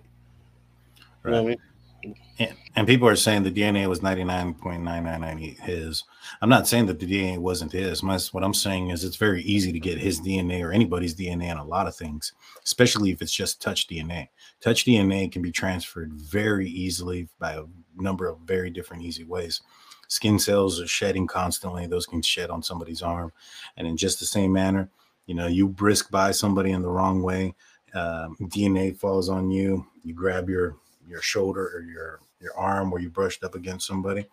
You 1.25 1.31
know 1.31 1.43
what 1.43 1.51
I 1.51 1.55
mean? 1.55 2.15
And, 2.39 2.55
and 2.77 2.87
people 2.87 3.09
are 3.09 3.15
saying 3.17 3.43
the 3.43 3.51
DNA 3.51 3.85
was 3.87 3.99
99.9998 3.99 5.59
his. 5.59 6.05
I'm 6.41 6.49
not 6.49 6.65
saying 6.67 6.85
that 6.85 6.97
the 6.97 7.05
DNA 7.05 7.37
wasn't 7.37 7.73
his. 7.73 8.01
My, 8.01 8.17
what 8.31 8.43
I'm 8.43 8.53
saying 8.53 8.89
is 8.91 9.03
it's 9.03 9.17
very 9.17 9.43
easy 9.43 9.73
to 9.73 9.79
get 9.79 9.97
his 9.97 10.21
DNA 10.21 10.63
or 10.63 10.71
anybody's 10.71 11.13
DNA 11.13 11.51
on 11.51 11.57
a 11.57 11.65
lot 11.65 11.87
of 11.87 11.95
things, 11.95 12.31
especially 12.63 13.11
if 13.11 13.21
it's 13.21 13.33
just 13.33 13.61
touch 13.61 13.87
DNA. 13.87 14.29
Touch 14.61 14.85
DNA 14.85 15.29
can 15.29 15.41
be 15.41 15.51
transferred 15.51 16.13
very 16.13 16.69
easily 16.69 17.27
by 17.37 17.53
a 17.53 17.63
number 17.99 18.27
of 18.27 18.39
very 18.39 18.69
different 18.69 19.03
easy 19.03 19.23
ways. 19.23 19.61
Skin 20.07 20.39
cells 20.39 20.81
are 20.81 20.87
shedding 20.87 21.27
constantly. 21.27 21.85
Those 21.85 22.05
can 22.05 22.21
shed 22.21 22.49
on 22.49 22.63
somebody's 22.63 23.01
arm. 23.01 23.31
And 23.77 23.87
in 23.87 23.95
just 23.95 24.19
the 24.19 24.25
same 24.25 24.51
manner, 24.51 24.89
you 25.27 25.35
know, 25.35 25.47
you 25.47 25.67
brisk 25.67 26.09
by 26.09 26.31
somebody 26.31 26.71
in 26.71 26.81
the 26.81 26.89
wrong 26.89 27.21
way, 27.21 27.53
um, 27.93 28.35
DNA 28.41 28.97
falls 28.97 29.29
on 29.29 29.51
you. 29.51 29.85
You 30.03 30.13
grab 30.13 30.49
your 30.49 30.77
your 31.07 31.21
shoulder 31.21 31.71
or 31.75 31.81
your 31.81 32.19
your 32.39 32.57
arm 32.57 32.89
where 32.89 33.01
you 33.01 33.09
brushed 33.09 33.43
up 33.43 33.55
against 33.55 33.87
somebody. 33.87 34.25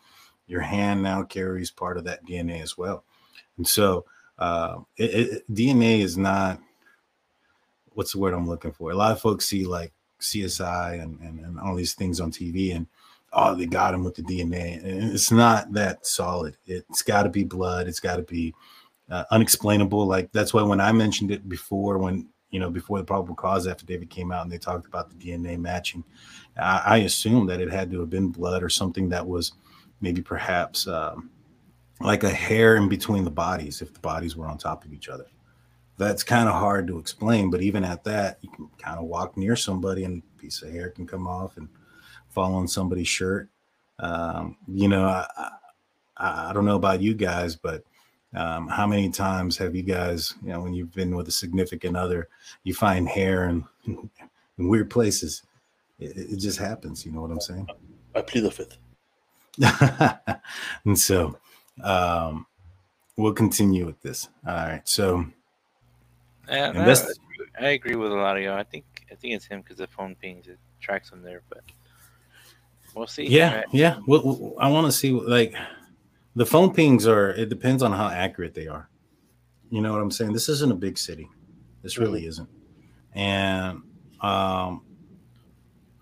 Your 0.47 0.61
hand 0.61 1.03
now 1.03 1.23
carries 1.23 1.71
part 1.71 1.99
of 1.99 2.05
that 2.05 2.25
DNA 2.25 2.63
as 2.63 2.79
well. 2.79 3.05
And 3.57 3.67
so 3.67 4.05
uh, 4.39 4.79
it, 4.97 5.15
it, 5.15 5.55
DNA 5.55 6.01
is 6.01 6.17
not 6.17 6.61
what's 7.95 8.13
the 8.13 8.19
word 8.19 8.35
I'm 8.35 8.49
looking 8.49 8.73
for. 8.73 8.91
A 8.91 8.95
lot 8.95 9.13
of 9.13 9.21
folks 9.21 9.47
see 9.47 9.65
like 9.65 9.93
CSI 10.21 11.03
and, 11.03 11.19
and, 11.21 11.41
and 11.41 11.59
all 11.59 11.75
these 11.75 11.95
things 11.95 12.21
on 12.21 12.31
TV 12.31 12.75
and 12.75 12.87
oh 13.37 13.55
they 13.55 13.67
got 13.67 13.95
him 13.95 14.03
with 14.03 14.17
the 14.17 14.23
DNA. 14.23 14.83
And 14.83 15.13
it's 15.13 15.31
not 15.31 15.73
that 15.75 16.05
solid. 16.07 16.57
It's 16.67 17.03
got 17.03 17.23
to 17.25 17.29
be 17.29 17.45
blood. 17.45 17.87
It's 17.87 18.01
got 18.01 18.17
to 18.17 18.23
be 18.23 18.55
uh, 19.11 19.25
unexplainable. 19.31 20.07
Like 20.07 20.33
that's 20.33 20.53
why 20.53 20.63
when 20.63 20.81
I 20.81 20.91
mentioned 20.91 21.31
it 21.31 21.49
before, 21.49 21.99
when 21.99 22.29
you 22.51 22.59
know 22.59 22.71
before 22.71 22.99
the 22.99 23.05
probable 23.05 23.35
cause 23.35 23.67
affidavit 23.67 24.11
came 24.11 24.33
out 24.33 24.43
and 24.43 24.51
they 24.51 24.59
talked 24.59 24.87
about 24.87 25.11
the 25.11 25.17
DNA 25.17 25.59
matching, 25.59 26.03
I, 26.57 26.83
I 26.85 26.97
assumed 26.99 27.49
that 27.51 27.61
it 27.61 27.71
had 27.71 27.91
to 27.93 28.01
have 28.01 28.11
been 28.11 28.29
blood 28.29 28.63
or 28.63 28.71
something 28.71 29.11
that 29.11 29.27
was 29.27 29.53
maybe 30.01 30.23
perhaps 30.23 30.89
um, 30.89 31.31
like 32.01 32.25
a 32.25 32.31
hair 32.31 32.77
in 32.77 32.89
between 32.89 33.25
the 33.25 33.31
bodies 33.31 33.83
if 33.83 33.93
the 33.93 34.01
bodies 34.01 34.35
were 34.35 34.47
on 34.47 34.59
top 34.59 34.85
of 34.85 34.93
each 34.93 35.09
other. 35.09 35.27
That's 35.99 36.23
kind 36.23 36.49
of 36.49 36.55
hard 36.55 36.87
to 36.89 36.99
explain, 36.99 37.51
but 37.51 37.63
even 37.63 37.83
at 37.83 38.05
that, 38.05 38.39
you 38.43 38.51
can 38.51 38.69
kind 38.79 38.99
of 38.99 39.07
walk 39.07 39.37
near 39.37 39.57
somebody 39.57 40.05
and 40.05 40.23
a 40.23 40.41
piece 40.41 40.61
of 40.63 40.71
hair 40.71 40.91
can 40.91 41.07
come 41.07 41.27
off 41.27 41.57
and 41.57 41.69
fall 42.37 42.55
on 42.55 42.69
somebody's 42.69 43.09
shirt. 43.09 43.49
Um, 43.99 44.59
you 44.69 44.89
know, 44.89 45.07
I, 45.07 45.27
I, 46.19 46.51
I 46.51 46.53
don't 46.53 46.67
know 46.67 46.77
about 46.77 47.01
you 47.01 47.15
guys, 47.15 47.57
but 47.57 47.83
um, 48.35 48.69
how 48.69 48.87
many 48.87 49.09
times 49.09 49.57
have 49.57 49.75
you 49.75 49.83
guys, 49.83 50.35
you 50.43 50.51
know, 50.51 50.61
when 50.61 50.75
you've 50.75 50.93
been 50.93 51.17
with 51.17 51.29
a 51.29 51.33
significant 51.33 51.97
other, 51.97 52.29
you 52.63 52.75
find 52.75 53.09
hair 53.09 53.49
in, 53.49 53.65
in 53.87 54.11
weird 54.69 54.91
places? 54.91 55.45
It, 55.99 56.15
it 56.15 56.37
just 56.37 56.59
happens. 56.59 57.07
You 57.07 57.13
know 57.13 57.23
what 57.23 57.31
I'm 57.31 57.41
saying? 57.41 57.67
I 58.15 58.21
plead 58.21 58.43
the 58.43 58.51
fifth. 58.51 58.77
and 60.85 60.99
so 60.99 61.39
um, 61.83 62.47
we'll 63.17 63.33
continue 63.33 63.87
with 63.87 64.03
this. 64.03 64.29
All 64.47 64.55
right. 64.55 64.87
So 64.87 65.25
Yeah, 66.51 66.73
no, 66.73 66.95
I 67.59 67.69
agree 67.69 67.97
with 67.97 68.13
a 68.13 68.15
lot 68.15 68.37
of 68.37 68.43
y'all. 68.43 68.59
I 68.59 68.65
think 68.65 68.85
I 69.11 69.15
think 69.15 69.33
it's 69.33 69.47
him 69.47 69.63
because 69.63 69.79
the 69.79 69.87
phone 69.87 70.15
pings 70.17 70.49
it 70.49 70.59
tracks 70.83 71.11
him 71.11 71.23
there, 71.23 71.41
but 71.49 71.63
we'll 72.97 73.07
see. 73.07 73.27
yeah, 73.27 73.57
right? 73.57 73.67
yeah. 73.73 73.99
Well, 74.07 74.23
well, 74.25 74.55
I 74.59 74.69
want 74.69 74.87
to 74.87 74.93
see 74.93 75.13
like 75.13 75.55
the 76.35 76.47
phone 76.47 76.73
pings 76.73 77.07
are. 77.07 77.31
It 77.31 77.49
depends 77.49 77.83
on 77.83 77.93
how 77.93 78.09
accurate 78.09 78.55
they 78.55 78.67
are. 78.67 78.89
You 79.71 79.83
know 79.83 79.93
what 79.93 80.01
I'm 80.01 80.11
saying? 80.11 80.33
This 80.33 80.49
isn't 80.49 80.73
a 80.73 80.77
big 80.77 80.99
city. 80.99 81.29
This 81.83 81.99
really 81.99 82.27
isn't. 82.27 82.49
And 83.15 83.83
um, 84.21 84.83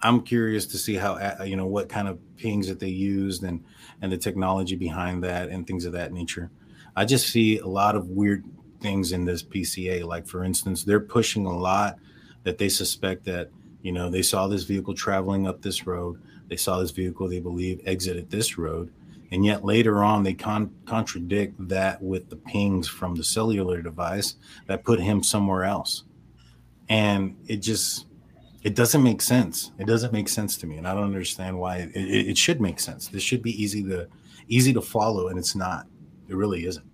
I'm 0.03 0.21
curious 0.23 0.67
to 0.67 0.79
see 0.79 0.95
how 0.95 1.43
you 1.45 1.57
know 1.57 1.67
what 1.67 1.89
kind 1.89 2.09
of 2.09 2.19
pings 2.37 2.69
that 2.69 2.79
they 2.79 2.89
used 2.89 3.43
and 3.43 3.65
and 4.03 4.13
the 4.13 4.19
technology 4.19 4.77
behind 4.77 5.25
that 5.25 5.49
and 5.49 5.67
things 5.67 5.87
of 5.87 5.93
that 5.93 6.13
nature. 6.13 6.51
I 6.97 7.05
just 7.05 7.29
see 7.29 7.59
a 7.59 7.67
lot 7.67 7.97
of 7.97 8.09
weird 8.09 8.45
things 8.81 9.13
in 9.13 9.25
this 9.25 9.43
PCA. 9.43 10.05
Like 10.05 10.27
for 10.27 10.45
instance, 10.45 10.85
they're 10.85 11.01
pushing 11.01 11.47
a 11.47 11.57
lot 11.57 11.97
that 12.43 12.59
they 12.59 12.69
suspect 12.69 13.25
that 13.25 13.51
you 13.83 13.93
know 13.93 14.11
they 14.11 14.23
saw 14.23 14.47
this 14.47 14.65
vehicle 14.65 14.95
traveling 14.95 15.47
up 15.47 15.63
this 15.63 15.87
road. 15.87 16.21
They 16.49 16.57
saw 16.57 16.79
this 16.79 16.91
vehicle 16.91 17.29
they 17.29 17.41
believe 17.41 17.81
exited 17.87 18.31
this 18.31 18.59
road, 18.59 18.93
and 19.31 19.45
yet 19.45 19.65
later 19.65 20.05
on 20.05 20.23
they 20.23 20.35
con- 20.35 20.75
contradict 20.87 21.55
that 21.69 22.03
with 22.03 22.29
the 22.29 22.37
pings 22.37 22.89
from 22.89 23.15
the 23.15 23.25
cellular 23.25 23.83
device 23.83 24.37
that 24.67 24.85
put 24.85 25.01
him 25.01 25.23
somewhere 25.23 25.65
else, 25.65 26.05
and 26.89 27.37
it 27.47 27.57
just 27.57 28.07
it 28.63 28.75
doesn't 28.75 29.03
make 29.03 29.21
sense. 29.21 29.73
It 29.79 29.87
doesn't 29.87 30.13
make 30.13 30.29
sense 30.29 30.57
to 30.59 30.67
me, 30.67 30.79
and 30.79 30.89
I 30.89 30.95
don't 30.95 31.05
understand 31.05 31.59
why. 31.59 31.79
It, 31.79 31.91
it, 31.95 32.29
it 32.31 32.39
should 32.39 32.61
make 32.61 32.81
sense. 32.81 33.09
This 33.09 33.23
should 33.23 33.43
be 33.43 33.63
easy 33.63 33.83
to 33.85 34.09
easy 34.49 34.73
to 34.73 34.81
follow, 34.81 35.29
and 35.29 35.39
it's 35.39 35.55
not. 35.55 35.87
It 36.29 36.35
really 36.35 36.67
isn't. 36.67 36.87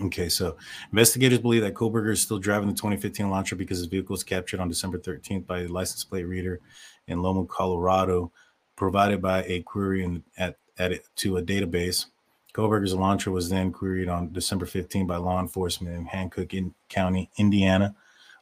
Okay, 0.00 0.28
so 0.28 0.56
investigators 0.90 1.38
believe 1.38 1.62
that 1.62 1.74
Kohberger 1.74 2.12
is 2.12 2.22
still 2.22 2.38
driving 2.38 2.68
the 2.68 2.74
2015 2.74 3.26
Elantra 3.26 3.58
because 3.58 3.78
his 3.78 3.86
vehicle 3.86 4.14
was 4.14 4.24
captured 4.24 4.58
on 4.58 4.68
December 4.68 4.98
13th 4.98 5.46
by 5.46 5.60
a 5.60 5.68
license 5.68 6.02
plate 6.02 6.24
reader 6.24 6.60
in 7.06 7.22
Loma, 7.22 7.44
Colorado, 7.46 8.32
provided 8.76 9.20
by 9.20 9.42
a 9.44 9.60
query 9.62 10.04
in, 10.04 10.22
at, 10.36 10.56
at 10.78 10.92
to 11.16 11.36
a 11.36 11.42
database. 11.42 12.06
Kohberger's 12.54 12.94
Elantra 12.94 13.32
was 13.32 13.48
then 13.48 13.72
queried 13.72 14.08
on 14.08 14.32
December 14.32 14.66
15 14.66 15.06
by 15.06 15.16
law 15.16 15.40
enforcement 15.40 15.96
in 15.96 16.04
Hancock 16.06 16.52
in 16.52 16.74
County, 16.88 17.30
Indiana. 17.38 17.94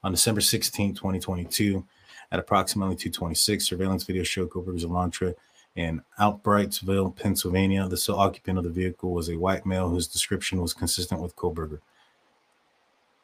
On 0.03 0.11
December 0.11 0.41
16, 0.41 0.95
2022, 0.95 1.85
at 2.32 2.39
approximately 2.39 2.97
226, 2.97 3.65
surveillance 3.65 4.05
video 4.05 4.23
showed 4.23 4.51
Kohberger's 4.51 4.85
Elantra 4.85 5.35
in 5.77 6.03
Albrightsville, 6.19 7.15
Pennsylvania. 7.16 7.87
The 7.87 7.97
sole 7.97 8.19
occupant 8.19 8.59
of 8.59 8.65
the 8.65 8.70
vehicle 8.70 9.12
was 9.12 9.28
a 9.28 9.37
white 9.37 9.66
male 9.66 9.89
whose 9.89 10.09
description 10.09 10.61
was 10.61 10.74
consistent 10.74 11.20
with 11.20 11.37
Kohberger. 11.37 11.81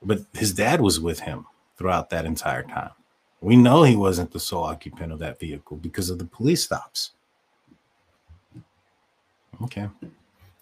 but 0.02 0.20
his 0.34 0.52
dad 0.52 0.80
was 0.80 1.00
with 1.00 1.20
him 1.20 1.46
throughout 1.76 2.10
that 2.10 2.26
entire 2.26 2.62
time. 2.62 2.90
We 3.40 3.56
know 3.56 3.82
he 3.82 3.96
wasn't 3.96 4.32
the 4.32 4.40
sole 4.40 4.64
occupant 4.64 5.12
of 5.12 5.18
that 5.20 5.38
vehicle 5.38 5.76
because 5.76 6.10
of 6.10 6.18
the 6.18 6.24
police 6.24 6.64
stops. 6.64 7.12
Okay. 9.62 9.88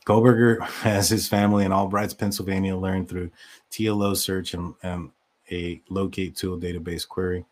Kohberger 0.06 0.60
has 0.82 1.08
his 1.08 1.28
family 1.28 1.64
in 1.64 1.72
Albrights, 1.72 2.16
Pennsylvania, 2.16 2.76
learned 2.76 3.08
through 3.08 3.30
TLO 3.70 4.16
search 4.16 4.54
and, 4.54 4.74
and 4.82 5.10
a 5.50 5.80
locate 5.88 6.36
tool 6.36 6.58
database 6.58 7.06
query. 7.06 7.44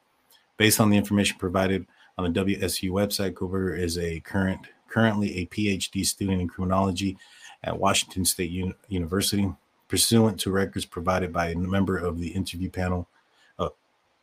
Based 0.57 0.81
on 0.81 0.90
the 0.90 0.97
information 0.97 1.39
provided 1.39 1.86
on 2.19 2.32
the 2.32 2.40
WSU 2.40 2.90
website, 2.90 3.32
Kohberger 3.32 3.78
is 3.78 3.99
a 3.99 4.20
current 4.20 4.61
currently 4.89 5.39
a 5.39 5.47
PhD 5.47 6.05
student 6.05 6.43
in 6.43 6.47
criminology 6.49 7.16
at 7.65 7.78
Washington 7.78 8.27
State 8.27 8.51
Uni- 8.51 8.74
University, 8.89 9.51
pursuant 9.89 10.39
to 10.40 10.51
records 10.51 10.85
provided 10.85 11.32
by 11.32 11.49
a 11.49 11.55
member 11.57 11.97
of 11.97 12.19
the 12.19 12.28
interview 12.28 12.70
panel. 12.70 13.09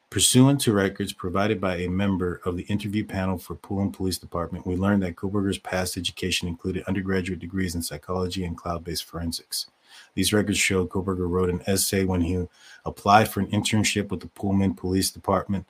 Pursuant 0.10 0.60
to 0.62 0.74
records 0.74 1.14
provided 1.14 1.62
by 1.62 1.78
a 1.78 1.88
member 1.88 2.42
of 2.44 2.58
the 2.58 2.64
interview 2.64 3.06
panel 3.06 3.38
for 3.38 3.54
Pullman 3.54 3.92
Police 3.92 4.18
Department, 4.18 4.66
we 4.66 4.76
learned 4.76 5.04
that 5.04 5.16
Kohberger's 5.16 5.60
past 5.60 5.98
education 5.98 6.48
included 6.48 6.84
undergraduate 6.86 7.38
degrees 7.38 7.76
in 7.76 7.84
psychology 7.84 8.44
and 8.44 8.58
cloud-based 8.58 9.04
forensics. 9.04 9.68
These 10.16 10.34
records 10.34 10.58
show 10.58 10.88
Kohberger 10.88 11.30
wrote 11.30 11.52
an 11.52 11.62
essay 11.68 12.06
when 12.06 12.22
he 12.22 12.48
applied 12.86 13.28
for 13.30 13.40
an 13.40 13.52
internship 13.52 14.10
with 14.10 14.22
the 14.22 14.28
Pullman 14.30 14.74
Police 14.74 15.12
Department 15.12 15.68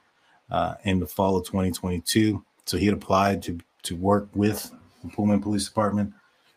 uh, 0.49 0.75
in 0.85 0.99
the 0.99 1.07
fall 1.07 1.35
of 1.35 1.45
2022. 1.45 2.41
So 2.65 2.77
he 2.77 2.85
had 2.85 2.95
applied 2.95 3.43
to 3.43 3.59
to 3.83 3.95
work 3.95 4.29
with 4.33 4.71
the 5.03 5.09
Pullman 5.09 5.41
Police 5.41 5.67
Department. 5.67 6.13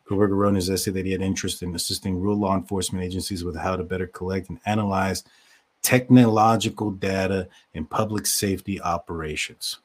Kohberger 0.07 0.37
wrote 0.37 0.51
in 0.51 0.55
his 0.57 0.71
essay 0.71 0.91
that 0.91 1.07
he 1.07 1.13
had 1.13 1.23
interest 1.23 1.63
in 1.63 1.75
assisting 1.75 2.21
rural 2.21 2.39
law 2.39 2.57
enforcement 2.57 3.05
agencies 3.05 3.45
with 3.45 3.57
how 3.57 3.77
to 3.77 3.85
better 3.85 4.07
collect 4.07 4.51
and 4.51 4.61
analyze 4.67 5.25
technological 5.83 6.93
data 6.93 7.49
in 7.75 7.85
public 7.85 8.27
safety 8.27 8.81
operations. 8.81 9.79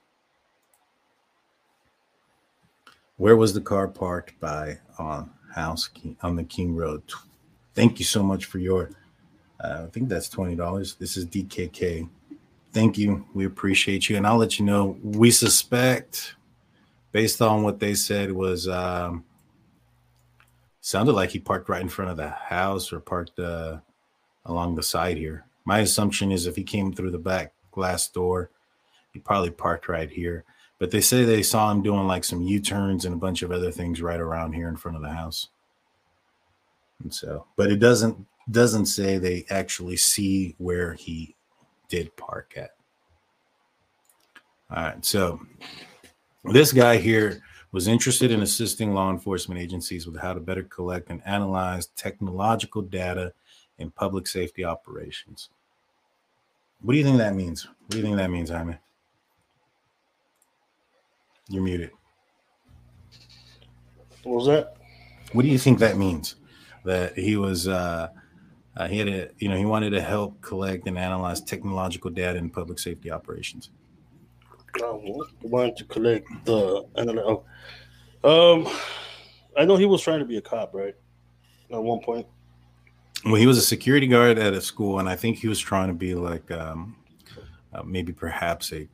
Where 3.17 3.35
was 3.35 3.53
the 3.53 3.61
car 3.61 3.87
parked 3.87 4.39
by 4.39 4.77
on 4.99 5.31
House 5.53 5.87
King, 5.87 6.15
on 6.21 6.35
the 6.35 6.43
King 6.43 6.75
Road? 6.75 7.01
Thank 7.73 7.99
you 7.99 8.05
so 8.05 8.21
much 8.21 8.45
for 8.45 8.59
your. 8.59 8.91
Uh, 9.59 9.85
I 9.85 9.87
think 9.87 10.07
that's 10.07 10.29
twenty 10.29 10.55
dollars. 10.55 10.95
This 10.95 11.17
is 11.17 11.25
DKK. 11.25 12.07
Thank 12.73 12.97
you. 12.97 13.25
We 13.33 13.45
appreciate 13.45 14.07
you, 14.07 14.17
and 14.17 14.27
I'll 14.27 14.37
let 14.37 14.59
you 14.59 14.65
know. 14.65 14.97
We 15.01 15.31
suspect, 15.31 16.35
based 17.11 17.41
on 17.41 17.63
what 17.63 17.79
they 17.79 17.95
said, 17.95 18.31
was 18.31 18.67
um, 18.67 19.25
sounded 20.81 21.13
like 21.13 21.31
he 21.31 21.39
parked 21.39 21.69
right 21.69 21.81
in 21.81 21.89
front 21.89 22.11
of 22.11 22.17
the 22.17 22.29
house 22.29 22.93
or 22.93 22.99
parked 22.99 23.39
uh, 23.39 23.79
along 24.45 24.75
the 24.75 24.83
side 24.83 25.17
here. 25.17 25.46
My 25.67 25.79
assumption 25.79 26.31
is 26.31 26.45
if 26.45 26.55
he 26.55 26.63
came 26.63 26.93
through 26.93 27.11
the 27.11 27.19
back 27.19 27.51
glass 27.71 28.07
door, 28.07 28.51
he 29.11 29.19
probably 29.19 29.51
parked 29.51 29.89
right 29.89 30.09
here. 30.09 30.45
But 30.79 30.91
they 30.91 31.01
say 31.01 31.25
they 31.25 31.43
saw 31.43 31.69
him 31.69 31.81
doing 31.81 32.07
like 32.07 32.23
some 32.23 32.41
U 32.41 32.61
turns 32.61 33.03
and 33.03 33.13
a 33.13 33.17
bunch 33.17 33.41
of 33.41 33.51
other 33.51 33.69
things 33.69 34.01
right 34.01 34.21
around 34.21 34.53
here 34.53 34.69
in 34.69 34.77
front 34.77 34.95
of 34.95 35.03
the 35.03 35.09
house. 35.09 35.49
And 37.03 37.13
so, 37.13 37.47
but 37.57 37.69
it 37.69 37.79
doesn't 37.79 38.17
doesn't 38.49 38.85
say 38.85 39.17
they 39.17 39.43
actually 39.49 39.97
see 39.97 40.55
where 40.57 40.93
he 40.93 41.35
did 41.89 42.15
park 42.15 42.53
at. 42.55 42.71
All 44.71 44.83
right, 44.83 45.03
so 45.03 45.41
this 46.45 46.71
guy 46.71 46.95
here 46.95 47.41
was 47.73 47.89
interested 47.89 48.31
in 48.31 48.41
assisting 48.41 48.93
law 48.93 49.11
enforcement 49.11 49.59
agencies 49.59 50.07
with 50.07 50.17
how 50.17 50.33
to 50.33 50.39
better 50.39 50.63
collect 50.63 51.09
and 51.09 51.21
analyze 51.25 51.87
technological 51.87 52.83
data 52.83 53.33
in 53.79 53.91
public 53.91 54.27
safety 54.27 54.63
operations. 54.63 55.49
What 56.81 56.93
do 56.93 56.97
you 56.97 57.03
think 57.03 57.17
that 57.17 57.35
means? 57.35 57.65
What 57.65 57.91
do 57.91 57.97
you 57.97 58.03
think 58.03 58.17
that 58.17 58.29
means, 58.29 58.49
Jaime? 58.49 58.77
You're 61.49 61.63
muted. 61.63 61.91
What 64.23 64.35
was 64.35 64.47
that? 64.47 64.75
What 65.31 65.43
do 65.43 65.47
you 65.47 65.57
think 65.57 65.79
that 65.79 65.97
means? 65.97 66.35
That 66.83 67.17
he 67.17 67.35
was 67.35 67.67
uh, 67.67 68.09
uh, 68.75 68.87
he 68.87 68.99
had 68.99 69.07
a 69.07 69.29
you 69.39 69.49
know 69.49 69.57
he 69.57 69.65
wanted 69.65 69.91
to 69.91 70.01
help 70.01 70.41
collect 70.41 70.87
and 70.87 70.97
analyze 70.97 71.41
technological 71.41 72.11
data 72.11 72.37
in 72.37 72.49
public 72.49 72.79
safety 72.79 73.11
operations. 73.11 73.69
Um, 74.83 75.01
wanted 75.41 75.75
to 75.77 75.85
collect 75.85 76.27
the 76.45 76.85
analyze. 76.95 77.39
Um, 78.23 78.67
I 79.57 79.65
know 79.65 79.75
he 79.75 79.85
was 79.85 80.01
trying 80.01 80.19
to 80.19 80.25
be 80.25 80.37
a 80.37 80.41
cop, 80.41 80.73
right? 80.73 80.95
At 81.71 81.81
one 81.81 81.99
point. 82.01 82.27
Well, 83.25 83.35
he 83.35 83.47
was 83.47 83.57
a 83.57 83.61
security 83.61 84.07
guard 84.07 84.37
at 84.37 84.53
a 84.53 84.61
school, 84.61 84.99
and 84.99 85.09
I 85.09 85.15
think 85.15 85.37
he 85.37 85.47
was 85.47 85.59
trying 85.59 85.87
to 85.87 85.93
be 85.93 86.15
like 86.15 86.49
um, 86.51 86.95
uh, 87.73 87.83
maybe 87.83 88.13
perhaps 88.13 88.71
a 88.73 88.87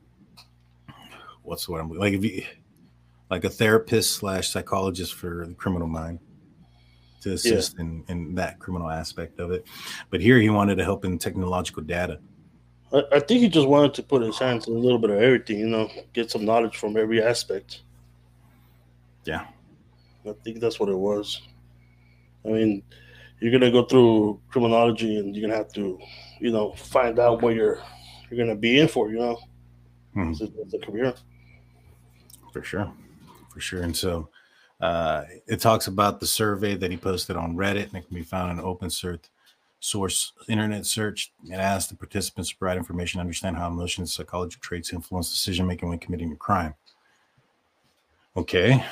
what's 1.42 1.66
the 1.66 1.72
word 1.72 1.80
I'm 1.80 1.90
like 1.90 2.14
if 2.14 2.24
you 2.24 2.42
like 3.30 3.44
a 3.44 3.50
therapist 3.50 4.12
slash 4.12 4.48
psychologist 4.48 5.14
for 5.14 5.46
the 5.46 5.54
criminal 5.54 5.88
mind 5.88 6.18
to 7.22 7.32
assist 7.32 7.78
in, 7.78 8.04
in 8.08 8.34
that 8.34 8.58
criminal 8.58 8.90
aspect 8.90 9.40
of 9.40 9.50
it. 9.50 9.64
But 10.10 10.20
here 10.20 10.38
he 10.38 10.50
wanted 10.50 10.76
to 10.76 10.84
help 10.84 11.04
in 11.04 11.18
technological 11.18 11.82
data. 11.82 12.20
I, 12.92 13.02
I 13.12 13.20
think 13.20 13.40
he 13.40 13.48
just 13.48 13.66
wanted 13.66 13.94
to 13.94 14.02
put 14.02 14.22
his 14.22 14.38
hands 14.38 14.68
in 14.68 14.74
a 14.74 14.78
little 14.78 14.98
bit 14.98 15.10
of 15.10 15.16
everything, 15.16 15.58
you 15.58 15.68
know, 15.68 15.90
get 16.12 16.30
some 16.30 16.44
knowledge 16.44 16.76
from 16.76 16.96
every 16.96 17.22
aspect. 17.22 17.82
Yeah. 19.24 19.46
I 20.28 20.32
think 20.44 20.60
that's 20.60 20.78
what 20.78 20.90
it 20.90 20.96
was. 20.96 21.40
I 22.44 22.48
mean, 22.48 22.82
you're 23.44 23.52
gonna 23.52 23.70
go 23.70 23.84
through 23.84 24.40
criminology 24.48 25.18
and 25.18 25.36
you're 25.36 25.46
gonna 25.46 25.58
have 25.58 25.70
to, 25.74 25.98
you 26.40 26.50
know, 26.50 26.72
find 26.72 27.18
out 27.18 27.42
what 27.42 27.54
you're 27.54 27.78
you're 28.30 28.38
gonna 28.38 28.58
be 28.58 28.80
in 28.80 28.88
for, 28.88 29.10
you 29.10 29.18
know. 29.18 29.38
Hmm. 30.14 30.30
It's, 30.30 30.40
a, 30.40 30.48
it's 30.62 30.72
a 30.72 30.78
career. 30.78 31.12
For 32.54 32.62
sure. 32.62 32.90
For 33.52 33.60
sure. 33.60 33.82
And 33.82 33.94
so 33.94 34.30
uh, 34.80 35.24
it 35.46 35.60
talks 35.60 35.88
about 35.88 36.20
the 36.20 36.26
survey 36.26 36.74
that 36.74 36.90
he 36.90 36.96
posted 36.96 37.36
on 37.36 37.54
Reddit, 37.54 37.88
and 37.88 37.96
it 37.96 38.06
can 38.06 38.14
be 38.14 38.22
found 38.22 38.50
in 38.50 38.64
open 38.64 38.88
source 38.88 39.18
source 39.78 40.32
internet 40.48 40.86
search. 40.86 41.30
It 41.44 41.56
asked 41.56 41.90
the 41.90 41.96
participants 41.96 42.48
to 42.48 42.56
provide 42.56 42.78
information, 42.78 43.20
understand 43.20 43.58
how 43.58 43.68
emotions, 43.68 44.14
psychological 44.14 44.62
traits 44.62 44.90
influence 44.90 45.30
decision 45.30 45.66
making 45.66 45.90
when 45.90 45.98
committing 45.98 46.32
a 46.32 46.36
crime. 46.36 46.74
Okay. 48.38 48.82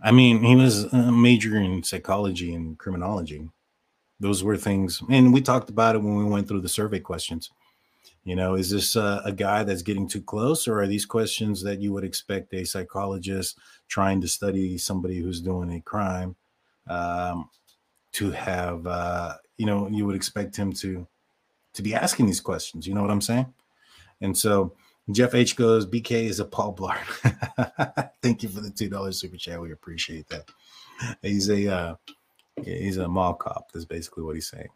I 0.00 0.12
mean, 0.12 0.42
he 0.42 0.56
was 0.56 0.84
a 0.84 1.12
major 1.12 1.58
in 1.58 1.82
psychology 1.82 2.54
and 2.54 2.78
criminology. 2.78 3.50
Those 4.22 4.44
were 4.44 4.56
things, 4.56 5.02
and 5.10 5.32
we 5.32 5.40
talked 5.40 5.68
about 5.68 5.96
it 5.96 6.02
when 6.02 6.16
we 6.16 6.24
went 6.24 6.46
through 6.46 6.60
the 6.60 6.68
survey 6.68 7.00
questions. 7.00 7.50
You 8.22 8.36
know, 8.36 8.54
is 8.54 8.70
this 8.70 8.94
uh, 8.94 9.20
a 9.24 9.32
guy 9.32 9.64
that's 9.64 9.82
getting 9.82 10.06
too 10.06 10.22
close, 10.22 10.68
or 10.68 10.80
are 10.80 10.86
these 10.86 11.04
questions 11.04 11.60
that 11.64 11.80
you 11.80 11.92
would 11.92 12.04
expect 12.04 12.54
a 12.54 12.64
psychologist 12.64 13.58
trying 13.88 14.20
to 14.20 14.28
study 14.28 14.78
somebody 14.78 15.18
who's 15.18 15.40
doing 15.40 15.72
a 15.72 15.80
crime 15.80 16.36
um, 16.86 17.50
to 18.12 18.30
have? 18.30 18.86
Uh, 18.86 19.34
you 19.56 19.66
know, 19.66 19.88
you 19.88 20.06
would 20.06 20.14
expect 20.14 20.54
him 20.54 20.72
to 20.74 21.04
to 21.74 21.82
be 21.82 21.92
asking 21.92 22.26
these 22.26 22.40
questions. 22.40 22.86
You 22.86 22.94
know 22.94 23.02
what 23.02 23.10
I'm 23.10 23.20
saying? 23.20 23.52
And 24.20 24.38
so 24.38 24.76
Jeff 25.10 25.34
H 25.34 25.56
goes, 25.56 25.84
BK 25.84 26.28
is 26.28 26.38
a 26.38 26.44
Paul 26.44 26.76
Blart. 26.76 28.12
Thank 28.22 28.44
you 28.44 28.48
for 28.48 28.60
the 28.60 28.70
two 28.70 28.88
dollars 28.88 29.18
super 29.18 29.36
chat. 29.36 29.60
We 29.60 29.72
appreciate 29.72 30.28
that. 30.28 30.44
He's 31.22 31.50
a 31.50 31.66
uh, 31.66 31.94
he's 32.64 32.96
a 32.96 33.08
mall 33.08 33.34
cop. 33.34 33.72
That's 33.72 33.84
basically 33.84 34.24
what 34.24 34.34
he's 34.34 34.48
saying. 34.48 34.68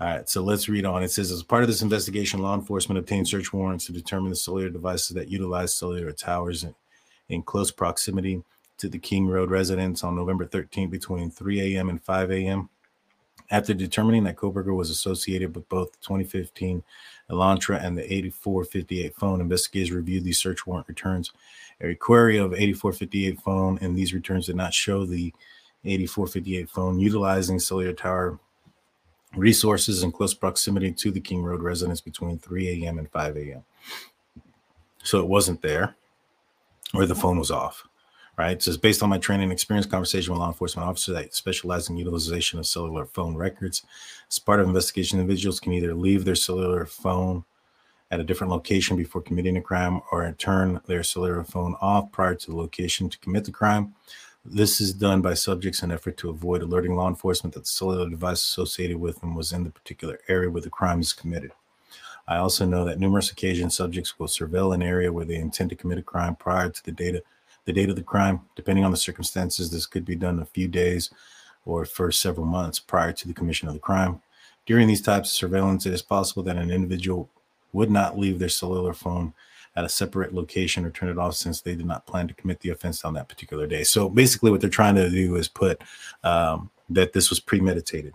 All 0.00 0.06
right, 0.06 0.28
so 0.28 0.42
let's 0.42 0.68
read 0.68 0.84
on. 0.84 1.02
It 1.02 1.10
says, 1.10 1.30
as 1.30 1.42
part 1.42 1.62
of 1.62 1.68
this 1.68 1.82
investigation, 1.82 2.40
law 2.40 2.54
enforcement 2.54 2.98
obtained 2.98 3.28
search 3.28 3.52
warrants 3.52 3.86
to 3.86 3.92
determine 3.92 4.30
the 4.30 4.36
cellular 4.36 4.70
devices 4.70 5.10
that 5.10 5.28
utilize 5.28 5.74
cellular 5.74 6.12
towers 6.12 6.64
in, 6.64 6.74
in 7.28 7.42
close 7.42 7.70
proximity 7.70 8.42
to 8.78 8.88
the 8.88 8.98
King 8.98 9.28
Road 9.28 9.50
residence 9.50 10.02
on 10.02 10.16
November 10.16 10.44
13th 10.44 10.90
between 10.90 11.30
3 11.30 11.76
a.m. 11.76 11.88
and 11.88 12.02
5 12.02 12.32
a.m. 12.32 12.68
After 13.50 13.74
determining 13.74 14.24
that 14.24 14.36
Kohberger 14.36 14.74
was 14.74 14.90
associated 14.90 15.54
with 15.54 15.68
both 15.68 15.92
the 15.92 15.98
2015 15.98 16.82
Elantra 17.30 17.84
and 17.84 17.96
the 17.96 18.02
8458 18.12 19.14
phone, 19.14 19.40
investigators 19.40 19.92
reviewed 19.92 20.24
these 20.24 20.38
search 20.38 20.66
warrant 20.66 20.88
returns. 20.88 21.32
A 21.80 21.94
query 21.94 22.38
of 22.38 22.54
8458 22.54 23.40
phone 23.40 23.78
and 23.82 23.94
these 23.94 24.14
returns 24.14 24.46
did 24.46 24.56
not 24.56 24.72
show 24.74 25.04
the 25.04 25.34
8458 25.84 26.68
phone 26.70 26.98
utilizing 26.98 27.58
cellular 27.58 27.92
tower 27.92 28.38
resources 29.36 30.02
in 30.02 30.12
close 30.12 30.34
proximity 30.34 30.92
to 30.92 31.10
the 31.10 31.20
King 31.20 31.42
Road 31.42 31.62
residence 31.62 32.00
between 32.00 32.38
3 32.38 32.84
a.m. 32.84 32.98
and 32.98 33.10
5 33.10 33.36
a.m. 33.36 33.64
So 35.02 35.20
it 35.20 35.26
wasn't 35.26 35.62
there, 35.62 35.96
or 36.94 37.06
the 37.06 37.14
phone 37.14 37.38
was 37.38 37.50
off. 37.50 37.84
Right. 38.38 38.52
It 38.52 38.62
says 38.62 38.78
based 38.78 39.02
on 39.02 39.10
my 39.10 39.18
training 39.18 39.44
and 39.44 39.52
experience, 39.52 39.86
conversation 39.86 40.32
with 40.32 40.40
law 40.40 40.48
enforcement 40.48 40.88
officers 40.88 41.14
that 41.14 41.34
specialize 41.34 41.90
in 41.90 41.98
utilization 41.98 42.58
of 42.58 42.66
cellular 42.66 43.04
phone 43.04 43.36
records. 43.36 43.82
As 44.30 44.38
part 44.38 44.58
of 44.58 44.66
investigation, 44.66 45.20
individuals 45.20 45.60
can 45.60 45.74
either 45.74 45.94
leave 45.94 46.24
their 46.24 46.34
cellular 46.34 46.86
phone 46.86 47.44
at 48.10 48.20
a 48.20 48.24
different 48.24 48.50
location 48.50 48.96
before 48.96 49.20
committing 49.20 49.58
a 49.58 49.60
crime 49.60 50.00
or 50.10 50.32
turn 50.38 50.80
their 50.86 51.02
cellular 51.02 51.44
phone 51.44 51.76
off 51.82 52.10
prior 52.10 52.34
to 52.34 52.50
the 52.50 52.56
location 52.56 53.10
to 53.10 53.18
commit 53.18 53.44
the 53.44 53.52
crime. 53.52 53.94
This 54.44 54.80
is 54.80 54.92
done 54.92 55.22
by 55.22 55.34
subjects 55.34 55.84
in 55.84 55.92
effort 55.92 56.16
to 56.16 56.28
avoid 56.28 56.62
alerting 56.62 56.96
law 56.96 57.08
enforcement 57.08 57.54
that 57.54 57.60
the 57.60 57.66
cellular 57.66 58.10
device 58.10 58.42
associated 58.42 58.96
with 58.96 59.20
them 59.20 59.36
was 59.36 59.52
in 59.52 59.62
the 59.62 59.70
particular 59.70 60.18
area 60.28 60.50
where 60.50 60.60
the 60.60 60.68
crime 60.68 61.00
is 61.00 61.12
committed. 61.12 61.52
I 62.26 62.38
also 62.38 62.66
know 62.66 62.84
that 62.84 62.98
numerous 62.98 63.30
occasions 63.30 63.76
subjects 63.76 64.18
will 64.18 64.26
surveil 64.26 64.74
an 64.74 64.82
area 64.82 65.12
where 65.12 65.24
they 65.24 65.36
intend 65.36 65.70
to 65.70 65.76
commit 65.76 65.98
a 65.98 66.02
crime 66.02 66.34
prior 66.34 66.70
to 66.70 66.84
the 66.84 66.92
data 66.92 67.22
the 67.64 67.72
date 67.72 67.88
of 67.88 67.94
the 67.94 68.02
crime. 68.02 68.40
Depending 68.56 68.84
on 68.84 68.90
the 68.90 68.96
circumstances, 68.96 69.70
this 69.70 69.86
could 69.86 70.04
be 70.04 70.16
done 70.16 70.40
a 70.40 70.44
few 70.44 70.66
days 70.66 71.10
or 71.64 71.84
for 71.84 72.10
several 72.10 72.46
months 72.46 72.80
prior 72.80 73.12
to 73.12 73.28
the 73.28 73.34
commission 73.34 73.68
of 73.68 73.74
the 73.74 73.80
crime. 73.80 74.20
During 74.66 74.88
these 74.88 75.02
types 75.02 75.30
of 75.30 75.36
surveillance, 75.36 75.86
it 75.86 75.92
is 75.92 76.02
possible 76.02 76.42
that 76.42 76.56
an 76.56 76.72
individual 76.72 77.28
would 77.72 77.90
not 77.92 78.18
leave 78.18 78.40
their 78.40 78.48
cellular 78.48 78.92
phone 78.92 79.34
at 79.74 79.84
a 79.84 79.88
separate 79.88 80.34
location 80.34 80.84
or 80.84 80.90
turn 80.90 81.08
it 81.08 81.18
off 81.18 81.34
since 81.34 81.60
they 81.60 81.74
did 81.74 81.86
not 81.86 82.06
plan 82.06 82.28
to 82.28 82.34
commit 82.34 82.60
the 82.60 82.70
offense 82.70 83.04
on 83.04 83.14
that 83.14 83.28
particular 83.28 83.66
day. 83.66 83.84
So 83.84 84.08
basically, 84.08 84.50
what 84.50 84.60
they're 84.60 84.70
trying 84.70 84.96
to 84.96 85.08
do 85.08 85.36
is 85.36 85.48
put 85.48 85.82
um, 86.24 86.70
that 86.90 87.12
this 87.12 87.30
was 87.30 87.40
premeditated. 87.40 88.14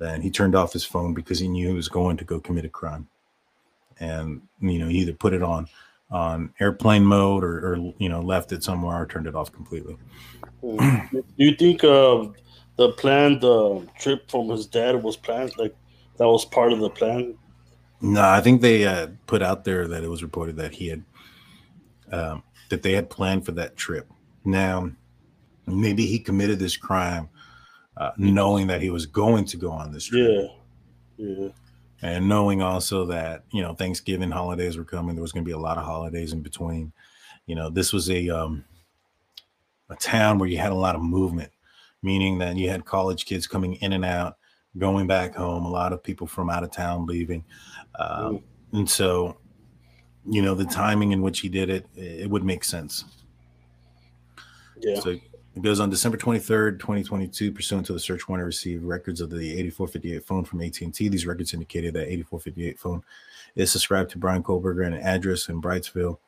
And 0.00 0.22
he 0.22 0.30
turned 0.30 0.56
off 0.56 0.72
his 0.72 0.84
phone 0.84 1.14
because 1.14 1.38
he 1.38 1.46
knew 1.46 1.68
he 1.68 1.74
was 1.74 1.88
going 1.88 2.16
to 2.16 2.24
go 2.24 2.40
commit 2.40 2.64
a 2.64 2.68
crime, 2.68 3.06
and 4.00 4.42
you 4.60 4.80
know, 4.80 4.88
he 4.88 4.98
either 4.98 5.12
put 5.12 5.32
it 5.32 5.44
on 5.44 5.68
on 6.10 6.52
airplane 6.60 7.04
mode 7.04 7.42
or, 7.44 7.72
or 7.72 7.76
you 7.98 8.08
know 8.08 8.20
left 8.20 8.50
it 8.50 8.64
somewhere 8.64 9.00
or 9.00 9.06
turned 9.06 9.28
it 9.28 9.36
off 9.36 9.52
completely. 9.52 9.96
Do 10.62 11.22
you 11.36 11.54
think 11.54 11.84
uh, 11.84 12.26
the 12.76 12.90
planned 12.98 13.44
uh, 13.44 13.80
trip 13.98 14.28
from 14.30 14.48
his 14.48 14.66
dad 14.66 15.00
was 15.02 15.16
planned? 15.16 15.52
Like 15.56 15.74
that 16.18 16.26
was 16.26 16.44
part 16.44 16.72
of 16.72 16.80
the 16.80 16.90
plan? 16.90 17.36
No, 18.02 18.28
I 18.28 18.40
think 18.40 18.60
they 18.60 18.84
uh, 18.84 19.08
put 19.26 19.42
out 19.42 19.64
there 19.64 19.86
that 19.86 20.02
it 20.02 20.08
was 20.08 20.22
reported 20.22 20.56
that 20.56 20.72
he 20.72 20.88
had 20.88 21.04
um, 22.10 22.42
that 22.68 22.82
they 22.82 22.92
had 22.92 23.08
planned 23.08 23.46
for 23.46 23.52
that 23.52 23.76
trip. 23.76 24.10
Now, 24.44 24.90
maybe 25.66 26.04
he 26.06 26.18
committed 26.18 26.58
this 26.58 26.76
crime 26.76 27.28
uh, 27.96 28.10
knowing 28.16 28.66
that 28.66 28.82
he 28.82 28.90
was 28.90 29.06
going 29.06 29.44
to 29.46 29.56
go 29.56 29.70
on 29.70 29.92
this 29.92 30.06
trip. 30.06 30.50
Yeah, 31.16 31.26
yeah, 31.26 31.48
and 32.02 32.28
knowing 32.28 32.60
also 32.60 33.06
that 33.06 33.44
you 33.52 33.62
know 33.62 33.74
Thanksgiving 33.74 34.32
holidays 34.32 34.76
were 34.76 34.84
coming, 34.84 35.14
there 35.14 35.22
was 35.22 35.32
going 35.32 35.44
to 35.44 35.48
be 35.48 35.52
a 35.52 35.58
lot 35.58 35.78
of 35.78 35.84
holidays 35.84 36.32
in 36.32 36.42
between. 36.42 36.92
You 37.46 37.54
know, 37.54 37.70
this 37.70 37.92
was 37.92 38.10
a 38.10 38.28
um, 38.28 38.64
a 39.90 39.94
town 39.96 40.38
where 40.38 40.48
you 40.48 40.58
had 40.58 40.72
a 40.72 40.76
lot 40.76 40.96
of 40.96 41.02
movement, 41.02 41.52
meaning 42.02 42.38
that 42.38 42.56
you 42.56 42.68
had 42.68 42.84
college 42.84 43.26
kids 43.26 43.46
coming 43.46 43.74
in 43.74 43.92
and 43.92 44.04
out, 44.04 44.38
going 44.76 45.06
back 45.06 45.36
home. 45.36 45.64
A 45.64 45.70
lot 45.70 45.92
of 45.92 46.02
people 46.02 46.26
from 46.26 46.50
out 46.50 46.64
of 46.64 46.72
town 46.72 47.06
leaving. 47.06 47.44
Um, 47.98 48.38
mm. 48.38 48.42
And 48.72 48.90
so, 48.90 49.36
you 50.24 50.42
know, 50.42 50.54
the 50.54 50.64
timing 50.64 51.12
in 51.12 51.22
which 51.22 51.40
he 51.40 51.48
did 51.48 51.68
it, 51.68 51.86
it 51.94 52.30
would 52.30 52.44
make 52.44 52.64
sense. 52.64 53.04
Yeah. 54.80 55.00
So 55.00 55.10
it 55.54 55.60
goes 55.60 55.80
on 55.80 55.90
December 55.90 56.16
23rd, 56.16 56.78
2022, 56.78 57.52
pursuant 57.52 57.86
to 57.86 57.92
the 57.92 58.00
search 58.00 58.26
warrant, 58.28 58.46
received 58.46 58.84
records 58.84 59.20
of 59.20 59.30
the 59.30 59.52
8458 59.52 60.24
phone 60.24 60.44
from 60.44 60.62
AT&T. 60.62 61.08
These 61.08 61.26
records 61.26 61.52
indicated 61.52 61.94
that 61.94 62.10
8458 62.10 62.78
phone 62.78 63.02
is 63.54 63.70
subscribed 63.70 64.10
to 64.12 64.18
Bryan 64.18 64.42
Kohberger 64.42 64.86
and 64.86 64.94
an 64.94 65.02
address 65.02 65.48
in 65.48 65.60
Brightsville, 65.60 66.18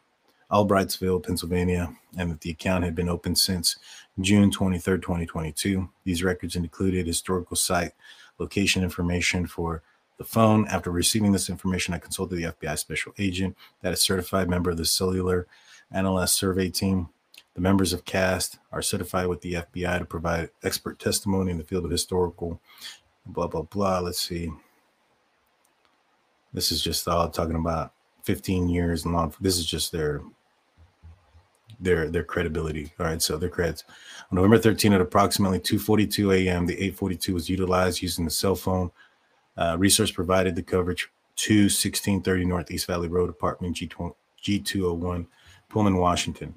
Albrightsville, 0.51 1.24
Pennsylvania, 1.24 1.97
and 2.19 2.31
that 2.31 2.43
the 2.43 2.51
account 2.51 2.85
had 2.85 2.95
been 2.95 3.09
open 3.09 3.35
since 3.35 3.77
June 4.20 4.51
23rd, 4.51 5.01
2022. 5.01 5.89
These 6.05 6.23
records 6.23 6.55
included 6.55 7.07
historical 7.07 7.57
site 7.57 7.93
location 8.39 8.82
information 8.82 9.47
for 9.47 9.82
the 10.19 10.24
phone. 10.24 10.66
After 10.69 10.91
receiving 10.91 11.32
this 11.32 11.51
information, 11.51 11.95
I 11.95 11.99
consulted 11.99 12.36
the 12.36 12.53
FBI 12.53 12.78
special 12.78 13.12
agent 13.19 13.57
that 13.82 13.93
is 13.93 14.01
certified 14.01 14.49
member 14.49 14.70
of 14.70 14.77
the 14.77 14.85
Cellular 14.85 15.47
Analysis 15.91 16.36
Survey 16.36 16.70
Team. 16.70 17.09
The 17.55 17.61
members 17.61 17.93
of 17.93 18.05
CAST 18.05 18.59
are 18.73 18.82
certified 18.82 19.28
with 19.28 19.41
the 19.41 19.55
FBI 19.55 19.99
to 19.99 20.05
provide 20.05 20.51
expert 20.65 20.99
testimony 20.99 21.53
in 21.53 21.59
the 21.59 21.65
field 21.65 21.85
of 21.85 21.91
historical, 21.91 22.61
blah, 23.27 23.47
blah, 23.47 23.62
blah. 23.62 24.01
Let's 24.01 24.20
see. 24.20 24.51
This 26.53 26.73
is 26.73 26.82
just 26.82 27.07
all 27.07 27.28
talking 27.28 27.57
about 27.57 27.93
15 28.24 28.69
years 28.69 29.07
long. 29.07 29.35
This 29.41 29.59
is 29.59 29.66
just 29.66 29.93
their 29.93 30.23
their 31.81 32.09
their 32.09 32.24
credibility. 32.24 32.93
All 32.99 33.07
right, 33.07 33.20
so 33.20 33.36
their 33.36 33.51
creds. 33.51 33.85
On 34.31 34.36
November 34.36 34.59
13 34.59 34.93
at 34.93 35.01
approximately 35.01 35.59
2:42 35.59 36.47
a.m., 36.47 36.66
the 36.66 36.74
842 36.74 37.35
was 37.35 37.49
utilized 37.49 38.03
using 38.03 38.24
the 38.24 38.31
cell 38.31 38.55
phone 38.55 38.91
uh, 39.56 39.76
resource 39.78 40.10
provided 40.10 40.56
the 40.56 40.62
coverage 40.62 41.09
to 41.36 41.62
1630 41.62 42.44
Northeast 42.44 42.86
Valley 42.86 43.09
Road, 43.09 43.31
apartment 43.31 43.76
G201, 43.76 45.26
Pullman, 45.68 45.97
Washington. 45.97 46.55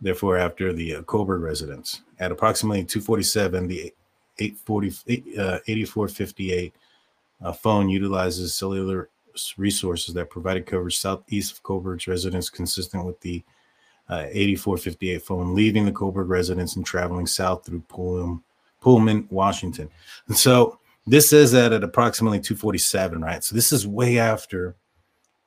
Therefore, 0.00 0.36
after 0.36 0.72
the 0.72 0.96
uh, 0.96 1.02
Kohberg 1.02 1.42
residence 1.42 2.02
at 2.18 2.32
approximately 2.32 2.84
247, 2.84 3.68
the 3.68 3.94
840, 4.38 5.38
uh, 5.38 5.58
8458 5.68 6.74
uh, 7.44 7.52
phone 7.52 7.88
utilizes 7.88 8.54
cellular 8.54 9.10
resources 9.56 10.14
that 10.14 10.30
provided 10.30 10.66
coverage 10.66 10.98
southeast 10.98 11.52
of 11.52 11.62
Kohberg's 11.62 12.06
residence, 12.06 12.50
consistent 12.50 13.04
with 13.04 13.20
the 13.20 13.42
uh, 14.08 14.26
8458 14.30 15.22
phone, 15.22 15.54
leaving 15.54 15.84
the 15.84 15.92
Kohberg 15.92 16.28
residence 16.28 16.76
and 16.76 16.84
traveling 16.84 17.26
south 17.26 17.64
through 17.64 17.82
Pullman, 17.88 18.42
Pullman, 18.80 19.26
Washington. 19.30 19.88
And 20.26 20.36
so 20.46 20.78
this 21.06 21.28
says 21.28 21.52
that 21.52 21.72
at 21.72 21.82
approximately 21.82 22.40
247, 22.40 23.22
right? 23.22 23.42
So 23.42 23.54
this 23.54 23.72
is 23.72 23.86
way 23.86 24.18
after 24.18 24.76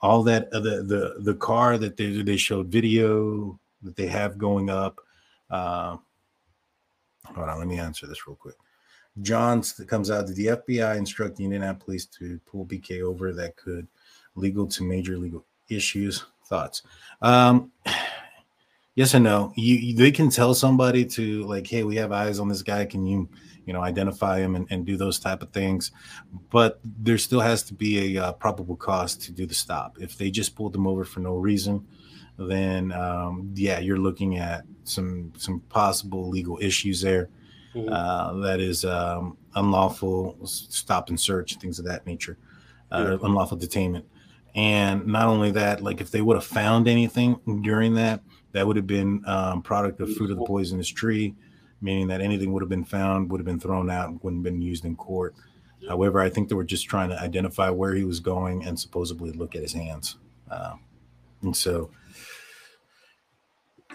all 0.01 0.23
that 0.23 0.49
uh, 0.53 0.59
the 0.59 0.83
the 0.83 1.15
the 1.19 1.35
car 1.35 1.77
that 1.77 1.97
they 1.97 2.21
they 2.21 2.37
showed 2.37 2.67
video 2.67 3.59
that 3.81 3.95
they 3.95 4.07
have 4.07 4.37
going 4.37 4.69
up. 4.69 4.99
Uh, 5.49 5.97
hold 7.25 7.49
on, 7.49 7.59
let 7.59 7.67
me 7.67 7.79
answer 7.79 8.05
this 8.05 8.27
real 8.27 8.35
quick. 8.35 8.55
Johns 9.21 9.73
comes 9.87 10.11
out. 10.11 10.27
Did 10.27 10.35
the 10.35 10.47
FBI 10.47 10.97
instruct 10.97 11.37
the 11.37 11.45
Indianapolis 11.45 12.05
to 12.07 12.39
pull 12.45 12.65
BK 12.65 13.01
over 13.01 13.33
that 13.33 13.55
could 13.55 13.87
legal 14.35 14.67
to 14.67 14.83
major 14.83 15.17
legal 15.17 15.45
issues? 15.69 16.25
Thoughts? 16.47 16.83
Um, 17.21 17.71
yes 18.95 19.13
and 19.13 19.23
no. 19.23 19.53
You, 19.55 19.75
you, 19.75 19.95
they 19.95 20.11
can 20.11 20.29
tell 20.29 20.53
somebody 20.53 21.05
to 21.05 21.43
like, 21.45 21.65
hey, 21.65 21.83
we 21.83 21.95
have 21.95 22.11
eyes 22.11 22.39
on 22.39 22.49
this 22.49 22.61
guy. 22.61 22.85
Can 22.85 23.05
you 23.05 23.29
you 23.65 23.73
know 23.73 23.81
identify 23.81 24.39
them 24.39 24.55
and, 24.55 24.67
and 24.69 24.85
do 24.85 24.97
those 24.97 25.19
type 25.19 25.41
of 25.41 25.49
things 25.51 25.91
but 26.49 26.79
there 26.83 27.17
still 27.17 27.39
has 27.39 27.63
to 27.63 27.73
be 27.73 28.15
a 28.15 28.23
uh, 28.23 28.31
probable 28.33 28.75
cause 28.75 29.15
to 29.15 29.31
do 29.31 29.45
the 29.45 29.53
stop 29.53 29.97
if 29.99 30.17
they 30.17 30.29
just 30.29 30.55
pulled 30.55 30.73
them 30.73 30.87
over 30.87 31.03
for 31.03 31.19
no 31.19 31.35
reason 31.35 31.85
then 32.37 32.91
um, 32.91 33.51
yeah 33.55 33.79
you're 33.79 33.97
looking 33.97 34.37
at 34.37 34.63
some 34.83 35.31
some 35.37 35.59
possible 35.61 36.29
legal 36.29 36.57
issues 36.61 37.01
there 37.01 37.29
mm-hmm. 37.73 37.91
uh, 37.91 38.33
that 38.41 38.59
is 38.59 38.85
um, 38.85 39.37
unlawful 39.55 40.37
stop 40.45 41.09
and 41.09 41.19
search 41.19 41.55
things 41.57 41.79
of 41.79 41.85
that 41.85 42.05
nature 42.05 42.37
uh, 42.91 43.07
yeah. 43.09 43.27
unlawful 43.27 43.57
detainment 43.57 44.03
and 44.53 45.05
not 45.05 45.27
only 45.27 45.51
that 45.51 45.81
like 45.81 46.01
if 46.01 46.11
they 46.11 46.21
would 46.21 46.37
have 46.37 46.45
found 46.45 46.87
anything 46.87 47.39
during 47.61 47.93
that 47.93 48.21
that 48.51 48.65
would 48.65 48.75
have 48.75 48.87
been 48.87 49.21
um, 49.27 49.61
product 49.61 49.99
of 49.99 50.13
fruit 50.15 50.31
of 50.31 50.37
the 50.37 50.45
poisonous 50.45 50.87
tree 50.87 51.35
meaning 51.85 52.07
that 52.07 52.19
anything 52.19 52.51
would 52.51 52.63
have 52.63 52.69
been 52.69 52.83
found, 52.83 53.29
would 53.29 53.39
have 53.39 53.45
been 53.45 53.59
thrown 53.59 53.89
out, 53.89 54.09
and 54.09 54.19
wouldn't 54.23 54.43
have 54.43 54.51
been 54.51 54.61
used 54.61 54.83
in 54.83 54.95
court. 54.95 55.35
However, 55.87 56.19
I 56.19 56.29
think 56.29 56.49
they 56.49 56.55
were 56.55 56.63
just 56.63 56.89
trying 56.89 57.09
to 57.09 57.21
identify 57.21 57.69
where 57.69 57.93
he 57.93 58.03
was 58.03 58.19
going 58.19 58.65
and 58.65 58.77
supposedly 58.77 59.31
look 59.31 59.55
at 59.55 59.61
his 59.61 59.73
hands. 59.73 60.17
Uh, 60.49 60.73
and 61.43 61.55
so, 61.55 61.91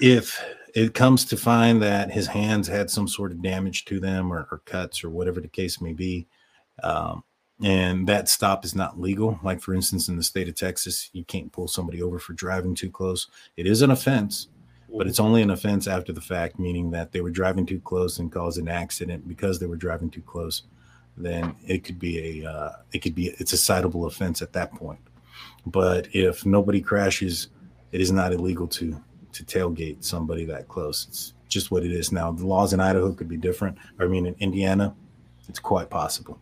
if 0.01 0.41
it 0.75 0.95
comes 0.95 1.25
to 1.27 1.37
find 1.37 1.83
that 1.83 2.13
his 2.13 2.29
hands 2.29 2.69
had 2.69 2.91
some 2.91 3.09
sort 3.09 3.33
of 3.33 3.43
damage 3.43 3.85
to 3.87 3.99
them 3.99 4.33
or, 4.33 4.47
or 4.53 4.63
cuts 4.65 5.03
or 5.03 5.11
whatever 5.11 5.41
the 5.41 5.49
case 5.49 5.81
may 5.81 5.93
be, 5.93 6.29
um, 6.85 7.25
and 7.63 8.07
that 8.07 8.29
stop 8.29 8.65
is 8.65 8.75
not 8.75 9.01
legal, 9.01 9.39
like 9.43 9.61
for 9.61 9.75
instance, 9.75 10.09
in 10.09 10.17
the 10.17 10.23
state 10.23 10.49
of 10.49 10.55
Texas, 10.55 11.11
you 11.13 11.25
can't 11.25 11.53
pull 11.53 11.67
somebody 11.67 12.01
over 12.01 12.19
for 12.21 12.35
driving 12.35 12.75
too 12.75 12.91
close. 12.91 13.27
It 13.57 13.67
is 13.67 13.83
an 13.83 13.91
offense, 13.91 14.49
but 14.97 15.07
it's 15.07 15.21
only 15.21 15.43
an 15.43 15.51
offense 15.51 15.87
after 15.87 16.13
the 16.13 16.21
fact, 16.21 16.59
meaning 16.59 16.91
that 16.91 17.13
they 17.13 17.21
were 17.21 17.31
driving 17.31 17.67
too 17.67 17.81
close 17.81 18.19
and 18.19 18.33
caused 18.33 18.59
an 18.59 18.69
accident 18.69 19.27
because 19.29 19.59
they 19.59 19.67
were 19.67 19.77
driving 19.77 20.11
too 20.11 20.23
close. 20.23 20.63
Then 21.17 21.55
it 21.67 21.85
could 21.85 21.99
be 21.99 22.43
a 22.43 22.51
uh, 22.51 22.73
it 22.93 23.01
could 23.01 23.15
be 23.15 23.29
it's 23.39 23.53
a 23.53 23.57
citable 23.57 24.07
offense 24.07 24.43
at 24.43 24.53
that 24.55 24.73
point. 24.75 25.01
But 25.67 26.09
if 26.15 26.47
nobody 26.47 26.81
crashes, 26.81 27.49
it 27.93 28.01
is 28.01 28.13
not 28.13 28.33
illegal 28.33 28.67
to 28.69 29.01
to 29.33 29.45
tailgate 29.45 30.05
somebody 30.05 30.45
that 30.47 30.69
close. 30.69 31.07
It's 31.09 31.35
just 31.49 31.71
what 31.71 31.85
it 31.85 31.93
is 31.93 32.13
now. 32.13 32.33
The 32.33 32.47
laws 32.47 32.73
in 32.73 32.81
Idaho 32.81 33.13
could 33.13 33.29
be 33.29 33.37
different. 33.37 33.77
I 33.99 34.07
mean, 34.07 34.27
in 34.27 34.37
Indiana, 34.39 34.95
it's 35.49 35.59
quite 35.59 35.91
possible. 35.91 36.39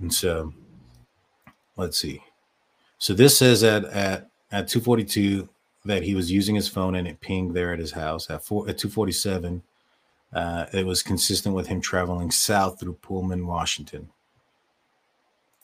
And 0.00 0.12
so, 0.12 0.52
let's 1.76 1.98
see. 1.98 2.22
So 2.98 3.14
this 3.14 3.38
says 3.38 3.62
at 3.62 3.84
at 3.84 4.30
at 4.50 4.68
242 4.68 5.48
that 5.84 6.02
he 6.02 6.14
was 6.14 6.30
using 6.30 6.54
his 6.54 6.68
phone 6.68 6.94
and 6.94 7.08
it 7.08 7.20
pinged 7.20 7.54
there 7.54 7.72
at 7.72 7.78
his 7.78 7.92
house 7.92 8.30
at, 8.30 8.44
four, 8.44 8.68
at 8.68 8.78
247. 8.78 9.62
Uh, 10.32 10.66
it 10.72 10.86
was 10.86 11.02
consistent 11.02 11.54
with 11.54 11.66
him 11.66 11.80
traveling 11.80 12.30
south 12.30 12.80
through 12.80 12.94
Pullman, 12.94 13.46
Washington. 13.46 14.08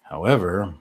However, 0.03 0.75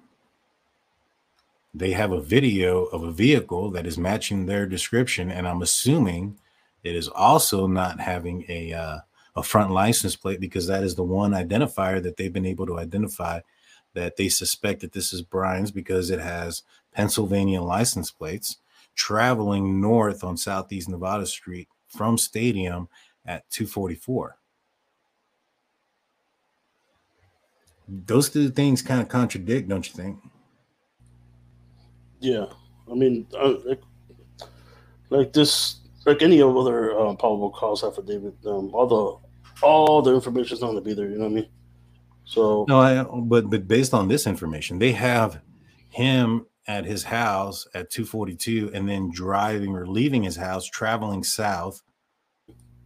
they 1.74 1.92
have 1.92 2.12
a 2.12 2.22
video 2.22 2.86
of 2.86 3.04
a 3.04 3.12
vehicle 3.12 3.70
that 3.72 3.86
is 3.86 3.98
matching 3.98 4.46
their 4.46 4.66
description, 4.66 5.30
and 5.32 5.48
I'm 5.48 5.62
assuming 5.62 6.38
It 6.84 6.96
is 6.96 7.08
also 7.10 7.68
not 7.68 8.00
having 8.00 8.46
a 8.50 8.74
uh, 8.74 9.00
a 9.36 9.44
front 9.44 9.72
license 9.72 10.16
plate 10.16 10.40
because 10.40 10.68
that 10.68 10.84
is 10.84 10.96
the 10.96 11.04
one 11.04 11.32
identifier 11.32 12.02
that 12.02 12.18
they've 12.18 12.34
been 12.34 12.46
able 12.46 12.66
to 12.66 12.80
identify 12.80 13.42
that 13.94 14.16
they 14.16 14.30
suspect 14.30 14.82
that 14.82 14.94
this 14.94 15.14
is 15.14 15.22
Bryan's 15.22 15.72
because 15.72 16.10
it 16.10 16.20
has 16.20 16.64
Pennsylvania 16.92 17.62
license 17.62 18.10
plates 18.10 18.58
traveling 18.98 19.80
north 19.80 20.24
on 20.24 20.36
Southeast 20.36 20.90
Nevada 20.90 21.26
Street 21.26 21.70
from 21.88 22.18
Stadium 22.18 22.90
at 23.26 23.50
244. 23.52 24.38
Those 27.88 28.30
two 28.30 28.50
things 28.50 28.82
kind 28.82 29.00
of 29.00 29.08
contradict, 29.08 29.70
don't 29.70 29.88
you 29.88 29.94
think? 29.94 30.20
Yeah, 32.20 32.48
I 32.92 32.96
mean, 32.96 33.28
uh, 33.38 33.54
like, 33.64 33.82
like 35.10 35.32
this, 35.32 35.78
like 36.06 36.22
any 36.22 36.42
other 36.42 37.00
uh, 37.00 37.16
probable 37.16 37.52
cause 37.52 37.84
affidavit, 37.84 38.36
um, 38.46 38.74
all 38.74 38.88
the 38.88 39.66
all 39.66 40.02
the 40.02 40.14
information 40.14 40.56
is 40.56 40.62
not 40.62 40.68
going 40.68 40.84
to 40.84 40.84
be 40.84 40.94
there. 40.94 41.10
You 41.10 41.18
know 41.18 41.26
what 41.26 41.32
I 41.32 41.36
mean? 41.36 41.50
So 42.26 42.66
no, 42.68 42.80
I 42.80 43.04
but 43.04 43.50
but 43.50 43.68
based 43.68 43.94
on 43.94 44.10
this 44.10 44.28
information, 44.28 44.80
they 44.80 44.92
have 44.92 45.40
him 45.90 46.46
at 46.68 46.86
his 46.86 47.04
house 47.04 47.66
at 47.74 47.90
242 47.90 48.72
and 48.74 48.88
then 48.88 49.10
driving 49.12 49.76
or 49.76 49.88
leaving 49.88 50.24
his 50.24 50.36
house 50.36 50.66
traveling 50.66 51.24
south 51.24 51.82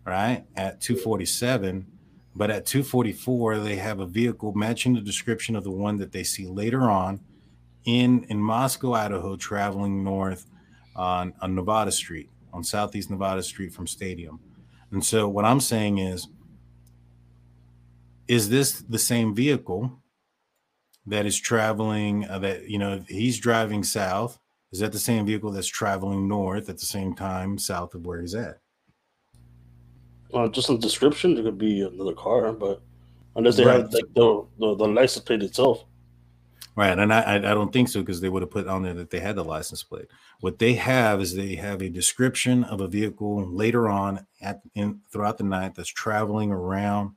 right 0.06 0.46
at 0.56 0.80
247 0.82 1.86
but 2.36 2.50
at 2.50 2.66
244 2.66 3.60
they 3.60 3.76
have 3.76 4.00
a 4.00 4.06
vehicle 4.06 4.54
matching 4.54 4.94
the 4.94 5.02
description 5.02 5.56
of 5.56 5.64
the 5.64 5.72
one 5.72 5.98
that 5.98 6.12
they 6.12 6.24
see 6.24 6.46
later 6.46 6.90
on 6.90 7.20
in 7.86 8.24
in 8.26 8.38
Moscow 8.38 8.94
Idaho 8.94 9.36
traveling 9.36 10.04
north 10.04 10.46
on 10.96 11.34
on 11.42 11.56
Nevada 11.56 11.92
Street 11.92 12.30
on 12.54 12.64
Southeast 12.64 13.10
Nevada 13.10 13.42
Street 13.42 13.74
from 13.74 13.88
Stadium. 13.88 14.40
And 14.92 15.04
so 15.04 15.28
what 15.28 15.46
I'm 15.46 15.60
saying 15.60 16.00
is 16.00 16.28
is 18.28 18.50
this 18.50 18.82
the 18.82 19.00
same 19.00 19.34
vehicle 19.34 20.01
that 21.08 21.26
is 21.26 21.40
traveling 21.40 22.28
uh, 22.30 22.40
that 22.40 22.70
you 22.70 22.78
know 22.78 23.04
he's 23.08 23.40
driving 23.40 23.84
south. 23.84 24.40
Is 24.72 24.80
that 24.80 24.94
the 24.94 25.00
same 25.00 25.26
vehicle 25.26 25.52
that's 25.52 25.68
traveling 25.68 26.28
north 26.28 26.70
at 26.70 26.78
the 26.78 26.86
same 26.86 27.14
time 27.14 27.58
south 27.58 27.94
of 27.94 28.06
where 28.06 28.22
he's 28.22 28.36
at? 28.36 28.60
Uh, 30.34 30.48
just 30.48 30.70
in 30.70 30.76
the 30.76 30.82
description 30.82 31.38
it 31.38 31.44
could 31.44 31.58
be 31.58 31.82
another 31.82 32.14
car 32.14 32.54
but 32.54 32.82
unless 33.36 33.58
they 33.58 33.66
right. 33.66 33.82
have 33.82 33.94
like 33.94 34.14
the, 34.16 34.46
the, 34.60 34.76
the 34.76 34.88
license 34.88 35.26
plate 35.26 35.44
itself. 35.44 35.86
Right 36.74 36.98
and 36.98 37.14
i 37.14 37.36
i 37.36 37.40
don't 37.40 37.74
think 37.74 37.90
so 37.90 38.00
because 38.00 38.22
they 38.22 38.30
would 38.30 38.42
have 38.42 38.50
put 38.50 38.66
on 38.66 38.82
there 38.82 38.94
that 38.94 39.10
they 39.10 39.20
had 39.20 39.36
the 39.36 39.44
license 39.44 39.84
plate. 39.84 40.08
What 40.40 40.58
they 40.58 40.74
have 40.76 41.20
is 41.20 41.36
they 41.36 41.56
have 41.56 41.82
a 41.82 41.90
description 41.90 42.64
of 42.64 42.80
a 42.80 42.88
vehicle 42.88 43.46
later 43.46 43.90
on 43.90 44.26
at 44.40 44.62
in 44.74 45.02
throughout 45.12 45.38
the 45.38 45.44
night 45.44 45.76
that's 45.76 45.90
traveling 45.90 46.50
around 46.50 47.12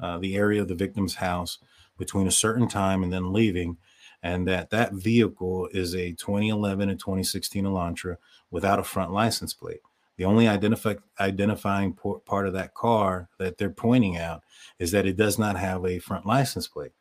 uh, 0.00 0.16
the 0.16 0.34
area 0.34 0.62
of 0.62 0.68
the 0.68 0.74
victim's 0.74 1.16
house 1.16 1.58
between 1.98 2.26
a 2.26 2.32
certain 2.32 2.68
time 2.68 3.02
and 3.02 3.12
then 3.12 3.32
leaving 3.32 3.76
and 4.22 4.48
that 4.48 4.70
that 4.70 4.92
vehicle 4.92 5.68
is 5.72 5.94
a 5.94 6.12
2011 6.12 6.88
and 6.88 6.98
2016 6.98 7.64
Elantra 7.64 8.16
without 8.50 8.78
a 8.78 8.84
front 8.84 9.12
license 9.12 9.54
plate. 9.54 9.80
The 10.16 10.24
only 10.24 10.48
identify, 10.48 10.94
identifying 11.20 11.92
part 11.92 12.46
of 12.46 12.54
that 12.54 12.74
car 12.74 13.28
that 13.38 13.58
they're 13.58 13.70
pointing 13.70 14.16
out 14.16 14.42
is 14.78 14.90
that 14.92 15.06
it 15.06 15.16
does 15.16 15.38
not 15.38 15.56
have 15.58 15.84
a 15.84 15.98
front 15.98 16.26
license 16.26 16.66
plate. 16.66 16.92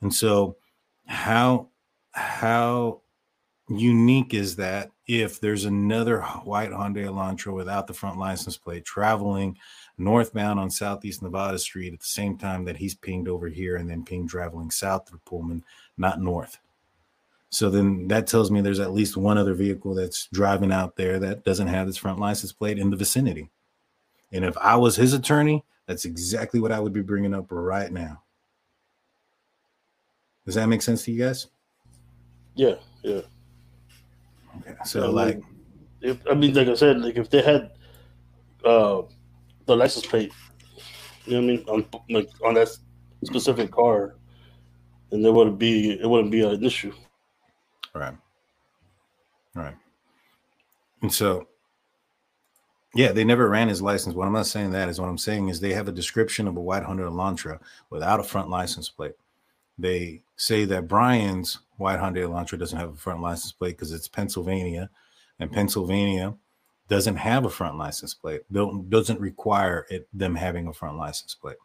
And 0.00 0.12
so 0.12 0.56
how 1.06 1.68
how 2.12 3.02
unique 3.68 4.32
is 4.32 4.56
that 4.56 4.90
if 5.06 5.40
there's 5.40 5.64
another 5.64 6.22
white 6.22 6.70
Hyundai 6.70 7.04
Elantra 7.04 7.52
without 7.52 7.86
the 7.86 7.94
front 7.94 8.18
license 8.18 8.56
plate 8.56 8.84
traveling 8.84 9.58
northbound 9.98 10.60
on 10.60 10.70
Southeast 10.70 11.22
Nevada 11.22 11.58
Street 11.58 11.92
at 11.92 12.00
the 12.00 12.06
same 12.06 12.36
time 12.36 12.64
that 12.64 12.76
he's 12.76 12.94
pinged 12.94 13.28
over 13.28 13.48
here 13.48 13.76
and 13.76 13.88
then 13.88 14.04
pinged 14.04 14.28
traveling 14.28 14.70
south 14.70 15.08
through 15.08 15.20
Pullman, 15.24 15.64
not 15.96 16.20
north. 16.20 16.58
So 17.50 17.70
then 17.70 18.08
that 18.08 18.26
tells 18.26 18.50
me 18.50 18.60
there's 18.60 18.80
at 18.80 18.92
least 18.92 19.16
one 19.16 19.38
other 19.38 19.54
vehicle 19.54 19.94
that's 19.94 20.28
driving 20.32 20.72
out 20.72 20.96
there 20.96 21.18
that 21.20 21.44
doesn't 21.44 21.68
have 21.68 21.88
its 21.88 21.96
front 21.96 22.18
license 22.18 22.52
plate 22.52 22.78
in 22.78 22.90
the 22.90 22.96
vicinity. 22.96 23.50
And 24.32 24.44
if 24.44 24.56
I 24.58 24.76
was 24.76 24.96
his 24.96 25.14
attorney, 25.14 25.64
that's 25.86 26.04
exactly 26.04 26.60
what 26.60 26.72
I 26.72 26.80
would 26.80 26.92
be 26.92 27.02
bringing 27.02 27.32
up 27.32 27.46
right 27.48 27.90
now. 27.90 28.22
Does 30.44 30.56
that 30.56 30.68
make 30.68 30.82
sense 30.82 31.04
to 31.04 31.12
you 31.12 31.24
guys? 31.24 31.46
Yeah, 32.54 32.74
yeah. 33.02 33.22
Okay, 34.58 34.74
so 34.84 35.10
like, 35.10 35.40
if, 36.00 36.18
I 36.30 36.34
mean, 36.34 36.54
like 36.54 36.68
I 36.68 36.74
said, 36.74 37.00
like 37.00 37.16
if 37.16 37.30
they 37.30 37.42
had 37.42 37.70
uh, 38.64 39.02
the 39.66 39.76
license 39.76 40.06
plate. 40.06 40.32
You 41.26 41.40
know 41.40 41.40
what 41.40 41.44
I 41.44 41.78
mean? 41.78 41.92
On 41.92 42.00
like 42.10 42.28
on 42.44 42.54
that 42.54 42.68
specific 43.24 43.70
car, 43.70 44.16
and 45.10 45.24
there 45.24 45.32
wouldn't 45.32 45.58
be 45.58 45.92
it 46.00 46.08
wouldn't 46.08 46.30
be 46.30 46.42
an 46.42 46.64
issue. 46.64 46.92
Right. 47.94 48.14
Right. 49.54 49.74
And 51.02 51.12
so, 51.12 51.48
yeah, 52.94 53.12
they 53.12 53.24
never 53.24 53.48
ran 53.48 53.68
his 53.68 53.82
license. 53.82 54.14
What 54.14 54.26
I'm 54.26 54.32
not 54.32 54.46
saying 54.46 54.70
that 54.70 54.88
is 54.88 55.00
what 55.00 55.08
I'm 55.08 55.18
saying 55.18 55.48
is 55.48 55.60
they 55.60 55.72
have 55.72 55.88
a 55.88 55.92
description 55.92 56.46
of 56.46 56.56
a 56.56 56.60
white 56.60 56.82
Honda 56.82 57.04
Elantra 57.04 57.58
without 57.90 58.20
a 58.20 58.24
front 58.24 58.50
license 58.50 58.88
plate. 58.88 59.14
They 59.78 60.22
say 60.36 60.64
that 60.66 60.88
Bryan's 60.88 61.60
white 61.76 61.98
Honda 61.98 62.22
Elantra 62.22 62.58
doesn't 62.58 62.78
have 62.78 62.90
a 62.90 62.96
front 62.96 63.20
license 63.20 63.52
plate 63.52 63.76
because 63.76 63.92
it's 63.92 64.08
Pennsylvania, 64.08 64.90
and 65.38 65.52
Pennsylvania 65.52 66.34
doesn't 66.88 67.16
have 67.16 67.44
a 67.44 67.50
front 67.50 67.78
license 67.78 68.14
plate, 68.14 68.42
doesn't 68.52 69.20
require 69.20 69.86
it, 69.90 70.08
them 70.12 70.34
having 70.34 70.66
a 70.66 70.72
front 70.72 70.96
license 70.96 71.34
plate. 71.34 71.56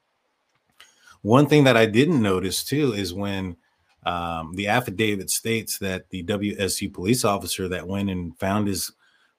One 1.22 1.46
thing 1.46 1.64
that 1.66 1.78
I 1.78 1.86
didn't 1.86 2.22
notice 2.22 2.64
too 2.64 2.94
is 2.94 3.14
when 3.14 3.58
um, 4.04 4.54
the 4.56 4.68
affidavit 4.68 5.30
states 5.30 5.78
that 5.78 6.10
the 6.10 6.24
WSU 6.24 6.92
police 6.92 7.24
officer 7.24 7.68
that 7.68 7.88
went 7.88 8.10
and 8.10 8.38
found 8.40 8.68
his 8.68 8.92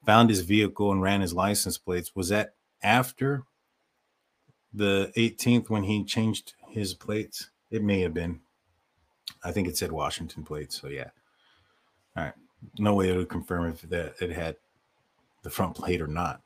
found 0.07 0.31
his 0.31 0.41
vehicle 0.41 0.91
and 0.91 1.03
ran 1.03 1.21
his 1.21 1.33
license 1.33 1.79
plates 1.79 2.15
was 2.15 2.29
that 2.29 2.55
after 2.83 3.45
the 4.75 5.13
18th 5.17 5.69
when 5.69 5.85
he 5.85 6.05
changed 6.05 6.55
his 6.69 6.95
plates. 6.95 7.51
It 7.71 7.83
may 7.83 8.01
have 8.01 8.15
been. 8.15 8.41
I 9.45 9.53
think 9.53 9.69
it 9.69 9.77
said 9.77 9.93
Washington 9.93 10.45
plates. 10.45 10.81
So 10.81 10.89
yeah. 10.89 11.11
All 12.17 12.25
right. 12.25 12.35
No 12.79 12.95
way 12.95 13.13
to 13.13 13.25
confirm 13.27 13.71
if 13.71 13.83
that 13.83 14.15
it 14.21 14.31
had 14.31 14.57
the 15.43 15.51
front 15.51 15.75
plate 15.75 16.01
or 16.01 16.07
not. 16.07 16.41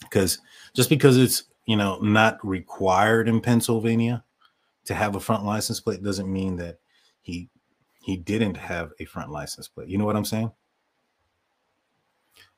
Because 0.00 0.38
just 0.74 0.90
because 0.90 1.16
it's 1.16 1.44
you 1.66 1.76
know 1.76 1.98
not 2.00 2.44
required 2.46 3.28
in 3.28 3.40
Pennsylvania 3.40 4.22
to 4.84 4.94
have 4.94 5.16
a 5.16 5.20
front 5.20 5.44
license 5.44 5.80
plate 5.80 6.02
doesn't 6.02 6.32
mean 6.32 6.56
that 6.56 6.78
he 7.22 7.48
he 8.00 8.16
didn't 8.16 8.56
have 8.56 8.92
a 9.00 9.04
front 9.04 9.30
license 9.30 9.68
plate. 9.68 9.88
You 9.88 9.98
know 9.98 10.04
what 10.04 10.16
I'm 10.16 10.24
saying? 10.24 10.52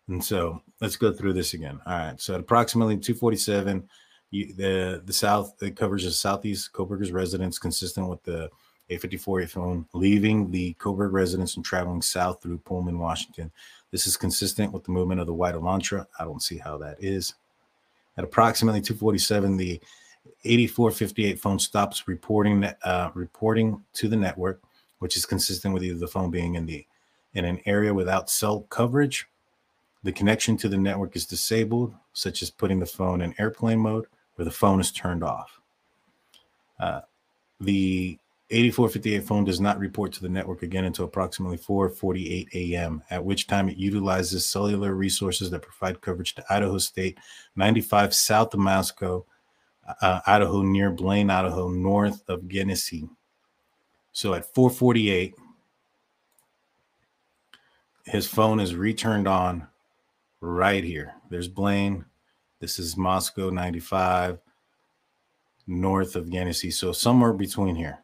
And 0.08 0.24
so 0.24 0.62
let's 0.80 0.96
go 0.96 1.12
through 1.12 1.34
this 1.34 1.54
again. 1.54 1.80
All 1.86 1.98
right. 1.98 2.20
So 2.20 2.34
at 2.34 2.40
approximately 2.40 2.96
247, 2.96 3.88
you, 4.30 4.54
the 4.54 5.02
the 5.04 5.12
south 5.12 5.54
it 5.62 5.76
covers 5.76 6.04
the 6.04 6.10
southeast 6.10 6.72
Kohberger's 6.72 7.12
residence, 7.12 7.58
consistent 7.58 8.08
with 8.08 8.22
the 8.24 8.50
A54 8.90 9.48
phone, 9.48 9.86
leaving 9.92 10.50
the 10.50 10.74
Kohberg 10.74 11.12
residence 11.12 11.56
and 11.56 11.64
traveling 11.64 12.02
south 12.02 12.42
through 12.42 12.58
Pullman, 12.58 12.98
Washington. 12.98 13.50
This 13.90 14.06
is 14.06 14.16
consistent 14.16 14.72
with 14.72 14.84
the 14.84 14.92
movement 14.92 15.20
of 15.20 15.26
the 15.26 15.34
white 15.34 15.54
Elantra. 15.54 16.06
I 16.18 16.24
don't 16.24 16.42
see 16.42 16.58
how 16.58 16.78
that 16.78 16.96
is. 17.02 17.34
At 18.16 18.24
approximately 18.24 18.80
247, 18.80 19.56
the 19.56 19.80
8458 20.44 21.38
phone 21.38 21.58
stops 21.58 22.08
reporting 22.08 22.64
uh, 22.64 23.10
reporting 23.14 23.82
to 23.94 24.08
the 24.08 24.16
network, 24.16 24.62
which 24.98 25.16
is 25.16 25.24
consistent 25.24 25.72
with 25.72 25.84
either 25.84 25.98
the 25.98 26.08
phone 26.08 26.30
being 26.30 26.54
in 26.54 26.66
the 26.66 26.86
in 27.34 27.44
an 27.44 27.60
area 27.66 27.92
without 27.92 28.30
cell 28.30 28.60
coverage. 28.68 29.28
The 30.02 30.12
connection 30.12 30.56
to 30.58 30.68
the 30.68 30.78
network 30.78 31.16
is 31.16 31.26
disabled, 31.26 31.94
such 32.12 32.42
as 32.42 32.50
putting 32.50 32.78
the 32.78 32.86
phone 32.86 33.20
in 33.20 33.34
airplane 33.38 33.80
mode 33.80 34.06
where 34.36 34.44
the 34.44 34.50
phone 34.50 34.80
is 34.80 34.92
turned 34.92 35.24
off. 35.24 35.60
Uh, 36.78 37.00
the 37.60 38.18
8458 38.50 39.26
phone 39.26 39.44
does 39.44 39.60
not 39.60 39.78
report 39.78 40.10
to 40.14 40.22
the 40.22 40.28
network 40.28 40.62
again 40.62 40.86
until 40.86 41.04
approximately 41.04 41.58
4:48 41.58 42.48
a.m., 42.54 43.02
at 43.10 43.22
which 43.22 43.46
time 43.46 43.68
it 43.68 43.76
utilizes 43.76 44.46
cellular 44.46 44.94
resources 44.94 45.50
that 45.50 45.60
provide 45.60 46.00
coverage 46.00 46.34
to 46.34 46.44
Idaho 46.48 46.78
State 46.78 47.18
95 47.56 48.14
south 48.14 48.54
of 48.54 48.60
Moscow, 48.60 49.26
uh, 50.00 50.20
Idaho 50.26 50.62
near 50.62 50.90
Blaine, 50.90 51.28
Idaho, 51.28 51.68
north 51.68 52.26
of 52.28 52.48
Genesee. 52.48 53.08
So 54.12 54.32
at 54.32 54.52
4:48, 54.54 55.34
his 58.06 58.26
phone 58.26 58.60
is 58.60 58.74
returned 58.74 59.28
on 59.28 59.68
right 60.40 60.82
here. 60.82 61.14
There's 61.28 61.48
Blaine. 61.48 62.06
This 62.60 62.78
is 62.78 62.96
Moscow 62.96 63.50
95 63.50 64.38
north 65.66 66.16
of 66.16 66.30
Genesee. 66.30 66.70
So 66.70 66.92
somewhere 66.92 67.34
between 67.34 67.76
here 67.76 67.98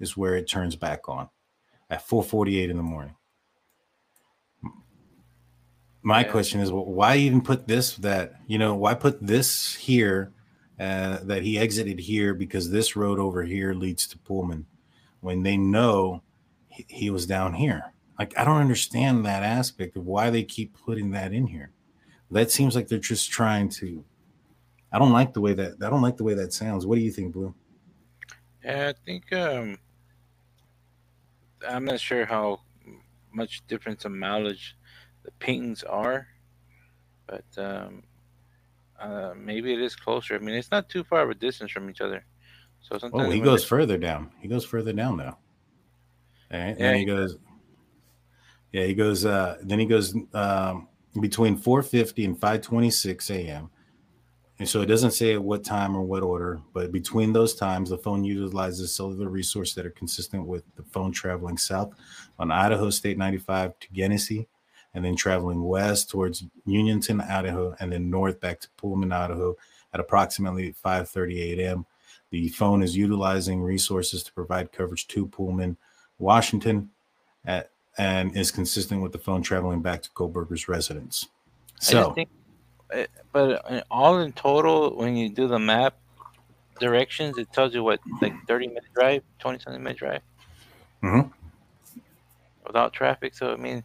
is 0.00 0.16
where 0.16 0.36
it 0.36 0.48
turns 0.48 0.76
back 0.76 1.08
on 1.08 1.28
at 1.90 2.06
4:48 2.06 2.70
in 2.70 2.76
the 2.76 2.82
morning. 2.82 3.14
my 6.02 6.22
Yeah. 6.22 6.30
question 6.30 6.60
is 6.60 6.70
wh- 6.70 6.86
why 6.86 7.16
even 7.16 7.40
put 7.40 7.66
this 7.66 7.96
that 7.96 8.34
you 8.46 8.58
know 8.58 8.74
why 8.74 8.94
put 8.94 9.26
this 9.26 9.74
here 9.74 10.32
uh, 10.78 11.18
that 11.22 11.42
he 11.42 11.58
exited 11.58 11.98
here 11.98 12.34
because 12.34 12.70
this 12.70 12.96
road 12.96 13.18
over 13.18 13.42
here 13.44 13.74
leads 13.74 14.06
to 14.08 14.18
Pullman 14.18 14.66
when 15.20 15.42
they 15.42 15.56
know 15.56 16.22
he, 16.68 16.84
he 16.88 17.10
was 17.10 17.26
down 17.26 17.54
here. 17.54 17.92
Like 18.18 18.36
I 18.38 18.44
don't 18.44 18.60
understand 18.60 19.24
that 19.24 19.42
aspect 19.42 19.96
of 19.96 20.06
why 20.06 20.30
they 20.30 20.42
keep 20.44 20.76
putting 20.84 21.12
that 21.12 21.32
in 21.32 21.46
here. 21.46 21.70
That 22.30 22.50
seems 22.50 22.74
like 22.74 22.88
they're 22.88 22.98
just 22.98 23.30
trying 23.30 23.68
to. 23.70 24.04
I 24.92 24.98
don't 24.98 25.12
like 25.12 25.32
the 25.32 25.40
way 25.40 25.54
that 25.54 25.74
I 25.82 25.90
don't 25.90 26.02
like 26.02 26.16
the 26.16 26.24
way 26.24 26.34
that 26.34 26.52
sounds. 26.52 26.86
What 26.86 26.96
do 26.96 27.02
you 27.02 27.10
think, 27.12 27.32
Blue? 27.32 27.54
Yeah, 28.64 28.92
I 28.94 29.00
think 29.04 29.32
um, 29.32 29.78
I'm 31.68 31.84
not 31.84 32.00
sure 32.00 32.24
how 32.24 32.60
much 33.32 33.66
difference 33.66 34.04
in 34.04 34.18
mileage 34.18 34.76
the 35.24 35.30
paintings 35.32 35.82
are, 35.82 36.28
but 37.26 37.44
um, 37.56 38.04
uh, 38.98 39.34
maybe 39.36 39.72
it 39.72 39.80
is 39.80 39.96
closer. 39.96 40.34
I 40.34 40.38
mean, 40.38 40.54
it's 40.54 40.70
not 40.70 40.88
too 40.88 41.04
far 41.04 41.22
of 41.22 41.30
a 41.30 41.34
distance 41.34 41.72
from 41.72 41.90
each 41.90 42.00
other. 42.00 42.24
So 42.80 42.98
sometimes 42.98 43.28
Oh, 43.28 43.30
he 43.30 43.40
goes 43.40 43.64
further 43.64 43.96
down. 43.96 44.30
He 44.40 44.48
goes 44.48 44.64
further 44.64 44.92
down 44.92 45.16
though. 45.16 45.38
All 46.52 46.58
right. 46.60 46.68
Yeah, 46.68 46.74
then 46.74 46.94
he 46.94 47.00
he 47.00 47.06
goes. 47.06 47.36
Yeah, 48.72 48.84
he 48.84 48.94
goes. 48.94 49.24
Uh, 49.24 49.58
then 49.62 49.78
he 49.78 49.86
goes 49.86 50.14
um, 50.34 50.88
between 51.20 51.56
4:50 51.56 52.24
and 52.24 52.38
5:26 52.38 53.30
a.m. 53.30 53.70
And 54.58 54.68
so 54.68 54.82
it 54.82 54.86
doesn't 54.86 55.10
say 55.10 55.34
at 55.34 55.42
what 55.42 55.64
time 55.64 55.96
or 55.96 56.02
what 56.02 56.22
order, 56.22 56.60
but 56.72 56.92
between 56.92 57.32
those 57.32 57.54
times, 57.54 57.90
the 57.90 57.98
phone 57.98 58.22
utilizes 58.22 58.94
cellular 58.94 59.28
resource 59.28 59.74
that 59.74 59.84
are 59.84 59.90
consistent 59.90 60.46
with 60.46 60.62
the 60.76 60.84
phone 60.84 61.10
traveling 61.10 61.58
south 61.58 61.92
on 62.38 62.52
Idaho 62.52 62.90
State 62.90 63.18
95 63.18 63.78
to 63.80 63.88
Genesee, 63.92 64.46
and 64.94 65.04
then 65.04 65.16
traveling 65.16 65.64
west 65.64 66.08
towards 66.08 66.44
Uniontown, 66.66 67.20
Idaho, 67.20 67.74
and 67.80 67.90
then 67.90 68.08
north 68.08 68.38
back 68.38 68.60
to 68.60 68.68
Pullman, 68.76 69.10
Idaho, 69.10 69.56
at 69.92 69.98
approximately 69.98 70.72
5:30 70.84 71.58
a.m. 71.58 71.84
The 72.30 72.48
phone 72.50 72.80
is 72.82 72.96
utilizing 72.96 73.60
resources 73.60 74.22
to 74.22 74.32
provide 74.32 74.70
coverage 74.72 75.08
to 75.08 75.26
Pullman, 75.26 75.76
Washington, 76.18 76.90
at, 77.44 77.70
and 77.98 78.36
is 78.36 78.52
consistent 78.52 79.02
with 79.02 79.10
the 79.10 79.18
phone 79.18 79.42
traveling 79.42 79.82
back 79.82 80.02
to 80.02 80.10
Kohberger's 80.10 80.68
residence. 80.68 81.26
So, 81.80 82.14
but 83.32 83.84
all 83.90 84.18
in 84.20 84.32
total, 84.32 84.96
when 84.96 85.16
you 85.16 85.28
do 85.28 85.48
the 85.48 85.58
map 85.58 85.96
directions, 86.80 87.38
it 87.38 87.52
tells 87.52 87.74
you 87.74 87.82
what, 87.82 88.00
like 88.20 88.34
30 88.46 88.68
minute 88.68 88.84
drive, 88.94 89.22
20 89.38 89.58
something 89.60 89.82
minute 89.82 89.98
drive 89.98 90.22
Mhm. 91.02 91.32
without 92.66 92.92
traffic. 92.92 93.34
So 93.34 93.52
I 93.52 93.56
mean, 93.56 93.84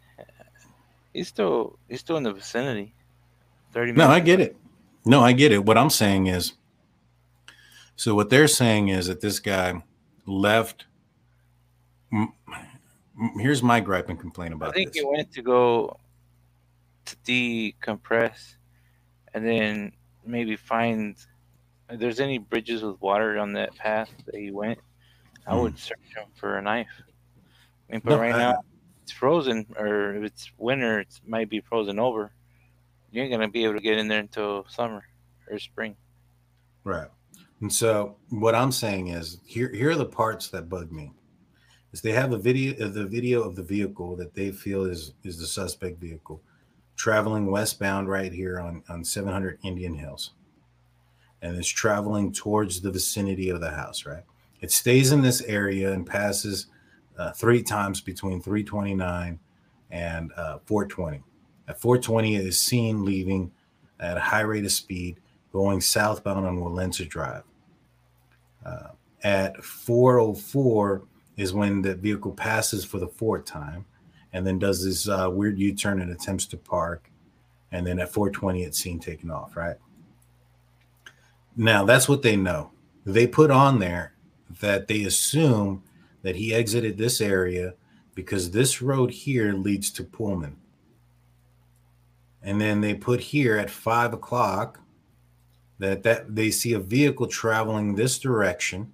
he's 1.14 1.28
still 1.28 1.78
he's 1.88 2.00
still 2.00 2.16
in 2.16 2.22
the 2.22 2.32
vicinity. 2.32 2.94
30 3.72 3.92
no. 3.92 4.08
I 4.08 4.20
get 4.20 4.40
it. 4.40 4.56
No, 5.04 5.20
I 5.22 5.32
get 5.32 5.52
it. 5.52 5.64
What 5.64 5.78
I'm 5.78 5.90
saying 5.90 6.26
is, 6.26 6.54
so 7.96 8.14
what 8.14 8.28
they're 8.30 8.48
saying 8.48 8.88
is 8.88 9.06
that 9.06 9.20
this 9.20 9.38
guy 9.38 9.82
left. 10.26 10.86
m- 12.12 12.32
Here's 13.38 13.62
my 13.62 13.80
gripe 13.80 14.08
and 14.08 14.18
complaint 14.18 14.54
about. 14.54 14.70
I 14.70 14.72
think 14.72 14.92
this. 14.92 15.02
he 15.02 15.06
went 15.06 15.30
to 15.32 15.42
go 15.42 15.98
to 17.04 17.16
decompress, 17.18 18.54
and 19.34 19.44
then 19.46 19.92
maybe 20.24 20.56
find 20.56 21.16
if 21.88 21.98
there's 21.98 22.20
any 22.20 22.38
bridges 22.38 22.82
with 22.82 23.00
water 23.00 23.38
on 23.38 23.52
that 23.54 23.74
path 23.76 24.10
that 24.26 24.34
he 24.36 24.50
went. 24.50 24.78
I 25.46 25.56
would 25.56 25.78
search 25.78 25.98
him 26.14 26.26
for 26.34 26.58
a 26.58 26.62
knife. 26.62 26.86
I 27.88 27.92
mean, 27.92 28.02
but 28.04 28.10
Hmm. 28.14 28.16
No, 28.16 28.20
right 28.20 28.34
I- 28.34 28.38
now 28.38 28.62
it's 29.02 29.12
frozen, 29.12 29.66
or 29.76 30.14
if 30.14 30.22
it's 30.24 30.50
winter, 30.58 31.00
it 31.00 31.20
might 31.26 31.48
be 31.48 31.60
frozen 31.60 31.98
over. 31.98 32.32
You 33.10 33.22
ain't 33.22 33.32
gonna 33.32 33.48
be 33.48 33.64
able 33.64 33.74
to 33.74 33.80
get 33.80 33.98
in 33.98 34.06
there 34.06 34.20
until 34.20 34.66
summer 34.68 35.02
or 35.50 35.58
spring. 35.58 35.96
Right. 36.84 37.08
And 37.60 37.72
so 37.72 38.16
what 38.28 38.54
I'm 38.54 38.70
saying 38.72 39.08
is 39.08 39.40
here 39.44 39.72
here 39.72 39.90
are 39.90 39.96
the 39.96 40.06
parts 40.06 40.48
that 40.50 40.68
bug 40.68 40.92
me. 40.92 41.12
Is 41.92 42.00
they 42.02 42.12
have 42.12 42.32
a 42.32 42.38
video 42.38 42.88
the 42.88 43.06
video 43.06 43.42
of 43.42 43.56
the 43.56 43.64
vehicle 43.64 44.14
that 44.16 44.34
they 44.34 44.52
feel 44.52 44.84
is 44.84 45.14
is 45.24 45.38
the 45.38 45.46
suspect 45.46 45.98
vehicle 46.00 46.40
traveling 47.00 47.50
westbound 47.50 48.10
right 48.10 48.30
here 48.30 48.60
on 48.60 48.82
on 48.90 49.02
700 49.02 49.58
Indian 49.64 49.94
Hills. 49.94 50.32
And 51.40 51.56
it's 51.56 51.66
traveling 51.66 52.30
towards 52.30 52.82
the 52.82 52.90
vicinity 52.90 53.48
of 53.48 53.62
the 53.62 53.70
house, 53.70 54.04
right? 54.04 54.22
It 54.60 54.70
stays 54.70 55.10
in 55.10 55.22
this 55.22 55.40
area 55.42 55.92
and 55.92 56.06
passes 56.06 56.66
uh, 57.16 57.32
three 57.32 57.62
times 57.62 58.02
between 58.02 58.42
329 58.42 59.38
and 59.90 60.32
uh, 60.36 60.58
420. 60.66 61.22
At 61.66 61.80
420, 61.80 62.36
it 62.36 62.46
is 62.46 62.60
seen 62.60 63.06
leaving 63.06 63.50
at 63.98 64.18
a 64.18 64.20
high 64.20 64.42
rate 64.42 64.66
of 64.66 64.72
speed 64.72 65.20
going 65.52 65.80
southbound 65.80 66.46
on 66.46 66.58
Walenta 66.58 67.08
Drive. 67.08 67.44
Uh, 68.64 68.88
at 69.22 69.64
404 69.64 71.02
is 71.38 71.54
when 71.54 71.80
the 71.80 71.94
vehicle 71.94 72.32
passes 72.32 72.84
for 72.84 72.98
the 72.98 73.08
fourth 73.08 73.46
time 73.46 73.86
and 74.32 74.46
then 74.46 74.58
does 74.58 74.84
this 74.84 75.08
uh, 75.08 75.28
weird 75.30 75.58
U 75.58 75.74
turn 75.74 76.00
and 76.00 76.12
attempts 76.12 76.46
to 76.46 76.56
park. 76.56 77.10
And 77.72 77.86
then 77.86 77.98
at 77.98 78.12
420, 78.12 78.64
it's 78.64 78.78
seen 78.78 78.98
taking 78.98 79.30
off, 79.30 79.56
right? 79.56 79.76
Now, 81.56 81.84
that's 81.84 82.08
what 82.08 82.22
they 82.22 82.36
know. 82.36 82.70
They 83.04 83.26
put 83.26 83.50
on 83.50 83.78
there 83.78 84.14
that 84.60 84.88
they 84.88 85.04
assume 85.04 85.82
that 86.22 86.36
he 86.36 86.54
exited 86.54 86.98
this 86.98 87.20
area 87.20 87.74
because 88.14 88.50
this 88.50 88.82
road 88.82 89.10
here 89.10 89.52
leads 89.52 89.90
to 89.92 90.04
Pullman. 90.04 90.56
And 92.42 92.60
then 92.60 92.80
they 92.80 92.94
put 92.94 93.20
here 93.20 93.56
at 93.56 93.70
five 93.70 94.12
o'clock 94.12 94.80
that 95.78 96.02
that 96.02 96.34
they 96.34 96.50
see 96.50 96.72
a 96.74 96.78
vehicle 96.78 97.26
traveling 97.26 97.94
this 97.94 98.18
direction, 98.18 98.92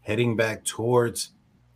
heading 0.00 0.36
back 0.36 0.64
towards 0.64 1.30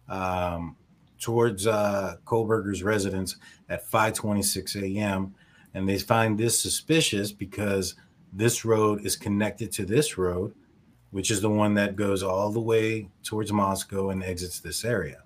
um, 0.09 0.77
towards 1.23 1.66
uh, 1.66 2.16
Kohberger's 2.27 2.82
residence 2.82 3.36
at 3.69 3.89
5:26 3.89 4.82
a.m. 4.82 5.35
And 5.74 5.89
they 5.89 5.99
find 5.99 6.36
this 6.36 6.61
suspicious 6.61 7.32
because 7.32 7.94
this 8.32 8.65
road 8.65 9.07
is 9.07 9.16
connected 9.16 9.73
to 9.73 9.86
this 9.86 10.19
road, 10.19 10.55
which 11.11 11.31
is 11.31 11.40
the 11.40 11.49
one 11.49 11.74
that 11.74 11.97
goes 11.97 12.23
all 12.23 12.51
the 12.51 12.61
way 12.61 13.09
towards 13.23 13.53
Moscow 13.53 14.11
and 14.11 14.23
exits 14.23 14.61
this 14.61 14.85
area. 14.85 15.23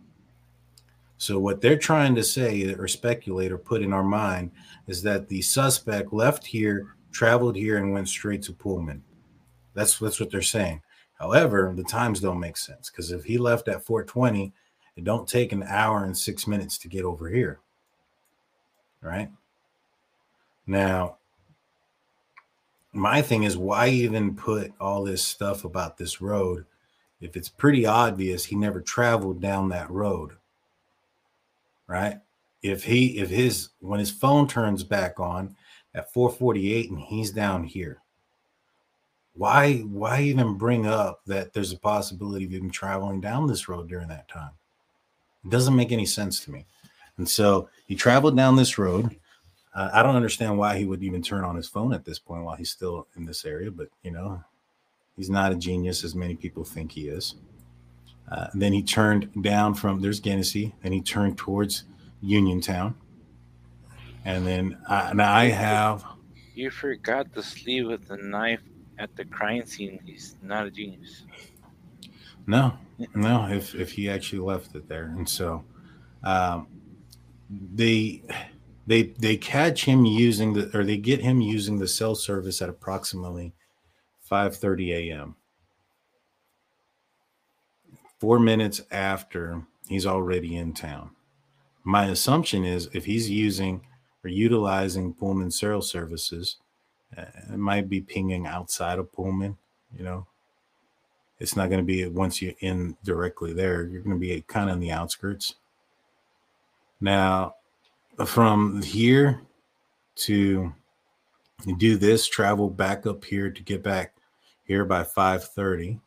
So 1.18 1.38
what 1.38 1.60
they're 1.60 1.78
trying 1.78 2.14
to 2.16 2.22
say 2.22 2.74
or 2.74 2.86
speculate 2.86 3.50
or 3.50 3.58
put 3.58 3.82
in 3.82 3.92
our 3.92 4.04
mind 4.04 4.50
is 4.86 5.02
that 5.02 5.28
the 5.28 5.40
suspect 5.40 6.12
left 6.12 6.46
here, 6.46 6.94
traveled 7.10 7.56
here, 7.56 7.78
and 7.78 7.92
went 7.92 8.08
straight 8.08 8.42
to 8.42 8.52
Pullman. 8.52 9.02
That's 9.74 9.98
that's 9.98 10.20
what 10.20 10.30
they're 10.30 10.42
saying. 10.42 10.82
However, 11.14 11.72
the 11.74 11.84
times 11.84 12.20
don't 12.20 12.38
make 12.38 12.58
sense 12.58 12.90
because 12.90 13.10
if 13.10 13.24
he 13.24 13.38
left 13.38 13.68
at 13.68 13.84
420, 13.84 14.52
it 14.96 15.04
don't 15.04 15.28
take 15.28 15.52
an 15.52 15.62
hour 15.62 16.04
and 16.04 16.16
six 16.16 16.46
minutes 16.46 16.78
to 16.78 16.88
get 16.88 17.04
over 17.04 17.28
here. 17.28 17.60
Right? 19.02 19.30
Now, 20.66 21.18
my 22.96 23.20
thing 23.20 23.42
is 23.42 23.56
why 23.56 23.88
even 23.88 24.34
put 24.34 24.72
all 24.80 25.04
this 25.04 25.22
stuff 25.22 25.64
about 25.64 25.98
this 25.98 26.20
road 26.20 26.64
if 27.20 27.36
it's 27.36 27.48
pretty 27.48 27.84
obvious 27.84 28.44
he 28.44 28.56
never 28.56 28.80
traveled 28.80 29.40
down 29.40 29.68
that 29.68 29.90
road 29.90 30.32
right 31.86 32.20
if 32.62 32.82
he 32.84 33.18
if 33.18 33.28
his 33.28 33.68
when 33.80 34.00
his 34.00 34.10
phone 34.10 34.48
turns 34.48 34.82
back 34.82 35.20
on 35.20 35.54
at 35.94 36.12
448 36.12 36.90
and 36.90 37.00
he's 37.00 37.30
down 37.30 37.62
here 37.64 38.00
why 39.34 39.78
why 39.80 40.22
even 40.22 40.54
bring 40.54 40.86
up 40.86 41.20
that 41.26 41.52
there's 41.52 41.72
a 41.72 41.78
possibility 41.78 42.46
of 42.46 42.52
him 42.52 42.70
traveling 42.70 43.20
down 43.20 43.46
this 43.46 43.68
road 43.68 43.88
during 43.88 44.08
that 44.08 44.26
time 44.28 44.52
it 45.46 45.50
doesn't 45.50 45.76
make 45.76 45.92
any 45.92 46.06
sense 46.06 46.44
to 46.44 46.50
me 46.50 46.66
and 47.16 47.28
so 47.28 47.68
he 47.86 47.94
traveled 47.94 48.36
down 48.36 48.56
this 48.56 48.78
road 48.78 49.16
uh, 49.74 49.90
i 49.92 50.02
don't 50.02 50.16
understand 50.16 50.58
why 50.58 50.76
he 50.76 50.84
would 50.84 51.02
even 51.02 51.22
turn 51.22 51.44
on 51.44 51.56
his 51.56 51.68
phone 51.68 51.92
at 51.92 52.04
this 52.04 52.18
point 52.18 52.44
while 52.44 52.56
he's 52.56 52.70
still 52.70 53.06
in 53.16 53.24
this 53.24 53.44
area 53.44 53.70
but 53.70 53.88
you 54.02 54.10
know 54.10 54.42
he's 55.16 55.30
not 55.30 55.52
a 55.52 55.56
genius 55.56 56.04
as 56.04 56.14
many 56.14 56.34
people 56.34 56.64
think 56.64 56.92
he 56.92 57.08
is 57.08 57.36
uh, 58.30 58.48
then 58.54 58.72
he 58.72 58.82
turned 58.82 59.30
down 59.42 59.74
from 59.74 60.00
there's 60.00 60.20
Genesee, 60.20 60.74
and 60.82 60.92
he 60.92 61.00
turned 61.00 61.38
towards 61.38 61.84
Uniontown. 62.20 62.96
And 64.24 64.46
then 64.46 64.78
I, 64.88 65.12
now 65.14 65.32
I 65.32 65.44
have 65.44 66.04
You 66.54 66.70
forgot 66.70 67.32
the 67.32 67.42
sleeve 67.42 67.86
with 67.86 68.08
the 68.08 68.16
knife 68.16 68.62
at 68.98 69.14
the 69.14 69.24
crime 69.24 69.64
scene. 69.66 70.00
He's 70.04 70.36
not 70.42 70.66
a 70.66 70.70
genius. 70.70 71.24
no, 72.46 72.76
no. 73.14 73.46
If 73.48 73.74
if 73.74 73.92
he 73.92 74.08
actually 74.08 74.40
left 74.40 74.74
it 74.74 74.88
there, 74.88 75.04
and 75.04 75.28
so 75.28 75.64
um, 76.22 76.68
they 77.50 78.22
they 78.86 79.14
they 79.18 79.36
catch 79.36 79.84
him 79.84 80.04
using 80.04 80.52
the 80.52 80.76
or 80.76 80.84
they 80.84 80.96
get 80.96 81.20
him 81.20 81.40
using 81.40 81.78
the 81.78 81.88
cell 81.88 82.14
service 82.14 82.62
at 82.62 82.68
approximately 82.68 83.52
5:30 84.30 85.10
a.m. 85.10 85.36
Four 88.18 88.38
minutes 88.38 88.80
after 88.90 89.62
he's 89.88 90.06
already 90.06 90.56
in 90.56 90.72
town. 90.72 91.10
My 91.84 92.06
assumption 92.06 92.64
is 92.64 92.88
if 92.92 93.04
he's 93.04 93.30
using 93.30 93.86
or 94.26 94.28
utilizing 94.28 95.14
Pullman 95.14 95.52
serial 95.52 95.80
services. 95.80 96.56
Uh, 97.16 97.26
it 97.52 97.58
might 97.58 97.88
be 97.88 98.00
pinging 98.00 98.44
outside 98.44 98.98
of 98.98 99.12
Pullman, 99.12 99.56
you 99.96 100.02
know. 100.02 100.26
It's 101.38 101.56
not 101.56 101.68
going 101.68 101.80
to 101.80 101.84
be 101.84 102.06
once 102.06 102.40
you're 102.40 102.54
in 102.60 102.96
directly 103.04 103.52
there, 103.52 103.84
you're 103.84 104.02
going 104.02 104.16
to 104.16 104.20
be 104.20 104.42
kind 104.48 104.70
of 104.70 104.76
in 104.76 104.80
the 104.80 104.92
outskirts. 104.92 105.56
Now, 107.00 107.56
from 108.24 108.82
here 108.82 109.42
to 110.16 110.72
do 111.76 111.96
this, 111.96 112.26
travel 112.26 112.70
back 112.70 113.06
up 113.06 113.24
here 113.24 113.50
to 113.50 113.62
get 113.62 113.82
back 113.82 114.14
here 114.64 114.84
by 114.84 115.02
5:30. 115.04 116.00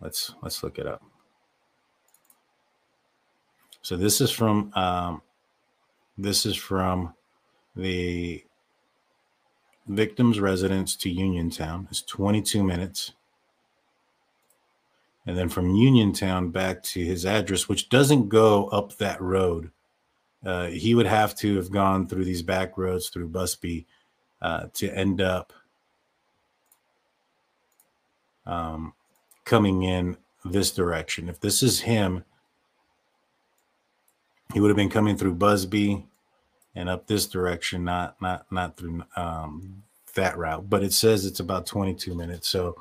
Let's 0.00 0.34
let's 0.42 0.62
look 0.62 0.78
it 0.78 0.86
up. 0.86 1.02
So 3.82 3.96
this 3.96 4.20
is 4.20 4.32
from 4.32 4.72
um, 4.74 5.22
this 6.18 6.44
is 6.44 6.56
from 6.56 7.14
the 7.76 8.44
victim's 9.86 10.40
residence 10.40 10.96
to 10.96 11.10
Uniontown. 11.10 11.86
It's 11.90 12.02
22 12.02 12.64
minutes. 12.64 13.12
And 15.26 15.36
then 15.36 15.48
from 15.48 15.74
Uniontown 15.74 16.50
back 16.50 16.82
to 16.84 17.04
his 17.04 17.26
address, 17.26 17.68
which 17.68 17.88
doesn't 17.88 18.28
go 18.28 18.68
up 18.68 18.96
that 18.96 19.20
road. 19.20 19.70
Uh, 20.44 20.66
he 20.66 20.94
would 20.94 21.06
have 21.06 21.34
to 21.36 21.56
have 21.56 21.72
gone 21.72 22.06
through 22.06 22.24
these 22.24 22.42
back 22.42 22.78
roads 22.78 23.08
through 23.08 23.28
Busby 23.28 23.86
uh, 24.40 24.66
to 24.74 24.88
end 24.96 25.20
up 25.20 25.52
um, 28.46 28.92
coming 29.44 29.82
in 29.82 30.16
this 30.44 30.70
direction. 30.70 31.28
If 31.28 31.40
this 31.40 31.62
is 31.62 31.80
him, 31.80 32.24
he 34.52 34.60
would 34.60 34.68
have 34.68 34.76
been 34.76 34.90
coming 34.90 35.16
through 35.16 35.34
Busby 35.34 36.06
and 36.74 36.88
up 36.88 37.06
this 37.06 37.26
direction, 37.26 37.84
not 37.84 38.20
not 38.20 38.46
not 38.52 38.76
through 38.76 39.02
um, 39.16 39.82
that 40.14 40.36
route. 40.36 40.70
But 40.70 40.84
it 40.84 40.92
says 40.92 41.24
it's 41.24 41.40
about 41.40 41.66
22 41.66 42.14
minutes, 42.14 42.48
so 42.48 42.76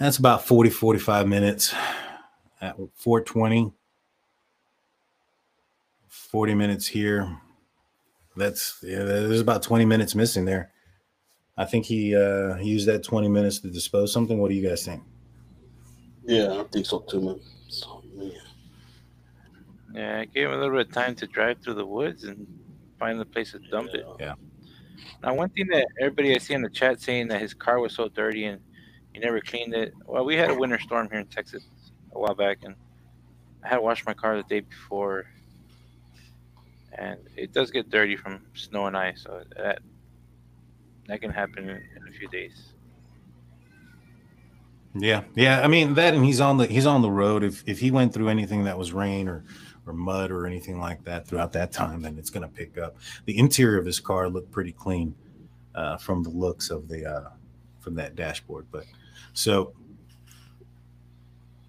that's 0.00 0.16
about 0.16 0.46
40 0.46 0.70
45 0.70 1.28
minutes 1.28 1.74
at 2.60 2.76
420. 2.94 3.72
40 6.08 6.54
minutes 6.54 6.86
here. 6.86 7.38
That's 8.36 8.78
yeah, 8.82 9.04
there's 9.04 9.40
about 9.40 9.62
20 9.62 9.84
minutes 9.84 10.14
missing 10.14 10.46
there. 10.46 10.72
I 11.58 11.66
think 11.66 11.84
he 11.84 12.16
uh 12.16 12.56
used 12.56 12.88
that 12.88 13.04
20 13.04 13.28
minutes 13.28 13.60
to 13.60 13.68
dispose 13.68 14.12
something. 14.12 14.38
What 14.38 14.48
do 14.48 14.54
you 14.54 14.66
guys 14.66 14.84
think? 14.84 15.02
Yeah, 16.24 16.60
I 16.60 16.64
think 16.64 16.86
so 16.86 17.00
too, 17.00 17.20
man. 17.20 17.40
So, 17.68 18.02
yeah. 18.16 18.30
Yeah, 19.92 20.18
I 20.20 20.24
gave 20.24 20.46
him 20.46 20.52
a 20.52 20.56
little 20.56 20.76
bit 20.76 20.86
of 20.86 20.92
time 20.92 21.14
to 21.16 21.26
drive 21.26 21.58
through 21.60 21.74
the 21.74 21.84
woods 21.84 22.24
and 22.24 22.46
find 22.98 23.20
the 23.20 23.24
place 23.24 23.52
to 23.52 23.58
dump 23.58 23.90
it. 23.92 24.06
Yeah. 24.18 24.34
Now, 25.22 25.34
one 25.34 25.50
thing 25.50 25.66
that 25.72 25.86
everybody 26.00 26.34
I 26.34 26.38
see 26.38 26.54
in 26.54 26.62
the 26.62 26.70
chat 26.70 27.00
saying 27.00 27.28
that 27.28 27.40
his 27.40 27.52
car 27.52 27.80
was 27.80 27.94
so 27.94 28.08
dirty 28.08 28.44
and 28.44 28.60
he 29.12 29.20
never 29.20 29.40
cleaned 29.40 29.74
it. 29.74 29.94
Well, 30.06 30.24
we 30.24 30.36
had 30.36 30.50
a 30.50 30.54
winter 30.54 30.78
storm 30.78 31.08
here 31.10 31.20
in 31.20 31.26
Texas 31.26 31.64
a 32.12 32.18
while 32.18 32.34
back, 32.34 32.58
and 32.62 32.74
I 33.64 33.68
had 33.68 33.78
washed 33.78 34.06
my 34.06 34.14
car 34.14 34.36
the 34.36 34.42
day 34.44 34.60
before, 34.60 35.26
and 36.92 37.18
it 37.36 37.52
does 37.52 37.70
get 37.70 37.90
dirty 37.90 38.16
from 38.16 38.44
snow 38.54 38.86
and 38.86 38.96
ice, 38.96 39.22
so 39.22 39.42
that 39.56 39.80
that 41.06 41.20
can 41.20 41.30
happen 41.30 41.68
in, 41.68 41.76
in 41.76 42.08
a 42.08 42.12
few 42.12 42.28
days. 42.28 42.72
Yeah, 44.94 45.22
yeah. 45.36 45.60
I 45.62 45.68
mean 45.68 45.94
that, 45.94 46.14
and 46.14 46.24
he's 46.24 46.40
on 46.40 46.56
the 46.56 46.66
he's 46.66 46.86
on 46.86 47.02
the 47.02 47.10
road. 47.10 47.44
If 47.44 47.62
if 47.66 47.78
he 47.78 47.90
went 47.90 48.12
through 48.12 48.28
anything 48.28 48.64
that 48.64 48.76
was 48.76 48.92
rain 48.92 49.28
or 49.28 49.44
or 49.86 49.92
mud 49.92 50.30
or 50.30 50.46
anything 50.46 50.80
like 50.80 51.04
that 51.04 51.26
throughout 51.26 51.52
that 51.52 51.72
time, 51.72 52.02
then 52.02 52.18
it's 52.18 52.30
going 52.30 52.42
to 52.42 52.54
pick 52.54 52.76
up. 52.78 52.96
The 53.24 53.38
interior 53.38 53.78
of 53.78 53.86
his 53.86 54.00
car 54.00 54.28
looked 54.28 54.50
pretty 54.50 54.72
clean 54.72 55.14
uh, 55.74 55.96
from 55.96 56.22
the 56.22 56.30
looks 56.30 56.70
of 56.70 56.88
the 56.88 57.06
uh, 57.06 57.30
from 57.80 57.94
that 57.96 58.16
dashboard. 58.16 58.66
But 58.70 58.84
so 59.32 59.74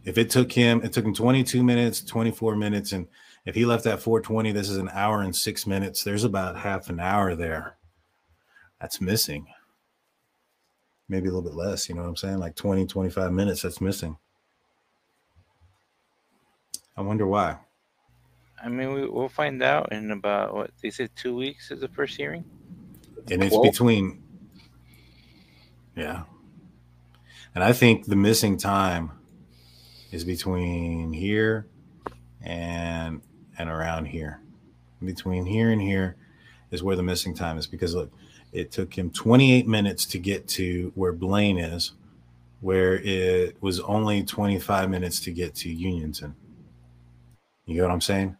if 0.03 0.17
it 0.17 0.29
took 0.29 0.51
him, 0.51 0.81
it 0.83 0.93
took 0.93 1.05
him 1.05 1.13
22 1.13 1.63
minutes, 1.63 2.01
24 2.01 2.55
minutes, 2.55 2.91
and 2.91 3.07
if 3.45 3.55
he 3.55 3.65
left 3.65 3.85
at 3.85 4.01
420, 4.01 4.51
this 4.51 4.69
is 4.69 4.77
an 4.77 4.89
hour 4.93 5.21
and 5.21 5.35
six 5.35 5.65
minutes. 5.65 6.03
There's 6.03 6.23
about 6.23 6.57
half 6.57 6.89
an 6.89 6.99
hour 6.99 7.35
there. 7.35 7.77
That's 8.79 9.01
missing 9.01 9.47
maybe 11.11 11.27
a 11.27 11.31
little 11.31 11.47
bit 11.47 11.55
less, 11.55 11.89
you 11.89 11.93
know 11.93 12.01
what 12.01 12.07
I'm 12.07 12.15
saying? 12.15 12.39
Like 12.39 12.55
20, 12.55 12.87
25 12.87 13.33
minutes 13.33 13.61
that's 13.61 13.81
missing. 13.81 14.17
I 16.95 17.01
wonder 17.01 17.27
why. 17.27 17.57
I 18.63 18.69
mean, 18.69 18.93
we, 18.93 19.07
we'll 19.07 19.27
find 19.27 19.61
out 19.61 19.91
in 19.91 20.11
about 20.11 20.53
what 20.53 20.71
they 20.81 20.89
said 20.89 21.09
two 21.15 21.35
weeks 21.35 21.69
is 21.69 21.81
the 21.81 21.89
first 21.89 22.15
hearing. 22.15 22.45
And 23.29 23.43
it's 23.43 23.53
Well- 23.53 23.63
between, 23.63 24.23
yeah. 25.97 26.23
And 27.53 27.63
I 27.63 27.73
think 27.73 28.05
the 28.05 28.15
missing 28.15 28.57
time 28.57 29.11
is 30.11 30.23
between 30.23 31.13
here 31.13 31.67
and 32.41 33.21
and 33.57 33.69
around 33.69 34.05
here. 34.05 34.41
Between 35.03 35.45
here 35.45 35.71
and 35.71 35.81
here 35.81 36.15
is 36.71 36.83
where 36.83 36.95
the 36.95 37.03
missing 37.03 37.33
time 37.33 37.57
is 37.57 37.67
because 37.67 37.93
look, 37.95 38.11
it 38.51 38.71
took 38.71 38.97
him 38.97 39.09
28 39.09 39.67
minutes 39.67 40.05
to 40.07 40.19
get 40.19 40.47
to 40.49 40.91
where 40.95 41.13
Blaine 41.13 41.57
is, 41.57 41.93
where 42.59 42.95
it 42.95 43.61
was 43.61 43.79
only 43.81 44.23
25 44.23 44.89
minutes 44.89 45.19
to 45.21 45.31
get 45.31 45.55
to 45.55 45.69
Uniontown. 45.69 46.35
You 47.65 47.75
get 47.75 47.83
what 47.83 47.91
I'm 47.91 48.01
saying? 48.01 48.37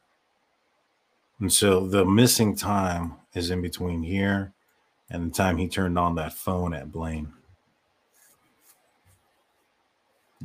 And 1.40 1.52
so 1.52 1.88
the 1.88 2.06
missing 2.06 2.56
time 2.56 3.16
is 3.34 3.50
in 3.50 3.62
between 3.62 4.04
here 4.04 4.54
and 5.10 5.32
the 5.32 5.36
time 5.36 5.58
he 5.58 5.68
turned 5.68 5.98
on 5.98 6.16
that 6.16 6.34
phone 6.34 6.74
at 6.74 6.92
Blaine. 6.92 7.34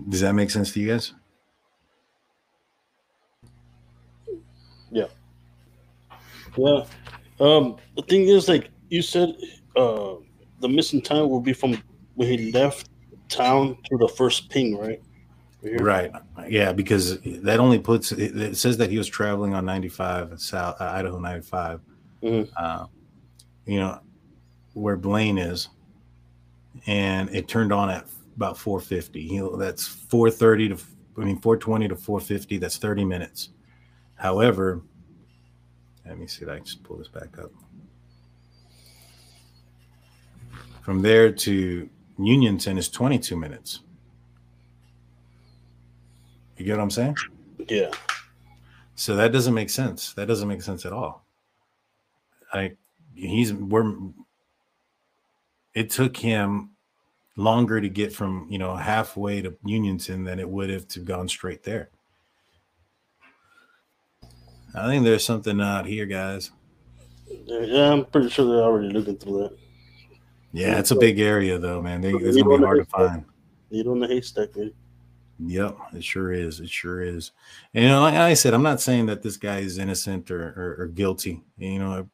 Does 0.08 0.20
that 0.20 0.32
make 0.34 0.50
sense 0.50 0.72
to 0.72 0.80
you 0.80 0.88
guys? 0.88 1.14
Yeah. 4.90 5.06
Yeah. 6.56 6.84
Um, 7.40 7.76
the 7.96 8.02
thing 8.02 8.28
is, 8.28 8.48
like 8.48 8.70
you 8.88 9.02
said, 9.02 9.36
uh, 9.76 10.14
the 10.60 10.68
missing 10.68 11.02
time 11.02 11.28
will 11.28 11.40
be 11.40 11.52
from 11.52 11.82
when 12.14 12.28
he 12.28 12.52
left 12.52 12.88
town 13.28 13.76
to 13.84 13.98
the 13.98 14.08
first 14.08 14.48
ping, 14.48 14.78
right? 14.78 15.02
Right. 15.62 16.12
Yeah, 16.48 16.72
because 16.72 17.18
that 17.20 17.58
only 17.58 17.78
puts 17.78 18.12
it, 18.12 18.36
it 18.36 18.56
says 18.56 18.76
that 18.76 18.90
he 18.90 18.98
was 18.98 19.08
traveling 19.08 19.54
on 19.54 19.64
95 19.64 20.40
South 20.40 20.80
uh, 20.80 20.84
Idaho 20.84 21.18
95. 21.18 21.80
Mhm. 22.22 22.48
Uh, 22.56 22.86
you 23.64 23.80
know 23.80 24.00
where 24.74 24.96
Blaine 24.96 25.38
is, 25.38 25.68
and 26.86 27.28
it 27.34 27.48
turned 27.48 27.72
on 27.72 27.90
at 27.90 28.06
about 28.36 28.58
450. 28.58 29.26
He, 29.26 29.48
that's 29.58 29.86
430 29.86 30.68
to 30.68 30.76
I 31.18 31.24
mean 31.24 31.38
420 31.38 31.88
to 31.88 31.96
450. 31.96 32.58
That's 32.58 32.76
30 32.76 33.04
minutes. 33.04 33.50
However, 34.16 34.82
let 36.06 36.18
me 36.18 36.26
see 36.26 36.44
if 36.44 36.50
I 36.50 36.56
can 36.56 36.64
just 36.64 36.82
pull 36.82 36.98
this 36.98 37.08
back 37.08 37.38
up. 37.38 37.50
From 40.82 41.02
there 41.02 41.32
to 41.32 41.88
Uniontown 42.18 42.78
is 42.78 42.88
22 42.88 43.36
minutes. 43.36 43.80
You 46.56 46.64
get 46.64 46.76
what 46.76 46.82
I'm 46.82 46.90
saying? 46.90 47.16
Yeah. 47.68 47.90
So 48.94 49.16
that 49.16 49.32
doesn't 49.32 49.52
make 49.52 49.68
sense. 49.68 50.12
That 50.14 50.26
doesn't 50.26 50.48
make 50.48 50.62
sense 50.62 50.86
at 50.86 50.92
all. 50.92 51.26
I 52.52 52.76
he's 53.14 53.52
we're 53.52 53.92
it 55.74 55.90
took 55.90 56.16
him 56.16 56.70
longer 57.36 57.80
to 57.80 57.88
get 57.88 58.12
from 58.12 58.46
you 58.50 58.58
know 58.58 58.74
halfway 58.74 59.42
to 59.42 59.56
Uniontown 59.64 60.24
than 60.24 60.38
it 60.38 60.48
would 60.48 60.70
have 60.70 60.88
to 60.88 61.00
gone 61.00 61.28
straight 61.28 61.62
there. 61.62 61.90
I 64.74 64.86
think 64.88 65.04
there's 65.04 65.24
something 65.24 65.60
out 65.60 65.86
here, 65.86 66.04
guys. 66.04 66.50
Yeah, 67.46 67.92
I'm 67.92 68.04
pretty 68.04 68.28
sure 68.28 68.46
they're 68.46 68.62
already 68.62 68.90
looking 68.90 69.16
through 69.16 69.38
that. 69.38 69.56
Yeah, 70.52 70.78
it's 70.78 70.90
a 70.90 70.96
big 70.96 71.18
area 71.18 71.58
though, 71.58 71.82
man. 71.82 72.00
They, 72.00 72.12
it's 72.12 72.36
gonna 72.36 72.58
be 72.58 72.64
hard 72.64 72.78
to 72.78 72.84
find. 72.84 73.24
Needle 73.70 73.94
in 73.94 74.00
the 74.00 74.06
haystack, 74.06 74.56
man. 74.56 74.72
Yep, 75.38 75.76
it 75.94 76.04
sure 76.04 76.32
is. 76.32 76.60
It 76.60 76.70
sure 76.70 77.02
is. 77.02 77.32
And, 77.74 77.84
you 77.84 77.90
know, 77.90 78.00
like 78.00 78.14
I 78.14 78.32
said, 78.34 78.54
I'm 78.54 78.62
not 78.62 78.80
saying 78.80 79.06
that 79.06 79.22
this 79.22 79.36
guy 79.36 79.58
is 79.58 79.76
innocent 79.76 80.30
or, 80.30 80.48
or, 80.56 80.84
or 80.84 80.86
guilty. 80.86 81.42
You 81.58 81.78
know, 81.78 81.90
I 81.92 82.04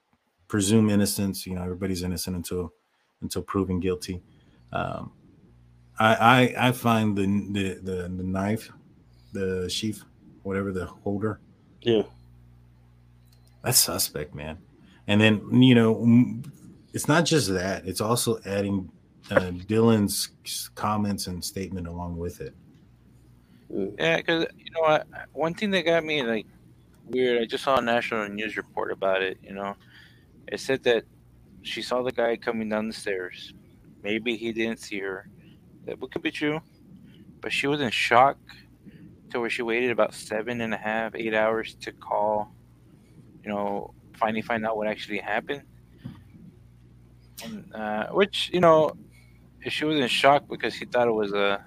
presume 0.49 0.91
innocence. 0.91 1.47
You 1.47 1.55
know, 1.55 1.63
everybody's 1.63 2.03
innocent 2.03 2.35
until 2.35 2.73
until 3.21 3.43
proven 3.43 3.79
guilty. 3.79 4.23
Um, 4.73 5.13
I, 5.99 6.15
I 6.57 6.69
I 6.69 6.73
find 6.73 7.17
the 7.17 7.27
the 7.27 7.75
the, 7.75 8.03
the 8.09 8.23
knife, 8.23 8.71
the 9.33 9.69
sheath, 9.69 10.03
whatever 10.43 10.73
the 10.73 10.87
holder. 10.87 11.41
Yeah. 11.83 12.03
That's 13.63 13.79
suspect, 13.79 14.35
man. 14.35 14.59
And 15.07 15.21
then 15.21 15.63
you 15.63 15.75
know, 15.75 16.43
it's 16.93 17.09
not 17.09 17.25
just 17.25 17.49
that; 17.51 17.87
it's 17.87 18.01
also 18.01 18.41
adding 18.45 18.91
uh, 19.31 19.51
Dylan's 19.69 20.31
comments 20.75 21.27
and 21.27 21.45
statement 21.45 21.87
along 21.87 22.17
with 22.17 22.41
it. 22.41 22.55
Yeah, 23.71 24.19
because 24.19 24.47
you 24.57 24.71
know 24.73 24.81
what, 24.81 25.07
one 25.33 25.55
thing 25.55 25.71
that 25.71 25.85
got 25.85 26.05
me 26.05 26.23
like 26.23 26.47
weird, 27.07 27.43
I 27.43 27.47
just 27.47 27.65
saw 27.65 27.79
a 27.79 27.83
national 27.83 28.29
news 28.29 28.57
report 28.57 28.93
about 28.93 29.23
it. 29.23 29.39
You 29.43 29.55
know, 29.55 29.77
It 30.49 30.61
said 30.61 30.83
that 30.85 31.05
she 31.63 31.83
saw 31.83 32.03
the 32.03 32.13
guy 32.13 32.37
coming 32.37 32.69
down 32.69 32.89
the 32.89 32.93
stairs. 32.93 33.55
Maybe 34.03 34.37
he 34.37 34.53
didn't 34.53 34.81
see 34.81 35.01
her. 35.01 35.29
That 35.87 36.01
could 36.11 36.23
be 36.23 36.31
true. 36.31 36.61
But 37.41 37.53
she 37.53 37.67
was 37.67 37.81
in 37.81 37.91
shock 37.91 38.39
to 39.31 39.41
where 39.41 39.51
she 39.51 39.63
waited 39.63 39.91
about 39.91 40.15
seven 40.15 40.61
and 40.61 40.75
a 40.75 40.77
half, 40.77 41.15
eight 41.15 41.35
hours 41.35 41.75
to 41.81 41.93
call, 41.93 42.55
you 43.43 43.51
know, 43.51 43.95
finally 44.15 44.43
find 44.43 44.65
out 44.67 44.77
what 44.77 44.87
actually 44.87 45.19
happened. 45.19 45.63
And, 47.45 47.75
uh, 47.75 48.09
which, 48.09 48.51
you 48.53 48.61
know, 48.61 48.93
if 49.63 49.73
she 49.73 49.85
was 49.85 49.99
in 49.99 50.07
shock 50.09 50.49
because 50.49 50.75
he 50.75 50.85
thought 50.85 51.09
it 51.09 51.13
was 51.13 51.33
a, 51.33 51.65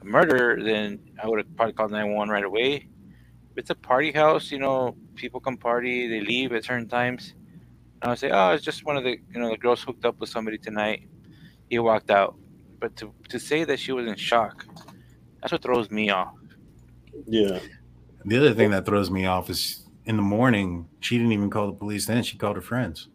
a 0.00 0.04
murder, 0.04 0.62
then 0.62 1.00
I 1.22 1.26
would 1.26 1.38
have 1.38 1.56
probably 1.56 1.72
called 1.72 1.90
911 1.90 2.32
right 2.32 2.44
away. 2.44 2.88
If 3.50 3.58
it's 3.58 3.70
a 3.70 3.74
party 3.74 4.12
house, 4.12 4.50
you 4.50 4.58
know, 4.58 4.96
people 5.16 5.40
come 5.40 5.56
party, 5.56 6.08
they 6.08 6.20
leave 6.20 6.52
at 6.52 6.64
certain 6.64 6.88
times. 6.88 7.34
And 8.00 8.04
I 8.04 8.08
would 8.10 8.18
say, 8.18 8.30
oh, 8.30 8.52
it's 8.52 8.64
just 8.64 8.84
one 8.84 8.96
of 8.96 9.04
the, 9.04 9.18
you 9.32 9.40
know, 9.40 9.50
the 9.50 9.58
girls 9.58 9.82
hooked 9.82 10.04
up 10.04 10.18
with 10.20 10.30
somebody 10.30 10.56
tonight. 10.56 11.08
He 11.70 11.78
walked 11.78 12.10
out. 12.10 12.36
But 12.80 12.96
to, 12.96 13.12
to 13.28 13.38
say 13.38 13.64
that 13.64 13.78
she 13.78 13.92
was 13.92 14.06
in 14.06 14.16
shock, 14.16 14.66
that's 15.40 15.52
what 15.52 15.62
throws 15.62 15.90
me 15.90 16.10
off. 16.10 16.34
Yeah. 17.26 17.60
The 18.24 18.36
other 18.36 18.52
thing 18.52 18.70
that 18.72 18.84
throws 18.84 19.10
me 19.10 19.24
off 19.26 19.48
is 19.48 19.86
in 20.04 20.16
the 20.16 20.22
morning, 20.22 20.88
she 21.00 21.16
didn't 21.16 21.32
even 21.32 21.48
call 21.48 21.66
the 21.68 21.72
police 21.72 22.06
then. 22.06 22.22
She 22.22 22.36
called 22.36 22.56
her 22.56 22.62
friends. 22.62 23.08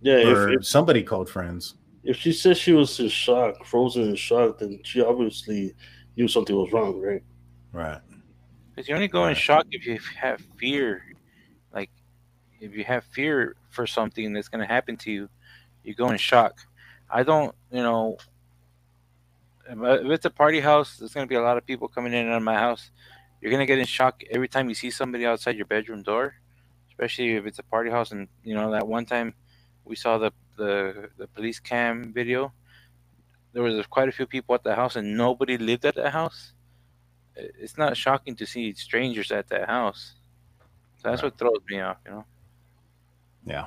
Yeah. 0.00 0.28
Or 0.28 0.48
If, 0.48 0.60
if, 0.60 0.66
somebody 0.66 1.02
called 1.02 1.28
friends. 1.28 1.74
if 2.02 2.16
she 2.16 2.32
said 2.32 2.56
she 2.56 2.72
was 2.72 2.98
in 2.98 3.08
shock, 3.08 3.64
frozen 3.64 4.04
in 4.04 4.16
shock, 4.16 4.58
then 4.58 4.80
she 4.82 5.02
obviously 5.02 5.74
knew 6.16 6.26
something 6.26 6.56
was 6.56 6.72
wrong, 6.72 7.00
right? 7.00 7.22
Right. 7.72 8.00
Because 8.70 8.88
you 8.88 8.94
only 8.94 9.08
go 9.08 9.26
in 9.26 9.34
shock 9.34 9.66
if 9.72 9.86
you 9.86 9.98
have 10.16 10.40
fear. 10.58 11.02
Like, 11.72 11.90
if 12.60 12.74
you 12.74 12.84
have 12.84 13.04
fear 13.04 13.56
for 13.68 13.86
something 13.86 14.32
that's 14.32 14.48
going 14.48 14.66
to 14.66 14.72
happen 14.72 14.96
to 14.98 15.10
you, 15.10 15.28
you 15.82 15.94
go 15.94 16.10
in 16.10 16.18
shock. 16.18 16.54
I 17.12 17.22
don't, 17.22 17.54
you 17.70 17.82
know, 17.82 18.16
uh, 19.68 20.04
if 20.04 20.10
it's 20.10 20.24
a 20.24 20.30
party 20.30 20.60
house, 20.60 20.96
there's 20.96 21.14
going 21.14 21.26
to 21.26 21.28
be 21.28 21.36
a 21.36 21.42
lot 21.42 21.56
of 21.56 21.66
people 21.66 21.88
coming 21.88 22.12
in 22.12 22.20
and 22.20 22.30
out 22.30 22.36
of 22.36 22.42
my 22.42 22.54
house. 22.54 22.90
You're 23.40 23.50
going 23.50 23.60
to 23.60 23.66
get 23.66 23.78
in 23.78 23.86
shock 23.86 24.22
every 24.30 24.48
time 24.48 24.68
you 24.68 24.74
see 24.74 24.90
somebody 24.90 25.26
outside 25.26 25.56
your 25.56 25.66
bedroom 25.66 26.02
door, 26.02 26.34
especially 26.90 27.36
if 27.36 27.46
it's 27.46 27.58
a 27.58 27.62
party 27.62 27.90
house. 27.90 28.12
And, 28.12 28.28
you 28.44 28.54
know, 28.54 28.70
that 28.72 28.86
one 28.86 29.06
time 29.06 29.34
we 29.84 29.96
saw 29.96 30.18
the, 30.18 30.32
the, 30.56 31.08
the 31.16 31.26
police 31.28 31.58
cam 31.58 32.12
video, 32.12 32.52
there 33.52 33.62
was 33.62 33.86
quite 33.86 34.08
a 34.08 34.12
few 34.12 34.26
people 34.26 34.54
at 34.54 34.62
the 34.62 34.74
house 34.74 34.96
and 34.96 35.16
nobody 35.16 35.56
lived 35.56 35.84
at 35.84 35.94
that 35.96 36.12
house. 36.12 36.52
It's 37.36 37.78
not 37.78 37.96
shocking 37.96 38.36
to 38.36 38.46
see 38.46 38.72
strangers 38.74 39.32
at 39.32 39.48
that 39.48 39.68
house. 39.68 40.14
So 40.98 41.08
that's 41.08 41.22
what 41.22 41.38
throws 41.38 41.62
me 41.68 41.80
off, 41.80 41.96
you 42.04 42.12
know. 42.12 42.24
Yeah. 43.46 43.66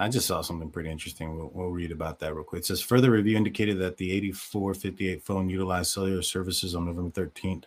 I 0.00 0.08
just 0.08 0.26
saw 0.26 0.40
something 0.40 0.70
pretty 0.70 0.90
interesting. 0.90 1.36
We'll, 1.36 1.50
we'll 1.52 1.68
read 1.68 1.92
about 1.92 2.20
that 2.20 2.34
real 2.34 2.42
quick. 2.42 2.60
It 2.60 2.64
says 2.64 2.80
further 2.80 3.10
review 3.10 3.36
indicated 3.36 3.78
that 3.80 3.98
the 3.98 4.12
8458 4.12 5.22
phone 5.22 5.50
utilized 5.50 5.92
cellular 5.92 6.22
services 6.22 6.74
on 6.74 6.86
November 6.86 7.10
13th 7.10 7.64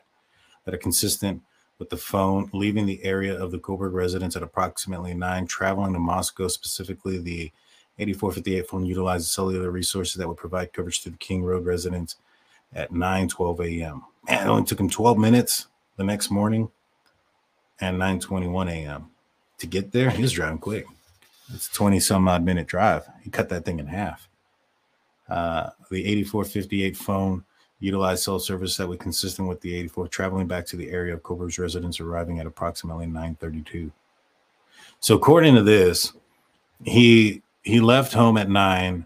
that 0.66 0.74
are 0.74 0.80
consistent 0.80 1.44
with 1.78 1.92
the 1.92 1.98
phone 1.98 2.50
leaving 2.52 2.88
the 2.88 3.04
area 3.04 3.40
of 3.40 3.52
the 3.52 3.60
Kohberg 3.60 3.94
residence 3.94 4.36
at 4.36 4.42
approximately 4.42 5.14
9, 5.14 5.46
traveling 5.46 5.94
to 5.94 6.00
Moscow. 6.00 6.48
Specifically, 6.48 7.20
the 7.20 7.52
8458 8.00 8.68
phone 8.68 8.86
utilized 8.88 9.28
cellular 9.28 9.70
resources 9.70 10.16
that 10.16 10.28
would 10.28 10.38
provide 10.38 10.74
coverage 10.74 11.02
to 11.02 11.12
the 11.12 11.18
King 11.18 11.44
Road 11.44 11.66
residence 11.66 12.16
at 12.74 12.92
9 12.92 13.28
12 13.28 13.62
a.m. 13.62 14.06
Man, 14.28 14.48
it 14.48 14.50
only 14.50 14.64
took 14.64 14.80
him 14.80 14.90
12 14.90 15.20
minutes 15.20 15.68
the 15.98 16.04
next 16.04 16.32
morning 16.32 16.72
and 17.80 18.00
9 18.00 18.20
21 18.20 18.70
a.m. 18.70 19.12
to 19.60 19.68
get 19.68 19.92
there. 19.92 20.10
He 20.10 20.24
was 20.24 20.32
driving 20.32 20.58
quick. 20.58 20.88
It's 21.54 21.68
a 21.68 21.74
20 21.74 22.00
some 22.00 22.28
odd 22.28 22.44
minute 22.44 22.68
drive. 22.68 23.08
He 23.22 23.30
cut 23.30 23.50
that 23.50 23.66
thing 23.66 23.80
in 23.80 23.88
half. 23.88 24.28
Uh, 25.30 25.70
the 25.90 26.06
8458 26.06 26.98
phone 26.98 27.44
utilized 27.80 28.24
cell 28.24 28.40
service 28.40 28.78
that 28.78 28.88
was 28.88 28.98
consistent 29.00 29.48
with 29.48 29.60
the 29.62 29.76
84 29.76 30.08
traveling 30.08 30.48
back 30.48 30.66
to 30.68 30.78
the 30.78 30.90
area 30.90 31.14
of 31.14 31.22
Kohberg's 31.22 31.60
residence, 31.60 32.00
arriving 32.00 32.40
at 32.40 32.46
approximately 32.46 33.06
932. 33.06 33.92
So 35.00 35.16
according 35.16 35.56
to 35.56 35.64
this, 35.64 36.14
he 36.84 37.42
he 37.64 37.80
left 37.80 38.14
home 38.14 38.38
at 38.38 38.50
nine, 38.50 39.06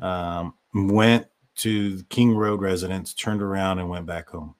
um, 0.00 0.54
went 0.74 1.26
to 1.56 2.02
King 2.08 2.34
Road 2.34 2.60
residence, 2.60 3.14
turned 3.14 3.42
around 3.42 3.78
and 3.78 3.88
went 3.88 4.06
back 4.06 4.28
home 4.28 4.54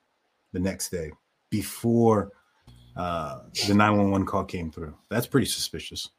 the 0.53 0.61
next 0.61 0.91
day 0.91 1.11
before 1.49 2.31
uh, 2.97 3.41
the 3.67 3.75
911 3.75 4.27
call 4.27 4.45
came 4.45 4.71
through. 4.71 4.95
That's 5.09 5.27
pretty 5.27 5.47
suspicious. 5.47 6.11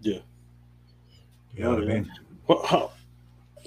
Yeah. 0.00 0.18
You 1.54 1.64
know 1.64 1.70
what 1.70 1.82
I 1.82 1.86
mean? 1.86 2.12
Well, 2.46 2.64
how, 2.64 2.90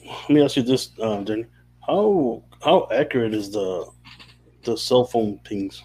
let 0.05 0.29
me 0.29 0.43
ask 0.43 0.55
you 0.55 0.63
this, 0.63 0.91
um, 1.01 1.25
Danny. 1.25 1.45
How 1.85 2.43
how 2.63 2.87
accurate 2.91 3.33
is 3.33 3.51
the 3.51 3.89
the 4.63 4.77
cell 4.77 5.03
phone 5.03 5.39
pings? 5.43 5.83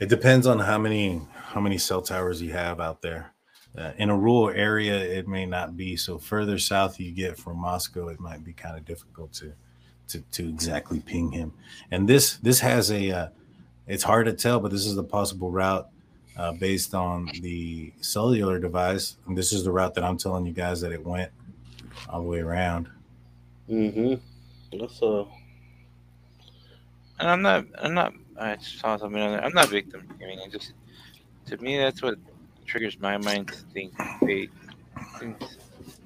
It 0.00 0.08
depends 0.08 0.46
on 0.46 0.58
how 0.58 0.78
many 0.78 1.20
how 1.34 1.60
many 1.60 1.78
cell 1.78 2.02
towers 2.02 2.40
you 2.40 2.52
have 2.52 2.80
out 2.80 3.02
there. 3.02 3.32
Uh, 3.76 3.92
in 3.98 4.10
a 4.10 4.16
rural 4.16 4.50
area, 4.50 4.96
it 4.96 5.28
may 5.28 5.46
not 5.46 5.76
be. 5.76 5.94
So 5.94 6.18
further 6.18 6.58
south 6.58 6.98
you 6.98 7.12
get 7.12 7.38
from 7.38 7.58
Moscow, 7.58 8.08
it 8.08 8.18
might 8.18 8.42
be 8.42 8.52
kind 8.52 8.76
of 8.76 8.84
difficult 8.84 9.32
to 9.34 9.52
to 10.08 10.20
to 10.32 10.48
exactly 10.48 11.00
ping 11.00 11.30
him. 11.30 11.52
And 11.90 12.08
this 12.08 12.38
this 12.38 12.60
has 12.60 12.90
a 12.90 13.10
uh, 13.10 13.28
it's 13.86 14.02
hard 14.02 14.26
to 14.26 14.32
tell, 14.32 14.58
but 14.58 14.70
this 14.70 14.86
is 14.86 14.94
the 14.94 15.04
possible 15.04 15.50
route 15.50 15.88
uh, 16.38 16.52
based 16.52 16.94
on 16.94 17.26
the 17.42 17.92
cellular 18.00 18.58
device. 18.58 19.16
And 19.26 19.36
this 19.36 19.52
is 19.52 19.64
the 19.64 19.72
route 19.72 19.94
that 19.94 20.04
I'm 20.04 20.16
telling 20.16 20.46
you 20.46 20.52
guys 20.52 20.80
that 20.80 20.92
it 20.92 21.04
went 21.04 21.30
all 22.08 22.22
the 22.22 22.28
way 22.28 22.38
around. 22.38 22.88
Mm-hmm. 23.68 24.14
That's 24.78 25.02
uh 25.02 25.24
And 27.18 27.28
I'm 27.28 27.42
not, 27.42 27.66
I'm 27.78 27.94
not, 27.94 28.14
I 28.40 28.56
saw 28.58 28.96
something 28.96 29.20
on 29.20 29.32
there. 29.32 29.44
I'm 29.44 29.52
not 29.52 29.68
victim 29.68 30.06
gaming. 30.18 30.38
I 30.44 30.48
just, 30.48 30.72
to 31.46 31.56
me, 31.58 31.76
that's 31.76 32.02
what 32.02 32.16
triggers 32.66 32.98
my 33.00 33.16
mind 33.16 33.48
to 33.48 33.54
think 33.74 33.92
they, 34.22 34.48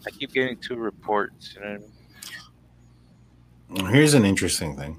I 0.07 0.11
keep 0.11 0.33
getting 0.33 0.57
two 0.57 0.77
reports, 0.77 1.55
you 1.55 1.61
know 1.61 1.79
what 3.69 3.81
I 3.81 3.83
mean? 3.83 3.93
Here's 3.93 4.15
an 4.15 4.25
interesting 4.25 4.77
thing. 4.77 4.99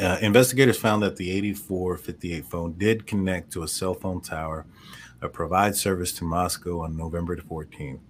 Uh, 0.00 0.16
investigators 0.22 0.78
found 0.78 1.02
that 1.02 1.16
the 1.16 1.30
8458 1.30 2.46
phone 2.46 2.72
did 2.78 3.06
connect 3.06 3.52
to 3.52 3.64
a 3.64 3.68
cell 3.68 3.92
phone 3.92 4.22
tower 4.22 4.64
that 5.20 5.32
provides 5.34 5.78
service 5.78 6.12
to 6.14 6.24
Moscow 6.24 6.80
on 6.80 6.96
November 6.96 7.36
the 7.36 7.42
14th. 7.42 8.00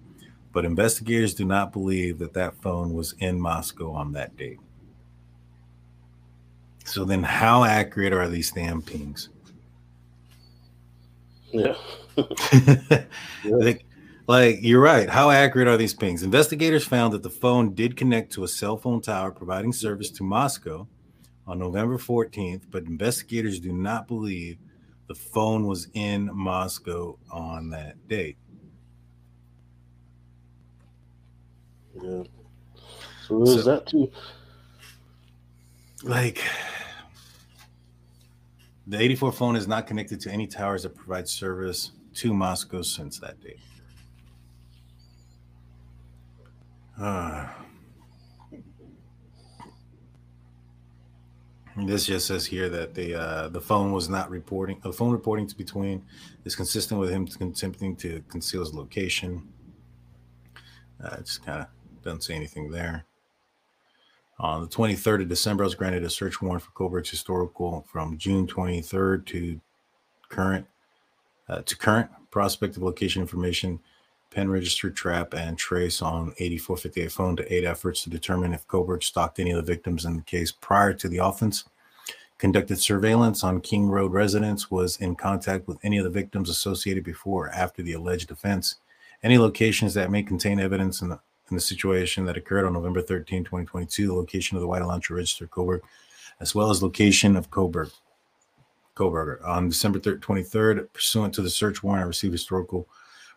But 0.53 0.63
investigators 0.63 1.33
do 1.33 1.43
not 1.43 1.73
believe 1.73 2.17
that 2.19 2.33
that 2.33 2.55
phone 2.61 2.93
was 2.93 3.13
in 3.19 3.39
Moscow 3.39 3.91
on 3.91 4.13
that 4.13 4.37
date. 4.37 4.59
So 6.85 7.03
then, 7.03 7.23
how 7.23 7.63
accurate 7.63 8.13
are 8.13 8.29
these 8.29 8.51
damn 8.51 8.81
pings? 8.81 9.29
yeah. 11.51 11.75
like, 13.43 13.85
like, 14.27 14.59
you're 14.61 14.81
right. 14.81 15.09
How 15.09 15.29
accurate 15.29 15.67
are 15.67 15.77
these 15.77 15.93
pings? 15.93 16.23
Investigators 16.23 16.85
found 16.85 17.13
that 17.13 17.23
the 17.23 17.29
phone 17.29 17.73
did 17.73 17.97
connect 17.97 18.31
to 18.33 18.45
a 18.45 18.47
cell 18.47 18.77
phone 18.77 19.01
tower 19.01 19.31
providing 19.31 19.73
service 19.73 20.09
to 20.11 20.23
Moscow 20.23 20.87
on 21.47 21.59
November 21.59 21.97
14th, 21.97 22.63
but 22.69 22.83
investigators 22.83 23.59
do 23.59 23.71
not 23.73 24.07
believe 24.07 24.57
the 25.07 25.15
phone 25.15 25.67
was 25.67 25.87
in 25.93 26.29
Moscow 26.33 27.17
on 27.31 27.69
that 27.69 28.07
date. 28.07 28.37
Yeah. 31.95 32.23
So 33.27 33.43
there's 33.43 33.63
So- 33.63 33.71
that 33.71 33.87
too. 33.87 34.11
Like, 36.03 36.41
the 38.87 38.99
84 38.99 39.31
phone 39.31 39.55
is 39.55 39.67
not 39.67 39.85
connected 39.85 40.19
to 40.21 40.31
any 40.31 40.47
towers 40.47 40.83
that 40.83 40.95
provide 40.95 41.27
service 41.27 41.91
to 42.15 42.33
Moscow 42.33 42.81
since 42.81 43.19
that 43.19 43.39
date. 43.41 43.59
Ah. 46.97 47.55
This 51.77 52.05
just 52.05 52.27
says 52.27 52.45
here 52.45 52.69
that 52.69 52.93
the 52.93 53.15
uh, 53.15 53.47
the 53.49 53.61
phone 53.61 53.93
was 53.93 54.09
not 54.09 54.29
reporting. 54.29 54.79
The 54.83 54.91
phone 54.91 55.11
reporting 55.11 55.47
to 55.47 55.55
between 55.55 56.03
is 56.43 56.55
consistent 56.55 56.99
with 56.99 57.09
him 57.09 57.27
attempting 57.39 57.95
to 57.97 58.21
conceal 58.27 58.59
his 58.59 58.73
location. 58.73 59.47
Uh, 61.01 61.17
just 61.17 61.45
kind 61.45 61.61
of 61.61 61.67
doesn't 62.03 62.23
say 62.23 62.35
anything 62.35 62.71
there. 62.71 63.05
On 64.39 64.61
the 64.61 64.67
23rd 64.67 65.21
of 65.21 65.29
December, 65.29 65.63
I 65.63 65.67
was 65.67 65.75
granted 65.75 66.03
a 66.03 66.09
search 66.09 66.41
warrant 66.41 66.63
for 66.63 66.71
Kohberg's 66.71 67.11
historical 67.11 67.85
from 67.87 68.17
June 68.17 68.47
23rd 68.47 69.25
to 69.27 69.61
current 70.29 70.65
uh, 71.47 71.61
to 71.61 71.77
current 71.77 72.09
prospective 72.31 72.81
location 72.81 73.21
information, 73.21 73.79
pen 74.31 74.49
register 74.49 74.89
trap, 74.89 75.33
and 75.33 75.57
trace 75.57 76.01
on 76.01 76.33
8458 76.39 77.11
phone 77.11 77.35
to 77.35 77.53
aid 77.53 77.65
efforts 77.65 78.03
to 78.03 78.09
determine 78.09 78.53
if 78.53 78.67
Kohberg 78.67 79.03
stalked 79.03 79.39
any 79.39 79.51
of 79.51 79.57
the 79.57 79.71
victims 79.71 80.05
in 80.05 80.15
the 80.15 80.23
case 80.23 80.51
prior 80.51 80.93
to 80.93 81.07
the 81.07 81.19
offense. 81.19 81.65
conducted 82.37 82.79
surveillance 82.79 83.43
on 83.43 83.61
King 83.61 83.87
Road 83.87 84.11
residence, 84.11 84.71
was 84.71 84.97
in 84.97 85.15
contact 85.15 85.67
with 85.67 85.77
any 85.83 85.99
of 85.99 86.03
the 86.03 86.09
victims 86.09 86.49
associated 86.49 87.03
before 87.03 87.45
or 87.45 87.49
after 87.49 87.83
the 87.83 87.93
alleged 87.93 88.31
offense, 88.31 88.77
any 89.21 89.37
locations 89.37 89.93
that 89.93 90.09
may 90.09 90.23
contain 90.23 90.59
evidence 90.59 91.03
in 91.03 91.09
the, 91.09 91.19
in 91.51 91.55
the 91.55 91.61
situation 91.61 92.25
that 92.25 92.37
occurred 92.37 92.65
on 92.65 92.73
November 92.73 92.99
13, 92.99 93.43
2022, 93.43 94.07
the 94.07 94.13
location 94.13 94.57
of 94.57 94.61
the 94.61 94.67
White 94.67 94.81
Elantra 94.81 95.17
Register 95.17 95.45
Kohberg, 95.45 95.81
as 96.39 96.55
well 96.55 96.71
as 96.71 96.81
location 96.81 97.35
of 97.35 97.51
Kohberg. 97.51 97.91
Kohberger. 98.95 99.45
On 99.45 99.69
December 99.69 99.99
23rd, 99.99 100.91
pursuant 100.93 101.33
to 101.35 101.41
the 101.41 101.49
search 101.49 101.83
warrant, 101.83 102.03
I 102.03 102.07
received 102.07 102.33
historical 102.33 102.87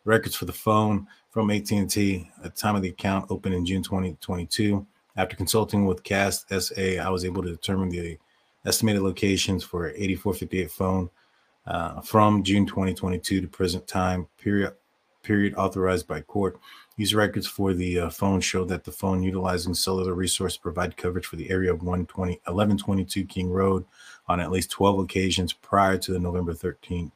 records 0.05 0.35
for 0.35 0.45
the 0.45 0.53
phone 0.53 1.07
from 1.31 1.51
AT&T 1.51 2.31
at 2.37 2.43
the 2.43 2.51
time 2.51 2.77
of 2.77 2.83
the 2.83 2.91
account 2.91 3.31
opened 3.31 3.55
in 3.55 3.67
June 3.67 3.83
2022. 3.83 4.87
After 5.17 5.37
consulting 5.37 5.87
with 5.87 6.03
Cast 6.03 6.49
SA, 6.51 7.01
I 7.01 7.09
was 7.09 7.25
able 7.25 7.43
to 7.43 7.51
determine 7.51 7.89
the 7.89 8.19
estimated 8.67 9.03
locations 9.03 9.63
for 9.63 9.89
8458 9.91 10.71
phone 10.71 11.11
uh, 11.67 12.01
from 12.01 12.43
June 12.43 12.67
2022 12.67 13.41
to 13.41 13.49
present 13.49 13.87
time 13.87 14.27
period 14.39 14.75
period 15.23 15.55
authorized 15.55 16.07
by 16.07 16.21
court. 16.21 16.61
These 16.97 17.15
records 17.15 17.47
for 17.47 17.73
the 17.73 17.99
uh, 17.99 18.11
phone 18.11 18.41
show 18.41 18.65
that 18.67 18.85
the 18.85 18.93
phone 18.93 19.23
utilizing 19.23 19.75
cellular 19.75 20.15
resource 20.15 20.57
provide 20.57 20.97
coverage 20.97 21.27
for 21.27 21.37
the 21.37 21.51
area 21.51 21.73
of 21.73 21.83
120 21.83 22.35
1122 22.45 23.25
King 23.25 23.51
Road 23.51 23.85
on 24.29 24.39
at 24.39 24.53
least 24.53 24.71
12 24.71 25.01
occasions 25.01 25.53
prior 25.53 25.99
to 25.99 26.13
the 26.13 26.19
November 26.19 26.55
13, 26.55 27.11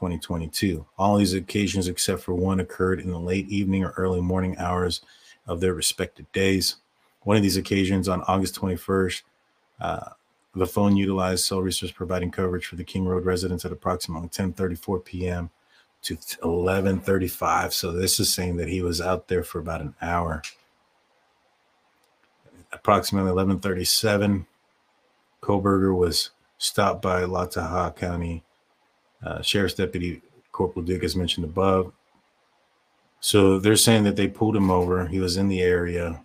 2022. 0.00 0.86
All 0.96 1.18
these 1.18 1.34
occasions, 1.34 1.86
except 1.86 2.22
for 2.22 2.32
one, 2.32 2.58
occurred 2.58 3.00
in 3.00 3.10
the 3.10 3.20
late 3.20 3.46
evening 3.50 3.84
or 3.84 3.90
early 3.90 4.22
morning 4.22 4.56
hours 4.56 5.02
of 5.46 5.60
their 5.60 5.74
respective 5.74 6.30
days. 6.32 6.76
One 7.24 7.36
of 7.36 7.42
these 7.42 7.58
occasions 7.58 8.08
on 8.08 8.22
August 8.22 8.58
21st, 8.58 9.22
uh, 9.78 10.10
the 10.54 10.66
phone 10.66 10.96
utilized 10.96 11.44
cell 11.44 11.60
research 11.60 11.94
providing 11.94 12.30
coverage 12.30 12.64
for 12.64 12.76
the 12.76 12.84
King 12.84 13.04
Road 13.04 13.26
residence 13.26 13.66
at 13.66 13.72
approximately 13.72 14.30
10:34 14.30 15.04
p.m. 15.04 15.50
to 16.00 16.16
11:35. 16.16 17.74
So 17.74 17.92
this 17.92 18.18
is 18.18 18.32
saying 18.32 18.56
that 18.56 18.68
he 18.68 18.80
was 18.80 19.02
out 19.02 19.28
there 19.28 19.44
for 19.44 19.58
about 19.58 19.82
an 19.82 19.94
hour. 20.00 20.42
Approximately 22.72 23.30
11:37, 23.30 24.46
Kohberger 25.42 25.94
was 25.94 26.30
stopped 26.56 27.02
by 27.02 27.24
Latah 27.24 27.94
County 27.96 28.44
uh, 29.24 29.42
Sheriff's 29.42 29.74
Deputy 29.74 30.22
Corporal 30.52 30.84
Duke, 30.84 31.04
as 31.04 31.16
mentioned 31.16 31.44
above. 31.44 31.92
So 33.20 33.58
they're 33.58 33.76
saying 33.76 34.04
that 34.04 34.16
they 34.16 34.28
pulled 34.28 34.56
him 34.56 34.70
over. 34.70 35.06
He 35.06 35.20
was 35.20 35.36
in 35.36 35.48
the 35.48 35.60
area. 35.60 36.22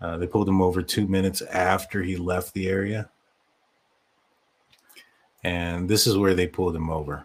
Uh, 0.00 0.16
they 0.16 0.26
pulled 0.26 0.48
him 0.48 0.62
over 0.62 0.82
two 0.82 1.06
minutes 1.06 1.42
after 1.42 2.02
he 2.02 2.16
left 2.16 2.54
the 2.54 2.68
area. 2.68 3.10
And 5.44 5.88
this 5.88 6.06
is 6.06 6.16
where 6.16 6.34
they 6.34 6.46
pulled 6.46 6.74
him 6.74 6.90
over. 6.90 7.24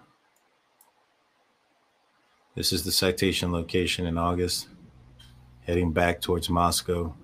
This 2.55 2.73
is 2.73 2.83
the 2.83 2.91
citation 2.91 3.51
location 3.51 4.05
in 4.05 4.17
August, 4.17 4.67
heading 5.61 5.91
back 5.91 6.19
towards 6.19 6.49
Moscow. 6.49 7.15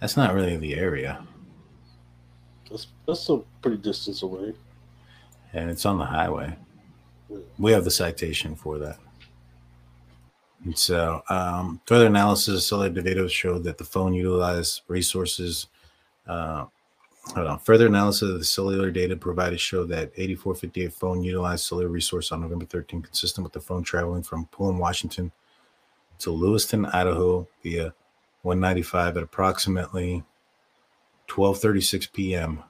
That's 0.00 0.16
not 0.16 0.34
really 0.34 0.56
the 0.56 0.74
area. 0.74 1.26
That's 3.08 3.30
a 3.30 3.38
pretty 3.62 3.78
distance 3.78 4.22
away. 4.22 4.52
And 5.54 5.70
it's 5.70 5.86
on 5.86 5.96
the 5.96 6.04
highway. 6.04 6.58
We 7.58 7.72
have 7.72 7.84
the 7.84 7.90
citation 7.90 8.54
for 8.54 8.76
that. 8.78 8.98
And 10.62 10.76
so, 10.76 11.22
um, 11.30 11.80
further 11.86 12.06
analysis 12.06 12.54
of 12.54 12.62
cellular 12.62 13.00
data 13.00 13.26
showed 13.30 13.64
that 13.64 13.78
the 13.78 13.84
phone 13.84 14.12
utilized 14.12 14.82
resources. 14.88 15.68
Uh, 16.26 16.66
hold 17.34 17.46
on. 17.46 17.58
Further 17.60 17.86
analysis 17.86 18.28
of 18.28 18.38
the 18.38 18.44
cellular 18.44 18.90
data 18.90 19.16
provided 19.16 19.58
showed 19.58 19.88
that 19.88 20.12
8458 20.14 20.92
phone 20.92 21.22
utilized 21.22 21.64
cellular 21.64 21.88
resource 21.88 22.30
on 22.30 22.42
November 22.42 22.66
13, 22.66 23.00
consistent 23.00 23.42
with 23.42 23.54
the 23.54 23.60
phone 23.60 23.82
traveling 23.82 24.22
from 24.22 24.44
Pullman, 24.46 24.78
Washington 24.78 25.32
to 26.18 26.30
Lewiston, 26.30 26.84
Idaho 26.84 27.48
via 27.62 27.94
195 28.42 29.16
at 29.16 29.22
approximately 29.22 30.24
12:36 31.28 32.12
p.m. 32.12 32.64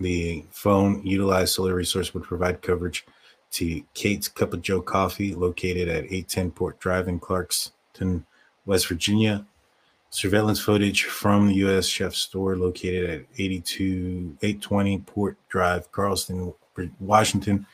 The 0.00 0.44
phone 0.50 1.04
utilized 1.06 1.54
solar 1.54 1.74
resource 1.74 2.14
would 2.14 2.22
provide 2.22 2.62
coverage 2.62 3.04
to 3.52 3.82
Kate's 3.94 4.28
Cup 4.28 4.52
of 4.52 4.62
Joe 4.62 4.80
Coffee, 4.80 5.34
located 5.34 5.88
at 5.88 6.04
810 6.04 6.50
Port 6.52 6.80
Drive 6.80 7.08
in 7.08 7.20
Clarkston, 7.20 8.24
West 8.66 8.88
Virginia. 8.88 9.46
Surveillance 10.10 10.60
footage 10.60 11.04
from 11.04 11.48
the 11.48 11.54
U.S. 11.54 11.86
Chef 11.86 12.14
store, 12.14 12.56
located 12.56 13.10
at 13.10 13.26
82 13.38 14.36
820 14.42 14.98
Port 15.00 15.36
Drive, 15.48 15.90
Clarkston, 15.92 16.54
Washington, 17.00 17.66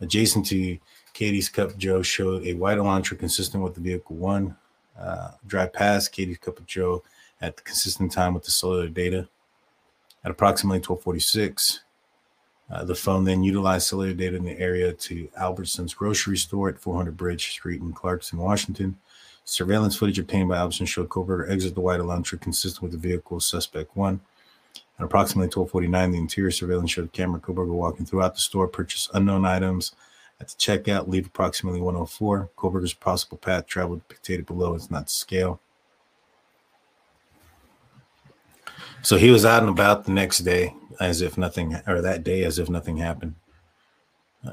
adjacent 0.00 0.46
to 0.46 0.78
Katie's 1.12 1.48
Cup 1.48 1.70
of 1.70 1.78
Joe, 1.78 2.02
showed 2.02 2.44
a 2.46 2.54
white 2.54 2.78
Elantra 2.78 3.18
consistent 3.18 3.62
with 3.62 3.74
the 3.74 3.80
vehicle 3.80 4.16
one. 4.16 4.56
Uh, 4.98 5.32
drive 5.46 5.72
past 5.72 6.12
Katie's 6.12 6.38
Cup 6.38 6.58
of 6.58 6.66
Joe 6.66 7.02
at 7.40 7.56
the 7.56 7.62
consistent 7.62 8.12
time 8.12 8.34
with 8.34 8.44
the 8.44 8.50
cellular 8.50 8.88
data. 8.88 9.28
At 10.24 10.30
approximately 10.30 10.78
1246, 10.78 11.80
uh, 12.70 12.84
the 12.84 12.94
phone 12.94 13.24
then 13.24 13.42
utilized 13.42 13.86
cellular 13.86 14.14
data 14.14 14.36
in 14.36 14.44
the 14.44 14.58
area 14.58 14.92
to 14.92 15.28
Albertson's 15.36 15.92
grocery 15.92 16.38
store 16.38 16.70
at 16.70 16.78
400 16.78 17.16
Bridge 17.16 17.50
Street 17.50 17.82
in 17.82 17.92
Clarkston, 17.92 18.38
Washington. 18.38 18.96
Surveillance 19.44 19.96
footage 19.96 20.18
obtained 20.18 20.48
by 20.48 20.56
Albertson 20.56 20.86
showed 20.86 21.10
Kohberger 21.10 21.50
exit 21.50 21.74
the 21.74 21.82
white 21.82 22.00
Elantra 22.00 22.40
consistent 22.40 22.82
with 22.82 22.92
the 22.92 22.98
vehicle 22.98 23.38
suspect 23.40 23.94
one. 23.94 24.20
At 24.98 25.04
approximately 25.04 25.48
1249, 25.48 26.12
the 26.12 26.18
interior 26.18 26.50
surveillance 26.50 26.92
showed 26.92 27.12
camera 27.12 27.40
Kohberger 27.40 27.74
walking 27.74 28.06
throughout 28.06 28.34
the 28.34 28.40
store, 28.40 28.66
purchase 28.66 29.10
unknown 29.12 29.44
items. 29.44 29.92
At 30.40 30.48
the 30.48 30.54
checkout, 30.54 31.08
leave 31.08 31.26
approximately 31.26 31.80
104. 31.80 32.50
Kohberger's 32.56 32.94
possible 32.94 33.36
path 33.36 33.66
traveled 33.66 34.08
dictated 34.08 34.46
below 34.46 34.74
is 34.74 34.90
not 34.90 35.10
scale. 35.10 35.60
So 39.04 39.18
he 39.18 39.30
was 39.30 39.44
out 39.44 39.62
and 39.62 39.68
about 39.70 40.06
the 40.06 40.12
next 40.12 40.38
day 40.38 40.74
as 40.98 41.20
if 41.20 41.36
nothing, 41.36 41.76
or 41.86 42.00
that 42.00 42.24
day 42.24 42.42
as 42.42 42.58
if 42.58 42.70
nothing 42.70 42.96
happened. 42.96 43.34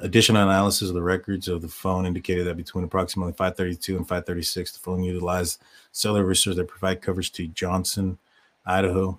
Additional 0.01 0.43
analysis 0.43 0.89
of 0.89 0.93
the 0.93 1.01
records 1.01 1.47
of 1.47 1.61
the 1.61 1.69
phone 1.69 2.05
indicated 2.05 2.45
that 2.47 2.57
between 2.57 2.83
approximately 2.83 3.31
532 3.31 3.95
and 3.95 4.05
536, 4.05 4.73
the 4.73 4.79
phone 4.79 5.03
utilized 5.03 5.61
cellular 5.93 6.25
resources 6.25 6.57
that 6.57 6.67
provide 6.67 7.01
coverage 7.01 7.31
to 7.31 7.47
Johnson, 7.47 8.17
Idaho. 8.65 9.17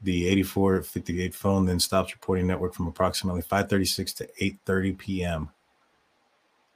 The 0.00 0.26
8458 0.26 1.34
phone 1.34 1.66
then 1.66 1.80
stops 1.80 2.14
reporting 2.14 2.46
network 2.46 2.72
from 2.72 2.86
approximately 2.86 3.42
536 3.42 4.14
to 4.14 4.28
8:30 4.40 4.96
p.m. 4.96 5.50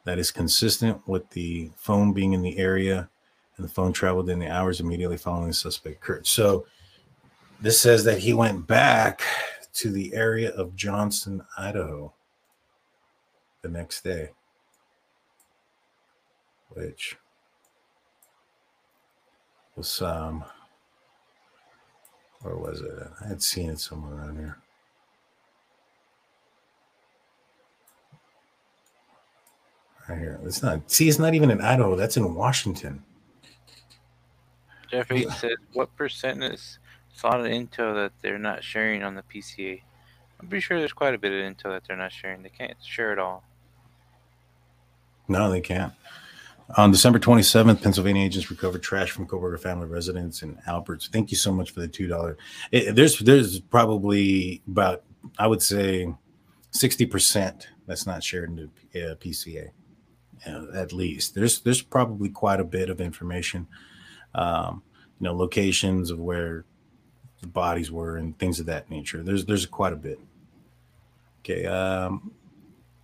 That 0.04 0.18
is 0.18 0.30
consistent 0.30 1.00
with 1.08 1.30
the 1.30 1.70
phone 1.76 2.12
being 2.12 2.34
in 2.34 2.42
the 2.42 2.58
area 2.58 3.08
and 3.58 3.68
the 3.68 3.72
phone 3.72 3.92
traveled 3.92 4.30
in 4.30 4.38
the 4.38 4.48
hours 4.48 4.80
immediately 4.80 5.18
following 5.18 5.48
the 5.48 5.54
suspect 5.54 6.00
Kurt. 6.00 6.26
So 6.26 6.64
this 7.60 7.80
says 7.80 8.04
that 8.04 8.20
he 8.20 8.32
went 8.32 8.66
back 8.66 9.22
to 9.74 9.90
the 9.90 10.14
area 10.14 10.50
of 10.52 10.74
Johnson, 10.76 11.42
Idaho 11.58 12.14
the 13.62 13.68
next 13.68 14.04
day, 14.04 14.30
which 16.70 17.16
was 19.76 20.00
um 20.02 20.44
or 22.44 22.56
was 22.56 22.80
it? 22.80 22.92
I 23.24 23.28
had 23.28 23.42
seen 23.42 23.70
it 23.70 23.80
somewhere 23.80 24.14
around 24.14 24.38
here. 24.38 24.56
Right 30.08 30.18
here. 30.18 30.40
It's 30.44 30.62
not 30.62 30.90
see, 30.90 31.08
it's 31.08 31.18
not 31.18 31.34
even 31.34 31.50
in 31.50 31.60
Idaho, 31.60 31.96
that's 31.96 32.16
in 32.16 32.34
Washington. 32.34 33.02
Jeffrey 34.90 35.26
said, 35.36 35.56
"What 35.72 35.94
percent 35.96 36.42
is 36.42 36.78
solid 37.12 37.50
intel 37.50 37.94
that 37.94 38.12
they're 38.22 38.38
not 38.38 38.62
sharing 38.64 39.02
on 39.02 39.14
the 39.14 39.22
PCA?" 39.22 39.82
I'm 40.40 40.48
pretty 40.48 40.62
sure 40.62 40.78
there's 40.78 40.92
quite 40.92 41.14
a 41.14 41.18
bit 41.18 41.32
of 41.32 41.38
intel 41.38 41.70
that 41.74 41.82
they're 41.86 41.96
not 41.96 42.12
sharing. 42.12 42.42
They 42.42 42.48
can't 42.48 42.76
share 42.82 43.12
it 43.12 43.18
all. 43.18 43.44
No, 45.26 45.50
they 45.50 45.60
can't. 45.60 45.92
On 46.76 46.90
December 46.90 47.18
27th, 47.18 47.82
Pennsylvania 47.82 48.24
agents 48.24 48.50
recovered 48.50 48.82
trash 48.82 49.10
from 49.10 49.26
Kohberger 49.26 49.58
family 49.58 49.86
residence 49.86 50.42
in 50.42 50.58
Alberts. 50.66 51.08
Thank 51.08 51.30
you 51.30 51.36
so 51.36 51.50
much 51.50 51.70
for 51.70 51.80
the 51.80 51.88
two 51.88 52.06
dollar. 52.06 52.36
There's 52.70 53.18
there's 53.20 53.58
probably 53.60 54.62
about 54.68 55.02
I 55.38 55.46
would 55.46 55.62
say 55.62 56.12
sixty 56.70 57.06
percent 57.06 57.68
that's 57.86 58.06
not 58.06 58.22
shared 58.22 58.50
in 58.50 58.70
the 58.92 59.12
uh, 59.12 59.14
PCA, 59.14 59.70
uh, 60.46 60.66
at 60.74 60.92
least. 60.92 61.34
There's 61.34 61.60
there's 61.60 61.80
probably 61.80 62.28
quite 62.28 62.60
a 62.60 62.64
bit 62.64 62.90
of 62.90 63.00
information 63.00 63.66
um, 64.34 64.82
you 65.20 65.24
know, 65.24 65.34
locations 65.34 66.10
of 66.10 66.18
where 66.18 66.64
the 67.40 67.48
bodies 67.48 67.90
were 67.90 68.16
and 68.16 68.38
things 68.38 68.60
of 68.60 68.66
that 68.66 68.90
nature. 68.90 69.22
There's 69.22 69.44
there's 69.44 69.66
quite 69.66 69.92
a 69.92 69.96
bit. 69.96 70.20
Okay, 71.40 71.66
um, 71.66 72.32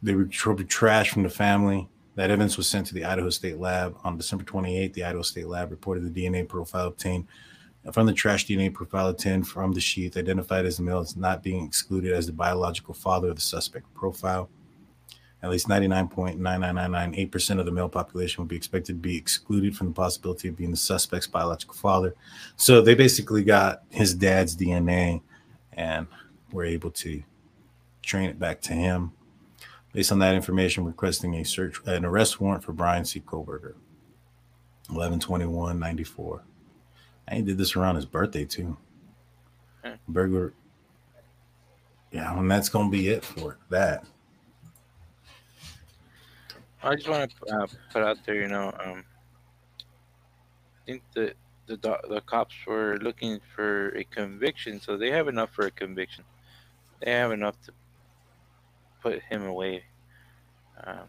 they 0.02 0.14
recovered 0.14 0.68
trash 0.68 1.10
from 1.10 1.22
the 1.22 1.30
family 1.30 1.88
That 2.16 2.30
evidence 2.30 2.56
was 2.56 2.68
sent 2.68 2.86
to 2.88 2.94
the 2.94 3.04
Idaho 3.04 3.30
State 3.30 3.58
Lab 3.58 3.96
on 4.04 4.16
December 4.16 4.44
28th. 4.44 4.92
The 4.92 5.04
Idaho 5.04 5.22
State 5.22 5.46
Lab 5.46 5.70
reported 5.70 6.12
the 6.12 6.24
DNA 6.24 6.46
profile 6.48 6.88
obtained 6.88 7.26
from 7.92 8.06
the 8.06 8.12
trash 8.12 8.46
DNA 8.46 8.72
profile 8.72 9.08
obtained 9.08 9.46
from 9.46 9.72
the 9.72 9.80
sheath 9.80 10.16
identified 10.16 10.64
as 10.64 10.78
the 10.78 10.82
male 10.82 11.00
as 11.00 11.16
not 11.16 11.42
being 11.42 11.64
excluded 11.64 12.12
as 12.12 12.26
the 12.26 12.32
biological 12.32 12.94
father 12.94 13.28
of 13.28 13.36
the 13.36 13.42
suspect 13.42 13.92
profile. 13.94 14.48
At 15.44 15.50
least 15.50 15.68
99.99998% 15.68 17.60
of 17.60 17.66
the 17.66 17.70
male 17.70 17.90
population 17.90 18.42
would 18.42 18.48
be 18.48 18.56
expected 18.56 18.94
to 18.94 18.98
be 18.98 19.14
excluded 19.14 19.76
from 19.76 19.88
the 19.88 19.92
possibility 19.92 20.48
of 20.48 20.56
being 20.56 20.70
the 20.70 20.76
suspect's 20.78 21.26
biological 21.26 21.74
father. 21.74 22.14
So 22.56 22.80
they 22.80 22.94
basically 22.94 23.44
got 23.44 23.82
his 23.90 24.14
dad's 24.14 24.56
DNA 24.56 25.20
and 25.74 26.06
were 26.50 26.64
able 26.64 26.90
to 26.92 27.22
train 28.00 28.30
it 28.30 28.38
back 28.38 28.62
to 28.62 28.72
him. 28.72 29.12
Based 29.92 30.10
on 30.10 30.18
that 30.20 30.34
information, 30.34 30.86
requesting 30.86 31.34
a 31.34 31.44
search, 31.44 31.78
an 31.84 32.06
arrest 32.06 32.40
warrant 32.40 32.64
for 32.64 32.72
Bryan 32.72 33.04
C. 33.04 33.20
Kohberger, 33.20 33.74
112194. 34.88 36.42
I 37.28 37.40
did 37.42 37.58
this 37.58 37.76
around 37.76 37.96
his 37.96 38.06
birthday 38.06 38.46
too. 38.46 38.78
Hmm. 39.84 39.92
Burger. 40.08 40.54
Yeah, 42.12 42.34
and 42.38 42.50
that's 42.50 42.70
gonna 42.70 42.88
be 42.88 43.08
it 43.08 43.26
for 43.26 43.58
that. 43.68 44.06
I 46.84 46.96
just 46.96 47.08
want 47.08 47.30
to 47.30 47.56
uh, 47.56 47.66
put 47.92 48.02
out 48.02 48.18
there, 48.26 48.34
you 48.34 48.48
know, 48.48 48.70
um, 48.84 49.04
I 50.74 50.80
think 50.84 51.02
the 51.14 51.32
the 51.66 51.76
the 51.78 52.20
cops 52.26 52.54
were 52.66 52.98
looking 53.00 53.40
for 53.54 53.88
a 53.96 54.04
conviction, 54.04 54.80
so 54.80 54.98
they 54.98 55.10
have 55.10 55.28
enough 55.28 55.50
for 55.50 55.64
a 55.64 55.70
conviction. 55.70 56.24
They 57.00 57.12
have 57.12 57.32
enough 57.32 57.56
to 57.62 57.72
put 59.00 59.22
him 59.22 59.46
away. 59.46 59.84
Um, 60.84 61.08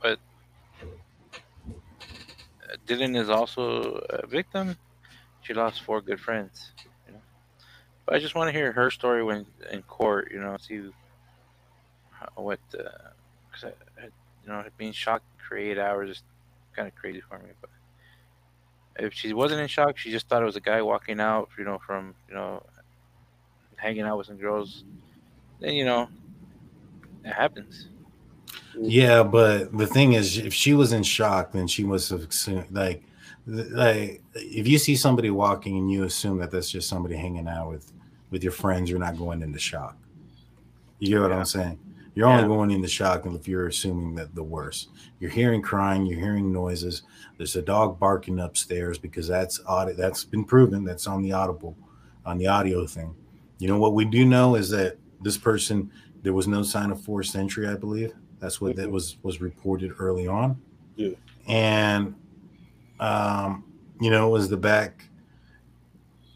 but 0.00 0.20
uh, 2.62 2.76
Dylan 2.86 3.16
is 3.16 3.28
also 3.28 4.04
a 4.08 4.24
victim. 4.24 4.76
She 5.42 5.52
lost 5.52 5.82
four 5.82 6.00
good 6.00 6.20
friends. 6.20 6.70
You 7.08 7.14
know, 7.14 7.22
but 8.06 8.14
I 8.14 8.18
just 8.20 8.36
want 8.36 8.52
to 8.52 8.56
hear 8.56 8.70
her 8.70 8.90
story 8.92 9.24
when 9.24 9.46
in 9.72 9.82
court. 9.82 10.30
You 10.30 10.38
know, 10.38 10.56
see 10.60 10.82
what. 12.36 12.60
Because 12.70 13.64
I, 13.64 13.87
you 14.48 14.54
know, 14.54 14.64
being 14.78 14.92
shocked 14.92 15.26
for 15.46 15.56
eight 15.58 15.78
hours 15.78 16.10
is 16.10 16.22
kind 16.74 16.88
of 16.88 16.94
crazy 16.94 17.20
for 17.20 17.38
me. 17.38 17.50
But 17.60 17.70
if 18.98 19.12
she 19.12 19.34
wasn't 19.34 19.60
in 19.60 19.68
shock, 19.68 19.98
she 19.98 20.10
just 20.10 20.28
thought 20.28 20.42
it 20.42 20.46
was 20.46 20.56
a 20.56 20.60
guy 20.60 20.80
walking 20.80 21.20
out. 21.20 21.50
You 21.58 21.64
know, 21.64 21.78
from 21.86 22.14
you 22.28 22.34
know, 22.34 22.62
hanging 23.76 24.02
out 24.02 24.16
with 24.16 24.26
some 24.26 24.38
girls. 24.38 24.84
Then 25.60 25.74
you 25.74 25.84
know, 25.84 26.08
it 27.24 27.32
happens. 27.32 27.88
Yeah, 28.80 29.22
but 29.22 29.76
the 29.76 29.86
thing 29.86 30.14
is, 30.14 30.38
if 30.38 30.54
she 30.54 30.72
was 30.72 30.92
in 30.92 31.02
shock, 31.02 31.52
then 31.52 31.66
she 31.66 31.84
must 31.84 32.10
have 32.10 32.22
assumed, 32.22 32.70
like, 32.70 33.02
like 33.46 34.22
if 34.34 34.68
you 34.68 34.78
see 34.78 34.96
somebody 34.96 35.30
walking 35.30 35.76
and 35.76 35.90
you 35.90 36.04
assume 36.04 36.38
that 36.38 36.50
that's 36.50 36.70
just 36.70 36.88
somebody 36.88 37.16
hanging 37.16 37.48
out 37.48 37.68
with 37.68 37.92
with 38.30 38.42
your 38.42 38.52
friends, 38.52 38.88
you're 38.88 38.98
not 38.98 39.18
going 39.18 39.42
into 39.42 39.58
shock. 39.58 39.96
You 41.00 41.08
get 41.08 41.20
what 41.20 41.32
I'm 41.32 41.44
saying? 41.44 41.78
You're 42.18 42.26
only 42.26 42.42
Yeah. 42.42 42.48
going 42.48 42.72
into 42.72 42.88
shock 42.88 43.26
if 43.26 43.46
you're 43.46 43.68
assuming 43.68 44.16
that 44.16 44.34
the 44.34 44.42
worst. 44.42 44.88
You're 45.20 45.30
hearing 45.30 45.62
crying, 45.62 46.04
you're 46.04 46.18
hearing 46.18 46.52
noises. 46.52 47.02
There's 47.36 47.54
a 47.54 47.62
dog 47.62 48.00
barking 48.00 48.40
upstairs 48.40 48.98
because 48.98 49.28
that's 49.28 49.60
audit. 49.68 49.96
That's 49.96 50.24
been 50.24 50.42
proven. 50.42 50.82
That's 50.82 51.06
on 51.06 51.22
the 51.22 51.30
audible, 51.30 51.76
on 52.26 52.36
the 52.36 52.48
audio 52.48 52.88
thing. 52.88 53.14
You 53.60 53.68
know 53.68 53.78
what 53.78 53.94
we 53.94 54.04
do 54.04 54.24
know 54.24 54.56
is 54.56 54.68
that 54.70 54.96
this 55.22 55.38
person 55.38 55.92
there 56.24 56.32
was 56.32 56.48
no 56.48 56.64
sign 56.64 56.90
of 56.90 57.00
forced 57.00 57.36
entry. 57.36 57.68
I 57.68 57.76
believe 57.76 58.12
that's 58.40 58.60
what 58.60 58.74
that 58.74 58.90
was 58.90 59.16
was 59.22 59.40
reported 59.40 59.92
early 60.00 60.26
on. 60.26 60.60
Yeah. 60.96 61.10
And 61.46 62.16
um, 62.98 63.62
you 64.00 64.10
know, 64.10 64.28
was 64.30 64.48
the 64.48 64.56
back 64.56 65.04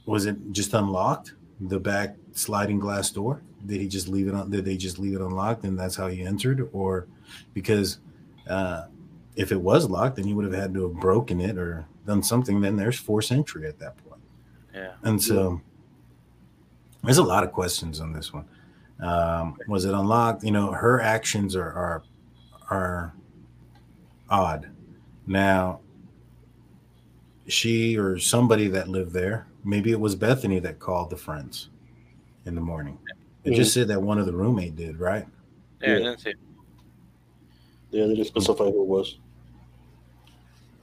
was 0.06 0.26
it 0.26 0.36
just 0.52 0.74
unlocked? 0.74 1.34
The 1.60 1.80
back 1.80 2.14
sliding 2.30 2.78
glass 2.78 3.10
door? 3.10 3.42
Did 3.66 3.80
he 3.80 3.88
just 3.88 4.08
leave 4.08 4.28
it 4.28 4.34
on 4.34 4.50
did 4.50 4.64
they 4.64 4.76
just 4.76 4.98
leave 4.98 5.14
it 5.14 5.20
unlocked 5.20 5.64
and 5.64 5.78
that's 5.78 5.96
how 5.96 6.08
he 6.08 6.22
entered? 6.22 6.68
Or 6.72 7.06
because 7.54 7.98
uh 8.48 8.86
if 9.36 9.50
it 9.50 9.60
was 9.60 9.88
locked, 9.88 10.16
then 10.16 10.26
he 10.26 10.34
would 10.34 10.44
have 10.44 10.54
had 10.54 10.74
to 10.74 10.82
have 10.82 10.94
broken 10.94 11.40
it 11.40 11.56
or 11.56 11.86
done 12.06 12.22
something, 12.22 12.60
then 12.60 12.76
there's 12.76 12.98
force 12.98 13.30
entry 13.32 13.66
at 13.66 13.78
that 13.78 13.96
point. 14.06 14.20
Yeah. 14.74 14.92
And 15.02 15.22
so 15.22 15.60
there's 17.02 17.18
a 17.18 17.22
lot 17.22 17.44
of 17.44 17.52
questions 17.52 18.00
on 18.00 18.12
this 18.12 18.32
one. 18.32 18.44
Um, 19.00 19.56
was 19.66 19.84
it 19.84 19.94
unlocked? 19.94 20.44
You 20.44 20.52
know, 20.52 20.72
her 20.72 21.00
actions 21.00 21.56
are 21.56 21.72
are 21.72 22.02
are 22.70 23.14
odd. 24.30 24.68
Now, 25.26 25.80
she 27.48 27.96
or 27.96 28.18
somebody 28.18 28.68
that 28.68 28.88
lived 28.88 29.12
there, 29.12 29.46
maybe 29.64 29.90
it 29.92 30.00
was 30.00 30.14
Bethany 30.14 30.58
that 30.60 30.78
called 30.78 31.10
the 31.10 31.16
friends 31.16 31.68
in 32.46 32.54
the 32.54 32.60
morning. 32.60 32.98
It 33.44 33.54
just 33.54 33.74
said 33.74 33.88
that 33.88 34.00
one 34.00 34.18
of 34.18 34.26
the 34.26 34.32
roommate 34.32 34.76
did, 34.76 34.98
right? 35.00 35.26
Yeah, 35.82 35.96
Yeah. 35.98 36.04
that's 36.10 36.26
it. 36.26 36.36
Yeah, 37.90 38.06
they 38.06 38.14
didn't 38.14 38.28
specify 38.28 38.64
who 38.64 38.82
it 38.82 38.86
was. 38.86 39.18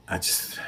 I 0.06 0.18
just, 0.18 0.58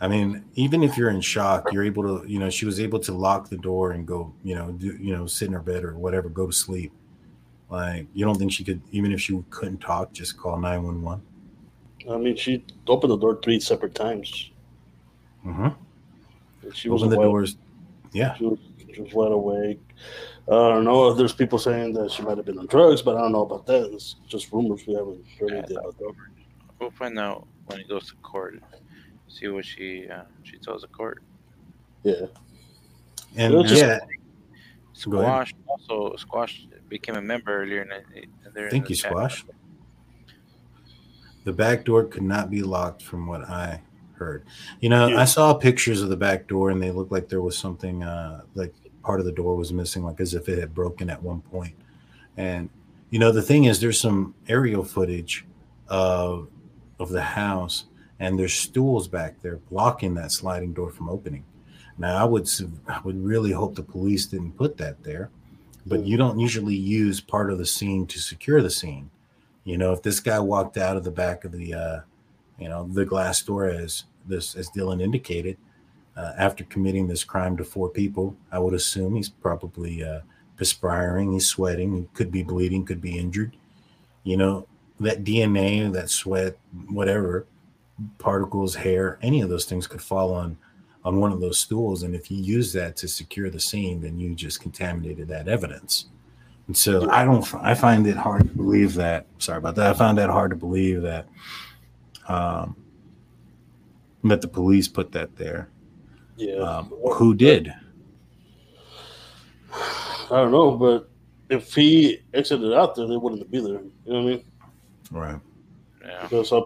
I 0.00 0.08
mean, 0.08 0.44
even 0.54 0.82
if 0.82 0.96
you're 0.96 1.10
in 1.10 1.20
shock, 1.20 1.72
you're 1.72 1.84
able 1.84 2.02
to, 2.20 2.28
you 2.28 2.38
know, 2.38 2.50
she 2.50 2.66
was 2.66 2.80
able 2.80 2.98
to 3.00 3.12
lock 3.12 3.48
the 3.50 3.56
door 3.56 3.92
and 3.92 4.06
go, 4.06 4.32
you 4.42 4.54
know, 4.54 4.72
do, 4.72 4.96
you 4.98 5.14
know, 5.14 5.26
sit 5.26 5.48
in 5.48 5.52
her 5.54 5.60
bed 5.60 5.84
or 5.84 5.94
whatever, 5.96 6.28
go 6.28 6.46
to 6.46 6.52
sleep. 6.52 6.92
Like, 7.68 8.06
you 8.14 8.24
don't 8.24 8.36
think 8.36 8.50
she 8.52 8.64
could, 8.64 8.80
even 8.90 9.12
if 9.12 9.20
she 9.20 9.42
couldn't 9.50 9.78
talk, 9.78 10.12
just 10.12 10.36
call 10.36 10.58
911? 10.58 11.22
I 12.10 12.16
mean, 12.16 12.34
she 12.36 12.64
opened 12.88 13.12
the 13.12 13.18
door 13.18 13.38
three 13.42 13.60
separate 13.60 13.94
times. 13.94 14.50
Mm-hmm. 15.46 15.68
She 16.72 16.88
wasn't 16.88 17.12
the 17.12 17.18
wide- 17.18 17.24
doors. 17.24 17.56
Yeah. 18.12 18.34
She 18.36 18.44
was, 18.44 18.58
she 18.94 19.00
was 19.02 19.12
wide 19.12 19.32
awake. 19.32 19.80
I 20.48 20.52
don't 20.70 20.84
know 20.84 21.12
there's 21.12 21.32
people 21.32 21.58
saying 21.58 21.92
that 21.94 22.10
she 22.10 22.22
might 22.22 22.36
have 22.36 22.46
been 22.46 22.58
on 22.58 22.66
drugs, 22.66 23.02
but 23.02 23.16
I 23.16 23.20
don't 23.20 23.32
know 23.32 23.42
about 23.44 23.66
that. 23.66 23.90
It's 23.92 24.16
just 24.26 24.52
rumors. 24.52 24.86
We 24.86 24.94
haven't 24.94 25.24
heard 25.38 25.52
anything 25.52 25.76
about 25.76 25.96
that. 25.98 26.12
We'll 26.80 26.90
find 26.90 27.18
out 27.18 27.46
when 27.66 27.80
it 27.80 27.88
goes 27.88 28.08
to 28.08 28.14
court. 28.16 28.60
See 29.28 29.46
what 29.48 29.64
she 29.64 30.08
uh, 30.08 30.22
she 30.42 30.58
tells 30.58 30.82
the 30.82 30.88
court. 30.88 31.22
Yeah. 32.02 32.26
And 33.36 33.54
Well, 33.54 33.62
just- 33.62 33.80
yeah, 33.80 33.98
Squash 34.92 35.54
also 35.68 36.16
Squash 36.16 36.66
became 36.88 37.14
a 37.16 37.22
member 37.22 37.62
earlier. 37.62 37.82
And 37.82 38.26
they're 38.54 38.64
in 38.66 38.70
thank 38.70 38.84
the 38.86 38.90
you, 38.90 38.96
chat. 38.96 39.12
Squash. 39.12 39.44
The 41.44 41.52
back 41.52 41.84
door 41.84 42.04
could 42.04 42.22
not 42.22 42.50
be 42.50 42.62
locked 42.62 43.02
from 43.02 43.26
what 43.26 43.42
I 43.48 43.80
heard. 44.14 44.44
You 44.80 44.88
know, 44.90 45.06
Yeah. 45.06 45.20
I 45.20 45.24
saw 45.24 45.54
pictures 45.54 46.02
of 46.02 46.08
the 46.10 46.16
back 46.16 46.46
door 46.48 46.70
and 46.70 46.82
they 46.82 46.90
looked 46.90 47.12
like 47.12 47.28
there 47.28 47.40
was 47.40 47.56
something 47.56 48.02
uh 48.02 48.42
like 48.54 48.74
part 49.02 49.20
of 49.20 49.26
the 49.26 49.32
door 49.32 49.56
was 49.56 49.72
missing, 49.72 50.04
like 50.04 50.20
as 50.20 50.34
if 50.34 50.48
it 50.48 50.58
had 50.58 50.74
broken 50.74 51.10
at 51.10 51.22
one 51.22 51.40
point. 51.40 51.74
And 52.36 52.70
you 53.10 53.18
know, 53.18 53.32
the 53.32 53.42
thing 53.42 53.64
is 53.64 53.80
there's 53.80 54.00
some 54.00 54.34
aerial 54.48 54.84
footage 54.84 55.46
of 55.88 56.48
of 56.98 57.10
the 57.10 57.22
house 57.22 57.86
and 58.20 58.38
there's 58.38 58.54
stools 58.54 59.08
back 59.08 59.40
there 59.40 59.56
blocking 59.56 60.14
that 60.14 60.30
sliding 60.30 60.72
door 60.72 60.90
from 60.90 61.08
opening. 61.08 61.44
Now 61.98 62.16
I 62.16 62.24
would 62.24 62.48
I 62.86 63.00
would 63.02 63.22
really 63.22 63.52
hope 63.52 63.74
the 63.74 63.82
police 63.82 64.26
didn't 64.26 64.56
put 64.56 64.76
that 64.76 65.02
there, 65.02 65.30
but 65.86 66.04
you 66.04 66.16
don't 66.16 66.38
usually 66.38 66.76
use 66.76 67.20
part 67.20 67.50
of 67.50 67.58
the 67.58 67.66
scene 67.66 68.06
to 68.06 68.18
secure 68.18 68.62
the 68.62 68.70
scene. 68.70 69.10
You 69.64 69.78
know, 69.78 69.92
if 69.92 70.02
this 70.02 70.20
guy 70.20 70.38
walked 70.38 70.76
out 70.76 70.96
of 70.96 71.04
the 71.04 71.10
back 71.10 71.44
of 71.44 71.52
the, 71.52 71.74
uh, 71.74 72.00
you 72.58 72.68
know, 72.68 72.88
the 72.90 73.04
glass 73.04 73.42
door 73.42 73.68
as 73.68 74.04
this 74.26 74.54
as 74.54 74.70
Dylan 74.70 75.02
indicated, 75.02 75.56
uh, 76.20 76.34
after 76.36 76.64
committing 76.64 77.06
this 77.06 77.24
crime 77.24 77.56
to 77.56 77.64
four 77.64 77.88
people, 77.88 78.36
I 78.52 78.58
would 78.58 78.74
assume 78.74 79.14
he's 79.14 79.30
probably 79.30 80.04
uh, 80.04 80.20
perspiring, 80.56 81.32
he's 81.32 81.46
sweating, 81.46 81.96
he 81.96 82.08
could 82.12 82.30
be 82.30 82.42
bleeding, 82.42 82.84
could 82.84 83.00
be 83.00 83.18
injured. 83.18 83.56
You 84.24 84.36
know, 84.36 84.66
that 84.98 85.24
DNA, 85.24 85.90
that 85.92 86.10
sweat, 86.10 86.58
whatever, 86.88 87.46
particles, 88.18 88.74
hair, 88.74 89.18
any 89.22 89.40
of 89.40 89.48
those 89.48 89.64
things 89.64 89.86
could 89.86 90.02
fall 90.02 90.34
on 90.34 90.58
on 91.02 91.18
one 91.18 91.32
of 91.32 91.40
those 91.40 91.58
stools, 91.58 92.02
and 92.02 92.14
if 92.14 92.30
you 92.30 92.36
use 92.36 92.74
that 92.74 92.94
to 92.94 93.08
secure 93.08 93.48
the 93.48 93.58
scene, 93.58 94.02
then 94.02 94.20
you 94.20 94.34
just 94.34 94.60
contaminated 94.60 95.28
that 95.28 95.48
evidence. 95.48 96.10
And 96.66 96.76
so 96.76 97.10
I 97.10 97.24
don't, 97.24 97.42
I 97.54 97.74
find 97.74 98.06
it 98.06 98.18
hard 98.18 98.42
to 98.42 98.54
believe 98.54 98.92
that. 98.96 99.24
Sorry 99.38 99.56
about 99.56 99.76
that. 99.76 99.90
I 99.90 99.94
find 99.94 100.18
that 100.18 100.28
hard 100.28 100.50
to 100.50 100.56
believe 100.56 101.00
that, 101.00 101.26
um, 102.28 102.76
that 104.24 104.42
the 104.42 104.48
police 104.48 104.88
put 104.88 105.10
that 105.12 105.34
there. 105.36 105.70
Yeah. 106.40 106.56
Um, 106.56 106.86
who 107.12 107.34
did? 107.34 107.70
I 109.74 110.28
don't 110.30 110.52
know, 110.52 110.70
but 110.72 111.10
if 111.50 111.74
he 111.74 112.22
exited 112.32 112.72
out 112.72 112.94
there, 112.94 113.06
they 113.06 113.18
wouldn't 113.18 113.50
be 113.50 113.60
there. 113.60 113.82
You 114.06 114.12
know 114.12 114.14
what 114.14 114.16
I 114.20 114.24
mean? 114.24 114.44
Right. 115.10 115.40
Yeah. 116.02 116.22
Because 116.22 116.50
I, 116.50 116.60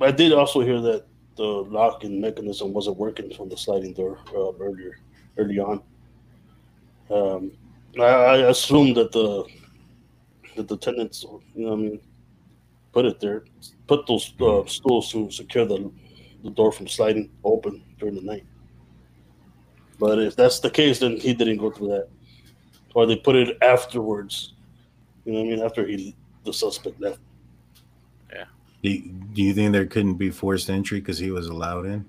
I 0.00 0.10
did 0.10 0.32
also 0.32 0.60
hear 0.60 0.80
that 0.82 1.06
the 1.36 1.42
locking 1.42 2.20
mechanism 2.20 2.74
wasn't 2.74 2.98
working 2.98 3.32
from 3.32 3.48
the 3.48 3.56
sliding 3.56 3.94
door 3.94 4.18
uh, 4.36 4.52
earlier, 4.60 4.98
early 5.38 5.58
on. 5.58 5.82
Um, 7.10 7.52
I, 7.98 8.02
I 8.02 8.36
assumed 8.50 8.96
that 8.98 9.10
the 9.12 9.44
that 10.56 10.68
the 10.68 10.76
tenants, 10.76 11.24
you 11.54 11.64
know, 11.64 11.70
what 11.70 11.78
I 11.78 11.82
mean, 11.82 12.00
put 12.92 13.06
it 13.06 13.20
there. 13.20 13.44
Put 13.86 14.06
those 14.06 14.34
uh, 14.40 14.66
stools 14.66 15.10
to 15.12 15.30
secure 15.30 15.64
the 15.64 15.90
the 16.44 16.50
door 16.50 16.72
from 16.72 16.88
sliding 16.88 17.30
open 17.42 17.82
during 17.98 18.14
the 18.14 18.20
night. 18.20 18.44
But 19.98 20.18
if 20.20 20.36
that's 20.36 20.60
the 20.60 20.70
case, 20.70 21.00
then 21.00 21.16
he 21.16 21.34
didn't 21.34 21.58
go 21.58 21.70
through 21.70 21.88
that, 21.88 22.08
or 22.94 23.06
they 23.06 23.16
put 23.16 23.36
it 23.36 23.58
afterwards. 23.62 24.54
You 25.24 25.32
know 25.32 25.38
what 25.40 25.46
I 25.46 25.50
mean? 25.50 25.62
After 25.64 25.86
he 25.86 26.14
the 26.44 26.52
suspect 26.52 27.00
left. 27.00 27.20
Do 28.80 28.90
you, 28.90 29.10
do 29.32 29.42
you 29.42 29.52
think 29.54 29.72
there 29.72 29.86
couldn't 29.86 30.14
be 30.14 30.30
forced 30.30 30.70
entry 30.70 31.00
because 31.00 31.18
he 31.18 31.32
was 31.32 31.48
allowed 31.48 31.84
in? 31.86 32.04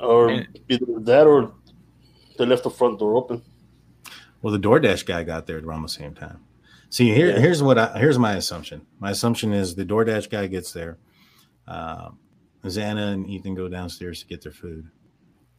Or 0.00 0.44
either 0.68 0.86
that 0.98 1.26
or 1.26 1.52
they 2.36 2.44
left 2.44 2.64
the 2.64 2.70
front 2.70 2.98
door 2.98 3.14
open. 3.16 3.42
Well, 4.42 4.52
the 4.52 4.58
DoorDash 4.58 5.06
guy 5.06 5.22
got 5.22 5.46
there 5.46 5.58
around 5.58 5.82
the 5.82 5.88
same 5.88 6.14
time. 6.14 6.40
See, 6.90 7.14
here, 7.14 7.30
Yeah. 7.30 7.38
here's 7.38 7.62
what 7.62 7.78
I, 7.78 7.96
here's 7.96 8.18
my 8.18 8.34
assumption. 8.34 8.84
My 8.98 9.10
assumption 9.12 9.52
is 9.52 9.76
the 9.76 9.84
DoorDash 9.86 10.28
guy 10.30 10.48
gets 10.48 10.72
there. 10.72 10.98
Um, 11.68 12.18
Xana 12.64 13.12
and 13.12 13.28
Ethan 13.28 13.54
go 13.54 13.68
downstairs 13.68 14.20
to 14.20 14.26
get 14.26 14.42
their 14.42 14.52
food. 14.52 14.90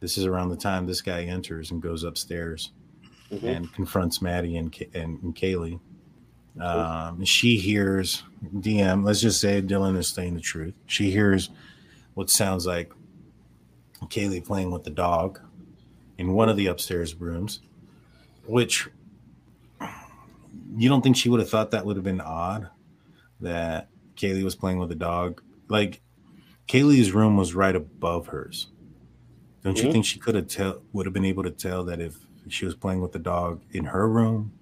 This 0.06 0.18
is 0.18 0.24
around 0.24 0.50
the 0.50 0.56
time 0.56 0.86
this 0.86 1.02
guy 1.02 1.24
enters 1.24 1.72
and 1.72 1.82
goes 1.82 2.04
upstairs 2.04 2.70
Mhm. 3.32 3.42
and 3.42 3.72
confronts 3.72 4.22
Maddie 4.22 4.56
and 4.56 4.72
and, 4.94 5.20
and 5.20 5.34
Kaylee. 5.34 5.80
Um, 6.60 7.24
she 7.24 7.56
hears 7.56 8.22
DM. 8.60 9.02
Let's 9.04 9.20
just 9.20 9.40
say 9.40 9.60
Dylan 9.60 9.96
is 9.96 10.06
saying 10.06 10.34
the 10.36 10.40
truth. 10.40 10.74
She 10.86 11.10
hears 11.10 11.50
what 12.14 12.30
sounds 12.30 12.66
like 12.66 12.92
Kaylee 14.04 14.44
playing 14.44 14.70
with 14.70 14.84
the 14.84 14.90
dog 14.90 15.40
in 16.18 16.34
one 16.34 16.48
of 16.48 16.56
the 16.56 16.66
upstairs 16.68 17.16
rooms, 17.16 17.58
which 18.46 18.88
you 20.76 20.88
don't 20.88 21.02
think 21.02 21.16
she 21.16 21.28
would 21.28 21.40
have 21.40 21.50
thought 21.50 21.72
that 21.72 21.84
would 21.84 21.96
have 21.96 22.04
been 22.04 22.20
odd 22.20 22.68
that 23.40 23.88
Kaylee 24.16 24.44
was 24.44 24.54
playing 24.54 24.78
with 24.78 24.92
a 24.92 24.94
dog? 24.94 25.42
Like 25.66 26.00
Kaylee's 26.68 27.10
room 27.10 27.36
was 27.36 27.56
right 27.56 27.74
above 27.74 28.28
hers. 28.28 28.68
Don't 29.66 29.76
you 29.78 29.88
Mhm. 29.88 29.92
think 29.92 30.04
she 30.04 30.20
could 30.20 30.36
have 30.36 30.46
tell 30.46 30.80
would 30.92 31.06
have 31.06 31.12
been 31.12 31.24
able 31.24 31.42
to 31.42 31.50
tell 31.50 31.82
that 31.86 32.00
if 32.00 32.16
she 32.46 32.64
was 32.64 32.76
playing 32.76 33.00
with 33.00 33.10
the 33.10 33.18
dog 33.18 33.62
in 33.72 33.86
her 33.86 34.08
room 34.08 34.52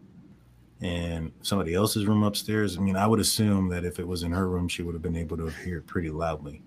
and 0.80 1.30
somebody 1.42 1.74
else's 1.74 2.06
room 2.06 2.22
upstairs? 2.22 2.78
I 2.78 2.80
mean, 2.80 2.96
I 2.96 3.06
would 3.06 3.20
assume 3.20 3.68
that 3.68 3.84
if 3.84 3.98
it 4.00 4.08
was 4.08 4.22
in 4.22 4.32
her 4.32 4.48
room, 4.48 4.66
she 4.66 4.82
would 4.82 4.94
have 4.94 5.02
been 5.02 5.14
able 5.14 5.36
to 5.36 5.50
hear 5.62 5.76
it 5.80 5.86
pretty 5.86 6.08
loudly. 6.08 6.62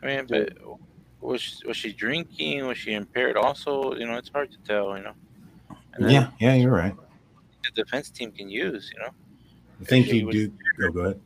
I 0.00 0.06
mean, 0.06 0.26
but 0.28 0.56
was 1.20 1.40
she, 1.40 1.66
was 1.66 1.76
she 1.76 1.92
drinking? 1.92 2.64
Was 2.64 2.78
she 2.78 2.92
impaired? 2.92 3.36
Also, 3.36 3.96
you 3.96 4.06
know, 4.06 4.18
it's 4.18 4.28
hard 4.28 4.52
to 4.52 4.58
tell. 4.58 4.96
You 4.96 5.02
know, 5.02 5.14
then 5.98 6.10
Yeah, 6.10 6.30
yeah, 6.38 6.54
you're 6.54 6.70
right. 6.70 6.94
the 7.74 7.82
defense 7.82 8.08
team 8.08 8.30
can 8.30 8.48
use. 8.48 8.92
You 8.94 9.00
know, 9.00 9.10
I 9.80 9.84
think 9.84 10.06
you 10.12 10.30
do. 10.30 10.52
Oh, 10.80 10.90
go 10.90 11.00
ahead. 11.00 11.20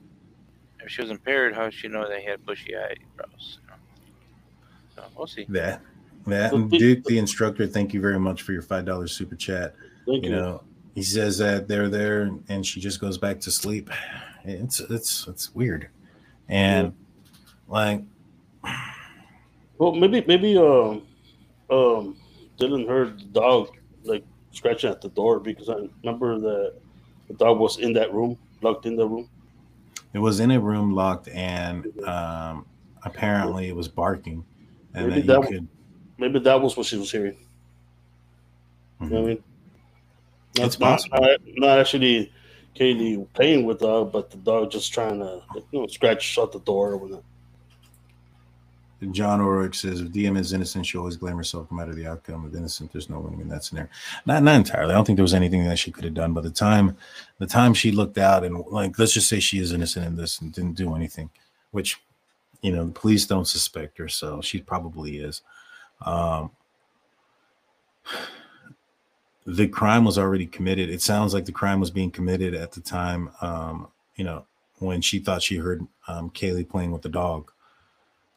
if 0.81 0.89
she 0.91 1.03
was 1.03 1.11
impaired, 1.11 1.55
how 1.55 1.65
would 1.65 1.75
she 1.75 1.89
know 1.89 2.09
they 2.09 2.23
had 2.23 2.47
bushy 2.47 2.75
eyebrows? 2.75 3.59
You 3.63 3.69
know? 3.69 3.75
So 4.97 5.05
we'll 5.15 5.27
see. 5.27 5.45
That 5.51 5.83
that 6.31 6.53
and 6.53 6.71
Duke, 6.71 7.05
the 7.05 7.19
instructor, 7.19 7.67
thank 7.67 7.93
you 7.95 8.01
very 8.01 8.19
much 8.19 8.43
for 8.43 8.53
your 8.53 8.63
five 8.63 8.85
dollars 8.85 9.13
super 9.13 9.37
chat. 9.37 9.75
Thank 10.07 10.25
you 10.25 10.31
you. 10.31 10.37
know, 10.37 10.63
he 10.95 11.03
says 11.03 11.39
that 11.39 11.69
they're 11.69 11.89
there 11.89 12.31
and 12.49 12.65
she 12.65 12.81
just 12.81 13.01
goes 13.01 13.19
back 13.19 13.41
to 13.41 13.51
sleep. 13.51 13.91
It's 14.45 14.81
it's 14.81 15.27
it's 15.29 15.55
weird, 15.55 15.89
and 16.49 16.95
like 17.67 18.03
Well, 19.79 19.95
maybe 19.95 20.25
maybe 20.27 20.57
um 20.57 21.03
um 21.71 22.17
Dylan 22.59 22.89
heard 22.89 23.21
the 23.21 23.25
dog 23.27 23.77
like 24.05 24.25
scratching 24.53 24.91
at 24.91 25.01
the 25.01 25.11
door 25.11 25.39
because 25.39 25.69
I 25.69 25.77
remember 26.03 26.39
that 26.39 26.75
the 27.29 27.35
dog 27.35 27.59
was 27.59 27.79
in 27.79 27.93
that 27.93 28.13
room, 28.13 28.39
locked 28.63 28.87
in 28.87 28.97
the 28.97 29.07
room. 29.07 29.29
it 30.15 30.19
was 30.19 30.41
in 30.41 30.51
a 30.51 30.59
room 30.61 30.95
locked, 30.95 31.29
and 31.29 31.87
um, 32.07 32.65
apparently 33.03 33.69
it 33.69 33.77
was 33.77 33.87
barking, 33.87 34.45
and 34.95 35.09
Maybe 35.09 35.23
that 35.23 35.43
that 35.43 35.49
could. 35.49 35.69
Maybe 36.19 36.41
that 36.41 36.61
was 36.61 36.77
what 36.77 36.87
she 36.87 36.97
was 36.97 37.11
hearing. 37.11 37.37
You 39.01 39.09
know 39.09 39.21
what 39.21 39.25
I 39.25 39.35
mean? 39.35 39.45
Not, 40.57 40.67
It's 40.67 40.81
not, 40.81 40.91
possible. 40.91 41.21
not, 41.21 41.41
not 41.57 41.79
actually 41.79 42.33
Katie 42.75 43.25
playing 43.35 43.65
with 43.65 43.79
the 43.79 43.87
dog, 43.87 44.13
but 44.13 44.31
the 44.31 44.37
dog 44.39 44.71
just 44.71 44.93
trying 44.93 45.21
to 45.21 45.43
you 45.73 45.81
know 45.81 45.87
scratch 45.87 46.23
shut 46.23 46.53
the 46.53 46.61
door 46.61 46.93
or 46.93 46.97
whatnot. 46.97 47.25
John 49.13 49.41
Orrick 49.41 49.77
says 49.77 50.01
if 50.01 50.09
DM 50.09 50.37
is 50.37 50.53
innocent, 50.53 50.85
she 50.85 50.99
always 50.99 51.17
blame 51.17 51.37
herself 51.37 51.71
no 51.71 51.77
matter 51.77 51.95
the 51.95 52.07
outcome. 52.09 52.47
If 52.47 52.57
innocent, 52.57 52.93
there's 52.93 53.09
no 53.09 53.21
winning 53.21 53.41
in 53.41 53.49
that 53.49 53.63
scenario. 53.63 53.89
Not 54.27 54.43
not 54.43 54.57
entirely. 54.57 54.93
I 54.93 54.97
don't 54.97 55.05
think 55.05 55.17
there 55.17 55.23
was 55.23 55.35
anything 55.35 55.65
that 55.65 55.79
she 55.79 55.93
could 55.93 56.05
have 56.05 56.15
done. 56.15 56.33
But 56.33 56.43
the 56.43 56.51
time, 56.51 56.97
the 57.39 57.47
time 57.47 57.75
she 57.75 57.93
looked 57.93 58.19
out 58.19 58.45
and 58.45 58.65
like, 58.67 58.99
let's 58.99 59.13
just 59.13 59.29
say 59.29 59.39
she 59.39 59.61
is 59.61 59.73
innocent 59.73 60.07
in 60.07 60.17
this 60.17 60.41
and 60.41 60.53
didn't 60.53 60.75
do 60.75 60.97
anything, 60.97 61.31
which, 61.71 62.01
you 62.61 62.73
know, 62.73 62.87
the 62.87 62.93
police 62.93 63.25
don't 63.25 63.47
suspect 63.47 63.99
her, 63.99 64.09
so 64.09 64.41
she 64.41 64.61
probably 64.61 65.19
is. 65.19 65.43
Um, 66.05 66.51
the 69.47 69.69
crime 69.69 70.05
was 70.05 70.19
already 70.19 70.47
committed. 70.47 70.91
It 70.91 71.03
sounds 71.03 71.33
like 71.35 71.47
the 71.47 71.53
crime 71.53 71.81
was 71.81 71.91
being 71.91 72.11
committed 72.11 72.55
at 72.55 72.73
the 72.73 72.81
time. 72.81 73.31
Um, 73.41 73.89
you 74.17 74.25
know, 74.25 74.47
when 74.79 75.01
she 75.01 75.19
thought 75.19 75.43
she 75.43 75.57
heard 75.57 75.87
um, 76.07 76.31
Kaylee 76.31 76.69
playing 76.69 76.93
with 76.93 77.03
the 77.03 77.09
dog 77.09 77.51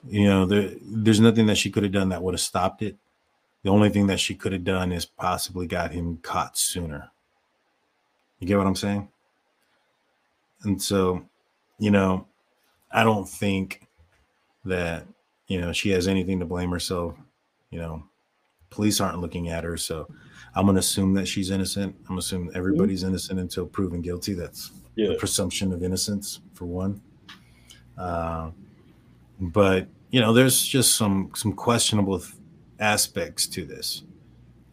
you 0.08 0.28
know 0.28 0.46
there, 0.46 0.72
there's 0.82 1.20
nothing 1.20 1.46
that 1.46 1.58
she 1.58 1.70
could 1.70 1.84
have 1.84 1.92
done 1.92 2.10
that 2.10 2.22
would 2.22 2.34
have 2.34 2.42
stopped 2.42 2.82
it 2.82 2.98
the 3.64 3.70
only 3.70 3.90
thing 3.90 4.08
that 4.08 4.20
she 4.20 4.34
could 4.34 4.52
have 4.52 4.64
done 4.64 4.92
is 4.92 5.06
possibly 5.06 5.68
got 5.68 5.92
him 5.92 6.18
caught 6.18 6.58
sooner 6.58 7.12
you 8.40 8.48
get 8.48 8.58
what 8.58 8.68
i'm 8.68 8.76
saying 8.76 9.08
and 10.64 10.82
so 10.82 11.24
you 11.78 11.92
know 11.92 12.26
i 12.92 13.04
don't 13.04 13.30
think 13.30 13.88
that 14.66 15.06
you 15.48 15.60
know 15.60 15.72
she 15.72 15.90
has 15.90 16.08
anything 16.08 16.40
to 16.40 16.46
blame 16.46 16.72
herself 16.72 17.16
you 17.72 17.80
know 17.80 18.04
police 18.70 19.02
aren't 19.02 19.20
looking 19.20 19.50
at 19.50 19.64
her 19.64 19.76
so 19.78 20.08
i'm 20.56 20.66
going 20.66 20.76
to 20.76 20.80
assume 20.80 21.14
that 21.14 21.26
she's 21.28 21.50
innocent. 21.50 21.96
I'm 22.10 22.18
assuming 22.18 22.52
everybody's 22.56 23.04
innocent 23.04 23.40
until 23.40 23.66
proven 23.66 24.02
guilty. 24.02 24.34
That's 24.34 24.72
Yeah. 24.96 25.10
the 25.10 25.16
presumption 25.16 25.72
of 25.74 25.82
innocence 25.84 26.42
for 26.54 26.66
one. 26.66 27.02
Uh, 27.98 28.52
but 29.40 29.88
you 30.10 30.20
know 30.20 30.34
there's 30.34 30.62
just 30.62 30.96
some 30.98 31.32
some 31.36 31.54
questionable 31.54 32.20
th- 32.20 32.34
aspects 32.80 33.48
to 33.48 33.64
this. 33.66 34.04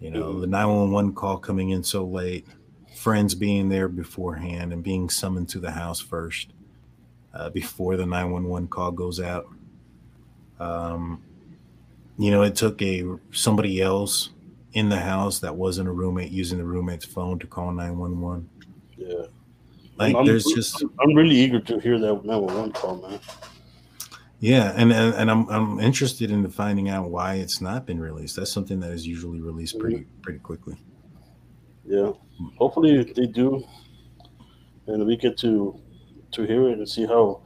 You 0.00 0.10
know 0.10 0.40
the 0.40 0.46
911 0.46 1.14
call 1.14 1.38
coming 1.38 1.70
in 1.70 1.82
so 1.84 2.04
late 2.04 2.46
friends 2.96 3.34
being 3.36 3.68
there 3.68 3.88
beforehand 3.88 4.72
and 4.72 4.82
being 4.82 5.08
summoned 5.08 5.48
to 5.50 5.60
the 5.60 5.70
house 5.70 6.00
first 6.00 6.52
uh, 7.34 7.50
before 7.50 7.96
the 7.96 8.04
911 8.06 8.66
call 8.68 8.90
goes 8.90 9.20
out. 9.20 9.46
Um, 10.58 11.22
you 12.18 12.30
know 12.30 12.42
it 12.42 12.56
took 12.56 12.80
a 12.82 13.04
somebody 13.30 13.80
else 13.80 14.30
in 14.72 14.88
the 14.88 14.98
house 14.98 15.38
that 15.40 15.54
wasn't 15.54 15.88
a 15.88 15.92
roommate 15.92 16.30
using 16.30 16.58
the 16.58 16.64
roommate's 16.64 17.04
phone 17.04 17.38
to 17.38 17.46
call 17.46 17.72
911 17.72 18.48
Yeah. 18.96 19.26
like 19.96 20.14
I'm, 20.14 20.26
there's 20.26 20.44
just 20.44 20.82
I'm 21.00 21.14
really 21.14 21.36
eager 21.36 21.60
to 21.60 21.78
hear 21.78 21.98
that 21.98 22.24
911 22.24 22.72
call, 22.72 22.96
man. 22.96 23.20
Yeah, 24.40 24.72
and, 24.76 24.92
and 24.92 25.14
and 25.14 25.30
I'm 25.30 25.48
I'm 25.48 25.80
interested 25.80 26.30
in 26.30 26.48
finding 26.48 26.88
out 26.88 27.10
why 27.10 27.34
it's 27.34 27.60
not 27.60 27.86
been 27.86 27.98
released. 27.98 28.36
That's 28.36 28.52
something 28.52 28.78
that 28.80 28.92
is 28.92 29.04
usually 29.04 29.40
released 29.40 29.78
pretty 29.80 29.96
mm-hmm. 29.96 30.20
pretty 30.20 30.38
quickly. 30.38 30.76
Yeah. 31.84 32.12
Hopefully 32.56 33.02
they 33.02 33.26
do, 33.26 33.64
and 34.86 35.04
we 35.04 35.16
get 35.16 35.36
to 35.38 35.80
to 36.32 36.42
hear 36.44 36.68
it 36.68 36.78
and 36.78 36.88
see 36.88 37.04
how, 37.04 37.40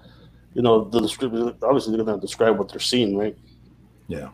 you 0.52 0.60
know, 0.60 0.84
the 0.84 1.00
description. 1.00 1.54
Obviously, 1.62 1.96
they're 1.96 2.04
gonna 2.04 2.20
describe 2.20 2.58
what 2.58 2.68
they're 2.68 2.80
seeing, 2.80 3.16
right? 3.16 3.38
Yeah. 4.08 4.28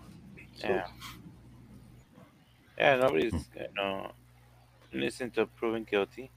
Yeah. 0.59 0.87
Yeah, 2.79 2.97
nobody's 2.97 3.33
hmm. 3.33 3.39
you 3.57 3.67
know 3.77 4.13
innocent 4.93 5.37
of 5.39 5.55
proven 5.57 5.85
guilty, 5.85 6.31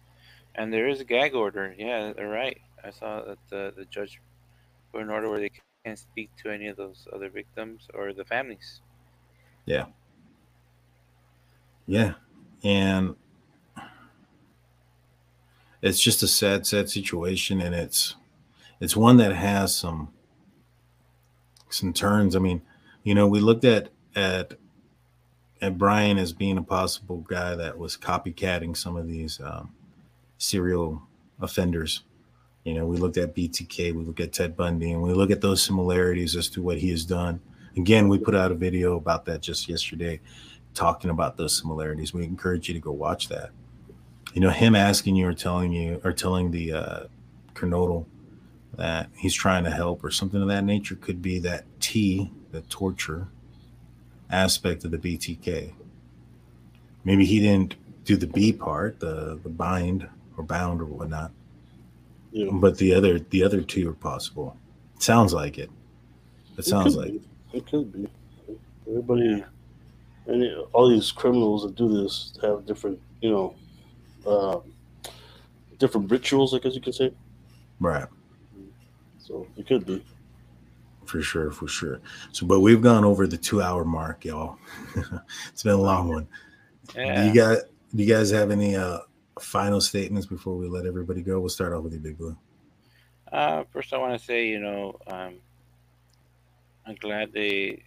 and 0.55 0.73
there 0.73 0.87
is 0.87 0.99
a 0.99 1.05
gag 1.05 1.35
order. 1.35 1.75
Yeah, 1.77 2.13
they're 2.13 2.27
right. 2.27 2.59
I 2.83 2.89
saw 2.89 3.23
that 3.23 3.37
the 3.49 3.73
the 3.75 3.85
judge 3.85 4.19
put 4.91 5.01
an 5.01 5.09
order 5.09 5.29
where 5.29 5.39
they 5.39 5.51
can't 5.85 5.97
speak 5.97 6.29
to 6.43 6.49
any 6.49 6.67
of 6.67 6.77
those 6.77 7.07
other 7.13 7.29
victims 7.29 7.87
or 7.93 8.13
the 8.13 8.25
families. 8.25 8.81
Yeah. 9.65 9.85
Yeah. 11.85 12.13
And 12.63 13.15
it's 15.81 16.01
just 16.01 16.23
a 16.23 16.27
sad, 16.27 16.65
sad 16.65 16.89
situation. 16.89 17.61
And 17.61 17.73
it's 17.73 18.15
it's 18.79 18.95
one 18.95 19.17
that 19.17 19.35
has 19.35 19.75
some 19.75 20.09
some 21.69 21.93
turns. 21.93 22.35
I 22.35 22.39
mean, 22.39 22.61
you 23.03 23.15
know, 23.15 23.27
we 23.27 23.39
looked 23.39 23.65
at 23.65 23.89
at 24.15 24.53
at 25.61 25.77
Bryan 25.77 26.17
as 26.17 26.33
being 26.33 26.57
a 26.57 26.63
possible 26.63 27.17
guy 27.29 27.55
that 27.55 27.77
was 27.77 27.95
copycatting 27.95 28.75
some 28.75 28.97
of 28.97 29.07
these 29.07 29.39
um, 29.41 29.71
serial 30.37 31.01
offenders. 31.39 32.01
You 32.63 32.73
know, 32.73 32.85
we 32.85 32.97
looked 32.97 33.17
at 33.17 33.35
BTK, 33.35 33.93
we 33.93 34.03
look 34.03 34.19
at 34.19 34.33
Ted 34.33 34.57
Bundy, 34.57 34.91
and 34.91 35.01
we 35.01 35.13
look 35.13 35.31
at 35.31 35.41
those 35.41 35.61
similarities 35.61 36.35
as 36.35 36.49
to 36.49 36.61
what 36.61 36.79
he 36.79 36.89
has 36.89 37.05
done. 37.05 37.39
Again, 37.77 38.07
we 38.07 38.17
put 38.17 38.35
out 38.35 38.51
a 38.51 38.55
video 38.55 38.97
about 38.97 39.25
that 39.25 39.41
just 39.41 39.69
yesterday, 39.69 40.19
talking 40.73 41.09
about 41.09 41.37
those 41.37 41.57
similarities. 41.57 42.13
We 42.13 42.23
encourage 42.23 42.67
you 42.67 42.73
to 42.73 42.79
go 42.79 42.91
watch 42.91 43.29
that. 43.29 43.51
You 44.33 44.41
know, 44.41 44.49
him 44.49 44.75
asking 44.75 45.15
you 45.15 45.27
or 45.27 45.33
telling 45.33 45.71
you 45.71 46.01
or 46.03 46.11
telling 46.11 46.51
the 46.51 46.73
uh, 46.73 47.03
Kernodle 47.53 48.05
that 48.77 49.09
he's 49.15 49.33
trying 49.33 49.63
to 49.65 49.71
help 49.71 50.03
or 50.03 50.11
something 50.11 50.41
of 50.41 50.47
that 50.47 50.63
nature. 50.63 50.95
Could 50.95 51.21
be 51.21 51.39
that 51.39 51.65
T, 51.79 52.31
the 52.51 52.61
torture 52.61 53.27
aspect 54.31 54.83
of 54.85 54.91
the 54.91 54.97
BTK. 54.97 55.73
Maybe 57.03 57.25
he 57.25 57.39
didn't 57.39 57.75
do 58.05 58.15
the 58.15 58.27
B 58.27 58.51
part, 58.53 58.99
the 58.99 59.39
the 59.43 59.49
bind 59.49 60.07
or 60.37 60.43
bound 60.43 60.81
or 60.81 60.85
whatnot. 60.85 61.31
Yeah. 62.31 62.49
But 62.53 62.77
the 62.77 62.93
other 62.93 63.19
the 63.19 63.43
other 63.43 63.61
two 63.61 63.89
are 63.89 63.93
possible. 63.93 64.57
sounds 64.99 65.33
like 65.33 65.57
it. 65.57 65.69
It 66.57 66.65
sounds 66.65 66.95
could 66.95 67.03
like 67.03 67.11
be. 67.11 67.57
it 67.57 67.65
could 67.67 67.91
be. 67.91 68.07
Everybody, 68.87 69.43
it- 70.27 70.67
all 70.73 70.89
these 70.89 71.11
criminals 71.11 71.63
that 71.63 71.75
do 71.75 71.87
this 71.89 72.33
have 72.41 72.65
different, 72.65 72.99
you 73.21 73.31
know, 73.31 73.55
uh, 74.25 74.59
different 75.79 76.09
rituals. 76.11 76.53
I 76.53 76.59
guess 76.59 76.75
you 76.75 76.81
could 76.81 76.95
say. 76.95 77.11
right. 77.79 78.07
So 79.19 79.47
it 79.57 79.65
could 79.67 79.85
be. 79.85 80.03
For 81.11 81.21
sure, 81.21 81.51
for 81.51 81.67
sure. 81.67 81.99
So, 82.31 82.45
but 82.45 82.61
we've 82.61 82.81
gone 82.81 83.03
over 83.03 83.27
the 83.27 83.37
two 83.37 83.61
hour 83.61 83.83
mark, 83.83 84.23
y'all. 84.23 84.57
it's 85.49 85.61
been 85.61 85.73
a 85.73 85.77
long 85.77 86.07
one. 86.07 86.25
Do 86.93 87.01
you 87.01 87.33
got? 87.33 87.63
Do 87.93 88.01
you 88.01 88.07
guys 88.07 88.31
have 88.31 88.49
any 88.49 88.77
uh 88.77 88.99
final 89.37 89.81
statements 89.81 90.25
before 90.25 90.55
we 90.55 90.69
let 90.69 90.85
everybody 90.85 91.21
go? 91.21 91.41
We'll 91.41 91.49
start 91.49 91.73
off 91.73 91.83
with 91.83 91.91
you, 91.91 91.99
Big 91.99 92.17
Blue. 92.17 92.37
Uh, 93.29 93.65
first, 93.73 93.91
I 93.91 93.97
want 93.97 94.17
to 94.17 94.25
say, 94.25 94.47
you 94.47 94.61
know, 94.61 94.97
um, 95.07 95.33
I'm 96.85 96.95
glad 96.95 97.33
they 97.33 97.83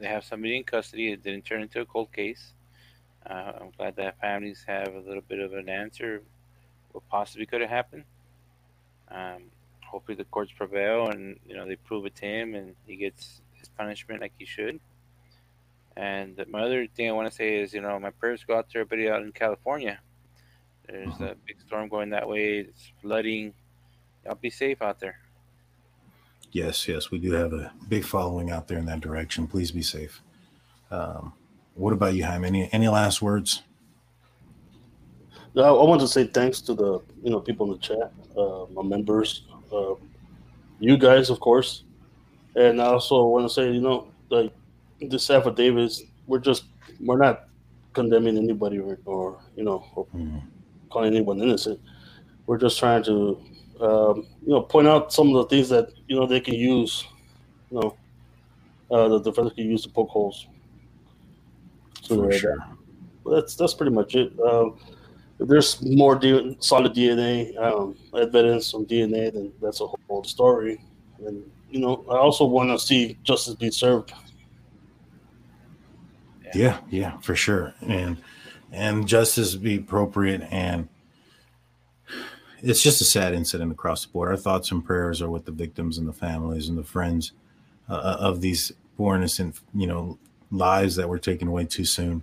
they 0.00 0.08
have 0.08 0.24
somebody 0.24 0.56
in 0.56 0.64
custody. 0.64 1.12
It 1.12 1.22
didn't 1.22 1.44
turn 1.44 1.62
into 1.62 1.80
a 1.80 1.86
cold 1.86 2.12
case. 2.12 2.54
Uh, 3.24 3.52
I'm 3.60 3.70
glad 3.76 3.94
that 3.96 4.20
families 4.20 4.64
have 4.66 4.92
a 4.92 4.98
little 4.98 5.22
bit 5.28 5.38
of 5.38 5.52
an 5.52 5.68
answer 5.68 6.24
what 6.90 7.08
possibly 7.08 7.46
could 7.46 7.60
have 7.60 7.70
happened. 7.70 8.02
Um, 9.12 9.44
hopefully, 9.92 10.16
the 10.16 10.24
courts 10.24 10.50
prevail 10.56 11.08
and 11.08 11.38
you 11.46 11.54
know 11.54 11.66
they 11.68 11.76
prove 11.76 12.06
it 12.06 12.16
to 12.16 12.26
him 12.26 12.54
and 12.54 12.74
he 12.86 12.96
gets 12.96 13.42
his 13.52 13.68
punishment 13.68 14.20
like 14.20 14.32
he 14.38 14.46
should. 14.46 14.80
And 15.96 16.42
my 16.48 16.62
other 16.62 16.86
thing 16.86 17.08
I 17.08 17.12
want 17.12 17.30
to 17.30 17.34
say 17.34 17.60
is, 17.60 17.74
you 17.74 17.82
know, 17.82 18.00
my 18.00 18.10
prayers 18.10 18.42
go 18.44 18.56
out 18.56 18.70
to 18.70 18.78
everybody 18.78 19.10
out 19.10 19.22
in 19.22 19.30
California. 19.30 20.00
There's 20.88 21.20
a 21.20 21.36
big 21.46 21.60
storm 21.60 21.88
going 21.88 22.10
that 22.10 22.26
way. 22.26 22.60
It's 22.60 22.92
flooding. 23.00 23.52
Y'all 24.24 24.34
be 24.34 24.50
safe 24.50 24.80
out 24.80 24.98
there. 24.98 25.18
Yes, 26.50 26.88
yes, 26.88 27.10
we 27.10 27.18
do 27.18 27.32
have 27.32 27.52
a 27.52 27.72
big 27.88 28.04
following 28.04 28.50
out 28.50 28.68
there 28.68 28.78
in 28.78 28.86
that 28.86 29.00
direction. 29.00 29.46
Please 29.46 29.70
be 29.70 29.82
safe. 29.82 30.20
Um, 30.90 31.34
what 31.74 31.92
about 31.92 32.14
you, 32.14 32.24
Jaime? 32.24 32.46
Any 32.46 32.72
any 32.72 32.88
last 32.88 33.22
words? 33.22 33.62
Now, 35.54 35.78
I 35.78 35.84
want 35.84 36.00
to 36.00 36.08
say 36.08 36.26
thanks 36.26 36.60
to 36.62 36.74
the 36.74 37.00
you 37.22 37.30
know 37.30 37.40
people 37.40 37.66
in 37.66 37.72
the 37.72 37.78
chat, 37.78 38.12
uh, 38.36 38.66
my 38.72 38.82
members, 38.82 39.44
uh, 39.72 39.94
you 40.80 40.96
guys, 40.96 41.30
of 41.30 41.40
course, 41.40 41.84
and 42.56 42.80
I 42.80 42.86
also 42.86 43.24
want 43.26 43.46
to 43.46 43.52
say 43.52 43.70
you 43.72 43.80
know 43.80 44.08
like 44.30 44.52
this 45.00 45.30
affidavit, 45.30 45.92
we're 46.26 46.38
just 46.38 46.64
we're 47.00 47.18
not 47.18 47.48
condemning 47.92 48.36
anybody 48.38 48.78
or, 48.78 48.98
or 49.04 49.40
you 49.56 49.64
know 49.64 49.84
or 49.94 50.06
calling 50.90 51.14
anyone 51.14 51.40
innocent. 51.40 51.80
We're 52.46 52.58
just 52.58 52.78
trying 52.78 53.02
to 53.04 53.40
um, 53.80 54.26
you 54.44 54.52
know 54.52 54.62
point 54.62 54.88
out 54.88 55.12
some 55.12 55.34
of 55.34 55.34
the 55.34 55.54
things 55.54 55.68
that 55.68 55.90
you 56.08 56.16
know 56.16 56.26
they 56.26 56.40
can 56.40 56.54
use, 56.54 57.04
you 57.70 57.80
know, 57.80 57.96
uh, 58.90 59.08
the 59.08 59.20
defense 59.20 59.52
can 59.54 59.70
use 59.70 59.82
to 59.82 59.88
poke 59.88 60.10
holes. 60.10 60.46
So 62.02 62.16
For 62.16 62.32
sure. 62.32 62.56
that's 63.26 63.54
that's 63.56 63.74
pretty 63.74 63.92
much 63.92 64.14
it. 64.14 64.32
Um, 64.40 64.78
there's 65.38 65.82
more 65.82 66.14
D- 66.14 66.56
solid 66.60 66.94
DNA 66.94 67.56
um, 67.58 67.96
evidence 68.16 68.74
on 68.74 68.86
DNA, 68.86 69.32
then 69.32 69.52
that's 69.60 69.80
a 69.80 69.86
whole 70.08 70.24
story. 70.24 70.80
And 71.24 71.42
you 71.70 71.80
know, 71.80 72.04
I 72.10 72.16
also 72.16 72.44
want 72.44 72.70
to 72.70 72.78
see 72.78 73.18
justice 73.22 73.54
be 73.54 73.70
served. 73.70 74.12
Yeah, 76.54 76.80
yeah, 76.90 77.18
for 77.18 77.34
sure. 77.34 77.74
And 77.80 78.18
and 78.70 79.06
justice 79.06 79.54
be 79.54 79.76
appropriate 79.76 80.42
and 80.50 80.88
it's 82.62 82.82
just 82.82 83.00
a 83.00 83.04
sad 83.04 83.34
incident 83.34 83.72
across 83.72 84.06
the 84.06 84.12
board. 84.12 84.30
Our 84.30 84.36
thoughts 84.36 84.70
and 84.70 84.84
prayers 84.84 85.20
are 85.20 85.28
with 85.28 85.44
the 85.44 85.52
victims 85.52 85.98
and 85.98 86.06
the 86.06 86.12
families 86.12 86.68
and 86.68 86.78
the 86.78 86.84
friends 86.84 87.32
uh, 87.88 88.16
of 88.20 88.40
these 88.40 88.72
poor 88.96 89.16
innocent, 89.16 89.60
you 89.74 89.86
know, 89.86 90.18
lives 90.50 90.94
that 90.96 91.08
were 91.08 91.18
taken 91.18 91.48
away 91.48 91.64
too 91.64 91.84
soon. 91.84 92.22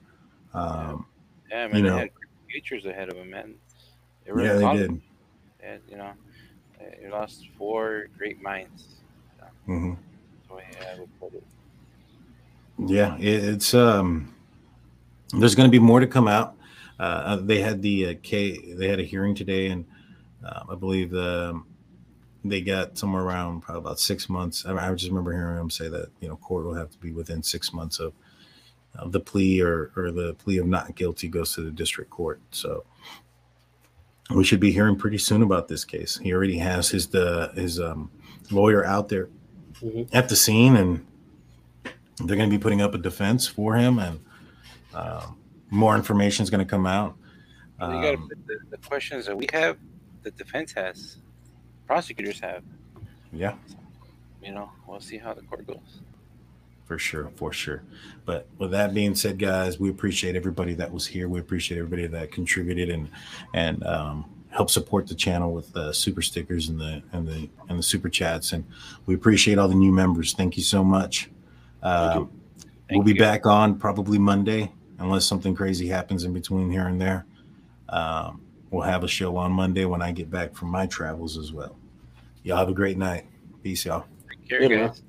Um, 0.53 1.05
Yeah, 1.49 1.67
man, 1.67 1.75
You 1.75 1.83
they 1.83 1.89
know. 1.89 2.07
Futures 2.51 2.85
ahead 2.85 3.09
of 3.09 3.15
them, 3.15 3.29
man. 3.29 3.55
They 4.25 4.31
were 4.31 4.43
yeah, 4.43 4.53
they 4.53 4.77
did. 4.77 5.01
Had, 5.59 5.81
you 5.89 5.97
know, 5.97 6.11
they 6.79 7.09
lost 7.09 7.47
four 7.57 8.07
great 8.17 8.41
minds. 8.41 8.87
hmm 9.65 9.93
That's 9.93 10.47
the 10.47 10.55
way 10.55 10.63
I 10.93 10.99
would 10.99 11.19
put 11.19 11.33
it. 11.33 11.43
Yeah, 12.77 13.17
it, 13.17 13.43
it's 13.43 13.73
um. 13.73 14.33
There's 15.31 15.53
going 15.55 15.67
to 15.67 15.71
be 15.71 15.79
more 15.79 15.99
to 15.99 16.07
come 16.07 16.27
out. 16.27 16.55
Uh, 16.99 17.35
they 17.37 17.61
had 17.61 17.81
the 17.81 18.07
uh, 18.07 18.13
K. 18.23 18.73
They 18.73 18.87
had 18.87 18.99
a 18.99 19.03
hearing 19.03 19.35
today, 19.35 19.67
and 19.67 19.85
um, 20.43 20.67
I 20.71 20.75
believe 20.75 21.13
um, 21.13 21.67
they 22.43 22.61
got 22.61 22.97
somewhere 22.97 23.23
around 23.23 23.61
probably 23.61 23.79
about 23.81 23.99
six 23.99 24.29
months. 24.29 24.65
I, 24.65 24.73
I 24.75 24.93
just 24.93 25.09
remember 25.09 25.31
hearing 25.33 25.57
them 25.57 25.69
say 25.69 25.87
that 25.89 26.09
you 26.19 26.27
know 26.27 26.35
court 26.37 26.65
will 26.65 26.73
have 26.73 26.89
to 26.91 26.97
be 26.97 27.11
within 27.11 27.43
six 27.43 27.73
months 27.73 27.99
of, 27.99 28.13
of 28.95 29.11
the 29.11 29.19
plea 29.19 29.61
or 29.61 29.91
or 29.95 30.11
the 30.11 30.33
plea 30.35 30.57
of 30.57 30.67
not 30.67 30.95
guilty 30.95 31.27
goes 31.27 31.53
to 31.55 31.61
the 31.61 31.71
district 31.71 32.09
court. 32.09 32.41
So 32.51 32.85
we 34.29 34.43
should 34.43 34.59
be 34.59 34.71
hearing 34.71 34.95
pretty 34.95 35.17
soon 35.17 35.41
about 35.41 35.67
this 35.67 35.83
case. 35.85 36.17
He 36.17 36.33
already 36.33 36.57
has 36.57 36.89
his 36.89 37.07
the 37.07 37.51
his 37.55 37.79
um, 37.79 38.11
lawyer 38.51 38.85
out 38.85 39.09
there 39.09 39.29
at 40.13 40.29
the 40.29 40.35
scene, 40.35 40.75
and 40.75 41.05
they're 42.17 42.37
going 42.37 42.49
to 42.49 42.55
be 42.55 42.61
putting 42.61 42.81
up 42.81 42.93
a 42.93 42.97
defense 42.97 43.47
for 43.47 43.75
him, 43.75 43.99
and 43.99 44.19
um, 44.93 45.37
more 45.69 45.95
information 45.95 46.43
is 46.43 46.49
going 46.49 46.65
to 46.65 46.69
come 46.69 46.85
out. 46.85 47.15
You 47.81 47.87
gotta 47.87 48.17
Um, 48.17 48.29
the, 48.45 48.57
the 48.71 48.77
questions 48.77 49.25
that 49.27 49.37
we 49.37 49.47
have, 49.53 49.77
the 50.23 50.31
defense 50.31 50.73
has, 50.73 51.17
prosecutors 51.87 52.39
have. 52.41 52.63
yeah, 53.31 53.55
You 54.43 54.51
know, 54.51 54.69
we'll 54.85 54.99
see 54.99 55.17
how 55.17 55.33
the 55.33 55.43
court 55.43 55.65
goes. 55.65 56.01
For 56.89 56.97
sure, 56.97 57.31
for 57.35 57.53
sure. 57.53 57.83
But 58.25 58.47
with 58.57 58.71
that 58.71 58.95
being 58.95 59.13
said, 59.13 59.37
guys, 59.37 59.79
we 59.79 59.89
appreciate 59.91 60.35
everybody 60.35 60.73
that 60.73 60.91
was 60.91 61.05
here. 61.05 61.29
We 61.29 61.39
appreciate 61.39 61.77
everybody 61.77 62.07
that 62.07 62.31
contributed 62.31 62.89
and 62.89 63.09
and 63.53 63.85
um, 63.85 64.25
helped 64.49 64.71
support 64.71 65.05
the 65.07 65.13
channel 65.13 65.53
with 65.53 65.71
the 65.71 65.93
super 65.93 66.23
stickers 66.23 66.69
and 66.69 66.81
the 66.81 67.03
and 67.13 67.27
the 67.27 67.47
and 67.69 67.77
the 67.77 67.83
super 67.83 68.09
chats. 68.09 68.53
And 68.53 68.65
we 69.05 69.13
appreciate 69.13 69.59
all 69.59 69.67
the 69.67 69.75
new 69.75 69.91
members. 69.91 70.33
Thank 70.33 70.57
you 70.57 70.63
so 70.63 70.83
much. 70.83 71.29
Um, 71.83 72.31
we'll 72.89 73.03
be 73.03 73.13
back 73.13 73.45
on 73.45 73.77
probably 73.77 74.17
Monday, 74.17 74.71
unless 74.97 75.25
something 75.25 75.53
crazy 75.53 75.87
happens 75.87 76.23
in 76.23 76.33
between 76.33 76.71
here 76.71 76.87
and 76.87 76.99
there. 76.99 77.27
Um, 77.89 78.41
we'll 78.71 78.81
have 78.81 79.03
a 79.03 79.07
show 79.07 79.37
on 79.37 79.51
Monday 79.51 79.85
when 79.85 80.01
I 80.01 80.11
get 80.11 80.31
back 80.31 80.55
from 80.55 80.69
my 80.69 80.87
travels 80.87 81.37
as 81.37 81.53
well. 81.53 81.77
Y'all 82.41 82.57
have 82.57 82.69
a 82.69 82.73
great 82.73 82.97
night. 82.97 83.25
Peace, 83.61 83.85
y'all. 83.85 84.05
Take 84.27 84.49
care, 84.49 84.61
Yeah, 84.63 84.67
man. 84.69 84.87
guys. 84.87 85.03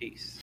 Peace. 0.00 0.38